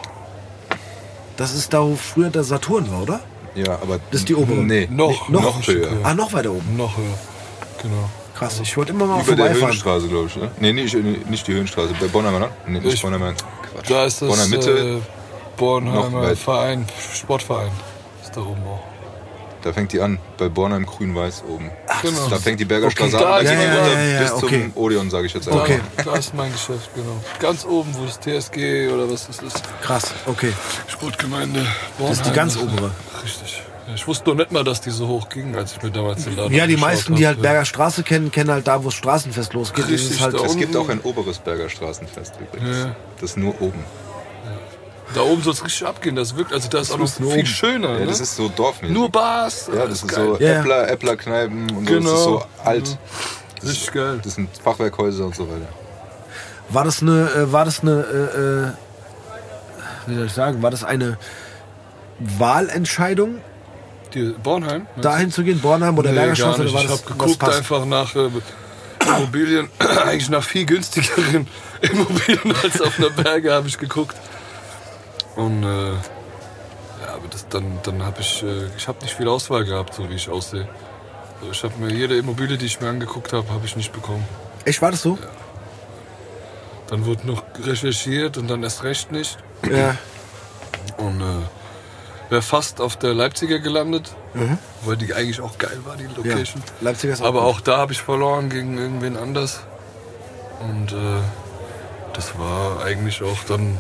das 1.37 1.55
ist 1.55 1.73
da, 1.73 1.83
wo 1.83 1.97
früher 1.97 2.31
der 2.31 2.45
Saturn 2.45 2.91
war, 2.91 3.03
oder? 3.03 3.21
Ja, 3.55 3.73
aber. 3.81 3.99
Das 4.11 4.21
ist 4.21 4.29
die 4.29 4.35
obere. 4.35 4.59
Nee, 4.59 4.89
Noch, 4.91 5.29
noch 5.29 5.43
noch 5.43 5.63
Stück 5.63 5.77
höher. 5.85 5.91
höher. 5.91 6.01
Ah, 6.05 6.15
noch 6.15 6.33
weiter 6.33 6.51
oben. 6.53 6.77
Noch 6.77 6.97
höher. 6.97 7.19
Genau. 7.83 8.09
Krass, 8.37 8.61
ich 8.61 8.77
wollte 8.77 8.93
immer 8.93 9.07
mal 9.07 9.21
Über 9.23 9.35
der. 9.35 9.53
Höhenstraße, 9.55 10.07
glaube 10.09 10.27
ich. 10.29 10.37
Ne? 10.37 10.51
Nee, 10.61 10.73
nicht, 10.73 10.95
nicht 11.29 11.47
die 11.49 11.55
Höhenstraße. 11.55 11.93
Bei 12.01 12.07
Bornheimer, 12.07 12.39
ne? 12.39 12.49
Nee, 12.67 12.79
nicht 12.81 12.95
Ich- 12.95 13.03
Bornheimer. 13.03 13.33
Quatsch. 13.33 13.91
Da 13.91 14.05
ist 14.05 14.23
das 14.23 14.29
Bornheimer 14.29 14.51
Mitte. 14.57 14.71
äh, 14.79 14.93
Noch 14.95 15.01
Bornheimer. 15.57 16.37
Verein, 16.37 16.87
Sportverein. 17.15 17.71
Ist 18.23 18.37
da 18.37 18.43
oben 18.43 18.63
auch. 18.65 18.85
Da 19.69 19.75
fängt 19.75 19.93
die 19.93 20.01
an. 20.01 20.19
Bei 20.39 20.49
Bornheim 20.49 20.87
grün-weiß 20.87 21.43
oben. 21.47 21.71
Genau. 22.01 22.27
Da 22.31 22.37
fängt 22.39 22.59
die 22.59 22.65
Bergerstraße 22.65 23.17
Okay, 23.19 23.27
an. 23.27 23.31
da 23.45 23.51
geht 23.53 23.61
die 23.61 23.65
ja, 23.65 23.75
runter 23.75 23.93
ja, 24.03 24.09
ja, 24.15 24.21
bis 24.23 24.33
okay. 24.33 24.71
zum 24.75 24.83
Odeon, 24.83 25.11
sage 25.11 25.27
ich 25.27 25.35
jetzt 25.35 25.47
Da, 25.47 25.51
einfach. 25.51 25.65
Okay. 25.65 25.81
da 26.07 26.17
ist 26.17 26.33
mein 26.35 26.51
Geschäft, 26.51 26.89
genau. 26.95 27.23
Ganz 27.39 27.67
oben, 27.67 27.95
wo 27.99 28.07
das 28.07 28.19
TSG 28.19 28.89
oder 28.89 29.11
was 29.13 29.27
das 29.27 29.41
ist. 29.41 29.63
Krass, 29.83 30.15
okay. 30.25 30.55
Sportgemeinde 30.87 31.67
Das 31.99 32.13
ist 32.13 32.21
die 32.21 32.31
Bornheim. 32.31 32.35
ganz 32.35 32.57
obere. 32.57 32.91
Richtig. 33.23 33.63
Ja, 33.87 33.95
Ich 33.95 34.07
wusste 34.07 34.31
noch 34.31 34.37
nicht 34.37 34.53
mal, 34.53 34.65
dass 34.65 34.81
die 34.81 34.91
so 34.91 35.07
hoch 35.07 35.29
ging, 35.29 35.55
als 35.55 35.73
ich 35.73 35.83
mir 35.83 35.91
damals 35.91 36.25
den 36.25 36.35
Laden 36.37 36.55
Ja, 36.55 36.67
die 36.67 36.79
meisten, 36.79 37.15
die 37.15 37.27
hab. 37.27 37.35
halt 37.35 37.43
Berger 37.43 37.65
Straße 37.67 38.05
kennen, 38.05 38.31
kennen 38.33 38.51
halt 38.51 38.67
da, 38.67 38.81
wo 38.83 38.87
das 38.89 38.95
Straßenfest 38.95 39.53
losgeht. 39.53 39.87
Richtig, 39.87 40.13
ist 40.13 40.21
halt, 40.23 40.35
Es 40.35 40.57
gibt 40.57 40.75
auch 40.77 40.89
ein 40.89 41.01
oberes 41.01 41.39
Bergerstraßenfest 41.41 42.35
übrigens. 42.41 42.77
Ja. 42.79 42.97
Das 43.21 43.31
ist 43.33 43.37
nur 43.37 43.61
oben. 43.61 43.85
Da 45.15 45.23
oben 45.23 45.43
soll 45.43 45.55
es 45.55 45.65
richtig 45.65 45.87
abgehen. 45.87 46.17
Das 46.17 46.37
wirkt, 46.37 46.53
also 46.53 46.69
da 46.69 46.81
ist 46.81 46.91
auch 46.91 46.99
noch 46.99 47.09
viel 47.09 47.27
oben. 47.27 47.47
schöner. 47.47 47.93
Ja, 47.95 48.01
ne? 48.01 48.07
das 48.07 48.21
ist 48.21 48.37
so 48.37 48.49
dorfmäßig. 48.49 48.95
Nur 48.95 49.11
Bars. 49.11 49.69
ja, 49.75 49.87
das 49.87 50.03
ist 50.03 50.09
geil. 50.09 50.27
so. 50.27 50.39
Äppler, 50.39 50.89
Äpplerkneipen 50.91 51.71
und 51.71 51.89
so. 51.89 51.95
Das 51.95 52.05
Genau. 52.05 52.15
ist 52.15 52.25
so 52.25 52.43
alt. 52.65 52.99
Richtig 53.65 53.93
geil. 53.93 54.21
Das 54.23 54.35
sind 54.35 54.49
Fachwerkhäuser 54.63 55.25
und 55.25 55.35
so 55.35 55.49
weiter. 55.49 55.67
war 56.69 56.85
das 56.85 57.01
eine, 57.03 57.31
äh, 57.35 57.51
war 57.53 57.65
das 57.65 57.81
eine, 57.81 57.91
äh, 57.93 58.39
äh, 58.39 58.73
wie 60.11 60.15
soll 60.17 60.27
ich 60.27 60.33
sagen, 60.33 60.63
war 60.63 60.71
das 60.71 60.85
eine 60.85 61.17
Wahlentscheidung, 62.21 63.41
Die 64.15 64.35
Bornheim? 64.43 64.87
dahin 65.01 65.31
zu 65.33 65.43
gehen, 65.45 65.61
Bornheim 65.61 65.97
oder 65.99 66.11
Nee, 66.11 66.17
Berger 66.17 66.29
gar 66.29 66.37
Straße? 66.37 66.63
nicht. 66.63 66.71
Oder 66.75 66.79
war 66.79 66.85
Ich 66.85 66.91
das, 66.91 67.05
habe 67.05 67.19
geguckt 67.19 67.45
einfach 67.55 67.85
nach 67.87 68.15
äh, 68.17 68.29
Immobilien, 69.07 69.71
eigentlich 70.05 70.29
nach 70.31 70.45
viel 70.45 70.67
günstigeren 70.67 71.47
Immobilien 71.81 72.55
als 72.63 72.81
auf 72.81 72.99
einer 72.99 73.11
Berge 73.11 73.53
habe 73.53 73.69
ich 73.69 73.79
geguckt. 73.79 74.17
Und 75.39 75.63
äh, 75.63 75.93
ja, 75.93 77.15
aber 77.15 77.29
das, 77.31 77.49
dann, 77.49 77.79
dann 77.85 78.03
habe 78.05 78.21
ich, 78.21 78.43
äh, 78.43 78.67
ich 78.77 78.89
habe 78.89 79.01
nicht 79.03 79.15
viel 79.15 79.29
Auswahl 79.29 79.65
gehabt, 79.65 79.95
so 79.95 80.11
wie 80.11 80.15
ich 80.15 80.29
aussehe. 80.29 80.69
Also 81.41 81.53
ich 81.53 81.63
habe 81.63 81.75
mir 81.79 81.93
jede 81.93 82.17
Immobilie, 82.19 82.59
die 82.59 82.67
ich 82.67 82.81
mir 82.81 82.89
angeguckt 82.89 83.33
habe, 83.33 83.49
habe 83.51 83.65
ich 83.65 83.77
nicht 83.77 83.93
bekommen. 83.93 84.25
Echt, 84.65 84.83
war 84.83 84.91
das 84.91 85.03
so? 85.03 85.17
Dann 86.89 87.07
wurde 87.07 87.27
noch 87.27 87.43
recherchiert 87.63 88.37
und 88.37 88.49
dann 88.49 88.63
erst 88.65 88.83
recht 88.83 89.13
nicht. 89.13 89.39
Ja. 89.71 89.97
Und 90.97 91.21
äh, 91.21 92.31
wäre 92.31 92.43
fast 92.43 92.81
auf 92.81 92.97
der 92.97 93.15
Leipziger 93.15 93.61
gelandet, 93.61 94.11
Mhm. 94.35 94.59
weil 94.85 94.97
die 94.97 95.15
eigentlich 95.15 95.41
auch 95.41 95.57
geil 95.59 95.79
war, 95.85 95.97
die 95.97 96.05
ja. 96.05 96.11
Location. 96.17 96.63
Leipziger 96.81 97.13
ist 97.13 97.23
Aber 97.23 97.41
gut. 97.43 97.49
auch 97.49 97.61
da 97.61 97.79
habe 97.79 97.93
ich 97.93 98.03
verloren 98.03 98.51
gegen 98.51 98.77
irgendwen 98.77 99.17
anders. 99.17 99.61
Und 100.61 100.93
äh, 100.93 101.21
das 102.13 102.37
war 102.39 102.83
eigentlich 102.85 103.23
auch 103.23 103.45
dann. 103.47 103.79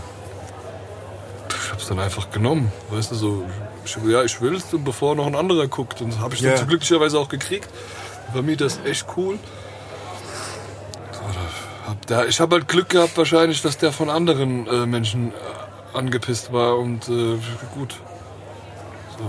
Dann 1.89 1.99
einfach 2.01 2.31
genommen. 2.31 2.71
Weißt 2.91 3.11
du, 3.13 3.15
so, 3.15 3.45
ich, 3.85 3.97
ja, 4.07 4.23
ich 4.23 4.41
will 4.43 4.55
es, 4.57 4.73
und 4.75 4.85
bevor 4.85 5.15
noch 5.15 5.27
ein 5.27 5.35
anderer 5.35 5.69
guckt. 5.69 6.01
Und 6.03 6.13
das 6.13 6.21
habe 6.21 6.35
ich 6.35 6.41
Ja. 6.43 6.55
dann 6.55 6.69
glücklicherweise 6.69 7.19
auch 7.19 7.29
gekriegt. 7.29 7.69
Der 8.27 8.33
Vermieter 8.35 8.67
ist 8.67 8.85
echt 8.85 9.07
cool. 9.17 9.39
Da, 12.07 12.25
ich 12.25 12.41
habe 12.41 12.57
halt 12.57 12.69
Glück 12.69 12.91
gehabt, 12.91 13.17
wahrscheinlich, 13.17 13.63
dass 13.63 13.79
der 13.79 13.93
von 13.93 14.11
anderen 14.11 14.67
äh, 14.67 14.87
Menschen 14.87 15.33
äh, 15.33 15.97
angepisst 15.97 16.53
war. 16.53 16.77
Und 16.79 17.09
äh, 17.09 17.39
gut. 17.75 17.95
So, 19.19 19.25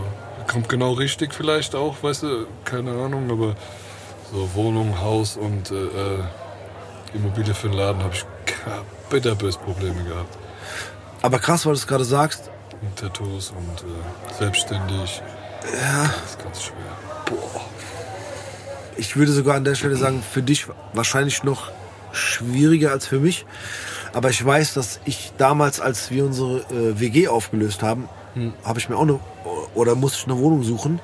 kommt 0.52 0.68
genau 0.70 0.94
richtig 0.94 1.34
vielleicht 1.34 1.76
auch, 1.76 1.96
weißt 2.02 2.24
du, 2.24 2.48
keine 2.66 2.92
Ahnung, 2.92 3.30
aber 3.32 3.56
so 4.32 4.50
Wohnung, 4.56 5.00
Haus 5.00 5.38
und 5.38 5.72
äh, 5.72 5.76
äh, 5.76 6.24
Immobilie 7.14 7.54
für 7.54 7.70
den 7.70 7.78
Laden 7.78 8.04
habe 8.04 8.14
ich 8.14 8.26
bitterbös 9.10 9.58
Probleme 9.58 10.04
gehabt. 10.04 10.38
Aber 11.22 11.40
krass, 11.40 11.66
weil 11.66 11.74
du 11.74 11.80
es 11.80 11.88
gerade 11.88 12.06
sagst, 12.06 12.50
Und 12.82 12.96
Tattoos 12.96 13.52
und 13.52 13.82
äh, 13.82 14.34
selbstständig. 14.38 15.22
Ja. 15.74 16.04
Das 16.04 16.30
ist 16.32 16.44
ganz 16.44 16.64
schwer. 16.64 16.76
Boah. 17.26 17.62
ich 18.98 19.16
würde 19.16 19.32
sogar 19.32 19.56
an 19.56 19.64
der 19.66 19.76
Stelle 19.76 19.96
sagen, 19.98 20.24
für 20.24 20.42
dich 20.42 20.68
wahrscheinlich 20.94 21.44
noch 21.44 21.72
schwieriger 22.12 22.92
als 22.92 23.06
für 23.06 23.20
mich. 23.20 23.46
Aber 24.14 24.30
ich 24.30 24.44
weiß, 24.44 24.74
dass 24.74 25.00
ich 25.06 25.32
damals, 25.38 25.80
als 25.80 26.10
wir 26.10 26.26
unsere 26.26 26.60
äh, 26.72 27.00
WG 27.00 27.28
aufgelöst 27.28 27.84
haben, 27.84 28.10
habe 28.64 28.80
ich 28.80 28.90
mir 28.90 28.96
auch 28.96 29.02
eine 29.04 29.20
oder 29.76 29.96
musste 29.96 30.20
ich 30.20 30.26
eine 30.26 30.38
Wohnung 30.40 30.64
suchen. 30.64 31.00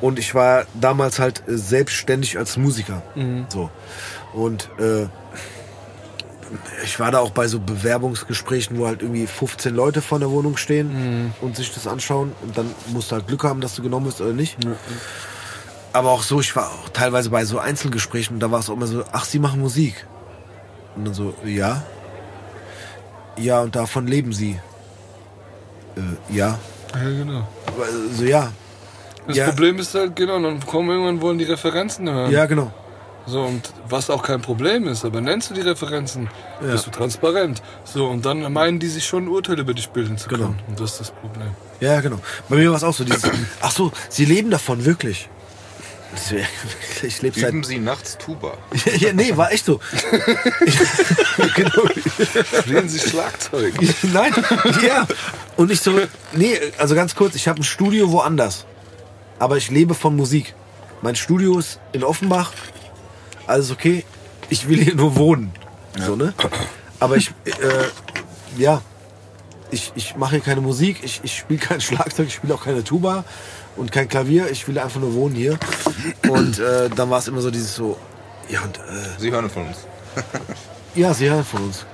Und 0.00 0.18
ich 0.18 0.34
war 0.34 0.66
damals 0.74 1.18
halt 1.18 1.42
äh, 1.48 1.56
selbstständig 1.56 2.36
als 2.38 2.56
Musiker. 2.56 3.02
So. 3.48 3.70
Und 4.32 4.68
äh, 4.78 5.06
ich 6.84 6.98
war 7.00 7.10
da 7.10 7.18
auch 7.18 7.30
bei 7.30 7.48
so 7.48 7.58
Bewerbungsgesprächen, 7.60 8.78
wo 8.78 8.86
halt 8.86 9.02
irgendwie 9.02 9.26
15 9.26 9.74
Leute 9.74 10.02
vor 10.02 10.18
der 10.18 10.30
Wohnung 10.30 10.56
stehen 10.56 11.32
und 11.40 11.56
sich 11.56 11.72
das 11.72 11.86
anschauen. 11.86 12.32
Und 12.42 12.56
dann 12.56 12.70
musst 12.92 13.10
du 13.10 13.16
halt 13.16 13.26
Glück 13.26 13.44
haben, 13.44 13.60
dass 13.60 13.74
du 13.74 13.82
genommen 13.82 14.06
bist 14.06 14.20
oder 14.20 14.32
nicht. 14.32 14.56
Aber 15.92 16.10
auch 16.10 16.22
so, 16.22 16.40
ich 16.40 16.54
war 16.56 16.66
auch 16.70 16.88
teilweise 16.88 17.30
bei 17.30 17.44
so 17.44 17.58
Einzelgesprächen 17.58 18.36
und 18.36 18.40
da 18.40 18.50
war 18.50 18.60
es 18.60 18.68
auch 18.68 18.74
immer 18.74 18.86
so, 18.86 19.04
ach, 19.12 19.24
Sie 19.24 19.38
machen 19.38 19.60
Musik. 19.60 20.06
Und 20.96 21.04
dann 21.06 21.14
so, 21.14 21.34
ja. 21.44 21.82
Ja, 23.36 23.60
und 23.60 23.74
davon 23.76 24.06
leben 24.06 24.32
Sie. 24.32 24.58
Äh, 25.96 26.34
ja. 26.36 26.58
Ja, 26.94 27.08
genau. 27.08 27.48
So, 28.16 28.24
ja. 28.24 28.52
Das 29.26 29.36
Ja. 29.36 29.46
Problem 29.46 29.78
ist 29.78 29.94
halt, 29.94 30.14
genau, 30.16 30.40
dann 30.40 30.64
kommen 30.66 30.90
irgendwann 30.90 31.20
wollen 31.20 31.38
die 31.38 31.44
Referenzen 31.44 32.08
hören. 32.08 32.30
Ja, 32.30 32.46
genau. 32.46 32.72
So, 33.26 33.40
und 33.42 33.72
was 33.88 34.10
auch 34.10 34.22
kein 34.22 34.42
Problem 34.42 34.86
ist, 34.86 35.04
aber 35.04 35.20
nennst 35.22 35.48
du 35.50 35.54
die 35.54 35.62
Referenzen, 35.62 36.28
Ja. 36.60 36.72
bist 36.72 36.86
du 36.86 36.90
transparent. 36.90 37.62
So, 37.84 38.06
und 38.06 38.24
dann 38.26 38.52
meinen 38.52 38.78
die 38.80 38.88
sich 38.88 39.06
schon 39.06 39.24
ein 39.24 39.28
Urteil 39.28 39.58
über 39.58 39.72
dich 39.72 39.88
bilden 39.88 40.18
zu 40.18 40.28
Genau. 40.28 40.46
können. 40.46 40.60
Und 40.68 40.78
das 40.80 40.92
ist 40.92 41.00
das 41.00 41.10
Problem. 41.10 41.48
Ja, 41.80 42.00
genau. 42.00 42.18
Bei 42.48 42.56
mir 42.56 42.68
war 42.70 42.76
es 42.76 42.84
auch 42.84 42.92
so 42.94 43.02
dieses, 43.04 43.22
ach 43.62 43.70
so, 43.70 43.92
Sie 44.10 44.26
leben 44.26 44.50
davon, 44.50 44.84
wirklich. 44.84 45.28
Ich 47.02 47.22
lebe 47.22 47.40
seit 47.40 47.50
Üben 47.50 47.64
Sie 47.64 47.78
nachts 47.78 48.16
Tuba. 48.18 48.52
ja, 49.00 49.12
nee, 49.12 49.36
war 49.36 49.50
echt 49.50 49.64
so. 49.64 49.80
Genau. 51.56 51.82
Spielen 52.60 52.88
sie 52.88 52.98
Schlagzeug. 53.00 53.74
Nein, 54.02 54.32
ja. 54.86 55.06
Und 55.56 55.70
ich 55.72 55.80
so, 55.80 55.92
nee, 56.32 56.56
also 56.78 56.94
ganz 56.94 57.14
kurz, 57.16 57.34
ich 57.34 57.48
habe 57.48 57.60
ein 57.60 57.64
Studio 57.64 58.12
woanders. 58.12 58.64
Aber 59.38 59.56
ich 59.56 59.70
lebe 59.70 59.94
von 59.94 60.14
Musik. 60.14 60.54
Mein 61.02 61.16
Studio 61.16 61.58
ist 61.58 61.80
in 61.92 62.04
Offenbach. 62.04 62.52
Alles 63.46 63.70
okay. 63.70 64.04
Ich 64.50 64.68
will 64.68 64.82
hier 64.82 64.94
nur 64.94 65.16
wohnen. 65.16 65.52
So, 65.98 66.16
ne? 66.16 66.34
Aber 67.00 67.16
ich, 67.16 67.30
äh, 67.44 67.52
ja, 68.56 68.82
ich, 69.70 69.92
ich 69.94 70.16
mache 70.16 70.32
hier 70.36 70.40
keine 70.40 70.60
Musik, 70.60 71.00
ich, 71.02 71.20
ich 71.22 71.36
spiele 71.36 71.60
kein 71.60 71.80
Schlagzeug, 71.80 72.28
ich 72.28 72.34
spiele 72.34 72.54
auch 72.54 72.64
keine 72.64 72.84
Tuba 72.84 73.24
und 73.76 73.92
kein 73.92 74.08
Klavier. 74.08 74.50
Ich 74.50 74.66
will 74.68 74.78
einfach 74.78 75.00
nur 75.00 75.14
wohnen 75.14 75.34
hier. 75.34 75.58
Und 76.28 76.58
äh, 76.58 76.88
dann 76.90 77.10
war 77.10 77.18
es 77.18 77.28
immer 77.28 77.40
so 77.40 77.50
dieses 77.50 77.74
so, 77.74 77.96
ja, 78.48 78.62
und 78.62 78.78
äh, 78.78 78.80
Sie 79.18 79.30
hören 79.30 79.50
von 79.50 79.66
uns. 79.68 79.78
ja, 80.94 81.14
Sie 81.14 81.28
hören 81.28 81.44
von 81.44 81.64
uns. 81.64 81.86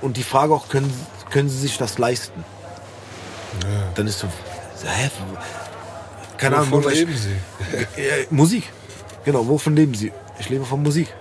Und 0.00 0.16
die 0.16 0.22
Frage 0.22 0.54
auch, 0.54 0.68
können, 0.68 0.92
können 1.30 1.48
Sie 1.48 1.58
sich 1.58 1.78
das 1.78 1.98
leisten? 1.98 2.44
Dann 3.94 4.06
ist 4.06 4.18
so, 4.18 4.28
hä? 4.84 5.10
Keine 6.36 6.56
Ahnung, 6.56 6.72
Wovon 6.72 6.84
wo 6.84 6.88
ich, 6.90 6.98
leben 6.98 7.16
sie? 7.16 7.36
Musik. 8.30 8.64
Genau, 9.24 9.46
wovon 9.48 9.74
leben 9.74 9.94
Sie? 9.94 10.12
Ich 10.38 10.48
lebe 10.48 10.64
von 10.64 10.82
Musik. 10.82 11.12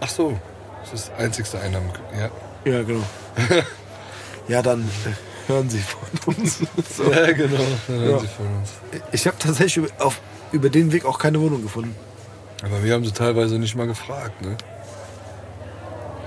Ach 0.00 0.08
so, 0.08 0.38
das 0.82 0.92
ist 0.92 1.08
das 1.10 1.18
einzigste 1.18 1.60
Einnahmen. 1.60 1.90
Ja. 2.18 2.30
Ja, 2.70 2.82
genau. 2.82 3.04
ja, 4.48 4.62
dann 4.62 4.82
äh, 4.82 5.50
hören 5.50 5.68
Sie 5.70 5.80
von 5.80 6.34
uns. 6.34 6.58
so. 6.96 7.04
ja, 7.10 7.32
genau. 7.32 7.58
Dann 7.88 7.96
hören 7.98 8.10
Ja. 8.10 8.18
sie 8.20 8.26
von 8.28 8.46
uns. 8.46 8.70
Ich 9.12 9.26
habe 9.26 9.36
tatsächlich 9.38 9.76
über- 9.78 10.04
auf, 10.04 10.20
über 10.52 10.70
den 10.70 10.92
Weg 10.92 11.04
auch 11.04 11.18
keine 11.18 11.40
Wohnung 11.40 11.62
gefunden. 11.62 11.94
Aber 12.64 12.84
wir 12.84 12.94
haben 12.94 13.04
sie 13.04 13.12
teilweise 13.12 13.58
nicht 13.58 13.74
mal 13.74 13.86
gefragt, 13.88 14.40
ne? 14.42 14.56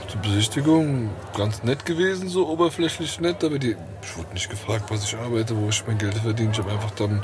erste 0.01 0.17
Besichtigung 0.17 1.09
ganz 1.38 1.63
nett 1.63 1.86
gewesen, 1.86 2.29
so 2.29 2.47
oberflächlich 2.47 3.19
nett, 3.19 3.43
aber 3.43 3.59
die, 3.59 3.75
ich 4.03 4.17
wurde 4.17 4.33
nicht 4.33 4.49
gefragt, 4.49 4.86
was 4.89 5.03
ich 5.03 5.17
arbeite, 5.17 5.55
wo 5.57 5.69
ich 5.69 5.83
mein 5.88 5.97
Geld 5.97 6.15
verdiene. 6.15 6.51
Ich 6.51 6.59
habe 6.59 6.71
einfach 6.71 6.91
dann, 6.91 7.23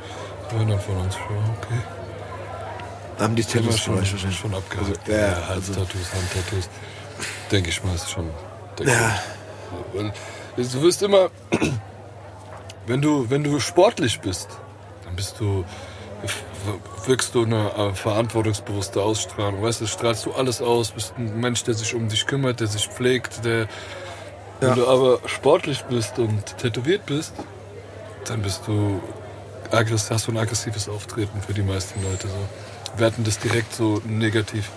dann 0.51 0.79
von 0.79 0.97
uns, 0.97 1.15
ja, 1.15 1.21
okay. 1.61 1.79
Haben 3.21 3.35
die 3.35 3.43
Tattoos 3.43 3.77
schon, 3.79 4.03
schon, 4.05 4.13
wahrscheinlich. 4.13 4.39
schon 4.39 4.53
abgehakt. 4.53 4.99
Also, 4.99 5.11
ja, 5.11 5.17
ja, 5.17 5.33
also- 5.33 5.47
Halstattoos, 5.47 6.13
Handtattoos. 6.13 6.69
Denke 7.51 7.69
ich 7.69 7.83
mal, 7.83 7.93
ist 7.95 8.09
schon 8.09 8.29
der 8.79 8.87
Ja. 8.87 9.19
Weil 9.93 10.11
du 10.65 10.81
wirst 10.81 11.01
immer, 11.03 11.29
wenn 12.87 13.01
du, 13.01 13.29
wenn 13.29 13.43
du 13.43 13.59
sportlich 13.59 14.19
bist, 14.21 14.49
dann 15.05 15.15
bist 15.15 15.39
du, 15.39 15.63
wirkst 17.05 17.33
du 17.35 17.43
eine 17.45 17.71
äh, 17.73 17.93
verantwortungsbewusste 17.93 19.01
Ausstrahlung. 19.01 19.61
Weißt 19.61 19.81
du, 19.81 19.87
strahlst 19.87 20.25
du 20.25 20.33
alles 20.33 20.61
aus, 20.61 20.91
bist 20.91 21.13
ein 21.17 21.39
Mensch, 21.39 21.63
der 21.63 21.73
sich 21.73 21.93
um 21.95 22.07
dich 22.09 22.25
kümmert, 22.25 22.59
der 22.59 22.67
sich 22.67 22.87
pflegt, 22.87 23.45
der. 23.45 23.67
Wenn 24.59 24.69
Ja. 24.69 24.75
du 24.75 24.87
aber 24.87 25.19
sportlich 25.27 25.83
bist 25.85 26.19
und 26.19 26.57
tätowiert 26.57 27.07
bist, 27.07 27.33
dann 28.25 28.41
bist 28.43 28.61
du 28.67 29.01
hast 29.71 30.27
du 30.27 30.31
ein 30.31 30.37
aggressives 30.37 30.87
Auftreten 30.89 31.41
für 31.41 31.53
die 31.53 31.63
meisten 31.63 32.03
Leute. 32.03 32.27
So. 32.27 32.33
Werten 32.97 33.23
das 33.23 33.39
direkt 33.39 33.73
so 33.73 34.01
negativ. 34.05 34.69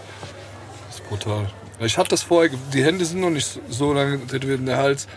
Das 0.89 0.97
ist 0.97 1.09
brutal. 1.09 1.51
Ich 1.81 1.99
hatte 1.99 2.11
das 2.11 2.23
vorher, 2.23 2.51
die 2.73 2.85
Hände 2.85 3.05
sind 3.05 3.21
noch 3.21 3.31
nicht 3.31 3.61
so 3.69 3.93
lange 3.93 4.19
tätowiert 4.27 4.61
in 4.61 4.67
der 4.67 4.77
Hals 4.79 5.09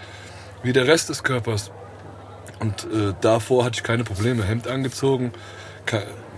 wie 0.63 0.73
der 0.73 0.87
Rest 0.87 1.09
des 1.09 1.23
Körpers. 1.23 1.71
Und 2.59 2.83
äh, 2.85 3.13
davor 3.21 3.63
hatte 3.63 3.75
ich 3.77 3.83
keine 3.83 4.03
Probleme. 4.03 4.43
Hemd 4.43 4.67
angezogen, 4.67 5.31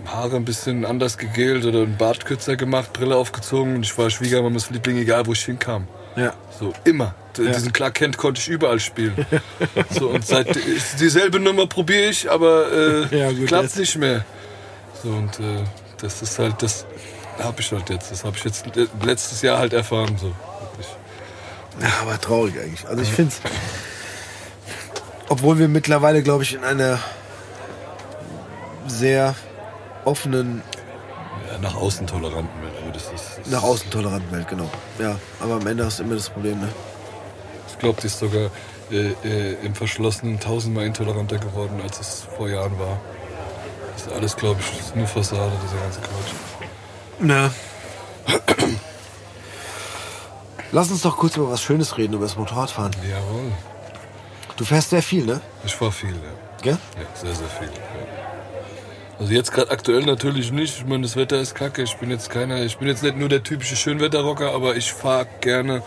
Haare 0.06 0.36
ein 0.36 0.44
bisschen 0.44 0.84
anders 0.84 1.18
gegelt 1.18 1.64
oder 1.64 1.80
einen 1.82 1.96
Bart 1.96 2.24
kürzer 2.24 2.56
gemacht, 2.56 2.92
Brille 2.92 3.16
aufgezogen 3.16 3.76
und 3.76 3.82
ich 3.82 3.96
war 3.98 4.10
Schwiegermamas 4.10 4.70
Liebling, 4.70 4.98
egal 4.98 5.26
wo 5.26 5.32
ich 5.32 5.44
hinkam. 5.44 5.86
Ja. 6.16 6.34
So, 6.58 6.72
immer. 6.84 7.14
Ja. 7.38 7.52
Diesen 7.52 7.72
Clark 7.72 7.94
Kent 7.94 8.16
konnte 8.16 8.40
ich 8.40 8.48
überall 8.48 8.80
spielen. 8.80 9.14
so, 9.90 10.08
und 10.08 10.26
seit 10.26 10.58
dieselbe 11.00 11.38
Nummer 11.40 11.66
probiere 11.66 12.10
ich, 12.10 12.30
aber 12.30 12.72
äh, 13.12 13.18
Ja, 13.18 13.30
gut, 13.30 13.46
klappt 13.46 13.64
jetzt. 13.64 13.78
nicht 13.78 13.96
mehr. 13.96 14.24
So, 15.02 15.10
und 15.10 15.38
äh, 15.40 15.64
das 16.02 16.22
ist 16.22 16.38
halt, 16.38 16.62
das 16.62 16.84
habe 17.42 17.60
ich 17.60 17.70
halt 17.72 17.88
jetzt. 17.90 18.10
Das 18.10 18.24
habe 18.24 18.36
ich 18.36 18.44
jetzt 18.44 18.66
le- 18.74 18.88
letztes 19.02 19.42
Jahr 19.42 19.58
halt 19.58 19.72
erfahren. 19.72 20.16
So. 20.18 20.32
Ja, 21.80 21.88
aber 22.02 22.20
traurig 22.20 22.58
eigentlich. 22.60 22.86
Also 22.86 23.02
ich 23.02 23.10
finde 23.10 23.32
es, 23.32 23.40
obwohl 25.28 25.58
wir 25.58 25.68
mittlerweile, 25.68 26.22
glaube 26.22 26.42
ich, 26.42 26.54
in 26.54 26.64
einer 26.64 26.98
sehr 28.86 29.34
offenen, 30.04 30.62
Ja, 31.50 31.58
nach 31.58 31.74
außen 31.76 32.06
toleranten 32.06 32.62
Welt, 32.62 32.72
aber 32.82 32.92
das 32.92 33.04
ist. 33.04 33.38
Das 33.38 33.46
nach 33.50 33.62
außen 33.62 33.90
toleranten 33.90 34.30
Welt, 34.32 34.48
genau. 34.48 34.68
Ja, 34.98 35.16
aber 35.40 35.54
am 35.54 35.66
Ende 35.66 35.84
hast 35.84 35.98
du 35.98 36.02
immer 36.04 36.14
das 36.16 36.28
Problem, 36.30 36.60
ne? 36.60 36.68
Ich 37.68 37.78
glaube, 37.78 38.00
die 38.00 38.08
ist 38.08 38.18
sogar 38.18 38.50
äh, 38.90 39.12
äh, 39.24 39.54
im 39.64 39.74
Verschlossenen 39.74 40.40
tausendmal 40.40 40.84
intoleranter 40.84 41.38
geworden, 41.38 41.80
als 41.82 42.00
es 42.00 42.26
vor 42.36 42.48
Jahren 42.48 42.78
war. 42.78 43.00
Das 44.00 44.06
ist 44.06 44.14
alles, 44.14 44.36
glaube 44.36 44.60
ich, 44.60 44.80
ist 44.80 44.96
nur 44.96 45.06
Fassade, 45.06 45.52
dieser 45.62 45.76
ganze 45.82 46.00
Quatsch. 46.00 46.32
Ne. 47.18 47.50
Lass 50.72 50.90
uns 50.90 51.02
doch 51.02 51.18
kurz 51.18 51.36
über 51.36 51.50
was 51.50 51.60
Schönes 51.60 51.98
reden, 51.98 52.14
über 52.14 52.24
das 52.24 52.34
Motorradfahren. 52.34 52.92
Jawohl. 53.02 53.52
Du 54.56 54.64
fährst 54.64 54.88
sehr 54.88 55.02
viel, 55.02 55.26
ne? 55.26 55.42
Ich 55.66 55.74
fahr 55.74 55.92
viel, 55.92 56.14
ja. 56.14 56.62
Gell? 56.62 56.78
Ja, 56.96 57.02
sehr, 57.14 57.34
sehr 57.34 57.48
viel. 57.48 57.68
Ja. 57.68 59.18
Also 59.18 59.34
jetzt 59.34 59.52
gerade 59.52 59.70
aktuell 59.70 60.06
natürlich 60.06 60.50
nicht. 60.50 60.78
Ich 60.78 60.86
meine, 60.86 61.02
das 61.02 61.16
Wetter 61.16 61.38
ist 61.38 61.54
kacke. 61.54 61.82
Ich 61.82 61.96
bin 61.98 62.10
jetzt 62.10 62.30
keiner, 62.30 62.62
ich 62.62 62.78
bin 62.78 62.88
jetzt 62.88 63.02
nicht 63.02 63.18
nur 63.18 63.28
der 63.28 63.42
typische 63.42 63.76
Schönwetterrocker, 63.76 64.54
aber 64.54 64.76
ich 64.76 64.94
fahre 64.94 65.26
gerne 65.42 65.82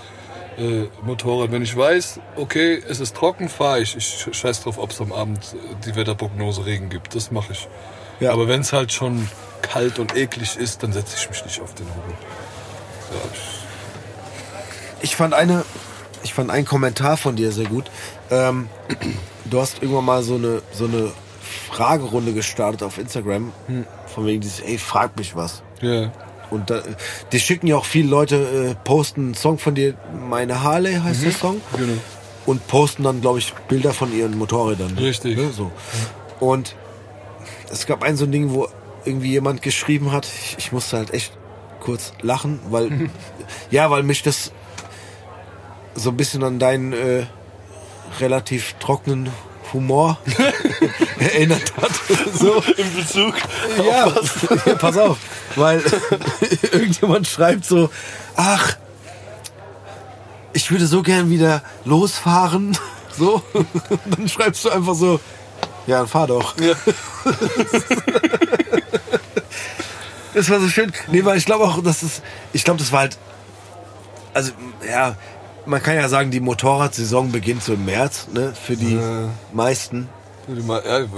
äh, 0.60 0.84
Motorrad. 1.02 1.52
Wenn 1.52 1.64
ich 1.64 1.76
weiß, 1.76 2.20
okay, 2.36 2.80
es 2.88 3.00
ist 3.00 3.16
trocken, 3.16 3.50
fahre 3.50 3.82
ich. 3.82 3.96
Ich 3.96 4.28
scheiß 4.32 4.62
drauf, 4.62 4.78
ob 4.78 4.92
es 4.92 5.02
am 5.02 5.12
Abend 5.12 5.40
äh, 5.56 5.76
die 5.84 5.96
Wetterprognose 5.96 6.68
Regen 6.68 6.90
gibt. 6.90 7.16
Das 7.16 7.32
mache 7.32 7.54
ich. 7.54 7.68
Ja. 8.20 8.32
Aber 8.32 8.48
wenn 8.48 8.62
es 8.62 8.74
halt 8.74 8.92
schon 8.94 9.28
kalt 9.62 10.00
und 10.00 10.16
eklig 10.16 10.56
ist, 10.58 10.84
dann 10.84 10.94
setze 10.94 11.16
ich 11.18 11.30
mich 11.30 11.44
nicht 11.46 11.62
auf 11.62 11.74
den 11.74 11.86
Hubel. 11.88 12.14
Ja, 13.12 13.20
ich, 13.34 15.04
Ich 15.10 15.16
fand 15.16 15.34
eine, 15.34 15.64
ich 16.24 16.34
fand 16.34 16.50
einen 16.52 16.66
Kommentar 16.66 17.18
von 17.18 17.36
dir 17.36 17.52
sehr 17.52 17.66
gut. 17.66 17.86
Ähm, 18.32 18.70
du 19.46 19.60
hast 19.60 19.82
irgendwann 19.82 20.06
mal 20.06 20.24
so 20.24 20.36
eine, 20.36 20.62
so 20.74 20.86
eine 20.86 21.12
Fragerunde 21.72 22.34
gestartet 22.34 22.84
auf 22.84 22.98
Instagram. 22.98 23.52
Von 24.08 24.26
wegen 24.26 24.42
dieses, 24.42 24.60
ey, 24.62 24.78
frag 24.78 25.18
mich 25.18 25.36
was. 25.36 25.64
ja. 25.82 26.12
Und 26.50 26.70
da, 26.70 26.82
die 27.32 27.40
schicken 27.40 27.66
ja 27.66 27.78
auch 27.78 27.86
viele 27.86 28.08
Leute, 28.10 28.36
äh, 28.36 28.76
posten 28.84 29.22
einen 29.22 29.34
Song 29.34 29.58
von 29.58 29.74
dir, 29.74 29.96
Meine 30.30 30.62
Harley 30.62 30.94
heißt 31.04 31.24
der 31.24 31.32
Song. 31.32 31.60
Genau. 31.76 31.94
Und 32.46 32.68
posten 32.68 33.02
dann, 33.02 33.22
glaube 33.22 33.40
ich, 33.40 33.54
Bilder 33.70 33.92
von 33.92 34.16
ihren 34.16 34.38
Motorrädern. 34.38 34.96
Richtig. 34.96 35.36
Ne, 35.36 35.50
so. 35.50 35.72
Und 36.40 36.76
es 37.74 37.88
gab 37.88 38.04
ein 38.04 38.16
so 38.16 38.26
ein 38.26 38.32
Ding, 38.32 38.52
wo 38.52 38.68
irgendwie 39.04 39.32
jemand 39.32 39.62
geschrieben 39.62 40.12
hat, 40.12 40.28
ich, 40.28 40.56
ich 40.58 40.72
musste 40.72 40.98
halt 40.98 41.14
echt 41.14 41.34
kurz 41.80 42.14
lachen, 42.22 42.60
weil, 42.70 43.10
ja, 43.72 43.90
weil 43.90 44.04
mich 44.04 44.22
das 44.24 44.52
so 45.96 46.12
ein 46.12 46.18
bisschen 46.18 46.44
an 46.44 46.60
deinen 46.60 46.94
äh, 46.94 47.26
relativ 48.20 48.76
trockenen 48.80 49.30
Humor 49.74 50.20
erinnert 51.20 51.76
hat. 51.76 51.92
so. 52.34 52.64
In 52.78 52.96
Bezug. 52.96 53.34
Ja, 53.78 54.08
ja, 54.66 54.76
pass 54.76 54.98
auf, 54.98 55.18
weil 55.56 55.84
irgendjemand 56.72 57.28
schreibt 57.28 57.66
so, 57.66 57.90
ach, 58.36 58.78
ich 60.54 60.70
würde 60.70 60.86
so 60.86 61.02
gern 61.02 61.32
wieder 61.32 61.64
losfahren, 61.86 62.78
so, 63.18 63.42
dann 64.06 64.30
schreibst 64.30 64.64
du 64.66 64.70
einfach 64.70 64.94
so, 64.94 65.20
ja, 65.88 66.00
dann 66.00 66.08
fahr 66.08 66.28
doch. 66.28 66.56
Ja. 66.60 66.74
Das 70.34 70.50
war 70.50 70.60
so 70.60 70.68
schön. 70.68 70.92
Nee, 71.12 71.24
weil 71.26 71.38
ich 71.38 71.46
glaube 71.46 71.64
auch, 71.66 71.82
dass 71.84 72.02
es, 72.02 72.22
ich 72.54 72.64
glaube, 72.64 72.80
das 72.80 72.92
war 72.92 73.02
halt, 73.02 73.18
also, 74.34 74.52
ja, 74.90 75.16
man 75.68 75.82
kann 75.82 75.96
ja 75.96 76.10
sagen, 76.10 76.32
die 76.32 76.40
Motorradsaison 76.40 77.32
beginnt 77.32 77.64
so 77.64 77.74
im 77.74 77.86
März, 77.86 78.28
ne, 78.34 78.52
für 78.60 78.76
die 78.76 78.96
Ja. 78.96 79.30
meisten. 79.54 80.10
Für 80.48 80.56
die, 80.56 80.68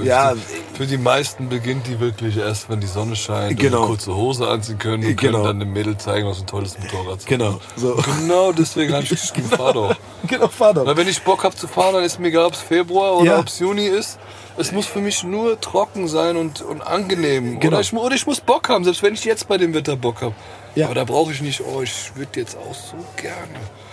ja. 0.05 0.32
Ja. 0.34 0.36
für 0.76 0.86
die 0.86 0.97
meisten 0.97 1.47
beginnt 1.49 1.88
die 1.88 1.99
wirklich 1.99 2.38
erst, 2.38 2.70
wenn 2.70 2.80
die 2.82 2.86
Sonne 2.88 3.16
scheint 3.16 3.57
Genau. 3.59 3.84
und 3.84 3.88
kurze 3.88 4.13
Hose 4.13 4.47
anziehen 4.47 4.78
können 4.78 5.03
und 5.05 5.16
Genau. 5.16 5.38
können 5.39 5.43
dann 5.45 5.59
dem 5.61 5.72
Mädel 5.74 5.97
zeigen, 5.97 6.28
was 6.28 6.41
ein 6.41 6.45
tolles 6.47 6.78
Motorrad 6.78 7.20
ist. 7.20 7.26
Genau, 7.28 7.59
so. 7.78 7.95
Genau 8.20 8.51
deswegen 8.51 8.93
habe 8.93 9.03
ich 9.03 9.09
geschrieben, 9.22 9.47
fahr 9.47 9.74
doch. 9.74 9.95
Genau, 10.28 10.47
fahr 10.49 10.74
doch. 10.76 10.86
Weil 10.86 10.97
wenn 10.97 11.07
ich 11.07 11.22
Bock 11.24 11.43
habe 11.45 11.55
zu 11.55 11.68
fahren, 11.70 11.93
dann 11.95 12.03
ist 12.03 12.20
mir 12.20 12.28
egal, 12.28 12.45
ob 12.47 12.53
es 12.53 12.59
Februar 12.59 13.16
oder 13.16 13.32
Ja. 13.32 13.39
ob 13.39 13.47
es 13.47 13.57
Juni 13.59 13.86
ist. 13.88 14.20
Es 14.58 14.72
muss 14.72 14.86
für 14.86 14.99
mich 15.01 15.24
nur 15.24 15.60
trocken 15.60 16.08
sein 16.08 16.38
und, 16.38 16.62
und 16.62 16.82
angenehm. 16.82 17.60
Genau. 17.60 17.74
Oder, 17.78 17.82
ich, 17.82 17.93
oder 17.93 18.16
ich 18.16 18.26
muss 18.26 18.39
Bock 18.39 18.70
haben, 18.70 18.84
selbst 18.84 19.03
wenn 19.03 19.14
ich 19.14 19.26
jetzt 19.26 19.47
bei 19.47 19.58
dem 19.58 19.74
Wetter 19.74 19.95
Bock 19.97 20.22
habe. 20.22 20.36
Ja. 20.76 20.86
Aber 20.86 20.95
da 20.95 21.03
brauche 21.03 21.32
ich 21.32 21.41
nicht, 21.41 21.62
oh, 21.62 21.82
ich 21.82 22.12
würde 22.16 22.39
jetzt 22.39 22.58
auch 22.58 22.74
so 22.74 22.95
gerne. 23.18 23.36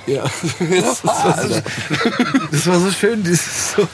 Ja. 0.06 0.24
Das 0.82 1.04
war 1.04 1.42
so, 1.48 1.62
Das 2.50 2.66
war 2.66 2.78
so 2.80 2.90
schön, 2.90 3.22
dieses 3.24 3.72
so. 3.74 3.88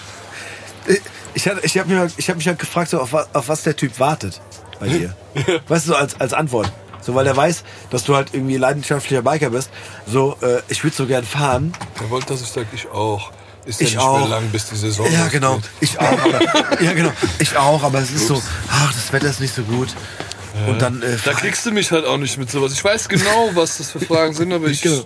Ich, 1.35 1.49
hatte- 1.49 1.61
ich 1.65 1.79
habe 1.79 1.95
mich, 1.95 2.15
ich 2.19 2.29
hab 2.31 2.37
mich 2.37 2.49
halt 2.49 2.59
gefragt, 2.59 2.91
so, 2.91 3.01
auf, 3.01 3.13
was, 3.13 3.29
auf 3.35 3.49
was 3.49 3.63
der 3.63 3.77
Typ 3.77 3.99
wartet 4.01 4.41
bei 4.81 4.89
dir. 4.89 5.15
Weißt 5.69 5.87
du, 5.87 5.91
so 5.93 5.97
als, 5.97 6.21
als 6.21 6.33
Antwort. 6.33 6.71
So, 7.01 7.15
weil 7.15 7.27
er 7.27 7.37
weiß, 7.37 7.63
dass 7.91 8.05
du 8.05 8.17
halt 8.17 8.35
irgendwie 8.35 8.57
leidenschaftlicher 8.57 9.23
Biker 9.23 9.51
bist. 9.51 9.71
So, 10.07 10.37
äh, 10.43 10.61
ich 10.69 10.83
würde 10.83 10.97
so 10.97 11.07
gern 11.07 11.25
fahren. 11.25 11.73
er 12.01 12.11
wollte, 12.11 12.27
dass 12.29 12.41
ich 12.43 12.49
sage, 12.49 12.67
ich 12.75 12.89
auch. 12.89 13.31
Ist 13.69 13.81
ja 13.81 13.87
Ich 13.87 13.95
nicht 13.97 14.03
auch. 14.03 14.19
mehr 14.21 14.29
lang, 14.29 14.49
bis 14.49 14.67
die 14.71 14.77
Saison 14.77 15.07
Ja, 15.13 15.29
genau. 15.29 15.61
Ich 15.81 15.99
auch. 16.01 16.05
Aber, 16.19 16.81
ja, 16.83 16.93
genau. 16.95 17.13
Ich 17.39 17.55
auch, 17.57 17.83
aber 17.85 17.99
es 18.01 18.11
ist 18.11 18.27
so, 18.27 18.43
ach, 18.71 18.93
das 18.95 19.13
Wetter 19.13 19.29
ist 19.29 19.41
nicht 19.41 19.55
so 19.55 19.63
gut. 19.63 19.89
Und 20.67 20.81
dann, 20.83 21.03
äh, 21.03 21.17
Da 21.25 21.35
kriegst 21.35 21.67
du 21.67 21.71
mich 21.71 21.93
halt 21.93 22.05
auch 22.07 22.17
nicht 22.17 22.39
mit 22.39 22.51
sowas. 22.51 22.73
Ich 22.73 22.83
weiß 22.83 23.09
genau, 23.09 23.51
was 23.55 23.77
das 23.79 23.91
für 23.91 24.01
Fragen 24.01 24.33
sind, 24.33 24.53
aber 24.53 24.67
ich, 24.69 24.81
Genau. 24.81 24.97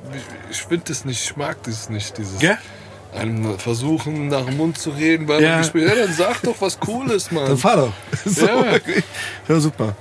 ich, 0.51 0.57
ich 0.59 0.63
finde 0.63 0.85
das 0.89 1.05
nicht, 1.05 1.23
ich 1.25 1.37
mag 1.37 1.61
das 1.65 1.91
nicht, 1.91 2.17
dieses 2.17 2.39
Gell? 2.39 2.57
einem 3.15 3.59
versuchen, 3.59 4.29
nach 4.29 4.47
dem 4.47 4.57
Mund 4.57 4.79
zu 4.79 4.91
reden 4.91 5.27
beim 5.27 5.43
Ja. 5.43 5.59
Gespräch. 5.59 5.89
Ja, 5.89 5.95
dann 5.97 6.15
sag 6.15 6.41
doch 6.43 6.55
was 6.61 6.79
Cooles, 6.81 7.31
Mann. 7.33 7.45
dann 7.47 7.59
fahr 7.59 7.77
doch. 7.77 7.93
So, 8.25 8.47
Ja. 8.47 8.77
ja, 9.49 9.61
super. 9.61 9.95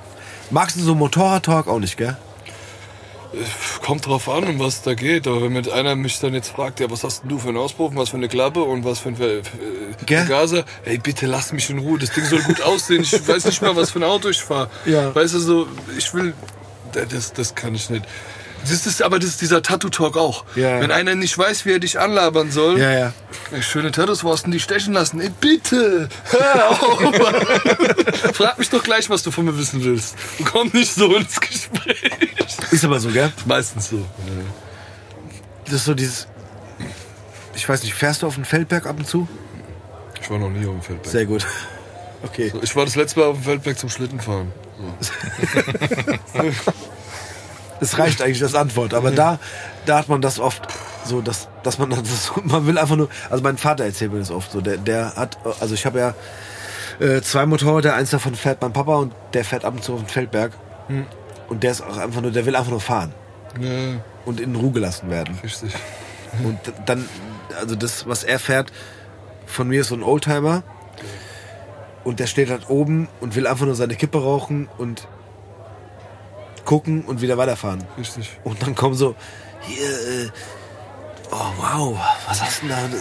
Magst 0.51 0.77
du 0.77 0.81
so 0.81 0.93
Motorrad-Talk 0.95 1.67
auch 1.67 1.79
nicht, 1.79 1.97
gell? 1.97 2.15
Kommt 3.81 4.05
drauf 4.05 4.27
an, 4.29 4.43
um 4.43 4.59
was 4.59 4.81
da 4.81 4.93
geht. 4.93 5.27
Aber 5.27 5.41
wenn 5.43 5.53
mit 5.53 5.69
einer 5.69 5.95
mich 5.95 6.19
dann 6.19 6.33
jetzt 6.33 6.49
fragt, 6.49 6.79
ja, 6.79 6.91
was 6.91 7.03
hast 7.03 7.23
denn 7.23 7.29
du 7.29 7.39
für 7.39 7.49
einen 7.49 7.57
Auspuff, 7.57 7.91
was 7.95 8.09
für 8.09 8.17
eine 8.17 8.27
Klappe 8.27 8.61
und 8.63 8.83
was 8.83 8.99
für 8.99 9.09
ein 9.09 9.21
äh? 9.21 9.41
Vergaser, 10.05 10.65
ey, 10.85 10.97
bitte 10.97 11.27
lass 11.27 11.53
mich 11.53 11.69
in 11.69 11.79
Ruhe. 11.79 11.97
Das 11.99 12.11
Ding 12.11 12.25
soll 12.25 12.41
gut 12.41 12.61
aussehen. 12.61 13.03
Ich 13.03 13.27
weiß 13.27 13.45
nicht 13.45 13.61
mal, 13.61 13.75
was 13.75 13.91
für 13.91 13.99
ein 13.99 14.03
Auto 14.03 14.29
ich 14.29 14.41
fahre. 14.41 14.69
Ja. 14.85 15.13
Weißt 15.15 15.33
du, 15.33 15.39
so, 15.39 15.67
ich 15.97 16.13
will, 16.13 16.33
das, 16.91 17.33
das 17.33 17.55
kann 17.55 17.75
ich 17.75 17.89
nicht. 17.89 18.05
Das 18.69 18.85
ist 18.85 19.01
aber 19.01 19.19
das 19.19 19.29
ist 19.31 19.41
dieser 19.41 19.61
Tattoo-Talk 19.61 20.17
auch. 20.17 20.45
Ja. 20.55 20.79
Wenn 20.81 20.91
einer 20.91 21.15
nicht 21.15 21.37
weiß, 21.37 21.65
wie 21.65 21.71
er 21.73 21.79
dich 21.79 21.99
anlabern 21.99 22.51
soll, 22.51 22.79
Ja, 22.79 22.91
ja. 22.91 23.13
Schöne 23.61 23.91
Tattoos, 23.91 24.23
wo 24.23 24.31
hast 24.31 24.45
du 24.45 24.51
die 24.51 24.59
stechen 24.59 24.93
lassen? 24.93 25.19
Ey, 25.19 25.29
bitte! 25.41 26.07
Hör 26.25 26.69
auf! 26.69 27.01
Frag 28.35 28.57
mich 28.59 28.69
doch 28.69 28.83
gleich, 28.83 29.09
was 29.09 29.23
du 29.23 29.31
von 29.31 29.45
mir 29.45 29.57
wissen 29.57 29.83
willst. 29.83 30.15
Und 30.39 30.45
komm 30.45 30.69
nicht 30.73 30.93
so 30.93 31.15
ins 31.15 31.39
Gespräch. 31.39 32.01
Ist 32.71 32.85
aber 32.85 32.99
so, 32.99 33.09
gell? 33.09 33.31
Meistens 33.45 33.89
so. 33.89 34.05
Das 35.65 35.73
ist 35.75 35.85
so 35.85 35.93
dieses, 35.93 36.27
ich 37.55 37.67
weiß 37.67 37.83
nicht, 37.83 37.93
fährst 37.93 38.21
du 38.21 38.27
auf 38.27 38.35
den 38.35 38.45
Feldberg 38.45 38.85
ab 38.85 38.97
und 38.99 39.07
zu? 39.07 39.27
Ich 40.21 40.29
war 40.29 40.37
noch 40.37 40.49
nie 40.49 40.65
auf 40.65 40.73
dem 40.73 40.81
Feldberg. 40.81 41.11
Sehr 41.11 41.25
gut. 41.25 41.45
Okay. 42.23 42.53
Ich 42.61 42.75
war 42.75 42.85
das 42.85 42.95
letzte 42.95 43.19
Mal 43.19 43.25
auf 43.29 43.37
dem 43.37 43.43
Feldberg 43.45 43.79
zum 43.79 43.89
Schlittenfahren. 43.89 44.51
Das 47.81 47.97
reicht 47.99 48.21
eigentlich 48.21 48.41
als 48.41 48.55
Antwort. 48.55 48.93
Aber 48.93 49.11
da, 49.11 49.39
da 49.85 49.97
hat 49.97 50.07
man 50.07 50.21
das 50.21 50.39
oft 50.39 50.67
so, 51.03 51.19
dass, 51.21 51.49
dass 51.63 51.77
man 51.79 51.89
das, 51.89 52.31
man 52.43 52.65
will 52.67 52.77
einfach 52.77 52.95
nur, 52.95 53.09
also 53.29 53.43
mein 53.43 53.57
Vater 53.57 53.83
erzählt 53.83 54.13
mir 54.13 54.19
das 54.19 54.31
oft 54.31 54.51
so, 54.51 54.61
der, 54.61 54.77
der 54.77 55.15
hat, 55.15 55.37
also 55.59 55.73
ich 55.73 55.85
habe 55.85 55.99
ja 55.99 56.13
äh, 57.05 57.21
zwei 57.21 57.45
Motorräder, 57.45 57.95
eins 57.95 58.11
davon 58.11 58.35
fährt 58.35 58.61
mein 58.61 58.71
Papa 58.71 58.95
und 58.95 59.13
der 59.33 59.43
fährt 59.43 59.65
ab 59.65 59.73
und 59.73 59.83
zu 59.83 59.93
auf 59.95 59.99
den 59.99 60.07
Feldberg. 60.07 60.53
Und 61.49 61.63
der 61.63 61.71
ist 61.71 61.81
auch 61.81 61.97
einfach 61.97 62.21
nur, 62.21 62.31
der 62.31 62.45
will 62.45 62.55
einfach 62.55 62.71
nur 62.71 62.81
fahren 62.81 63.13
Ja, 63.59 63.99
und 64.25 64.39
in 64.39 64.55
Ruhe 64.55 64.71
gelassen 64.71 65.09
werden. 65.09 65.37
richtig. 65.43 65.73
Und 66.43 66.59
dann, 66.85 67.09
also 67.59 67.75
das, 67.75 68.07
was 68.07 68.23
er 68.23 68.39
fährt, 68.39 68.71
von 69.45 69.67
mir 69.67 69.81
ist 69.81 69.87
so 69.89 69.95
ein 69.95 70.03
Oldtimer. 70.03 70.63
Und 72.03 72.19
der 72.19 72.27
steht 72.27 72.49
halt 72.49 72.69
oben 72.69 73.07
und 73.19 73.35
will 73.35 73.45
einfach 73.47 73.65
nur 73.65 73.75
seine 73.75 73.95
Kippe 73.95 74.21
rauchen 74.21 74.67
und 74.77 75.07
gucken 76.65 77.03
und 77.05 77.21
wieder 77.21 77.37
weiterfahren. 77.37 77.83
Richtig. 77.97 78.29
Und 78.43 78.61
dann 78.61 78.75
kommen 78.75 78.95
so, 78.95 79.15
hier, 79.61 79.87
äh, 80.25 80.29
oh 81.31 81.37
wow, 81.57 81.99
was 82.27 82.41
hast 82.41 82.61
du 82.63 82.67
denn 82.67 82.75
da? 82.91 82.97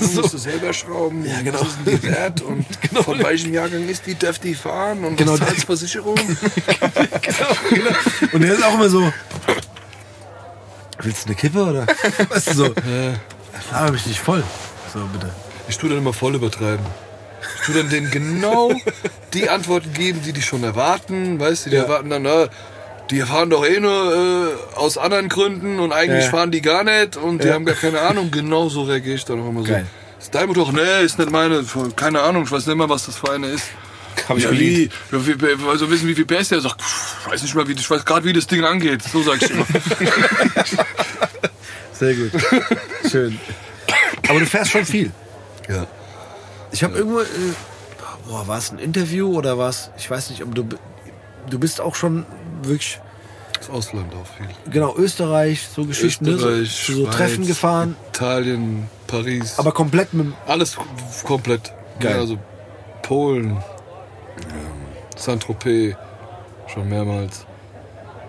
Das 0.00 0.14
musst 0.14 0.34
du 0.34 0.38
selber 0.38 0.72
schrauben. 0.72 1.24
Ja, 1.24 1.40
genau. 1.42 1.60
Was 1.60 1.68
ist 1.68 1.78
denn 1.86 2.00
die 2.00 2.02
wert? 2.08 2.40
Und 2.42 2.66
von 3.04 3.22
welchem 3.22 3.52
Jahrgang 3.54 3.88
ist 3.88 4.06
die? 4.06 4.14
Darf 4.18 4.38
die 4.38 4.54
fahren? 4.54 5.04
Und 5.04 5.16
Genau. 5.16 5.38
was 5.38 5.64
Versicherung? 5.64 6.16
genau, 7.22 7.48
genau. 7.70 7.90
Und 8.32 8.40
der 8.42 8.54
ist 8.54 8.64
auch 8.64 8.74
immer 8.74 8.88
so, 8.88 9.12
willst 11.00 11.24
du 11.24 11.26
eine 11.28 11.34
Kippe 11.36 11.62
oder? 11.64 11.86
Weißt 12.28 12.48
du 12.48 12.54
so, 12.54 12.74
laber 13.72 13.92
mich 13.92 14.06
nicht 14.06 14.20
voll. 14.20 14.42
So, 14.92 15.00
bitte. 15.12 15.30
Ich 15.68 15.76
tue 15.78 15.88
dann 15.90 15.98
immer 15.98 16.12
voll 16.12 16.34
übertreiben. 16.34 16.84
Ich 17.60 17.66
tue 17.66 17.74
dann 17.76 17.88
denen 17.90 18.10
genau 18.10 18.72
die 19.34 19.48
Antworten 19.48 19.92
geben, 19.92 20.22
die 20.24 20.32
die 20.32 20.42
schon 20.42 20.64
erwarten. 20.64 21.38
Weißt 21.38 21.66
du, 21.66 21.70
die 21.70 21.76
Ja. 21.76 21.82
erwarten 21.82 22.10
dann, 22.10 22.22
na, 22.22 22.48
die 23.10 23.20
fahren 23.22 23.50
doch 23.50 23.64
eh 23.66 23.80
nur 23.80 24.14
äh, 24.14 24.76
aus 24.76 24.98
anderen 24.98 25.28
Gründen 25.28 25.78
und 25.80 25.92
eigentlich 25.92 26.24
Ja. 26.24 26.30
fahren 26.30 26.50
die 26.50 26.60
gar 26.60 26.84
nicht 26.84 27.16
und 27.16 27.42
die 27.42 27.48
Ja. 27.48 27.54
haben 27.54 27.64
gar 27.64 27.74
keine 27.76 28.00
Ahnung. 28.00 28.30
Genau 28.38 28.68
so 28.68 28.82
reagiere 28.82 29.16
ich 29.16 29.24
dann 29.24 29.40
auch 29.42 29.48
immer 29.48 29.62
so. 29.62 29.68
Geil. 29.68 29.86
Ist 30.20 30.34
dein 30.34 30.48
Motor? 30.48 30.72
Nee, 30.72 31.04
ist 31.04 31.18
nicht 31.18 31.30
meine. 31.30 31.64
Keine 31.96 32.20
Ahnung, 32.22 32.42
ich 32.44 32.52
weiß 32.52 32.66
nicht 32.66 32.76
mal, 32.76 32.88
was 32.88 33.06
das 33.06 33.16
für 33.16 33.30
eine 33.32 33.46
ist. 33.48 33.64
Hab 34.28 34.36
ich 34.36 34.44
ja, 34.44 34.50
wie? 34.50 34.90
Ja, 35.12 35.18
also 35.70 35.88
wissen, 35.90 36.08
wie 36.08 36.14
viel 36.14 36.26
PS 36.26 36.48
der 36.48 36.60
sagt, 36.60 36.82
pff, 36.82 37.28
weiß 37.30 37.40
nicht 37.42 37.54
mal, 37.54 37.66
wie, 37.68 37.72
ich 37.72 37.88
weiß 37.88 38.04
gerade, 38.04 38.24
wie 38.24 38.32
das 38.32 38.46
Ding 38.48 38.64
angeht. 38.64 39.00
So 39.02 39.22
sag 39.22 39.40
ich 39.40 39.50
immer. 39.50 39.64
Sehr 41.92 42.14
gut. 42.14 42.30
Schön. 43.10 43.38
Aber 44.28 44.40
du 44.40 44.46
fährst 44.46 44.70
schon 44.72 44.84
viel. 44.84 45.12
ja. 45.68 45.86
Ich 46.70 46.84
habe 46.84 46.98
irgendwo, 46.98 47.20
äh, 47.20 47.24
boah, 48.28 48.46
war 48.46 48.58
es 48.58 48.70
ein 48.70 48.78
Interview 48.78 49.34
oder 49.34 49.56
was? 49.56 49.90
Ich 49.96 50.10
weiß 50.10 50.28
nicht, 50.30 50.42
aber 50.42 50.52
du, 50.52 50.68
du 51.48 51.58
bist 51.58 51.80
auch 51.80 51.94
schon 51.94 52.26
wirklich, 52.62 53.00
Das 53.58 53.70
Ausland 53.70 54.12
auch 54.14 54.26
viel. 54.36 54.48
genau, 54.72 54.94
Österreich, 54.96 55.66
so 55.66 55.84
Geschichten, 55.84 56.24
ne? 56.24 56.30
Österreich, 56.32 56.70
so, 56.70 56.92
so 56.92 57.04
Schweiz, 57.04 57.16
Treffen 57.16 57.46
gefahren, 57.46 57.96
Italien, 58.10 58.88
Paris. 59.06 59.58
aber 59.58 59.72
komplett 59.72 60.12
mit, 60.14 60.26
Alles 60.46 60.76
komplett. 61.24 61.72
Geil. 62.00 62.12
Ja, 62.12 62.18
also 62.20 62.38
Polen, 63.02 63.50
ähm, 63.50 63.58
Saint-Tropez, 65.16 65.96
schon 66.72 66.88
mehrmals. 66.88 67.44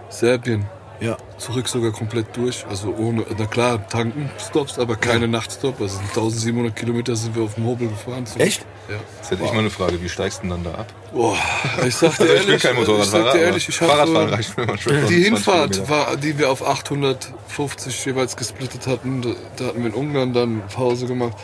Serbien, 0.10 0.66
ja, 1.00 1.16
zurück 1.38 1.68
sogar 1.68 1.92
komplett 1.92 2.36
durch. 2.36 2.66
Also 2.68 2.94
ohne, 2.98 3.24
na 3.38 3.46
klar, 3.46 3.88
tanken, 3.88 4.30
Stops, 4.40 4.80
aber 4.80 4.96
keine 4.96 5.28
Nachtstop. 5.28 5.80
Also 5.80 6.00
1700 6.00 6.76
Kilometer 6.76 7.16
sind 7.16 7.36
wir 7.36 7.44
auf 7.44 7.56
dem 7.56 7.66
Hobel 7.66 7.90
gefahren. 7.90 8.26
Echt? 8.40 8.66
Ja. 8.90 8.96
Jetzt 9.18 9.32
hätte 9.32 9.44
ich 9.44 9.52
mal 9.52 9.60
eine 9.60 9.70
Frage, 9.70 10.02
wie 10.02 10.10
steigst 10.10 10.40
du 10.40 10.48
denn 10.48 10.64
dann 10.64 10.74
da 10.74 10.80
ab? 10.80 10.94
Boah, 11.14 11.38
ich 11.86 11.96
sag 11.96 12.18
dir 12.18 12.24
Also 12.24 12.34
ich 12.34 12.40
ehrlich, 12.42 12.48
bin 12.48 12.60
kein 12.60 12.76
Motorradfahrer, 12.76 13.26
ich 13.26 13.26
sag 13.26 13.34
dir 13.34 13.40
ehrlich, 13.40 13.64
aber 13.64 13.70
ich 13.70 13.78
Fahrradfahren 13.78 14.30
reicht 14.30 14.58
mir 14.58 14.66
manchmal 14.66 14.96
schon. 15.00 15.08
Die 15.08 15.24
20 15.24 15.26
Hinfahrt, 15.26 15.90
war, 15.90 16.18
die 16.18 16.40
wir 16.40 16.50
auf 16.50 16.68
850 16.68 18.06
jeweils 18.06 18.36
gesplittet 18.36 18.88
hatten, 18.88 19.22
da, 19.22 19.30
da 19.58 19.66
hatten 19.66 19.80
wir 19.82 19.88
in 19.88 19.94
Ungarn 19.94 20.34
dann 20.34 20.64
Pause 20.74 21.06
gemacht, 21.06 21.38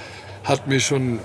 hat 0.44 0.68
mir 0.68 0.80
schon 0.80 1.20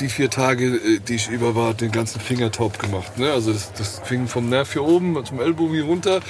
die 0.00 0.08
vier 0.08 0.30
Tage, 0.30 0.76
äh, 0.76 1.00
die 1.00 1.16
ich 1.16 1.28
über 1.28 1.54
war, 1.54 1.74
den 1.74 1.92
ganzen 1.92 2.20
Finger 2.20 2.50
taub 2.50 2.78
gemacht. 2.78 3.18
Ne? 3.18 3.30
Also 3.30 3.52
das, 3.52 3.72
das 3.74 4.00
fing 4.04 4.26
vom 4.26 4.48
Nerv 4.48 4.72
hier 4.72 4.84
oben 4.84 5.22
zum 5.24 5.40
Ellbogen 5.40 5.74
hier 5.74 5.84
runter. 5.84 6.20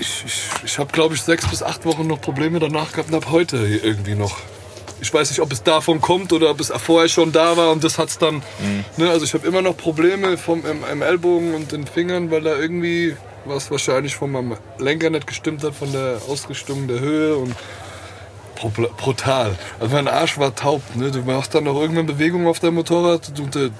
Ich, 0.00 0.24
ich, 0.26 0.42
ich 0.64 0.78
habe, 0.78 0.92
glaube 0.92 1.14
ich, 1.14 1.22
sechs 1.22 1.46
bis 1.46 1.62
acht 1.62 1.84
Wochen 1.84 2.06
noch 2.06 2.20
Probleme 2.20 2.58
danach 2.58 2.92
gehabt 2.92 3.10
und 3.10 3.16
habe 3.16 3.30
heute 3.30 3.66
hier 3.66 3.84
irgendwie 3.84 4.14
noch. 4.14 4.38
Ich 5.00 5.12
weiß 5.12 5.30
nicht, 5.30 5.40
ob 5.40 5.52
es 5.52 5.62
davon 5.62 6.00
kommt 6.00 6.32
oder 6.32 6.50
ob 6.50 6.60
es 6.60 6.72
vorher 6.76 7.08
schon 7.08 7.32
da 7.32 7.56
war 7.56 7.70
und 7.70 7.84
das 7.84 7.98
hat's 7.98 8.18
dann. 8.18 8.42
Ne? 8.96 9.10
Also 9.10 9.24
ich 9.24 9.34
habe 9.34 9.46
immer 9.46 9.62
noch 9.62 9.76
Probleme 9.76 10.36
vom, 10.36 10.64
im, 10.66 10.84
im 10.90 11.02
Ellbogen 11.02 11.54
und 11.54 11.72
den 11.72 11.86
Fingern, 11.86 12.30
weil 12.30 12.42
da 12.42 12.56
irgendwie 12.56 13.16
was 13.44 13.70
wahrscheinlich 13.70 14.16
von 14.16 14.32
meinem 14.32 14.56
Lenker 14.78 15.10
nicht 15.10 15.26
gestimmt 15.26 15.62
hat, 15.62 15.74
von 15.74 15.90
der 15.92 16.20
Ausrichtung 16.28 16.88
der 16.88 17.00
Höhe 17.00 17.36
und 17.36 17.54
brutal. 18.96 19.56
Also 19.78 19.94
mein 19.94 20.08
Arsch 20.08 20.38
war 20.38 20.54
taub. 20.54 20.82
Ne? 20.94 21.10
Du 21.10 21.22
machst 21.22 21.54
dann 21.54 21.64
noch 21.64 21.80
irgendwann 21.80 22.06
Bewegung 22.06 22.46
auf 22.46 22.58
deinem 22.58 22.74
Motorrad 22.74 23.32
und 23.38 23.54
äh, 23.56 23.70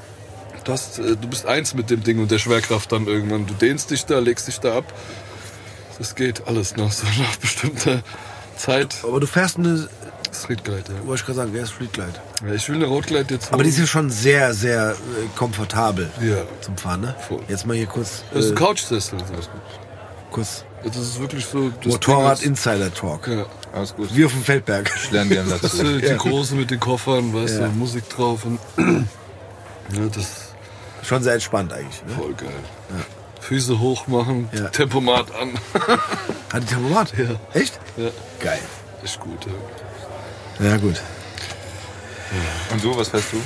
du, 0.64 0.72
hast, 0.72 0.98
äh, 0.98 1.16
du 1.16 1.28
bist 1.28 1.46
eins 1.46 1.74
mit 1.74 1.90
dem 1.90 2.02
Ding 2.02 2.20
und 2.20 2.30
der 2.30 2.38
Schwerkraft 2.38 2.92
dann 2.92 3.06
irgendwann. 3.06 3.46
Du 3.46 3.54
dehnst 3.54 3.90
dich 3.90 4.06
da, 4.06 4.18
legst 4.18 4.48
dich 4.48 4.60
da 4.60 4.76
ab. 4.76 4.84
Das 5.98 6.14
geht 6.14 6.46
alles 6.46 6.76
nach 6.76 6.92
so 6.92 7.06
nach 7.18 7.36
bestimmter 7.36 8.02
Zeit. 8.56 8.96
aber 9.02 9.20
du 9.20 9.26
fährst 9.26 9.58
eine, 9.58 9.88
Streetglide, 10.44 10.84
ja. 10.92 11.06
wollte 11.06 11.20
ich 11.20 11.26
gerade 11.26 11.36
sagen, 11.38 11.50
wer 11.52 11.62
ist 11.62 11.72
Streetglide? 11.72 12.12
ja. 12.46 12.52
Ich 12.54 12.68
will 12.68 12.76
eine 12.76 12.86
Rotglide 12.86 13.34
jetzt 13.34 13.52
Aber 13.52 13.62
die 13.62 13.70
ja 13.70 13.86
schon 13.86 14.10
sehr, 14.10 14.54
sehr 14.54 14.90
äh, 14.92 14.94
komfortabel 15.36 16.10
Ja. 16.20 16.36
zum 16.60 16.76
Fahren, 16.76 17.00
ne? 17.02 17.14
Voll. 17.28 17.40
Jetzt 17.48 17.66
mal 17.66 17.76
hier 17.76 17.86
kurz, 17.86 18.22
Das 18.32 18.44
ist 18.44 18.50
äh, 18.50 18.52
ein 18.52 18.56
Couchsessel. 18.56 19.18
kurz 20.30 20.64
Das 20.84 20.96
ist 20.96 21.18
wirklich 21.20 21.44
so. 21.46 21.70
Das 21.70 21.86
Motorrad 21.92 22.40
Ding 22.40 22.48
Insider 22.50 22.92
Talk. 22.92 23.26
ist- 23.26 23.34
Ja. 23.36 23.46
Alles 23.72 23.94
gut. 23.94 24.08
Wie 24.14 24.24
auf 24.24 24.32
dem 24.32 24.42
Feldberg. 24.44 24.90
Ich 24.96 25.10
lerne 25.10 25.28
gerne 25.30 25.50
Das 25.50 25.60
dazu. 25.60 25.84
äh, 25.84 26.00
die 26.00 26.16
große 26.16 26.54
mit 26.54 26.70
den 26.70 26.80
Koffern, 26.80 27.34
weißt 27.34 27.58
Ja. 27.60 27.66
du, 27.66 27.72
Musik 27.72 28.08
drauf 28.08 28.44
und. 28.46 28.58
ja, 28.78 30.06
das 30.06 30.16
ist 30.24 30.44
Schon 31.02 31.22
sehr 31.22 31.34
entspannt 31.34 31.72
eigentlich. 31.72 32.02
Ne? 32.06 32.12
voll 32.14 32.34
geil. 32.34 32.48
Füße 33.40 33.78
hoch 33.78 34.06
machen, 34.08 34.48
Ja. 34.52 34.68
Tempomat 34.68 35.26
an. 35.34 35.52
Hat 36.52 36.62
die 36.62 36.66
Tempomat? 36.66 37.12
Ja. 37.16 37.36
Echt? 37.54 37.78
ja, 37.96 38.08
Geil. 38.40 38.58
ist 39.02 39.18
gut. 39.20 39.46
Ja. 39.46 39.52
Ja, 40.60 40.76
gut. 40.76 41.00
Und 42.70 42.82
so, 42.82 42.96
was 42.96 43.08
fährst 43.08 43.32
du? 43.32 43.40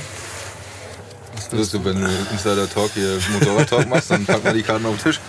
Das 1.51 1.59
ist 1.61 1.71
so, 1.71 1.83
wenn 1.85 2.01
du 2.01 2.07
Insider 2.31 2.69
Talk 2.69 2.91
hier 2.93 3.17
Motorrad 3.31 3.69
Talk 3.69 3.87
machst, 3.89 4.09
dann 4.11 4.25
pack 4.25 4.43
mal 4.43 4.53
die 4.53 4.63
Karten 4.63 4.85
auf 4.85 4.95
den 4.97 5.03
Tisch. 5.03 5.19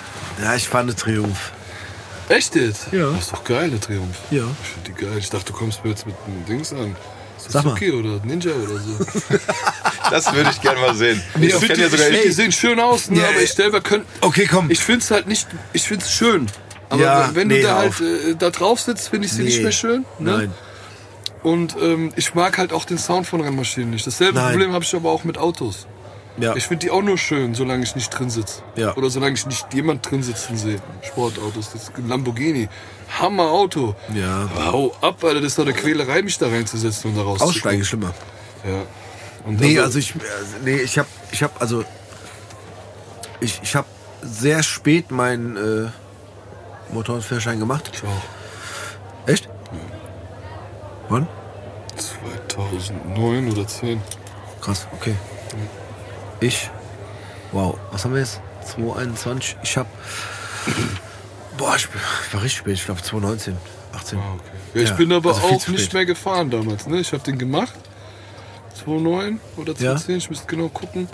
Ja, 0.42 0.54
ich 0.54 0.68
fahre 0.68 0.84
eine 0.84 0.94
Triumph. 0.96 1.52
Echt 2.28 2.54
jetzt? 2.56 2.86
Ja. 2.92 3.10
Das 3.10 3.24
ist 3.26 3.32
doch 3.32 3.44
geil, 3.44 3.70
der 3.70 3.80
Triumph. 3.80 4.16
Ja. 4.30 4.44
Ich 4.62 4.68
finde 4.70 4.90
die 4.90 5.04
geil. 5.04 5.18
Ich 5.18 5.30
dachte, 5.30 5.46
du 5.46 5.58
kommst 5.58 5.84
mir 5.84 5.90
jetzt 5.90 6.06
mit 6.06 6.14
einem 6.26 6.44
Dings 6.46 6.72
an. 6.72 6.96
Suzuki 7.36 7.92
oder 7.92 8.20
Ninja 8.24 8.52
oder 8.52 8.78
so. 8.78 9.38
Das 10.10 10.32
würde 10.34 10.50
ich 10.50 10.60
gerne 10.60 10.80
mal 10.80 10.94
sehen. 10.94 11.20
ich 11.36 11.42
Ich 11.44 11.48
kenne 11.52 11.60
find 11.60 11.78
ja 11.78 11.84
die, 11.88 11.90
sogar 11.96 12.10
ich, 12.10 12.22
die 12.22 12.30
sehen 12.32 12.52
schön 12.52 12.78
aus, 12.78 13.08
ne? 13.10 13.20
Ja, 13.20 13.28
aber 13.30 13.40
ich 13.40 13.52
selber 13.52 13.80
könnte. 13.80 14.06
Okay, 14.20 14.46
komm. 14.46 14.70
Ich 14.70 14.80
finde 14.80 15.00
es 15.00 15.10
halt 15.10 15.26
nicht. 15.26 15.48
Ich 15.72 15.82
finde 15.84 16.04
es 16.04 16.12
schön. 16.12 16.46
Aber 16.90 17.02
Ja, 17.02 17.30
wenn 17.34 17.48
nee, 17.48 17.62
du 17.62 17.68
da 17.68 17.76
halt 17.78 18.00
äh, 18.00 18.34
da 18.38 18.50
drauf 18.50 18.80
sitzt, 18.80 19.08
finde 19.08 19.26
ich 19.26 19.32
sie 19.32 19.42
nicht 19.42 19.56
Nee. 19.56 19.62
mehr 19.64 19.72
schön. 19.72 20.04
Ne? 20.18 20.30
Nein. 20.38 20.54
Und 21.44 21.76
ähm, 21.80 22.12
ich 22.16 22.34
mag 22.34 22.58
halt 22.58 22.72
auch 22.72 22.84
den 22.84 22.98
Sound 22.98 23.26
von 23.26 23.40
Rennmaschinen 23.42 23.90
nicht. 23.90 24.06
Dasselbe 24.06 24.40
Nein. 24.40 24.52
Problem 24.52 24.72
habe 24.72 24.82
ich 24.82 24.94
aber 24.96 25.12
auch 25.12 25.22
mit 25.24 25.38
Autos. 25.38 25.86
Ja. 26.38 26.56
Ich 26.56 26.66
finde 26.66 26.86
die 26.86 26.90
auch 26.90 27.02
nur 27.02 27.16
schön, 27.16 27.54
solange 27.54 27.84
ich 27.84 27.94
nicht 27.94 28.10
drin 28.10 28.30
sitze. 28.30 28.62
Ja. 28.76 28.96
Oder 28.96 29.08
solange 29.10 29.34
ich 29.34 29.46
nicht 29.46 29.72
jemand 29.72 30.10
drin 30.10 30.22
sitzen 30.22 30.56
sehe. 30.56 30.80
Sportautos, 31.02 31.70
das 31.72 31.82
ist 31.84 31.92
ein 31.96 32.08
Lamborghini. 32.08 32.68
Hammer 33.20 33.50
Auto. 33.50 33.94
Ja. 34.12 34.48
Hau 34.72 34.96
ab, 35.00 35.22
Alter, 35.22 35.42
das 35.42 35.52
ist 35.52 35.58
doch 35.58 35.64
eine 35.64 35.74
Quälerei, 35.74 36.22
mich 36.22 36.38
da 36.38 36.48
reinzusetzen 36.48 37.10
und 37.10 37.16
da 37.18 37.22
raus. 37.22 37.40
Aussteigen 37.40 37.82
ist 37.82 37.88
schlimmer. 37.88 38.14
Ja. 38.66 38.82
Und 39.46 39.60
Nee, 39.60 39.78
also 39.78 39.98
ich, 39.98 40.14
also, 40.14 40.56
nee, 40.64 40.76
ich 40.76 40.98
habe, 40.98 41.08
ich 41.30 41.42
habe, 41.42 41.52
also, 41.60 41.84
ich, 43.40 43.60
ich 43.62 43.76
habe 43.76 43.86
sehr 44.22 44.62
spät 44.62 45.10
meinen 45.10 45.56
äh, 45.56 45.90
Motorradführerschein 46.92 47.60
gemacht. 47.60 47.90
Ich 47.92 48.02
auch. 48.02 49.28
Echt? 49.30 49.48
Wann? 51.08 51.28
2009 51.96 53.50
oder 53.52 53.66
10. 53.66 54.00
Krass, 54.60 54.86
okay. 54.92 55.14
Ich, 56.40 56.70
wow, 57.52 57.76
was 57.92 58.04
haben 58.04 58.14
wir 58.14 58.20
jetzt? 58.20 58.40
2021. 58.66 59.56
Ich 59.62 59.76
habe, 59.76 59.88
boah, 61.58 61.76
ich 61.76 61.88
war 62.32 62.42
richtig 62.42 62.58
spät. 62.58 62.74
Ich 62.74 62.84
glaube 62.84 63.02
2019, 63.02 63.56
18. 63.94 64.18
Ah, 64.18 64.22
okay. 64.34 64.42
Ja, 64.74 64.82
ich 64.82 64.88
Ja, 64.90 64.94
bin 64.96 65.12
aber 65.12 65.34
also 65.34 65.42
auch 65.46 65.68
nicht 65.68 65.92
mehr 65.92 66.06
gefahren 66.06 66.50
damals. 66.50 66.86
Ne? 66.86 67.00
Ich 67.00 67.12
habe 67.12 67.22
den 67.22 67.38
gemacht. 67.38 67.74
2009 68.82 69.40
oder 69.56 69.72
Ja. 69.74 69.78
2010, 69.96 70.16
ich 70.16 70.30
müsste 70.30 70.46
genau 70.46 70.68
gucken. 70.68 71.08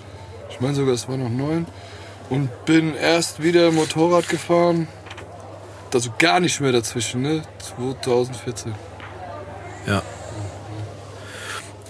Ich 0.49 0.61
meine 0.61 0.74
sogar, 0.74 0.95
es 0.95 1.09
war 1.09 1.16
noch 1.16 1.28
9. 1.28 1.66
Und 2.30 2.64
bin 2.64 2.95
erst 2.95 3.43
wieder 3.43 3.70
Motorrad 3.72 4.28
gefahren. 4.28 4.86
Also 5.93 6.11
gar 6.18 6.38
nicht 6.38 6.61
mehr 6.61 6.70
dazwischen, 6.72 7.22
ne? 7.22 7.43
2014. 7.59 8.72
Ja. 9.86 10.02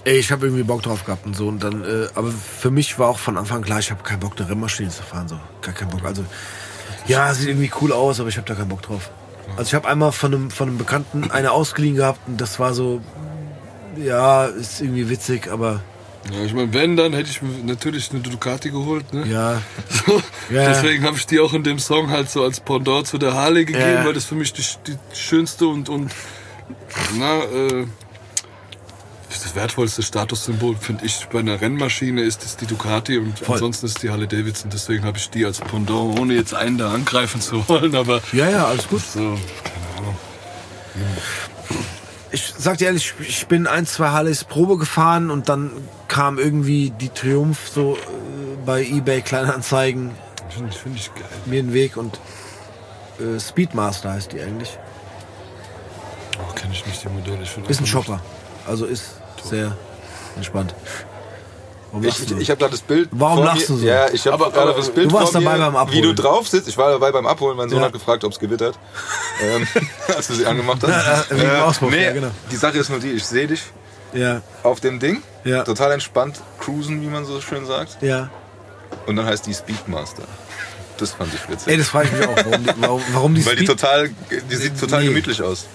ey, 0.03 0.17
ich 0.17 0.31
habe 0.31 0.45
irgendwie 0.47 0.63
Bock 0.63 0.81
drauf 0.81 1.05
gehabt 1.05 1.25
und 1.25 1.35
so. 1.35 1.47
Und 1.47 1.61
dann, 1.63 1.83
äh, 1.83 2.07
aber 2.15 2.31
für 2.31 2.71
mich 2.71 2.97
war 2.97 3.09
auch 3.09 3.19
von 3.19 3.37
Anfang 3.37 3.61
klar, 3.61 3.79
ich 3.79 3.91
habe 3.91 4.03
keinen 4.03 4.19
Bock, 4.19 4.33
eine 4.39 4.49
Rennmaschine 4.49 4.89
zu 4.89 5.03
fahren. 5.03 5.27
So. 5.27 5.39
Gar 5.61 5.73
keinen 5.75 5.89
Bock. 5.91 6.03
Also, 6.05 6.25
ja, 7.07 7.33
sieht 7.33 7.49
irgendwie 7.49 7.71
cool 7.81 7.91
aus, 7.91 8.19
aber 8.19 8.29
ich 8.29 8.37
habe 8.37 8.47
da 8.47 8.55
keinen 8.55 8.69
Bock 8.69 8.81
drauf. 8.81 9.09
Also 9.57 9.63
ich 9.69 9.73
habe 9.75 9.87
einmal 9.87 10.11
von 10.11 10.33
einem, 10.33 10.49
von 10.51 10.69
einem 10.69 10.77
Bekannten 10.77 11.29
eine 11.29 11.51
ausgeliehen 11.51 11.95
gehabt 11.97 12.19
und 12.27 12.39
das 12.39 12.57
war 12.59 12.73
so, 12.73 13.01
ja, 13.97 14.45
ist 14.45 14.79
irgendwie 14.81 15.09
witzig, 15.09 15.51
aber 15.51 15.81
Ja, 16.31 16.43
ich 16.45 16.53
meine, 16.53 16.73
wenn, 16.73 16.95
dann 16.95 17.11
hätte 17.13 17.29
ich 17.29 17.41
mir 17.41 17.51
natürlich 17.65 18.11
eine 18.11 18.21
Ducati 18.21 18.69
geholt, 18.71 19.11
ne? 19.13 19.27
ja. 19.27 19.61
So, 19.89 20.21
Ja. 20.49 20.69
Deswegen 20.69 21.03
habe 21.03 21.17
ich 21.17 21.27
die 21.27 21.39
auch 21.41 21.53
in 21.53 21.63
dem 21.63 21.79
Song 21.79 22.09
halt 22.11 22.29
so 22.29 22.43
als 22.43 22.61
Pendant 22.61 23.07
zu 23.07 23.17
der 23.17 23.33
Harley 23.33 23.65
gegeben, 23.65 23.93
Ja. 23.95 24.05
weil 24.05 24.13
das 24.13 24.23
für 24.25 24.35
mich 24.35 24.53
die, 24.53 24.63
die 24.87 24.97
schönste 25.13 25.67
und, 25.67 25.89
und 25.89 26.11
na, 27.17 27.39
äh, 27.43 27.85
das 29.29 29.55
wertvollste 29.55 30.03
Statussymbol, 30.03 30.75
finde 30.79 31.05
ich, 31.05 31.27
bei 31.31 31.39
einer 31.39 31.59
Rennmaschine 31.59 32.21
ist 32.21 32.43
es 32.43 32.57
die 32.57 32.65
Ducati 32.67 33.17
und 33.17 33.39
Voll. 33.39 33.55
ansonsten 33.55 33.85
ist 33.87 34.03
die 34.03 34.09
Harley 34.09 34.27
Davidson. 34.27 34.69
Deswegen 34.71 35.03
habe 35.03 35.17
ich 35.17 35.29
die 35.29 35.45
als 35.45 35.59
Pendant, 35.59 36.19
ohne 36.19 36.33
jetzt 36.35 36.53
einen 36.53 36.77
da 36.77 36.91
angreifen 36.93 37.41
zu 37.41 37.67
wollen, 37.67 37.95
aber 37.95 38.21
Ja, 38.33 38.49
ja, 38.49 38.65
alles 38.65 38.87
gut. 38.87 39.01
so, 39.01 39.19
keine 39.19 39.97
Ahnung. 39.97 40.15
Ich 42.31 42.53
sag 42.57 42.77
dir 42.77 42.85
ehrlich, 42.87 43.13
ich 43.19 43.47
bin 43.47 43.67
ein, 43.67 43.85
zwei 43.85 44.09
Harleys 44.09 44.43
Probe 44.43 44.77
gefahren 44.77 45.31
und 45.31 45.49
dann 45.49 45.71
kam 46.07 46.37
irgendwie 46.37 46.91
die 46.91 47.09
Triumph 47.09 47.69
so 47.73 47.95
äh, 47.95 47.97
bei 48.65 48.83
eBay 48.83 49.21
Kleinanzeigen 49.21 50.11
Finde 50.49 50.69
ich, 50.69 50.77
find 50.77 50.95
ich 50.97 51.13
geil. 51.13 51.23
mir 51.45 51.59
in 51.61 51.67
den 51.67 51.73
Weg 51.73 51.95
und 51.97 52.19
äh, 53.19 53.39
Speedmaster 53.39 54.11
heißt 54.11 54.33
die 54.33 54.41
eigentlich. 54.41 54.77
Ich 56.81 56.87
nicht 56.87 57.03
die 57.03 57.09
Modelle. 57.09 57.43
Ich 57.43 57.69
Ist 57.69 57.79
ein 57.81 57.85
Shopper. 57.87 58.21
Also 58.67 58.85
ist 58.85 59.03
sehr 59.43 59.75
entspannt. 60.35 60.73
Warum 61.91 62.03
Ich, 62.03 62.09
lachst 62.09 62.21
ich, 62.23 62.29
du? 62.29 62.37
ich 62.37 62.49
habe 62.49 62.59
da 62.59 62.69
das 62.69 62.81
Bild. 62.81 63.09
Warum 63.11 63.37
vor 63.37 63.45
lachst 63.45 63.69
mir. 63.69 63.75
du 63.75 63.81
so? 63.81 63.85
Ja, 63.87 64.09
ich 64.09 64.25
habe 64.25 64.49
gerade 64.51 64.73
das 64.73 64.89
Bild 64.89 65.11
du 65.11 65.15
warst 65.15 65.33
vor 65.33 65.41
dabei 65.41 65.57
mir, 65.57 65.65
beim 65.65 65.75
Abholen. 65.75 65.97
Wie 65.97 66.01
du 66.01 66.13
drauf 66.13 66.47
sitzt. 66.47 66.67
Ich 66.69 66.77
war 66.77 66.89
dabei 66.91 67.11
beim 67.11 67.25
Abholen. 67.27 67.57
Mein 67.57 67.69
Sohn 67.69 67.79
Ja. 67.79 67.85
hat 67.85 67.93
gefragt, 67.93 68.23
ob 68.23 68.31
es 68.31 68.39
gewittert, 68.39 68.79
ähm, 69.43 69.67
als 70.15 70.27
du 70.27 70.35
sie 70.35 70.45
angemacht 70.45 70.81
hast. 70.83 70.89
Ja, 71.29 71.37
wegen 71.37 71.49
dem 71.49 71.61
Auspuff, 71.61 71.91
nee, 71.91 72.03
ja, 72.05 72.11
genau. 72.13 72.31
Die 72.49 72.55
Sache 72.55 72.77
ist 72.77 72.89
nur 72.89 72.99
die, 72.99 73.11
ich 73.11 73.25
sehe 73.25 73.47
dich 73.47 73.61
ja, 74.13 74.41
auf 74.63 74.79
dem 74.79 74.99
Ding, 74.99 75.21
Ja. 75.43 75.63
total 75.63 75.91
entspannt 75.93 76.39
cruisen, 76.59 77.01
wie 77.01 77.07
man 77.07 77.25
so 77.25 77.39
schön 77.41 77.65
sagt. 77.65 77.97
ja. 78.01 78.29
Und 79.07 79.15
dann 79.15 79.25
heißt 79.25 79.45
die 79.47 79.53
Speedmaster. 79.53 80.23
Das 80.97 81.11
fand 81.13 81.33
ich 81.33 81.49
witzig. 81.49 81.69
Ey, 81.69 81.77
das 81.77 81.87
frage 81.87 82.09
ich 82.11 82.13
mich 82.19 82.27
auch. 82.27 82.35
Warum 82.45 82.63
die, 82.63 82.73
warum, 82.81 83.01
warum 83.13 83.35
die 83.35 83.45
Weil 83.45 83.55
die 83.55 83.63
total, 83.65 84.09
die 84.49 84.55
sieht 84.55 84.77
total 84.79 84.99
Nee. 85.01 85.07
gemütlich 85.07 85.41
aus. 85.41 85.65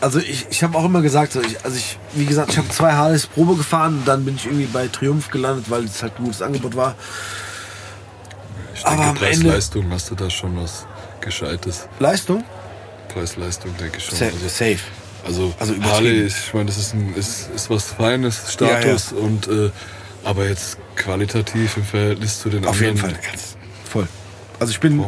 Also 0.00 0.20
ich, 0.20 0.46
ich 0.50 0.62
habe 0.62 0.78
auch 0.78 0.84
immer 0.84 1.02
gesagt, 1.02 1.32
so, 1.32 1.40
ich, 1.42 1.64
also 1.64 1.76
ich, 1.76 1.98
wie 2.14 2.24
gesagt, 2.24 2.50
ich 2.52 2.58
habe 2.58 2.68
zwei 2.68 2.92
Harleys 2.92 3.26
Probe 3.26 3.56
gefahren 3.56 3.98
und 3.98 4.04
dann 4.08 4.24
bin 4.24 4.36
ich 4.36 4.46
irgendwie 4.46 4.66
bei 4.66 4.86
Triumph 4.86 5.28
gelandet, 5.30 5.68
weil 5.70 5.84
es 5.84 6.02
halt 6.02 6.18
ein 6.18 6.24
gutes 6.24 6.40
Angebot 6.40 6.76
war. 6.76 6.94
Ich 8.74 8.86
Aber 8.86 8.96
denke, 8.96 9.08
am 9.08 9.16
Ende- 9.16 9.20
Preis-Leistung 9.48 9.90
hast 9.90 10.10
du 10.10 10.14
da 10.14 10.30
schon 10.30 10.56
was 10.56 10.86
Gescheites. 11.20 11.88
Leistung? 11.98 12.44
Preis-Leistung, 13.12 13.76
denke 13.76 13.98
ich 13.98 14.04
schon. 14.04 14.16
Safe. 14.18 14.32
Also, 14.34 14.48
safe. 14.48 14.78
also, 15.26 15.54
Also. 15.58 15.74
Harley, 15.82 16.26
ich 16.26 16.54
meine, 16.54 16.66
das 16.66 16.78
ist, 16.78 16.94
ein, 16.94 17.14
ist, 17.16 17.50
ist 17.54 17.68
was 17.68 17.84
Feines, 17.86 18.52
Status 18.52 19.10
und 19.12 19.48
äh, 19.48 19.70
aber 20.24 20.46
jetzt 20.48 20.78
qualitativ 20.94 21.76
im 21.76 21.84
Verhältnis 21.84 22.40
zu 22.40 22.50
den 22.50 22.64
Auf 22.66 22.80
jeden 22.80 22.96
Fall. 22.98 23.10
anderen. 23.10 23.24
Voll. 23.90 24.08
Also 24.60 24.70
ich 24.72 24.80
bin. 24.80 25.04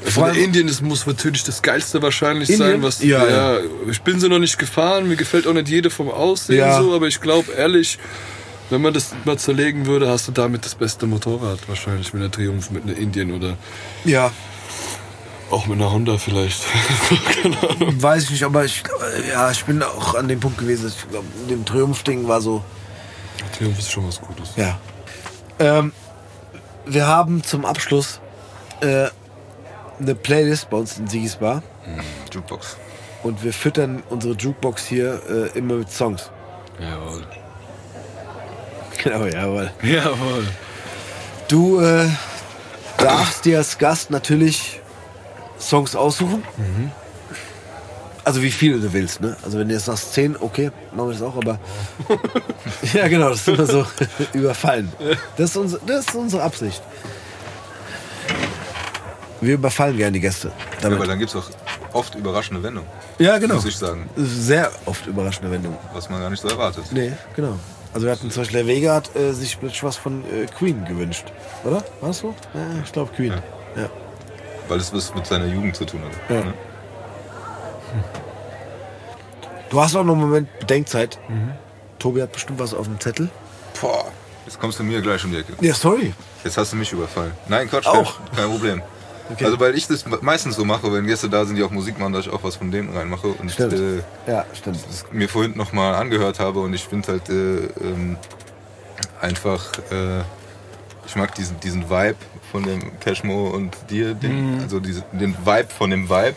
Also 0.00 0.10
Vor 0.12 0.24
allem- 0.26 0.36
Indien 0.36 0.68
ist, 0.68 0.80
muss 0.82 1.06
natürlich 1.06 1.42
das 1.44 1.60
geilste 1.62 2.00
wahrscheinlich 2.02 2.50
Indien? 2.50 2.70
sein, 2.70 2.82
was 2.82 3.02
Ja, 3.02 3.26
ja, 3.28 3.58
ich 3.90 4.00
bin 4.02 4.20
sie 4.20 4.28
noch 4.28 4.38
nicht 4.38 4.58
gefahren, 4.58 5.08
mir 5.08 5.16
gefällt 5.16 5.46
auch 5.46 5.52
nicht 5.52 5.68
jede 5.68 5.90
vom 5.90 6.08
Aussehen 6.10 6.58
Ja. 6.58 6.80
so, 6.80 6.94
aber 6.94 7.06
ich 7.08 7.20
glaube 7.20 7.52
ehrlich, 7.52 7.98
wenn 8.70 8.80
man 8.82 8.92
das 8.94 9.12
mal 9.24 9.38
zerlegen 9.38 9.86
würde, 9.86 10.08
hast 10.08 10.28
du 10.28 10.32
damit 10.32 10.64
das 10.64 10.74
beste 10.74 11.06
Motorrad 11.06 11.58
wahrscheinlich 11.68 12.12
mit 12.12 12.22
einer 12.22 12.30
Triumph, 12.30 12.70
mit 12.70 12.84
einer 12.84 12.96
Indien 12.96 13.32
oder 13.34 13.56
Ja, 14.04 14.30
auch 15.50 15.66
mit 15.66 15.78
einer 15.78 15.90
Honda 15.90 16.18
vielleicht. 16.18 16.60
Keine 17.42 17.56
Ahnung. 17.68 18.02
weiß 18.02 18.24
ich 18.24 18.30
nicht, 18.30 18.42
aber 18.44 18.64
ich, 18.66 18.82
äh, 19.24 19.30
ja, 19.30 19.50
ich 19.50 19.64
bin 19.64 19.82
auch 19.82 20.14
an 20.14 20.28
dem 20.28 20.38
Punkt 20.40 20.58
gewesen. 20.58 20.92
Ich 20.94 21.08
glaube, 21.10 21.26
dem 21.48 21.64
Triumph-Ding 21.64 22.28
war 22.28 22.40
so. 22.42 22.62
Triumph 23.56 23.78
ist 23.78 23.90
schon 23.90 24.06
was 24.06 24.20
Gutes. 24.20 24.50
Ja. 24.56 24.78
Ähm, 25.58 25.92
wir 26.84 27.06
haben 27.06 27.42
zum 27.42 27.64
Abschluss 27.64 28.20
äh, 28.82 29.08
eine 30.00 30.14
Playlist 30.14 30.70
bei 30.70 30.76
uns 30.76 30.98
in 30.98 31.06
Sigis 31.08 31.36
Bar 31.36 31.62
Jukebox. 32.32 32.76
und 33.22 33.42
wir 33.42 33.52
füttern 33.52 34.02
unsere 34.10 34.34
Jukebox 34.34 34.86
hier 34.86 35.20
äh, 35.28 35.58
immer 35.58 35.74
mit 35.74 35.90
Songs. 35.90 36.30
Jawohl. 36.80 37.26
Genau, 39.02 39.26
jawohl. 39.26 39.70
Jawohl. 39.82 40.46
Du 41.48 41.80
äh, 41.80 42.08
darfst 42.98 43.44
dir 43.44 43.58
als 43.58 43.78
Gast 43.78 44.10
natürlich 44.10 44.80
Songs 45.58 45.94
aussuchen. 45.96 46.42
Also 48.24 48.42
wie 48.42 48.50
viele 48.50 48.78
du 48.78 48.92
willst, 48.92 49.20
ne? 49.20 49.36
Also 49.42 49.58
wenn 49.58 49.68
du 49.68 49.74
jetzt 49.74 49.86
sagst 49.86 50.12
10, 50.14 50.36
okay, 50.38 50.70
machen 50.92 51.08
wir 51.08 51.12
das 51.14 51.22
auch, 51.22 51.36
aber. 51.36 51.58
ja, 52.92 53.08
genau, 53.08 53.30
das 53.30 53.40
ist 53.40 53.48
immer 53.48 53.66
so 53.66 53.86
überfallen. 54.34 54.92
Das 55.36 55.50
ist, 55.50 55.56
unsere, 55.56 55.80
das 55.86 56.06
ist 56.06 56.14
unsere 56.14 56.42
Absicht. 56.42 56.82
Wir 59.40 59.54
überfallen 59.54 59.96
gerne 59.96 60.12
die 60.12 60.20
Gäste. 60.20 60.48
Ja, 60.48 60.54
Damit. 60.82 60.98
aber 60.98 61.06
dann 61.06 61.18
gibt 61.18 61.30
es 61.30 61.36
auch 61.36 61.48
oft 61.92 62.14
überraschende 62.14 62.62
Wendungen, 62.62 62.88
Ja, 63.18 63.38
genau. 63.38 63.54
muss 63.54 63.66
ich 63.66 63.76
sagen. 63.76 64.08
Sehr 64.16 64.70
oft 64.86 65.06
überraschende 65.06 65.50
Wendungen. 65.50 65.78
Was 65.92 66.10
man 66.10 66.20
gar 66.20 66.30
nicht 66.30 66.40
so 66.40 66.48
erwartet. 66.48 66.84
Nee, 66.90 67.12
genau. 67.36 67.58
Also 67.94 68.06
wir 68.06 68.12
hatten 68.12 68.30
zum 68.30 68.42
Beispiel, 68.42 68.58
der 68.58 68.66
Vega 68.66 68.94
hat 68.94 69.14
äh, 69.16 69.32
sich 69.32 69.58
plötzlich 69.58 69.82
was 69.82 69.96
von 69.96 70.22
äh, 70.24 70.46
Queen 70.46 70.84
gewünscht. 70.84 71.24
Oder? 71.64 71.76
War 72.00 72.08
das 72.08 72.18
so? 72.18 72.34
Ja, 72.52 72.60
ich 72.84 72.92
glaube 72.92 73.12
Queen. 73.14 73.32
Ja. 73.76 73.88
Weil 74.68 74.78
es 74.78 74.92
was 74.92 75.14
mit 75.14 75.26
seiner 75.26 75.46
Jugend 75.46 75.74
zu 75.76 75.84
tun 75.86 76.00
hat. 76.02 76.36
Ja. 76.36 76.44
Ne? 76.44 76.54
Du 79.70 79.80
hast 79.80 79.94
auch 79.96 80.04
noch 80.04 80.14
einen 80.14 80.22
Moment 80.22 80.58
Bedenkzeit. 80.58 81.18
Tobi 81.98 82.22
hat 82.22 82.32
bestimmt 82.32 82.58
was 82.58 82.74
auf 82.74 82.86
dem 82.86 82.98
Zettel. 83.00 83.28
Boah, 83.80 84.06
jetzt 84.46 84.58
kommst 84.58 84.78
du 84.78 84.84
mir 84.84 85.00
gleich 85.00 85.24
um 85.24 85.30
die 85.30 85.38
Ecke. 85.38 85.52
Ja, 85.60 85.74
sorry. 85.74 86.12
Jetzt 86.44 86.56
hast 86.56 86.72
du 86.72 86.76
mich 86.76 86.92
überfallen. 86.92 87.32
Nein, 87.48 87.68
Quatsch, 87.68 87.86
Auch. 87.86 88.14
Kein 88.36 88.48
Problem. 88.48 88.82
Okay. 89.30 89.44
Also 89.44 89.60
weil 89.60 89.76
ich 89.76 89.86
das 89.86 90.04
meistens 90.22 90.56
so 90.56 90.64
mache, 90.64 90.92
wenn 90.92 91.06
Gäste 91.06 91.28
da 91.28 91.44
sind, 91.44 91.56
die 91.56 91.62
auch 91.62 91.70
Musik 91.70 91.98
machen, 91.98 92.12
dass 92.14 92.26
ich 92.26 92.32
auch 92.32 92.42
was 92.42 92.56
von 92.56 92.70
denen 92.70 92.96
reinmache. 92.96 93.28
Und 93.28 93.50
Stimmt. 93.52 93.74
äh, 93.74 94.02
Ja, 94.30 94.46
stimmt. 94.54 94.78
mir 95.12 95.28
vorhin 95.28 95.56
nochmal 95.56 95.94
angehört 95.94 96.40
habe 96.40 96.60
und 96.60 96.72
ich 96.74 96.84
finde 96.84 97.08
halt 97.08 97.28
äh, 97.28 97.32
ähm, 97.84 98.16
einfach, 99.20 99.72
äh, 99.90 100.20
ich 101.06 101.16
mag 101.16 101.34
diesen, 101.34 101.58
diesen 101.60 101.90
Vibe 101.90 102.16
von 102.50 102.62
dem 102.62 102.98
Cashmo 103.00 103.48
und 103.50 103.76
dir, 103.90 104.14
den, 104.14 104.60
also 104.62 104.80
diese, 104.80 105.02
den 105.12 105.34
Vibe 105.44 105.68
von 105.76 105.90
dem 105.90 106.08
Vibe. 106.08 106.34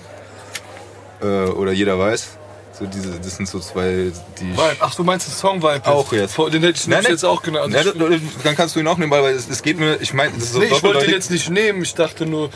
Äh, 1.21 1.25
oder 1.51 1.71
jeder 1.71 1.97
weiß. 1.99 2.37
So 2.77 2.85
diese, 2.87 3.19
das 3.19 3.35
sind 3.35 3.47
so 3.47 3.59
zwei, 3.59 4.11
die 4.39 4.51
Vibe. 4.53 4.75
Ach, 4.79 4.95
du 4.95 5.03
meinst 5.03 5.27
den 5.27 5.33
Song-Vibe? 5.33 5.85
Auch 5.85 6.11
jetzt. 6.13 6.37
Den 6.37 6.63
hätte 6.63 6.69
ich 6.79 6.87
Nein, 6.87 7.03
nein. 7.03 7.11
jetzt 7.11 7.23
auch 7.25 7.43
genannt. 7.43 7.73
Ja, 7.73 7.79
Also 7.79 7.91
das- 7.93 8.21
dann 8.43 8.55
kannst 8.55 8.75
du 8.75 8.79
ihn 8.79 8.87
auch 8.87 8.97
nehmen, 8.97 9.11
weil 9.11 9.25
es, 9.35 9.47
es 9.49 9.61
geht 9.61 9.77
mir, 9.77 9.97
ich 10.01 10.13
meine, 10.13 10.31
das 10.33 10.43
ist 10.43 10.53
so 10.53 10.59
Nee, 10.59 10.65
ich 10.71 10.81
wollte 10.81 11.01
den 11.05 11.11
jetzt 11.11 11.29
nicht 11.29 11.49
nehmen. 11.49 11.83
Ich 11.83 11.93
dachte 11.93 12.25
nur, 12.25 12.49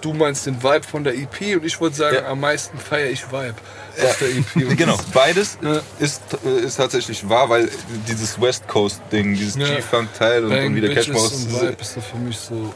du 0.00 0.12
meinst 0.14 0.46
den 0.46 0.62
Vibe 0.62 0.82
von 0.82 1.04
der 1.04 1.14
EP 1.14 1.56
und 1.56 1.64
ich 1.64 1.80
wollte 1.80 1.96
sagen, 1.96 2.16
Ja. 2.16 2.30
am 2.30 2.40
meisten 2.40 2.78
feiere 2.78 3.10
ich 3.10 3.26
Vibe 3.30 3.54
auf 4.02 4.18
der 4.18 4.28
EP. 4.28 4.68
Und 4.70 4.76
Genau, 4.78 4.96
beides 5.12 5.58
Ja. 5.62 5.80
ist, 5.98 6.22
äh, 6.44 6.60
ist 6.64 6.76
tatsächlich 6.76 7.28
wahr, 7.28 7.48
weil 7.48 7.68
dieses 8.08 8.40
West 8.40 8.66
Coast 8.68 9.00
Ding, 9.12 9.34
dieses 9.34 9.56
Ja. 9.56 9.66
G-Funk-Teil 9.76 10.44
und, 10.44 10.52
und 10.52 10.74
wie 10.76 10.80
der 10.80 10.88
Bitches 10.88 11.06
Cashmo 11.06 11.20
und 11.20 11.26
ist, 11.32 11.62
Vibe 11.62 11.76
ist 11.80 11.92
für 12.10 12.18
mich 12.18 12.36
so. 12.38 12.74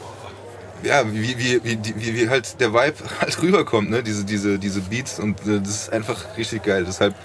ja, 0.83 1.03
wie, 1.11 1.37
wie, 1.37 1.63
wie, 1.63 1.79
wie, 1.95 2.15
wie 2.15 2.29
halt 2.29 2.59
der 2.59 2.73
Vibe 2.73 2.95
halt 3.21 3.41
rüberkommt, 3.41 3.89
ne? 3.89 4.01
Diese, 4.03 4.23
diese, 4.25 4.57
diese 4.59 4.81
Beats 4.81 5.19
und 5.19 5.39
äh, 5.47 5.59
das 5.59 5.69
ist 5.69 5.93
einfach 5.93 6.37
richtig 6.37 6.63
geil. 6.63 6.85
Deshalb 6.87 7.15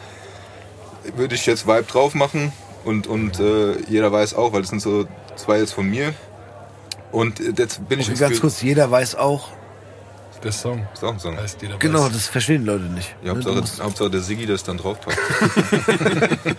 würde 1.17 1.35
ich 1.35 1.47
jetzt 1.47 1.67
Vibe 1.67 1.85
drauf 1.85 2.15
machen 2.15 2.53
und, 2.85 3.07
und 3.07 3.39
äh, 3.41 3.79
jeder 3.89 4.11
weiß 4.13 4.35
auch, 4.35 4.53
weil 4.53 4.61
das 4.63 4.71
sind 4.71 4.83
so 4.83 5.07
zwei 5.37 5.59
jetzt 5.59 5.73
von 5.73 5.89
mir. 5.89 6.13
Und 7.13 7.41
äh, 7.41 7.53
jetzt 7.57 7.89
bin 7.89 8.01
ich 8.01 8.09
Und 8.09 8.19
ganz 8.19 8.41
kurz, 8.41 8.61
jeder 8.63 8.91
weiß 8.91 9.15
auch. 9.15 9.49
Der 10.43 10.53
Song 10.53 10.87
Ist 10.93 11.03
auch 11.03 11.13
ein 11.13 11.19
Song. 11.19 11.37
heißt 11.37 11.61
jeder 11.63 11.77
Genau, 11.79 12.05
weiß. 12.05 12.13
das 12.13 12.29
verstehen 12.29 12.61
die 12.63 12.67
Leute 12.71 12.85
nicht. 12.85 13.15
Ja, 13.25 13.35
Ne, 13.35 13.41
du 13.43 13.55
Hauptsache, 13.83 14.11
der 14.11 14.21
Siggi 14.21 14.47
das 14.47 14.63
dann 14.65 14.77
draufpackt. 14.79 15.19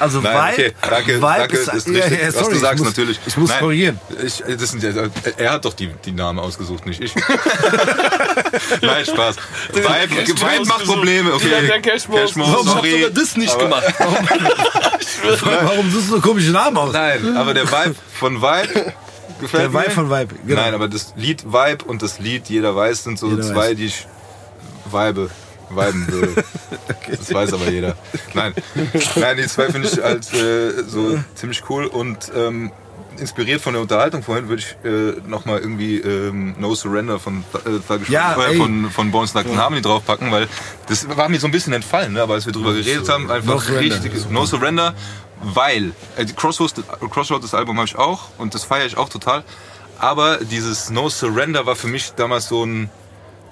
Also 0.00 0.20
Nein, 0.20 0.52
okay, 0.54 0.72
danke, 0.82 1.14
Vibe 1.18 1.20
danke, 1.22 1.56
ist, 1.56 1.72
ist 1.72 1.86
ja, 1.86 1.92
richtig. 2.02 2.20
ja, 2.20 2.26
Was 2.26 2.34
sorry, 2.34 2.52
du 2.54 2.58
sagst, 2.58 2.74
ich 2.74 2.80
muss, 2.80 2.88
natürlich. 2.88 3.20
Ich 3.26 3.36
muss 3.36 3.48
Nein. 3.50 3.58
korrigieren. 3.60 4.00
Ich, 4.24 4.42
das 4.58 4.70
sind, 4.72 4.82
ja- 4.82 4.92
er 5.36 5.52
hat 5.52 5.64
doch 5.64 5.72
die, 5.74 5.86
die 6.04 6.10
Namen 6.10 6.40
ausgesucht, 6.40 6.84
nicht 6.86 7.00
ich. 7.00 7.14
Nein, 8.82 9.04
Spaß. 9.06 9.36
Vibe, 9.72 10.16
Vibe 10.26 10.64
macht. 10.66 10.84
Probleme, 10.84 11.32
okay. 11.32 11.48
Ja, 11.48 11.60
der 11.60 11.80
Cashmo 11.80 12.16
Cashmo, 12.16 12.42
ausgesucht. 12.44 12.64
Ich 12.64 12.70
hab 12.74 12.76
sorry. 12.76 12.90
sogar 13.02 13.10
das 13.10 13.36
nicht 13.36 13.54
aber, 13.54 13.62
gemacht. 13.62 13.94
Warum 15.62 15.90
suchst 15.92 16.08
du 16.08 16.14
so 16.16 16.20
komische 16.20 16.50
Namen 16.50 16.76
aus? 16.76 16.92
Nein, 16.92 17.36
aber 17.36 17.54
der 17.54 17.70
Vibe 17.70 17.94
von 18.18 18.42
Vibe 18.42 18.92
gefällt 19.40 19.62
Der 19.64 19.70
mir. 19.70 19.80
Vibe 19.82 19.90
von 19.90 20.10
Vibe, 20.10 20.34
genau. 20.46 20.60
Nein, 20.62 20.74
aber 20.74 20.88
das 20.88 21.12
Lied 21.16 21.44
Vibe 21.44 21.84
und 21.86 22.02
das 22.02 22.18
Lied 22.18 22.48
Jeder 22.48 22.74
weiß 22.74 23.04
sind 23.04 23.18
so 23.18 23.28
Jeder 23.30 23.42
zwei, 23.42 23.70
weiß. 23.70 23.76
die 23.76 23.86
ich 23.86 24.06
vibe. 24.90 25.30
viben 25.70 26.08
würde. 26.12 26.44
Das 27.08 27.32
weiß 27.32 27.52
aber 27.54 27.70
jeder. 27.70 27.96
Nein, 28.34 28.54
Nein 29.16 29.36
die 29.36 29.46
zwei 29.46 29.70
finde 29.70 29.88
ich 29.88 30.02
halt 30.02 30.32
äh, 30.34 30.82
so 30.86 31.18
ziemlich 31.34 31.62
cool 31.68 31.86
und 31.86 32.30
ähm, 32.34 32.70
inspiriert 33.18 33.60
von 33.60 33.74
der 33.74 33.82
Unterhaltung 33.82 34.22
vorhin 34.22 34.48
würde 34.48 34.62
ich 34.62 34.76
äh, 34.84 35.20
nochmal 35.28 35.60
irgendwie 35.60 35.98
ähm, 35.98 36.54
No 36.58 36.74
Surrender 36.74 37.18
von, 37.18 37.44
äh, 37.64 38.10
Ja, 38.12 38.36
äh, 38.36 38.56
von, 38.56 38.90
von 38.90 39.10
Bones 39.10 39.32
Knocked 39.32 39.50
and 39.50 39.58
Harmony 39.58 39.82
draufpacken, 39.82 40.30
weil 40.32 40.48
das 40.88 41.06
war 41.16 41.28
mir 41.28 41.38
so 41.38 41.46
ein 41.46 41.52
bisschen 41.52 41.72
entfallen, 41.72 42.12
ne? 42.14 42.22
aber 42.22 42.34
als 42.34 42.46
wir 42.46 42.52
drüber 42.52 42.72
geredet 42.72 43.08
haben, 43.08 43.30
einfach 43.30 43.54
No 43.54 43.58
Surrender. 43.60 44.02
richtig 44.02 44.30
No 44.30 44.44
Surrender, 44.46 44.94
weil 45.44 45.92
äh, 46.16 46.24
Crossroads, 46.24 46.74
Crossroads 47.10 47.42
das 47.42 47.54
Album 47.54 47.76
habe 47.76 47.86
ich 47.86 47.96
auch 47.96 48.28
und 48.38 48.54
das 48.54 48.64
feiere 48.64 48.86
ich 48.86 48.96
auch 48.96 49.08
total, 49.08 49.44
aber 49.98 50.38
dieses 50.38 50.90
No 50.90 51.08
Surrender 51.08 51.66
war 51.66 51.76
für 51.76 51.88
mich 51.88 52.12
damals 52.14 52.48
so 52.48 52.64
ein 52.64 52.90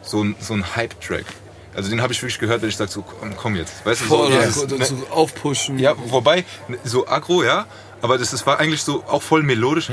so 0.02 0.22
ein, 0.22 0.34
so 0.40 0.54
ein 0.54 0.76
Hype-Track. 0.76 1.26
Also 1.74 1.90
den 1.90 2.02
habe 2.02 2.12
ich 2.12 2.20
wirklich 2.20 2.38
gehört, 2.38 2.62
wenn 2.62 2.68
ich 2.68 2.76
sage, 2.76 2.90
so 2.90 3.02
komm, 3.02 3.36
komm 3.36 3.56
jetzt. 3.56 3.86
Weißt 3.86 4.02
du, 4.02 4.06
so, 4.06 4.16
Voll, 4.16 4.30
dieses, 4.30 4.62
also, 4.62 4.76
ne, 4.76 4.84
so 4.84 5.06
aufpushen. 5.10 5.78
ja, 5.78 5.94
wobei, 5.96 6.44
so 6.84 7.06
aggro, 7.08 7.42
ja, 7.42 7.66
aber 8.02 8.18
das, 8.18 8.32
das 8.32 8.46
war 8.46 8.58
eigentlich 8.58 8.82
so 8.82 9.04
auch 9.04 9.22
voll 9.22 9.42
melodisch, 9.42 9.88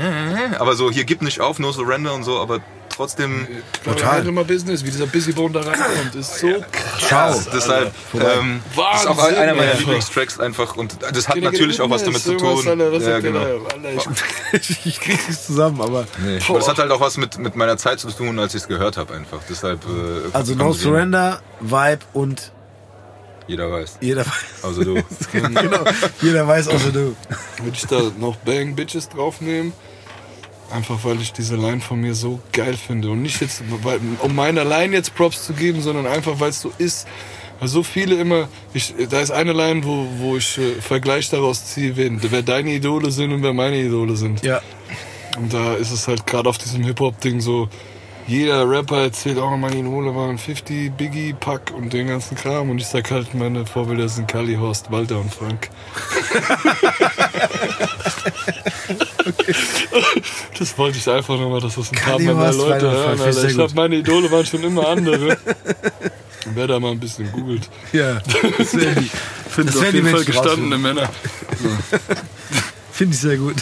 aber 0.58 0.74
so 0.74 0.90
hier 0.90 1.04
gib 1.04 1.22
nicht 1.22 1.40
auf, 1.40 1.58
no 1.58 1.72
surrender 1.72 2.12
und 2.12 2.24
so, 2.24 2.38
aber 2.38 2.60
trotzdem, 3.00 3.48
Total. 3.82 4.26
immer 4.26 4.44
Business, 4.44 4.84
wie 4.84 4.90
dieser 4.90 5.06
Busybone 5.06 5.54
da 5.54 5.60
reinkommt, 5.60 6.14
ist 6.14 6.38
so 6.38 6.48
krass. 6.70 7.08
ciao. 7.08 7.40
Deshalb, 7.54 7.94
ähm, 8.14 8.60
das 8.76 9.00
ist 9.02 9.06
auch 9.08 9.18
einer 9.18 9.54
meiner. 9.54 9.74
Lieblingstracks 9.74 10.38
einfach 10.38 10.76
und 10.76 10.96
das 11.12 11.26
hat 11.28 11.36
natürlich 11.36 11.80
auch 11.80 11.88
was 11.88 12.04
damit 12.04 12.20
zu 12.20 12.36
tun. 12.36 12.62
Ja, 13.00 13.20
genau. 13.20 13.40
ich- 14.52 15.00
krieg 15.00 15.28
nichts 15.28 15.46
zusammen, 15.46 15.80
aber. 15.80 16.06
Nee. 16.22 16.40
Aber 16.46 16.58
das 16.58 16.68
hat 16.68 16.78
halt 16.78 16.90
auch 16.90 17.00
was 17.00 17.16
mit, 17.16 17.38
mit 17.38 17.56
meiner 17.56 17.78
Zeit 17.78 18.00
zu 18.00 18.10
tun, 18.10 18.38
als 18.38 18.54
ich 18.54 18.62
es 18.62 18.68
gehört 18.68 18.98
habe 18.98 19.14
einfach. 19.14 19.38
Deshalb, 19.48 19.80
äh, 19.86 20.28
Also 20.36 20.54
No. 20.54 20.72
Surrender, 20.74 21.40
Vibe 21.60 22.00
und 22.12 22.52
Jeder 23.46 23.70
weiß. 23.72 23.96
jeder 24.02 24.26
weiß. 24.26 24.62
Also 24.62 24.84
du. 24.84 24.94
genau, 25.32 25.84
jeder 26.20 26.46
weiß 26.46 26.68
außer 26.68 26.92
du. 26.92 27.16
Würde 27.62 27.72
ich 27.72 27.86
da 27.86 28.00
noch 28.18 28.36
Bang 28.36 28.74
Bitches 28.76 29.08
draufnehmen? 29.08 29.72
Einfach 30.72 31.04
weil 31.04 31.20
ich 31.20 31.32
diese 31.32 31.56
Line 31.56 31.80
von 31.80 32.00
mir 32.00 32.14
so 32.14 32.40
geil 32.52 32.74
finde. 32.74 33.10
Und 33.10 33.22
nicht 33.22 33.40
jetzt, 33.40 33.62
weil, 33.82 34.00
um 34.22 34.34
meiner 34.34 34.64
Line 34.64 34.94
jetzt 34.94 35.14
Props 35.14 35.44
zu 35.44 35.52
geben, 35.52 35.82
sondern 35.82 36.06
einfach, 36.06 36.38
weil 36.38 36.50
es 36.50 36.60
so 36.60 36.72
ist. 36.78 37.08
Weil 37.58 37.68
so 37.68 37.82
viele 37.82 38.14
immer, 38.14 38.48
ich, 38.72 38.94
da 39.10 39.20
ist 39.20 39.30
eine 39.30 39.52
Line, 39.52 39.84
wo, 39.84 40.06
wo 40.18 40.36
ich 40.36 40.58
äh, 40.58 40.80
Vergleich 40.80 41.28
daraus 41.28 41.66
ziehe, 41.66 41.96
wer, 41.96 42.10
wer 42.30 42.42
deine 42.42 42.70
Idole 42.70 43.10
sind 43.10 43.32
und 43.32 43.42
wer 43.42 43.52
meine 43.52 43.78
Idole 43.78 44.16
sind. 44.16 44.42
Ja. 44.42 44.62
Und 45.36 45.52
da 45.52 45.74
ist 45.74 45.90
es 45.90 46.08
halt 46.08 46.26
gerade 46.26 46.48
auf 46.48 46.58
diesem 46.58 46.84
Hip-Hop-Ding 46.84 47.40
so, 47.40 47.68
jeder 48.26 48.68
Rapper 48.68 49.02
erzählt 49.02 49.38
auch, 49.38 49.56
meine 49.56 49.76
Idole 49.76 50.14
waren 50.14 50.38
50, 50.38 50.92
Biggie, 50.92 51.32
Pack 51.32 51.72
und 51.76 51.92
den 51.92 52.06
ganzen 52.06 52.36
Kram. 52.36 52.70
Und 52.70 52.78
ich 52.78 52.86
sag 52.86 53.10
halt, 53.10 53.34
meine 53.34 53.66
Vorbilder 53.66 54.08
sind 54.08 54.28
Kali, 54.28 54.54
Horst, 54.54 54.90
Walter 54.92 55.18
und 55.18 55.34
Frank. 55.34 55.68
Das 60.58 60.76
wollte 60.76 60.98
ich 60.98 61.08
einfach 61.08 61.38
nochmal, 61.38 61.60
dass 61.60 61.74
das 61.76 61.90
ein 61.92 61.96
paar 61.98 62.12
Kali, 62.12 62.24
meiner 62.26 62.52
Leute 62.52 62.90
hören. 62.90 63.20
Alter. 63.20 63.44
Ich 63.48 63.58
hab, 63.58 63.74
meine 63.74 63.96
Idole 63.96 64.30
waren 64.30 64.44
schon 64.44 64.62
immer 64.62 64.88
andere. 64.96 65.38
Und 66.46 66.56
wer 66.56 66.66
da 66.66 66.80
mal 66.80 66.92
ein 66.92 67.00
bisschen 67.00 67.30
googelt, 67.32 67.68
Ja. 67.92 68.20
Das 68.58 68.74
wäre 68.74 68.94
die, 69.00 69.10
Das 69.64 69.76
auf 69.76 69.92
jeden 69.92 70.08
Fall 70.08 70.24
gestandene 70.24 70.78
Männer, 70.78 71.08
Finde 72.92 73.14
ich 73.14 73.20
sehr 73.20 73.36
gut. 73.36 73.56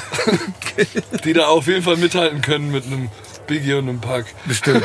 die 1.25 1.33
da 1.33 1.47
auf 1.47 1.67
jeden 1.67 1.83
Fall 1.83 1.97
mithalten 1.97 2.41
können 2.41 2.71
mit 2.73 2.85
einem 2.87 3.09
Biggie 3.47 3.75
und 3.75 3.89
einem 3.89 4.01
Pack. 4.01 4.27
Bestimmt. 4.47 4.85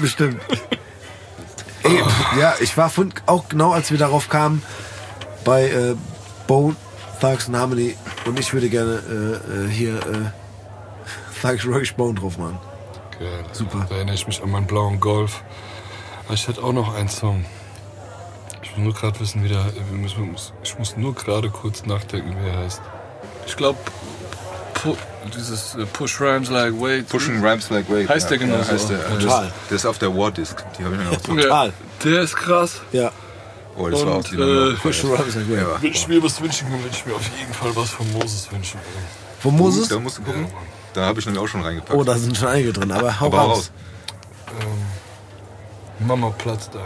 Bestimmt. 0.00 0.40
Ey, 1.84 2.02
ja, 2.40 2.54
ich 2.60 2.76
war 2.76 2.90
von, 2.90 3.12
auch 3.26 3.48
genau, 3.48 3.72
als 3.72 3.90
wir 3.90 3.98
darauf 3.98 4.28
kamen, 4.28 4.62
bei 5.44 5.68
äh, 5.68 5.94
Bone, 6.46 6.76
Thugs 7.24 7.46
and 7.46 7.56
Harmony 7.56 7.96
und 8.26 8.38
ich 8.38 8.52
würde 8.52 8.68
gerne 8.68 9.00
äh, 9.08 9.64
äh, 9.64 9.68
hier 9.70 9.94
äh, 9.96 11.40
Thugs 11.40 11.66
Rockish 11.66 11.94
Bone 11.94 12.14
drauf 12.20 12.36
machen. 12.36 12.58
Geil. 13.18 13.44
Super. 13.52 13.86
Da 13.88 13.94
erinnere 13.96 14.14
ich 14.14 14.26
mich 14.26 14.42
an 14.42 14.50
meinen 14.50 14.66
blauen 14.66 15.00
Golf. 15.00 15.42
Aber 16.26 16.34
ich 16.34 16.46
hätte 16.46 16.62
auch 16.62 16.74
noch 16.74 16.94
einen 16.94 17.08
Song. 17.08 17.46
Ich 18.62 18.76
will 18.76 18.84
nur 18.84 18.92
gerade 18.92 19.18
wissen, 19.20 19.42
wie 19.42 19.48
der. 19.48 19.64
wir 19.90 19.96
müssen- 19.96 20.36
Ich 20.62 20.78
muss 20.78 20.98
nur 20.98 21.14
gerade 21.14 21.48
kurz 21.48 21.86
nachdenken, 21.86 22.36
wie 22.42 22.46
er 22.48 22.58
heißt. 22.58 22.82
Ich 23.46 23.56
glaube, 23.56 23.78
pu 24.74 24.94
dieses 25.34 25.76
äh, 25.76 25.86
Push 25.86 26.20
Rhymes 26.20 26.50
Like 26.50 26.74
Wait. 26.78 27.08
Pushing 27.08 27.42
Rhymes 27.42 27.70
Like 27.70 27.88
Wade. 27.88 28.06
Heißt 28.06 28.30
der 28.30 28.36
genau 28.36 28.56
ja, 28.56 28.64
so? 28.64 28.72
heißt 28.72 28.90
der. 28.90 29.18
Total. 29.18 29.52
Der 29.70 29.76
ist 29.76 29.86
auf 29.86 29.98
der 29.98 30.14
War 30.14 30.30
Disc. 30.30 30.62
Die 30.78 30.84
habe 30.84 30.94
ich 30.96 31.00
mir 31.00 31.08
auch 31.08 31.20
so. 31.26 31.34
Total. 31.34 31.72
Der, 32.04 32.10
der 32.12 32.20
ist 32.22 32.36
krass. 32.36 32.82
Ja. 32.92 33.12
Oh, 33.76 33.88
das 33.88 34.00
war 34.04 34.16
Und, 34.16 34.20
auch 34.20 34.28
die 34.28 34.34
äh, 34.36 34.76
the 34.92 35.06
Rhymes 35.06 35.34
like 35.34 35.48
Ja, 35.48 35.82
Wenn 35.82 35.90
ich 35.92 36.08
mir 36.08 36.22
was 36.22 36.40
wünschen 36.40 36.68
kann, 36.68 36.78
würde 36.82 36.90
ich 36.96 37.04
mir 37.06 37.14
auf 37.14 37.28
jeden 37.38 37.52
Fall 37.52 37.74
was 37.74 37.90
von 37.90 38.10
Moses 38.12 38.50
wünschen. 38.52 38.78
Von 39.40 39.56
Moses? 39.56 39.88
Da 39.88 39.98
musst 39.98 40.18
du 40.18 40.22
gucken. 40.22 40.46
Da 40.92 41.06
habe 41.06 41.18
ich 41.18 41.26
nämlich 41.26 41.42
auch 41.42 41.48
schon 41.48 41.62
reingepackt. 41.62 41.98
Oh, 41.98 42.04
da 42.04 42.16
sind 42.16 42.36
schon 42.36 42.48
einige 42.48 42.72
drin, 42.72 42.92
aber 42.92 43.18
hau 43.20 43.26
Aber 43.26 43.40
hau 43.40 43.48
raus. 43.52 43.70
Mama 45.98 46.30
Platz 46.38 46.70
da. 46.70 46.80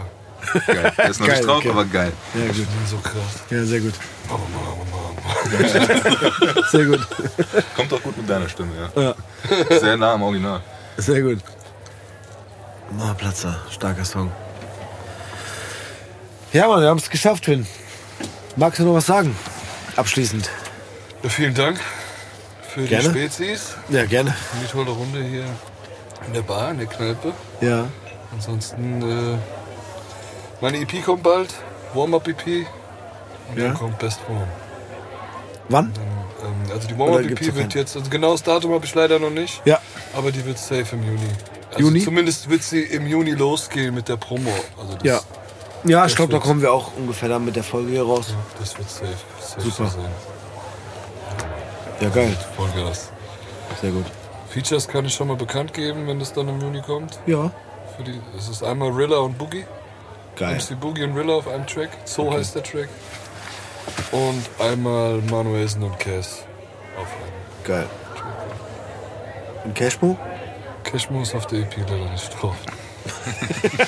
Geil. 0.65 0.93
Der 0.97 1.09
ist 1.09 1.19
noch 1.19 1.27
Geil, 1.27 1.35
nicht 1.37 1.47
drauf, 1.47 1.57
okay. 1.57 1.69
aber 1.69 1.85
geil. 1.85 2.11
Ja, 2.33 2.41
gut. 2.47 2.55
Ich 2.57 2.65
bin 2.65 2.87
so 2.87 2.97
krass. 2.97 3.13
Ja, 3.49 3.63
sehr 3.65 3.81
gut. 3.81 3.93
Mama, 4.29 4.43
Mama, 4.53 4.75
Mama. 4.79 5.09
Sehr 6.71 6.85
gut. 6.85 7.07
Kommt 7.75 7.93
auch 7.93 8.01
gut 8.01 8.17
mit 8.17 8.29
deiner 8.29 8.49
Stimme, 8.49 8.71
ja. 8.95 9.01
Ja, 9.69 9.79
Sehr 9.79 9.97
nah 9.97 10.13
am 10.13 10.23
Original. 10.23 10.61
sehr 10.97 11.21
gut. 11.21 11.39
Mama 12.91 13.13
Platzer, 13.13 13.55
starker 13.69 14.05
Song. 14.05 14.31
Ja, 16.53 16.67
Mann, 16.67 16.81
wir 16.81 16.89
haben 16.89 16.97
es 16.97 17.09
geschafft, 17.09 17.45
Finn. 17.45 17.65
Magst 18.55 18.79
du 18.79 18.83
noch 18.85 18.95
was 18.95 19.05
sagen? 19.05 19.35
Abschließend. 19.95 20.49
Ja, 21.23 21.29
vielen 21.29 21.53
Dank 21.53 21.79
für 22.73 22.83
Gerne. 22.85 23.09
die 23.09 23.19
Spezies. 23.19 23.75
Ja, 23.89 24.05
gerne. 24.05 24.35
Und 24.53 24.61
die 24.63 24.71
tolle 24.71 24.91
Runde 24.91 25.23
hier 25.23 25.45
in 26.27 26.33
der 26.33 26.41
Bar, 26.41 26.71
in 26.71 26.79
der 26.79 26.87
Kneipe. 26.87 27.33
Ja. 27.61 27.87
Ansonsten, 28.33 29.01
äh, 29.01 29.37
meine 30.61 30.77
EP 30.79 31.01
kommt 31.03 31.23
bald, 31.23 31.53
Warm-Up-EP. 31.93 32.65
Und 33.49 33.57
Ja. 33.57 33.65
dann 33.65 33.73
kommt 33.75 33.99
Best 33.99 34.19
Form. 34.21 34.47
Wann? 35.69 35.93
Ähm, 36.43 36.71
also 36.71 36.87
die 36.87 36.97
Warm-Up-EP 36.97 37.55
wird 37.55 37.73
jetzt, 37.75 37.95
also 37.95 38.09
genaues 38.09 38.43
Datum 38.43 38.73
habe 38.73 38.85
ich 38.85 38.93
leider 38.95 39.19
noch 39.19 39.29
nicht, 39.31 39.61
Ja. 39.65 39.79
aber 40.15 40.31
die 40.31 40.43
wird 40.45 40.57
safe 40.57 40.95
im 40.95 41.03
Juni. 41.03 41.19
Also 41.69 41.79
Juni? 41.81 42.03
Zumindest 42.03 42.49
wird 42.49 42.63
sie 42.63 42.81
im 42.81 43.05
Juni 43.07 43.31
losgehen 43.31 43.93
mit 43.93 44.07
der 44.09 44.17
Promo. 44.17 44.51
Also 44.79 44.93
das, 44.95 45.03
Ja. 45.03 45.19
Ja, 45.83 46.05
ich 46.05 46.11
Das 46.11 46.15
glaube, 46.15 46.33
da 46.33 46.39
kommen 46.39 46.61
wir 46.61 46.73
auch 46.73 46.91
ungefähr 46.97 47.29
dann 47.29 47.45
mit 47.45 47.55
der 47.55 47.63
Folge 47.63 47.91
hier 47.91 48.03
raus. 48.03 48.33
Das 48.59 48.77
wird 48.77 48.89
safe, 48.89 49.07
safe 49.39 49.61
Super. 49.61 49.91
Ja, 52.01 52.09
geil. 52.09 52.35
Vollgas. 52.55 53.09
Sehr 53.81 53.91
gut. 53.91 54.05
Features 54.49 54.87
kann 54.87 55.05
ich 55.05 55.13
schon 55.13 55.27
mal 55.27 55.37
bekannt 55.37 55.73
geben, 55.73 56.07
wenn 56.07 56.19
es 56.21 56.33
dann 56.33 56.47
im 56.47 56.59
Juni 56.59 56.81
kommt. 56.81 57.19
Ja. 57.27 57.51
Für 57.95 58.03
die, 58.03 58.19
es 58.37 58.49
ist 58.49 58.63
einmal 58.63 58.91
Rilla 58.91 59.17
und 59.17 59.37
Boogie. 59.37 59.65
Geil. 60.35 60.55
MC 60.57 60.79
Boogie 60.79 61.03
und 61.03 61.15
Rilla 61.15 61.33
auf 61.33 61.47
einem 61.47 61.67
Track. 61.67 61.89
So 62.05 62.31
heißt 62.31 62.55
der 62.55 62.63
Track. 62.63 62.89
Und 64.11 64.49
einmal 64.59 65.21
Manuelsen 65.29 65.83
und 65.83 65.99
Cass 65.99 66.43
auf 66.97 67.07
einem 67.07 67.63
Geil. 67.63 67.87
Und 69.65 69.75
Cashmo? 69.75 70.17
Cashmo 70.83 71.21
ist 71.21 71.35
auf 71.35 71.45
der 71.47 71.59
EP 71.59 71.77
leider 71.77 72.09
nicht 72.09 72.41
drauf. 72.41 72.55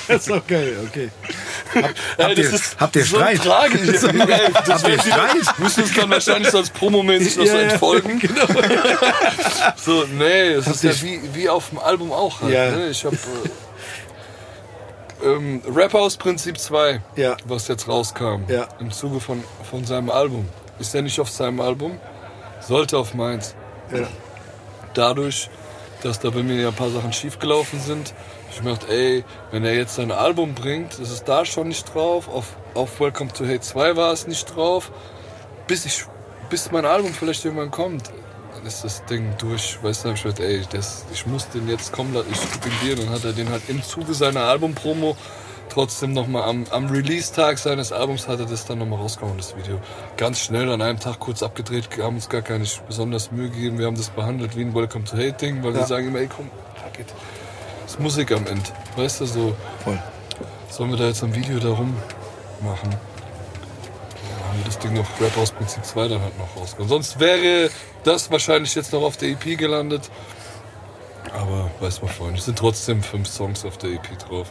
Das 0.08 0.26
ist 0.26 0.32
auch 0.32 0.46
geil, 0.46 0.76
okay. 0.86 1.10
Habt, 2.18 2.38
ihr, 2.38 2.60
habt 2.78 2.96
ihr 2.96 3.04
Streit? 3.04 3.36
So 3.42 3.48
tragisch. 3.50 3.80
Ey, 3.80 3.86
das 3.92 4.04
habt 4.82 4.88
ihr 4.88 4.98
Streit? 5.00 5.58
müssen 5.58 5.82
uns 5.82 5.94
dann 5.94 6.10
wahrscheinlich 6.10 6.50
so 6.50 6.58
als 6.58 6.70
promomäßig 6.70 7.36
noch 7.36 7.46
so 7.46 7.52
Ja, 7.52 7.60
ja, 7.62 7.68
entfolgen. 7.70 8.18
Genau. 8.20 8.44
So, 9.76 10.04
nee, 10.04 10.48
es 10.52 10.66
ist 10.66 10.84
ja 10.84 10.90
wie, 11.02 11.20
wie 11.34 11.48
auf 11.48 11.70
dem 11.70 11.78
Album 11.78 12.12
auch 12.12 12.40
halt. 12.42 12.52
Ja. 12.52 12.70
Ne? 12.70 12.88
Ich 12.90 13.04
hab 13.04 13.12
äh, 13.14 13.16
ähm, 15.24 15.62
Rap 15.74 15.94
aus 15.94 16.16
Prinzip 16.16 16.58
2, 16.58 17.00
Ja. 17.16 17.36
was 17.44 17.68
jetzt 17.68 17.88
rauskam, 17.88 18.42
Ja. 18.48 18.66
im 18.80 18.90
Zuge 18.90 19.20
von, 19.20 19.42
von 19.68 19.84
seinem 19.84 20.10
Album. 20.10 20.48
Ist 20.78 20.94
ja 20.94 21.02
nicht 21.02 21.20
auf 21.20 21.30
seinem 21.30 21.60
Album, 21.60 21.98
sollte 22.60 22.98
auf 22.98 23.14
meins. 23.14 23.54
Ja. 23.94 24.06
Dadurch, 24.94 25.48
dass 26.02 26.18
da 26.20 26.30
bei 26.30 26.42
mir 26.42 26.60
ja 26.60 26.68
ein 26.68 26.74
paar 26.74 26.90
Sachen 26.90 27.12
schiefgelaufen 27.12 27.80
sind, 27.80 28.14
ich 28.54 28.62
mir 28.62 28.72
gedacht, 28.74 28.88
ey, 28.90 29.24
wenn 29.50 29.64
er 29.64 29.74
jetzt 29.74 29.94
sein 29.94 30.10
Album 30.10 30.54
bringt, 30.54 30.98
ist 30.98 31.10
es 31.10 31.24
da 31.24 31.44
schon 31.44 31.68
nicht 31.68 31.92
drauf, 31.94 32.28
auf, 32.28 32.56
auf 32.74 33.00
Welcome 33.00 33.32
to 33.32 33.44
Hate 33.44 33.60
2 33.60 33.96
war 33.96 34.12
es 34.12 34.26
nicht 34.26 34.54
drauf, 34.54 34.90
bis 35.66 35.84
ich, 35.86 36.04
bis 36.50 36.70
mein 36.70 36.84
Album 36.84 37.12
vielleicht 37.14 37.44
irgendwann 37.44 37.70
kommt, 37.70 38.10
dann 38.54 38.66
ist 38.66 38.84
das 38.84 39.04
Ding 39.06 39.32
durch, 39.38 39.78
weißt 39.82 40.04
du, 40.04 40.08
hab 40.10 40.16
ich 40.16 40.22
gedacht, 40.22 40.40
ey, 40.40 40.62
das, 40.70 41.04
ich 41.12 41.26
muss 41.26 41.48
den 41.48 41.68
jetzt 41.68 41.92
kommen 41.92 42.12
lassen, 42.14 42.28
ich 42.30 42.88
dir, 42.88 42.96
dann 42.96 43.10
hat 43.10 43.24
er 43.24 43.32
den 43.32 43.48
halt 43.50 43.62
im 43.68 43.82
Zuge 43.82 44.14
seiner 44.14 44.42
Albumpromo 44.44 45.16
trotzdem 45.70 46.12
nochmal 46.12 46.42
am, 46.42 46.66
am 46.70 46.90
Release-Tag 46.90 47.58
seines 47.58 47.92
Albums 47.92 48.28
hat 48.28 48.40
er 48.40 48.46
das 48.46 48.66
dann 48.66 48.78
nochmal 48.78 48.98
rausgehauen, 48.98 49.38
das 49.38 49.56
Video. 49.56 49.80
Ganz 50.18 50.40
schnell 50.40 50.70
an 50.70 50.82
einem 50.82 51.00
Tag 51.00 51.18
kurz 51.18 51.42
abgedreht, 51.42 51.88
haben 51.98 52.16
uns 52.16 52.28
gar 52.28 52.42
keine 52.42 52.66
besonders 52.86 53.32
Mühe 53.32 53.48
gegeben, 53.48 53.78
wir 53.78 53.86
haben 53.86 53.96
das 53.96 54.10
behandelt 54.10 54.54
wie 54.54 54.60
ein 54.62 54.74
Welcome 54.74 55.04
to 55.04 55.16
Hate 55.16 55.32
Ding, 55.32 55.62
weil 55.64 55.72
wir 55.72 55.80
Ja. 55.80 55.86
sagen 55.86 56.08
immer, 56.08 56.18
ey 56.18 56.28
komm, 56.28 56.50
fuck 56.74 56.98
it. 57.00 57.06
Ist 57.92 58.00
Musik 58.00 58.32
am 58.32 58.46
Ende, 58.46 58.70
weißt 58.96 59.20
du, 59.20 59.26
so 59.26 59.56
Voll. 59.84 60.02
sollen 60.70 60.92
wir 60.92 60.96
da 60.96 61.08
jetzt 61.08 61.22
am 61.22 61.34
Video 61.34 61.58
da 61.58 61.68
rum 61.68 61.94
machen. 62.62 62.88
Dann 62.88 64.48
haben 64.48 64.58
wir 64.58 64.64
das 64.64 64.78
Ding 64.78 64.94
noch 64.94 65.04
Rap 65.20 65.36
aus 65.36 65.50
Prinzip 65.50 65.84
2 65.84 66.08
dann 66.08 66.22
halt 66.22 66.38
noch 66.38 66.56
rausgekommen. 66.56 66.88
Sonst 66.88 67.20
wäre 67.20 67.68
das 68.02 68.30
wahrscheinlich 68.30 68.74
jetzt 68.74 68.94
noch 68.94 69.02
auf 69.02 69.18
der 69.18 69.28
EP 69.28 69.58
gelandet. 69.58 70.10
Aber 71.34 71.70
weiß 71.80 72.00
man 72.00 72.10
vorhin, 72.10 72.36
es 72.36 72.46
sind 72.46 72.58
trotzdem 72.58 73.02
fünf 73.02 73.28
Songs 73.28 73.62
auf 73.66 73.76
der 73.76 73.90
EP 73.90 74.18
drauf. 74.20 74.50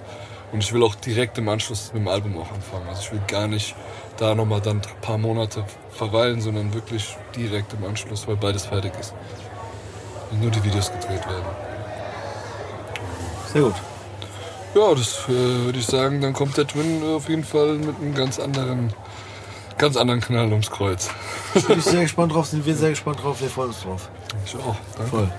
Und 0.52 0.64
ich 0.64 0.72
will 0.72 0.84
auch 0.84 0.94
direkt 0.94 1.40
im 1.40 1.50
Anschluss 1.50 1.94
mit 1.94 2.04
dem 2.04 2.10
Album 2.10 2.38
auch 2.38 2.52
anfangen. 2.52 2.88
Also 2.90 3.02
ich 3.02 3.12
will 3.12 3.24
gar 3.28 3.48
nicht 3.48 3.74
da 4.18 4.36
nochmal 4.36 4.62
dann 4.62 4.84
ein 4.84 5.02
paar 5.02 5.18
Monate 5.18 5.66
verweilen, 5.90 6.42
sondern 6.42 6.76
wirklich 6.76 7.18
direkt 7.36 7.74
im 7.74 7.86
Anschluss, 7.86 8.28
weil 8.28 8.36
beides 8.36 8.68
fertig 8.68 8.92
ist. 9.00 9.16
Und 10.30 10.42
nur 10.42 10.52
die 10.52 10.64
Videos 10.64 10.92
gedreht 10.92 11.26
werden. 11.26 11.81
Sehr 13.54 13.62
gut. 13.64 13.76
Ja, 14.74 14.96
das 14.96 15.26
äh, 15.28 15.66
würde 15.66 15.80
ich 15.80 15.86
sagen, 15.86 16.22
dann 16.22 16.34
kommt 16.34 16.56
der 16.58 16.66
Twin 16.66 17.04
auf 17.04 17.28
jeden 17.28 17.44
Fall 17.44 17.74
mit 17.74 17.98
einem 17.98 18.14
ganz 18.16 18.40
anderen, 18.40 18.94
ganz 19.78 19.98
anderen 19.98 20.22
Knall 20.22 20.50
ums 20.52 20.72
Kreuz. 20.72 21.10
Bin 21.68 21.80
ich 21.80 21.84
sehr 21.86 22.04
gespannt 22.04 22.34
drauf, 22.34 22.48
sind 22.48 22.66
wir 22.66 22.76
sehr 22.76 22.92
gespannt 22.92 23.22
drauf, 23.22 23.42
wir 23.42 23.50
freuen 23.50 23.70
uns 23.70 23.82
drauf. 23.82 24.10
Ich 24.46 24.56
auch. 24.56 24.76
Danke. 24.96 25.12
Voll. 25.12 25.32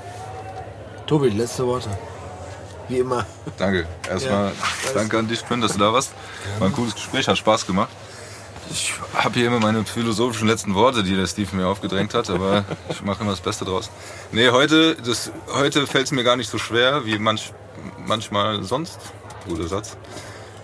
Tobi, 1.07 1.29
letzte 1.31 1.67
Worte. 1.67 1.89
Wie 2.89 2.99
immer. 2.99 3.25
Danke. 3.57 3.87
Erstmal 4.09 4.49
Ja. 4.49 4.53
danke 4.95 5.19
an 5.19 5.29
dich, 5.29 5.47
Quinn, 5.47 5.63
dass 5.63 5.73
du 5.73 5.79
da 5.79 5.93
warst. 5.93 6.11
War 6.59 6.69
ein 6.69 6.75
cooles 6.75 6.95
Gespräch, 6.95 7.27
hat 7.27 7.39
Spaß 7.39 7.67
gemacht. 7.67 7.89
Ich 8.73 8.95
habe 9.15 9.39
hier 9.39 9.49
immer 9.49 9.61
meine 9.61 9.85
philosophischen 9.85 10.49
letzten 10.49 10.75
Worte, 10.75 11.03
die 11.03 11.15
der 11.15 11.27
Steve 11.27 11.55
mir 11.55 11.67
aufgedrängt 11.67 12.15
hat, 12.15 12.31
aber 12.31 12.65
ich 12.89 13.03
mache 13.03 13.23
immer 13.23 13.33
das 13.33 13.41
Beste 13.41 13.67
draus. 13.67 13.91
Nee, 14.33 14.49
heute, 14.49 14.97
das, 14.97 15.31
heute 15.53 15.87
fällt 15.87 16.07
es 16.07 16.13
mir 16.13 16.25
gar 16.25 16.37
nicht 16.37 16.49
so 16.49 16.57
schwer 16.57 17.05
wie 17.05 17.19
manch, 17.19 17.53
manchmal 18.07 18.63
sonst. 18.63 18.99
Guter 19.47 19.69
Satz. 19.69 19.99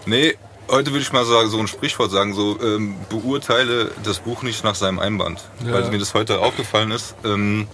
Nee, 0.07 0.39
heute 0.71 0.93
würde 0.93 1.03
ich 1.03 1.13
mal 1.13 1.27
sagen, 1.27 1.51
so 1.51 1.59
ein 1.59 1.69
Sprichwort 1.69 2.11
sagen, 2.11 2.33
so 2.33 2.59
ähm, 2.63 2.97
beurteile 3.11 3.91
das 4.05 4.21
Buch 4.21 4.43
nicht 4.43 4.65
nach 4.65 4.75
seinem 4.75 5.01
Einband. 5.01 5.43
Ja. 5.67 5.75
Weil 5.75 5.91
mir 5.91 5.99
das 5.99 6.15
heute 6.15 6.39
aufgefallen 6.39 6.91
ist. 6.93 7.15
Ähm, 7.25 7.69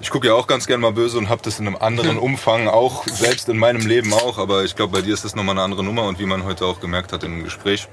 ich 0.00 0.10
gucke 0.10 0.26
ja 0.26 0.34
auch 0.34 0.48
ganz 0.48 0.66
gern 0.66 0.80
mal 0.80 0.92
böse 0.92 1.16
und 1.16 1.28
habe 1.28 1.42
das 1.44 1.60
in 1.60 1.68
einem 1.68 1.76
anderen 1.76 2.18
Umfang 2.18 2.66
auch, 2.66 3.06
selbst 3.06 3.48
in 3.48 3.56
meinem 3.56 3.86
Leben 3.86 4.12
auch, 4.14 4.38
aber 4.38 4.64
ich 4.64 4.74
glaube, 4.74 4.94
bei 4.94 5.00
dir 5.00 5.14
ist 5.14 5.24
das 5.24 5.36
nochmal 5.36 5.54
eine 5.54 5.62
andere 5.62 5.84
Nummer 5.84 6.02
und 6.04 6.18
wie 6.18 6.26
man 6.26 6.42
heute 6.42 6.66
auch 6.66 6.80
gemerkt 6.80 7.12
hat 7.12 7.22
im 7.22 7.44
Gespräch, 7.44 7.86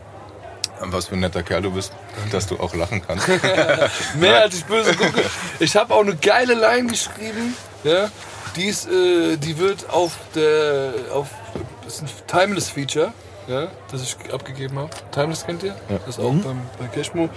was 0.82 1.08
für 1.08 1.16
ein 1.16 1.20
netter 1.20 1.44
Kerl 1.44 1.62
du 1.62 1.72
bist, 1.72 1.94
dass 2.32 2.48
du 2.48 2.60
auch 2.60 2.74
lachen 2.76 3.02
kannst. 3.06 3.28
Mehr 4.20 4.42
als 4.42 4.56
ich 4.56 4.66
böse 4.66 4.96
gucke. 4.96 5.24
Ich 5.60 5.76
habe 5.76 5.94
auch 5.94 6.02
eine 6.02 6.16
geile 6.16 6.54
Line 6.54 6.88
geschrieben. 6.88 7.56
Ja, 7.84 8.10
die, 8.56 8.66
ist, 8.66 8.90
äh, 8.90 9.38
die 9.38 9.58
wird 9.58 9.90
auf 9.90 10.14
der. 10.36 10.94
Auf, 11.14 11.28
das 11.84 11.96
ist 11.96 12.02
ein 12.02 12.10
Timeless 12.28 12.70
Feature, 12.70 13.14
ja, 13.48 13.68
das 13.92 14.04
ich 14.04 14.34
abgegeben 14.34 14.78
habe. 14.78 14.90
Timeless 15.12 15.46
kennt 15.46 15.64
ihr? 15.64 15.76
Das 15.88 16.18
ist 16.18 16.20
auch 16.20 16.34
beim, 16.34 16.62
bei 16.78 16.88
Cashmo. 16.88 17.30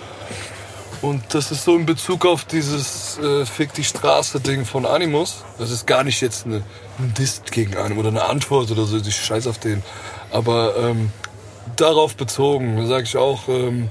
Und 1.02 1.34
das 1.34 1.50
ist 1.50 1.64
so 1.64 1.76
in 1.76 1.84
Bezug 1.84 2.24
auf 2.24 2.44
dieses 2.44 3.18
äh, 3.18 3.44
Fick 3.44 3.74
die 3.74 3.82
Straße-Ding 3.82 4.64
von 4.64 4.86
Animus. 4.86 5.44
Das 5.58 5.72
ist 5.72 5.84
gar 5.84 6.04
nicht 6.04 6.20
jetzt 6.20 6.46
eine, 6.46 6.62
ein 6.98 7.12
Dist 7.18 7.50
gegen 7.50 7.76
einen 7.76 7.98
oder 7.98 8.08
eine 8.08 8.24
Antwort 8.24 8.70
oder 8.70 8.84
so, 8.84 8.98
ich 8.98 9.16
scheiß 9.16 9.48
auf 9.48 9.58
den. 9.58 9.82
Aber 10.30 10.76
ähm, 10.76 11.10
darauf 11.82 12.16
bezogen, 12.16 12.76
da 12.76 12.86
sage 12.86 13.04
ich 13.04 13.16
auch, 13.16 13.48
ähm, 13.48 13.90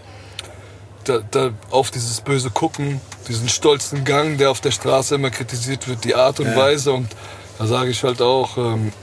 da, 1.03 1.19
da 1.31 1.51
auf 1.71 1.91
dieses 1.91 2.21
böse 2.21 2.49
Gucken, 2.49 3.01
diesen 3.27 3.49
stolzen 3.49 4.05
Gang, 4.05 4.37
der 4.37 4.51
auf 4.51 4.61
der 4.61 4.71
Straße 4.71 5.15
immer 5.15 5.29
kritisiert 5.29 5.87
wird, 5.87 6.03
die 6.03 6.15
Art 6.15 6.39
und 6.39 6.55
Weise. 6.55 6.93
Und 6.93 7.09
da 7.57 7.65
sage 7.65 7.89
ich 7.89 8.03
halt 8.03 8.21
auch, 8.21 8.57
ähm, 8.57 8.93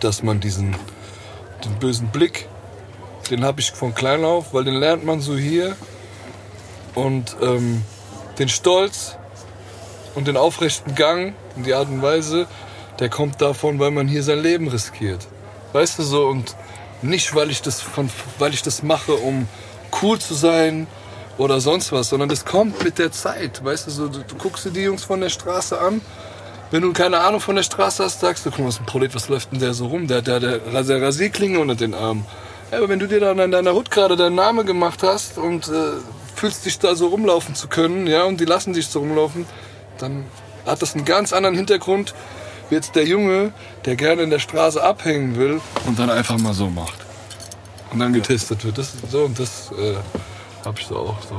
dass 0.00 0.22
man 0.22 0.40
diesen 0.40 0.76
den 1.64 1.78
bösen 1.78 2.08
Blick, 2.08 2.48
den 3.30 3.44
habe 3.44 3.60
ich 3.60 3.72
von 3.72 3.94
klein 3.94 4.24
auf, 4.24 4.52
weil 4.52 4.64
den 4.64 4.74
lernt 4.74 5.04
man 5.04 5.20
so 5.20 5.36
hier. 5.36 5.76
Und 6.94 7.36
ähm, 7.42 7.82
den 8.38 8.48
Stolz 8.48 9.16
und 10.14 10.28
den 10.28 10.36
aufrechten 10.36 10.94
Gang 10.94 11.34
und 11.56 11.66
die 11.66 11.74
Art 11.74 11.88
und 11.88 12.02
Weise, 12.02 12.46
der 13.00 13.08
kommt 13.08 13.40
davon, 13.40 13.80
weil 13.80 13.90
man 13.90 14.06
hier 14.06 14.22
sein 14.22 14.40
Leben 14.40 14.68
riskiert. 14.68 15.26
Weißt 15.72 15.98
du 15.98 16.02
so? 16.02 16.26
Und 16.26 16.54
nicht, 17.04 17.34
weil 17.34 17.50
ich 17.50 17.62
das, 17.62 17.80
von, 17.80 18.10
weil 18.38 18.54
ich 18.54 18.62
das 18.62 18.82
mache, 18.82 19.14
um 19.14 19.48
cool 20.02 20.18
zu 20.18 20.34
sein 20.34 20.86
oder 21.38 21.60
sonst 21.60 21.92
was, 21.92 22.08
sondern 22.08 22.28
das 22.28 22.44
kommt 22.44 22.82
mit 22.84 22.98
der 22.98 23.12
Zeit. 23.12 23.64
Weißt 23.64 23.86
du, 23.86 23.90
so, 23.90 24.08
du, 24.08 24.20
du 24.20 24.34
guckst 24.36 24.64
dir 24.64 24.70
die 24.70 24.82
Jungs 24.82 25.04
von 25.04 25.20
der 25.20 25.28
Straße 25.28 25.78
an. 25.78 26.00
Wenn 26.70 26.82
du 26.82 26.92
keine 26.92 27.20
Ahnung 27.20 27.40
von 27.40 27.56
der 27.56 27.62
Straße 27.62 28.02
hast, 28.02 28.20
sagst 28.20 28.46
du, 28.46 28.50
guck 28.50 28.60
mal, 28.60 28.68
was 28.68 28.80
ein 28.80 28.86
Prolet, 28.86 29.14
was 29.14 29.28
läuft 29.28 29.52
denn 29.52 29.60
der 29.60 29.74
so 29.74 29.86
rum? 29.86 30.06
Der, 30.06 30.22
der, 30.22 30.40
der, 30.40 30.58
der 30.58 31.02
Rasierklinge 31.02 31.58
unter 31.58 31.74
den 31.74 31.94
Armen. 31.94 32.26
Aber 32.70 32.88
wenn 32.88 32.98
du 32.98 33.06
dir 33.06 33.20
dann 33.20 33.38
in 33.38 33.50
deiner 33.50 33.74
Hut 33.74 33.90
gerade 33.90 34.16
deinen 34.16 34.34
Namen 34.34 34.66
gemacht 34.66 35.02
hast 35.02 35.38
und 35.38 35.68
äh, 35.68 35.92
fühlst 36.34 36.66
dich 36.66 36.78
da 36.78 36.96
so 36.96 37.08
rumlaufen 37.08 37.54
zu 37.54 37.68
können, 37.68 38.06
ja, 38.06 38.24
und 38.24 38.40
die 38.40 38.44
lassen 38.44 38.72
dich 38.72 38.88
so 38.88 39.00
rumlaufen, 39.00 39.46
dann 39.98 40.24
hat 40.66 40.82
das 40.82 40.94
einen 40.94 41.04
ganz 41.04 41.32
anderen 41.32 41.54
Hintergrund, 41.54 42.14
jetzt 42.70 42.96
der 42.96 43.04
Junge, 43.06 43.52
der 43.84 43.96
gerne 43.96 44.22
in 44.22 44.30
der 44.30 44.38
Straße 44.38 44.82
abhängen 44.82 45.36
will 45.36 45.60
und 45.86 45.98
dann 45.98 46.10
einfach 46.10 46.38
mal 46.38 46.54
so 46.54 46.68
macht. 46.68 46.98
Und 47.90 48.00
dann 48.00 48.12
getestet 48.12 48.64
wird. 48.64 48.78
Das 48.78 48.92
so 49.10 49.24
und 49.24 49.38
das 49.38 49.70
äh, 49.72 49.94
habe 50.64 50.80
ich 50.80 50.86
so 50.86 50.96
auch 50.96 51.22
so 51.22 51.36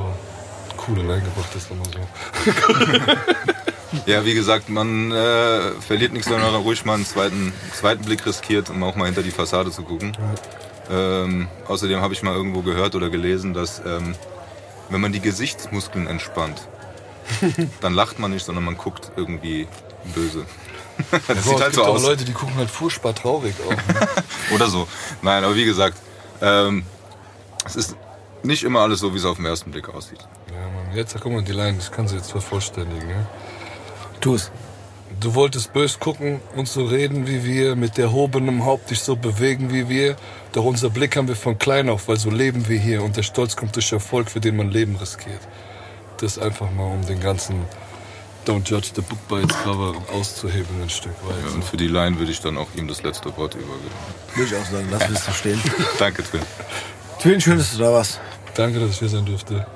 cool 0.88 0.98
reingebracht, 1.00 1.54
das 1.54 1.68
nochmal 1.70 1.86
so. 1.92 3.12
Ja, 4.04 4.24
wie 4.24 4.34
gesagt, 4.34 4.68
man 4.68 5.10
äh, 5.12 5.70
verliert 5.80 6.12
nichts, 6.12 6.28
wenn 6.28 6.40
man 6.40 6.54
ruhig 6.56 6.84
mal 6.84 6.94
einen 6.94 7.06
zweiten, 7.06 7.52
zweiten 7.72 8.04
Blick 8.04 8.26
riskiert, 8.26 8.68
um 8.68 8.82
auch 8.82 8.96
mal 8.96 9.06
hinter 9.06 9.22
die 9.22 9.30
Fassade 9.30 9.70
zu 9.70 9.82
gucken. 9.82 10.16
Ähm, 10.90 11.48
außerdem 11.66 12.00
habe 12.00 12.12
ich 12.12 12.22
mal 12.22 12.34
irgendwo 12.34 12.62
gehört 12.62 12.94
oder 12.94 13.10
gelesen, 13.10 13.54
dass 13.54 13.80
ähm, 13.84 14.14
wenn 14.90 15.00
man 15.00 15.12
die 15.12 15.20
Gesichtsmuskeln 15.20 16.06
entspannt, 16.06 16.60
dann 17.80 17.94
lacht 17.94 18.18
man 18.18 18.32
nicht, 18.32 18.44
sondern 18.44 18.64
man 18.64 18.76
guckt 18.76 19.12
irgendwie 19.16 19.66
böse. 20.14 20.44
das 21.10 21.26
Boah, 21.26 21.34
sieht 21.34 21.54
es 21.54 21.62
halt 21.62 21.74
so 21.74 21.84
aus. 21.84 22.02
Leute, 22.02 22.24
die 22.24 22.32
gucken 22.32 22.54
halt 22.56 22.70
furchtbar 22.70 23.14
traurig 23.14 23.54
auch. 23.66 23.70
Ne? 23.70 24.08
Oder 24.54 24.68
so. 24.68 24.88
Nein, 25.22 25.44
aber 25.44 25.54
wie 25.54 25.64
gesagt, 25.64 25.98
ähm, 26.40 26.84
es 27.64 27.76
ist 27.76 27.96
nicht 28.42 28.62
immer 28.62 28.80
alles 28.80 29.00
so, 29.00 29.12
wie 29.12 29.18
es 29.18 29.24
auf 29.24 29.36
den 29.36 29.46
ersten 29.46 29.70
Blick 29.70 29.88
aussieht. 29.88 30.20
ja, 30.50 30.60
Mann. 30.60 30.96
Jetzt, 30.96 31.16
guck 31.20 31.32
mal, 31.32 31.42
die 31.42 31.52
Line, 31.52 31.78
ich 31.80 31.90
kann 31.90 32.06
sie 32.08 32.16
jetzt 32.16 32.30
vervollständigen. 32.30 33.08
Ne? 33.08 33.26
Tu 34.20 34.34
es. 34.34 34.50
Du 35.20 35.34
wolltest 35.34 35.72
bös 35.72 35.98
gucken 35.98 36.40
und 36.56 36.68
so 36.68 36.84
reden 36.84 37.26
wie 37.26 37.42
wir, 37.42 37.74
mit 37.74 37.98
erhobenem 37.98 38.66
Haupt 38.66 38.90
dich 38.90 39.00
so 39.00 39.16
bewegen 39.16 39.72
wie 39.72 39.88
wir. 39.88 40.16
Doch 40.52 40.64
unser 40.64 40.90
Blick 40.90 41.16
haben 41.16 41.28
wir 41.28 41.36
von 41.36 41.56
klein 41.58 41.88
auf, 41.88 42.08
weil 42.08 42.18
so 42.18 42.28
leben 42.28 42.68
wir 42.68 42.78
hier. 42.78 43.02
Und 43.02 43.16
der 43.16 43.22
Stolz 43.22 43.56
kommt 43.56 43.76
durch 43.76 43.92
Erfolg, 43.92 44.30
für 44.30 44.40
den 44.40 44.56
man 44.56 44.70
Leben 44.70 44.96
riskiert. 44.96 45.40
Das 46.18 46.38
einfach 46.38 46.70
mal, 46.70 46.84
um 46.84 47.06
den 47.06 47.20
ganzen 47.20 47.64
Don't 48.46 48.64
Judge 48.64 48.92
the 48.94 49.02
Book 49.02 49.18
by 49.28 49.42
its 49.42 49.54
Cover 49.64 49.94
auszuheben 50.12 50.80
ein 50.80 50.88
Stück 50.88 51.12
weit. 51.26 51.36
Ja, 51.44 51.54
und 51.54 51.64
für 51.64 51.76
die 51.76 51.88
Line 51.88 52.16
würde 52.18 52.30
ich 52.30 52.40
dann 52.40 52.56
auch 52.56 52.68
ihm 52.76 52.86
das 52.86 53.02
letzte 53.02 53.36
Wort 53.36 53.54
übergeben. 53.54 53.90
Würde 54.34 54.54
ich 54.54 54.56
auch 54.56 54.70
sagen, 54.70 54.86
lass 54.90 55.10
es 55.10 55.24
so 55.24 55.32
stehen. 55.32 55.60
Danke, 55.98 56.22
Twin. 56.22 56.42
Twin, 57.20 57.40
schön, 57.40 57.58
dass 57.58 57.72
du 57.72 57.78
da 57.78 57.92
warst. 57.92 58.20
Danke, 58.54 58.78
dass 58.78 58.90
ich 58.90 58.98
hier 59.00 59.08
sein 59.08 59.24
durfte. 59.26 59.66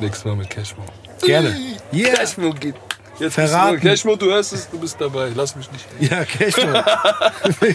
Nächstes 0.00 0.24
Mal 0.24 0.34
mit 0.34 0.50
Cashmo. 0.50 0.84
Gerne. 1.22 1.56
Yeah. 1.92 2.14
Cashmo 2.16 2.52
geht. 2.52 2.74
Jetzt 3.20 3.34
Verraten. 3.34 3.80
Cashmo, 3.80 4.16
du 4.16 4.26
hörst 4.26 4.52
es, 4.52 4.68
du 4.68 4.78
bist 4.78 5.00
dabei. 5.00 5.30
Lass 5.34 5.54
mich 5.54 5.70
nicht. 5.70 5.86
Ja, 6.00 6.24
Cashmo. 6.24 6.82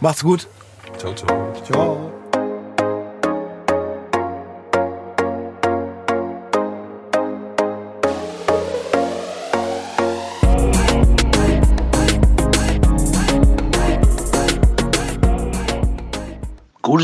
Macht's 0.00 0.22
gut. 0.22 0.46
Ciao, 0.98 1.14
ciao. 1.14 1.52
Ciao. 1.64 2.13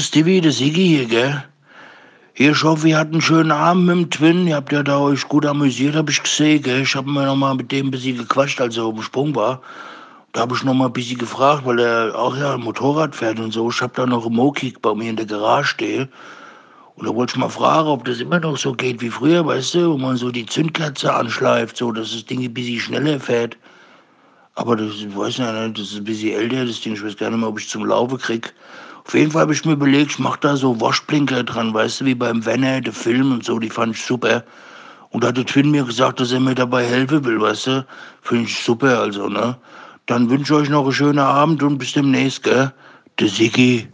Gutes 0.00 0.08
Stevie, 0.08 0.40
der 0.40 0.52
Sigi 0.52 0.86
hier, 0.86 1.04
gell? 1.04 1.44
Hier, 2.32 2.52
ich 2.52 2.64
hoffe, 2.64 2.88
ihr 2.88 2.96
hattet 2.96 3.12
einen 3.12 3.20
schönen 3.20 3.50
Abend 3.50 3.84
mit 3.84 3.96
dem 3.96 4.10
Twin. 4.10 4.46
Ihr 4.46 4.56
habt 4.56 4.72
ja 4.72 4.82
da 4.82 4.98
euch 4.98 5.28
gut 5.28 5.44
amüsiert, 5.44 5.94
hab 5.94 6.08
ich 6.08 6.22
gesehen, 6.22 6.62
gell? 6.62 6.80
Ich 6.80 6.94
hab 6.94 7.04
mir 7.04 7.26
noch 7.26 7.36
mal 7.36 7.54
mit 7.54 7.70
dem 7.70 7.88
ein 7.88 7.90
bisschen 7.90 8.16
gequatscht, 8.16 8.62
als 8.62 8.78
er 8.78 8.84
auf 8.84 8.94
dem 8.94 9.02
Sprung 9.02 9.34
war. 9.34 9.60
Da 10.32 10.40
hab 10.40 10.52
ich 10.52 10.64
noch 10.64 10.72
mal 10.72 10.86
ein 10.86 10.94
bisschen 10.94 11.18
gefragt, 11.18 11.66
weil 11.66 11.80
er 11.80 12.18
auch 12.18 12.34
ja 12.34 12.56
Motorrad 12.56 13.14
fährt 13.14 13.38
und 13.40 13.52
so. 13.52 13.68
Ich 13.68 13.82
hab 13.82 13.92
da 13.92 14.06
noch 14.06 14.24
einen 14.24 14.36
Mo-Kick 14.36 14.80
bei 14.80 14.94
mir 14.94 15.10
in 15.10 15.16
der 15.16 15.26
Garage 15.26 15.68
stehen. 15.68 16.08
Und 16.96 17.06
da 17.06 17.14
wollte 17.14 17.34
ich 17.34 17.38
mal 17.38 17.50
fragen, 17.50 17.88
ob 17.88 18.06
das 18.06 18.20
immer 18.20 18.40
noch 18.40 18.56
so 18.56 18.72
geht 18.72 19.02
wie 19.02 19.10
früher, 19.10 19.44
weißt 19.44 19.74
du? 19.74 19.92
Wo 19.92 19.98
man 19.98 20.16
so 20.16 20.30
die 20.30 20.46
Zündkerze 20.46 21.12
anschleift, 21.12 21.76
so, 21.76 21.92
dass 21.92 22.12
das 22.12 22.24
Ding 22.24 22.42
ein 22.42 22.54
bisschen 22.54 22.80
schneller 22.80 23.20
fährt. 23.20 23.58
Aber 24.54 24.76
das, 24.76 24.94
ich 24.94 25.14
weiß 25.14 25.40
nicht, 25.40 25.78
das 25.78 25.90
ist 25.90 25.98
ein 25.98 26.04
bisschen 26.04 26.40
älter, 26.40 26.64
das 26.64 26.80
Ding. 26.80 26.94
Ich 26.94 27.04
weiß 27.04 27.18
gar 27.18 27.28
nicht 27.28 27.40
mehr, 27.40 27.50
ob 27.50 27.60
ich 27.60 27.68
zum 27.68 27.84
Laufen 27.84 28.16
krieg. 28.16 28.54
Auf 29.06 29.14
jeden 29.14 29.30
Fall 29.30 29.42
habe 29.42 29.52
ich 29.52 29.64
mir 29.64 29.72
überlegt, 29.72 30.12
ich 30.12 30.18
mach 30.18 30.36
da 30.36 30.56
so 30.56 30.80
Waschblinker 30.80 31.42
dran, 31.42 31.74
weißt 31.74 32.00
du, 32.00 32.04
wie 32.04 32.14
beim 32.14 32.44
Wenner, 32.44 32.80
der 32.80 32.92
Film 32.92 33.32
und 33.32 33.44
so, 33.44 33.58
die 33.58 33.70
fand 33.70 33.96
ich 33.96 34.04
super. 34.04 34.44
Und 35.10 35.24
da 35.24 35.28
hat 35.28 35.36
der 35.36 35.46
Twin 35.46 35.70
mir 35.70 35.84
gesagt, 35.84 36.20
dass 36.20 36.32
er 36.32 36.40
mir 36.40 36.54
dabei 36.54 36.84
helfen 36.84 37.24
will, 37.24 37.40
weißt 37.40 37.66
du. 37.66 37.86
Finde 38.22 38.44
ich 38.44 38.62
super, 38.62 39.00
also, 39.00 39.28
ne? 39.28 39.56
Dann 40.06 40.30
wünsche 40.30 40.54
ich 40.54 40.60
euch 40.60 40.68
noch 40.68 40.84
einen 40.84 40.92
schönen 40.92 41.18
Abend 41.18 41.62
und 41.62 41.78
bis 41.78 41.92
demnächst, 41.92 42.44
gell? 42.44 42.72
Der 43.18 43.28
Sigi. 43.28 43.88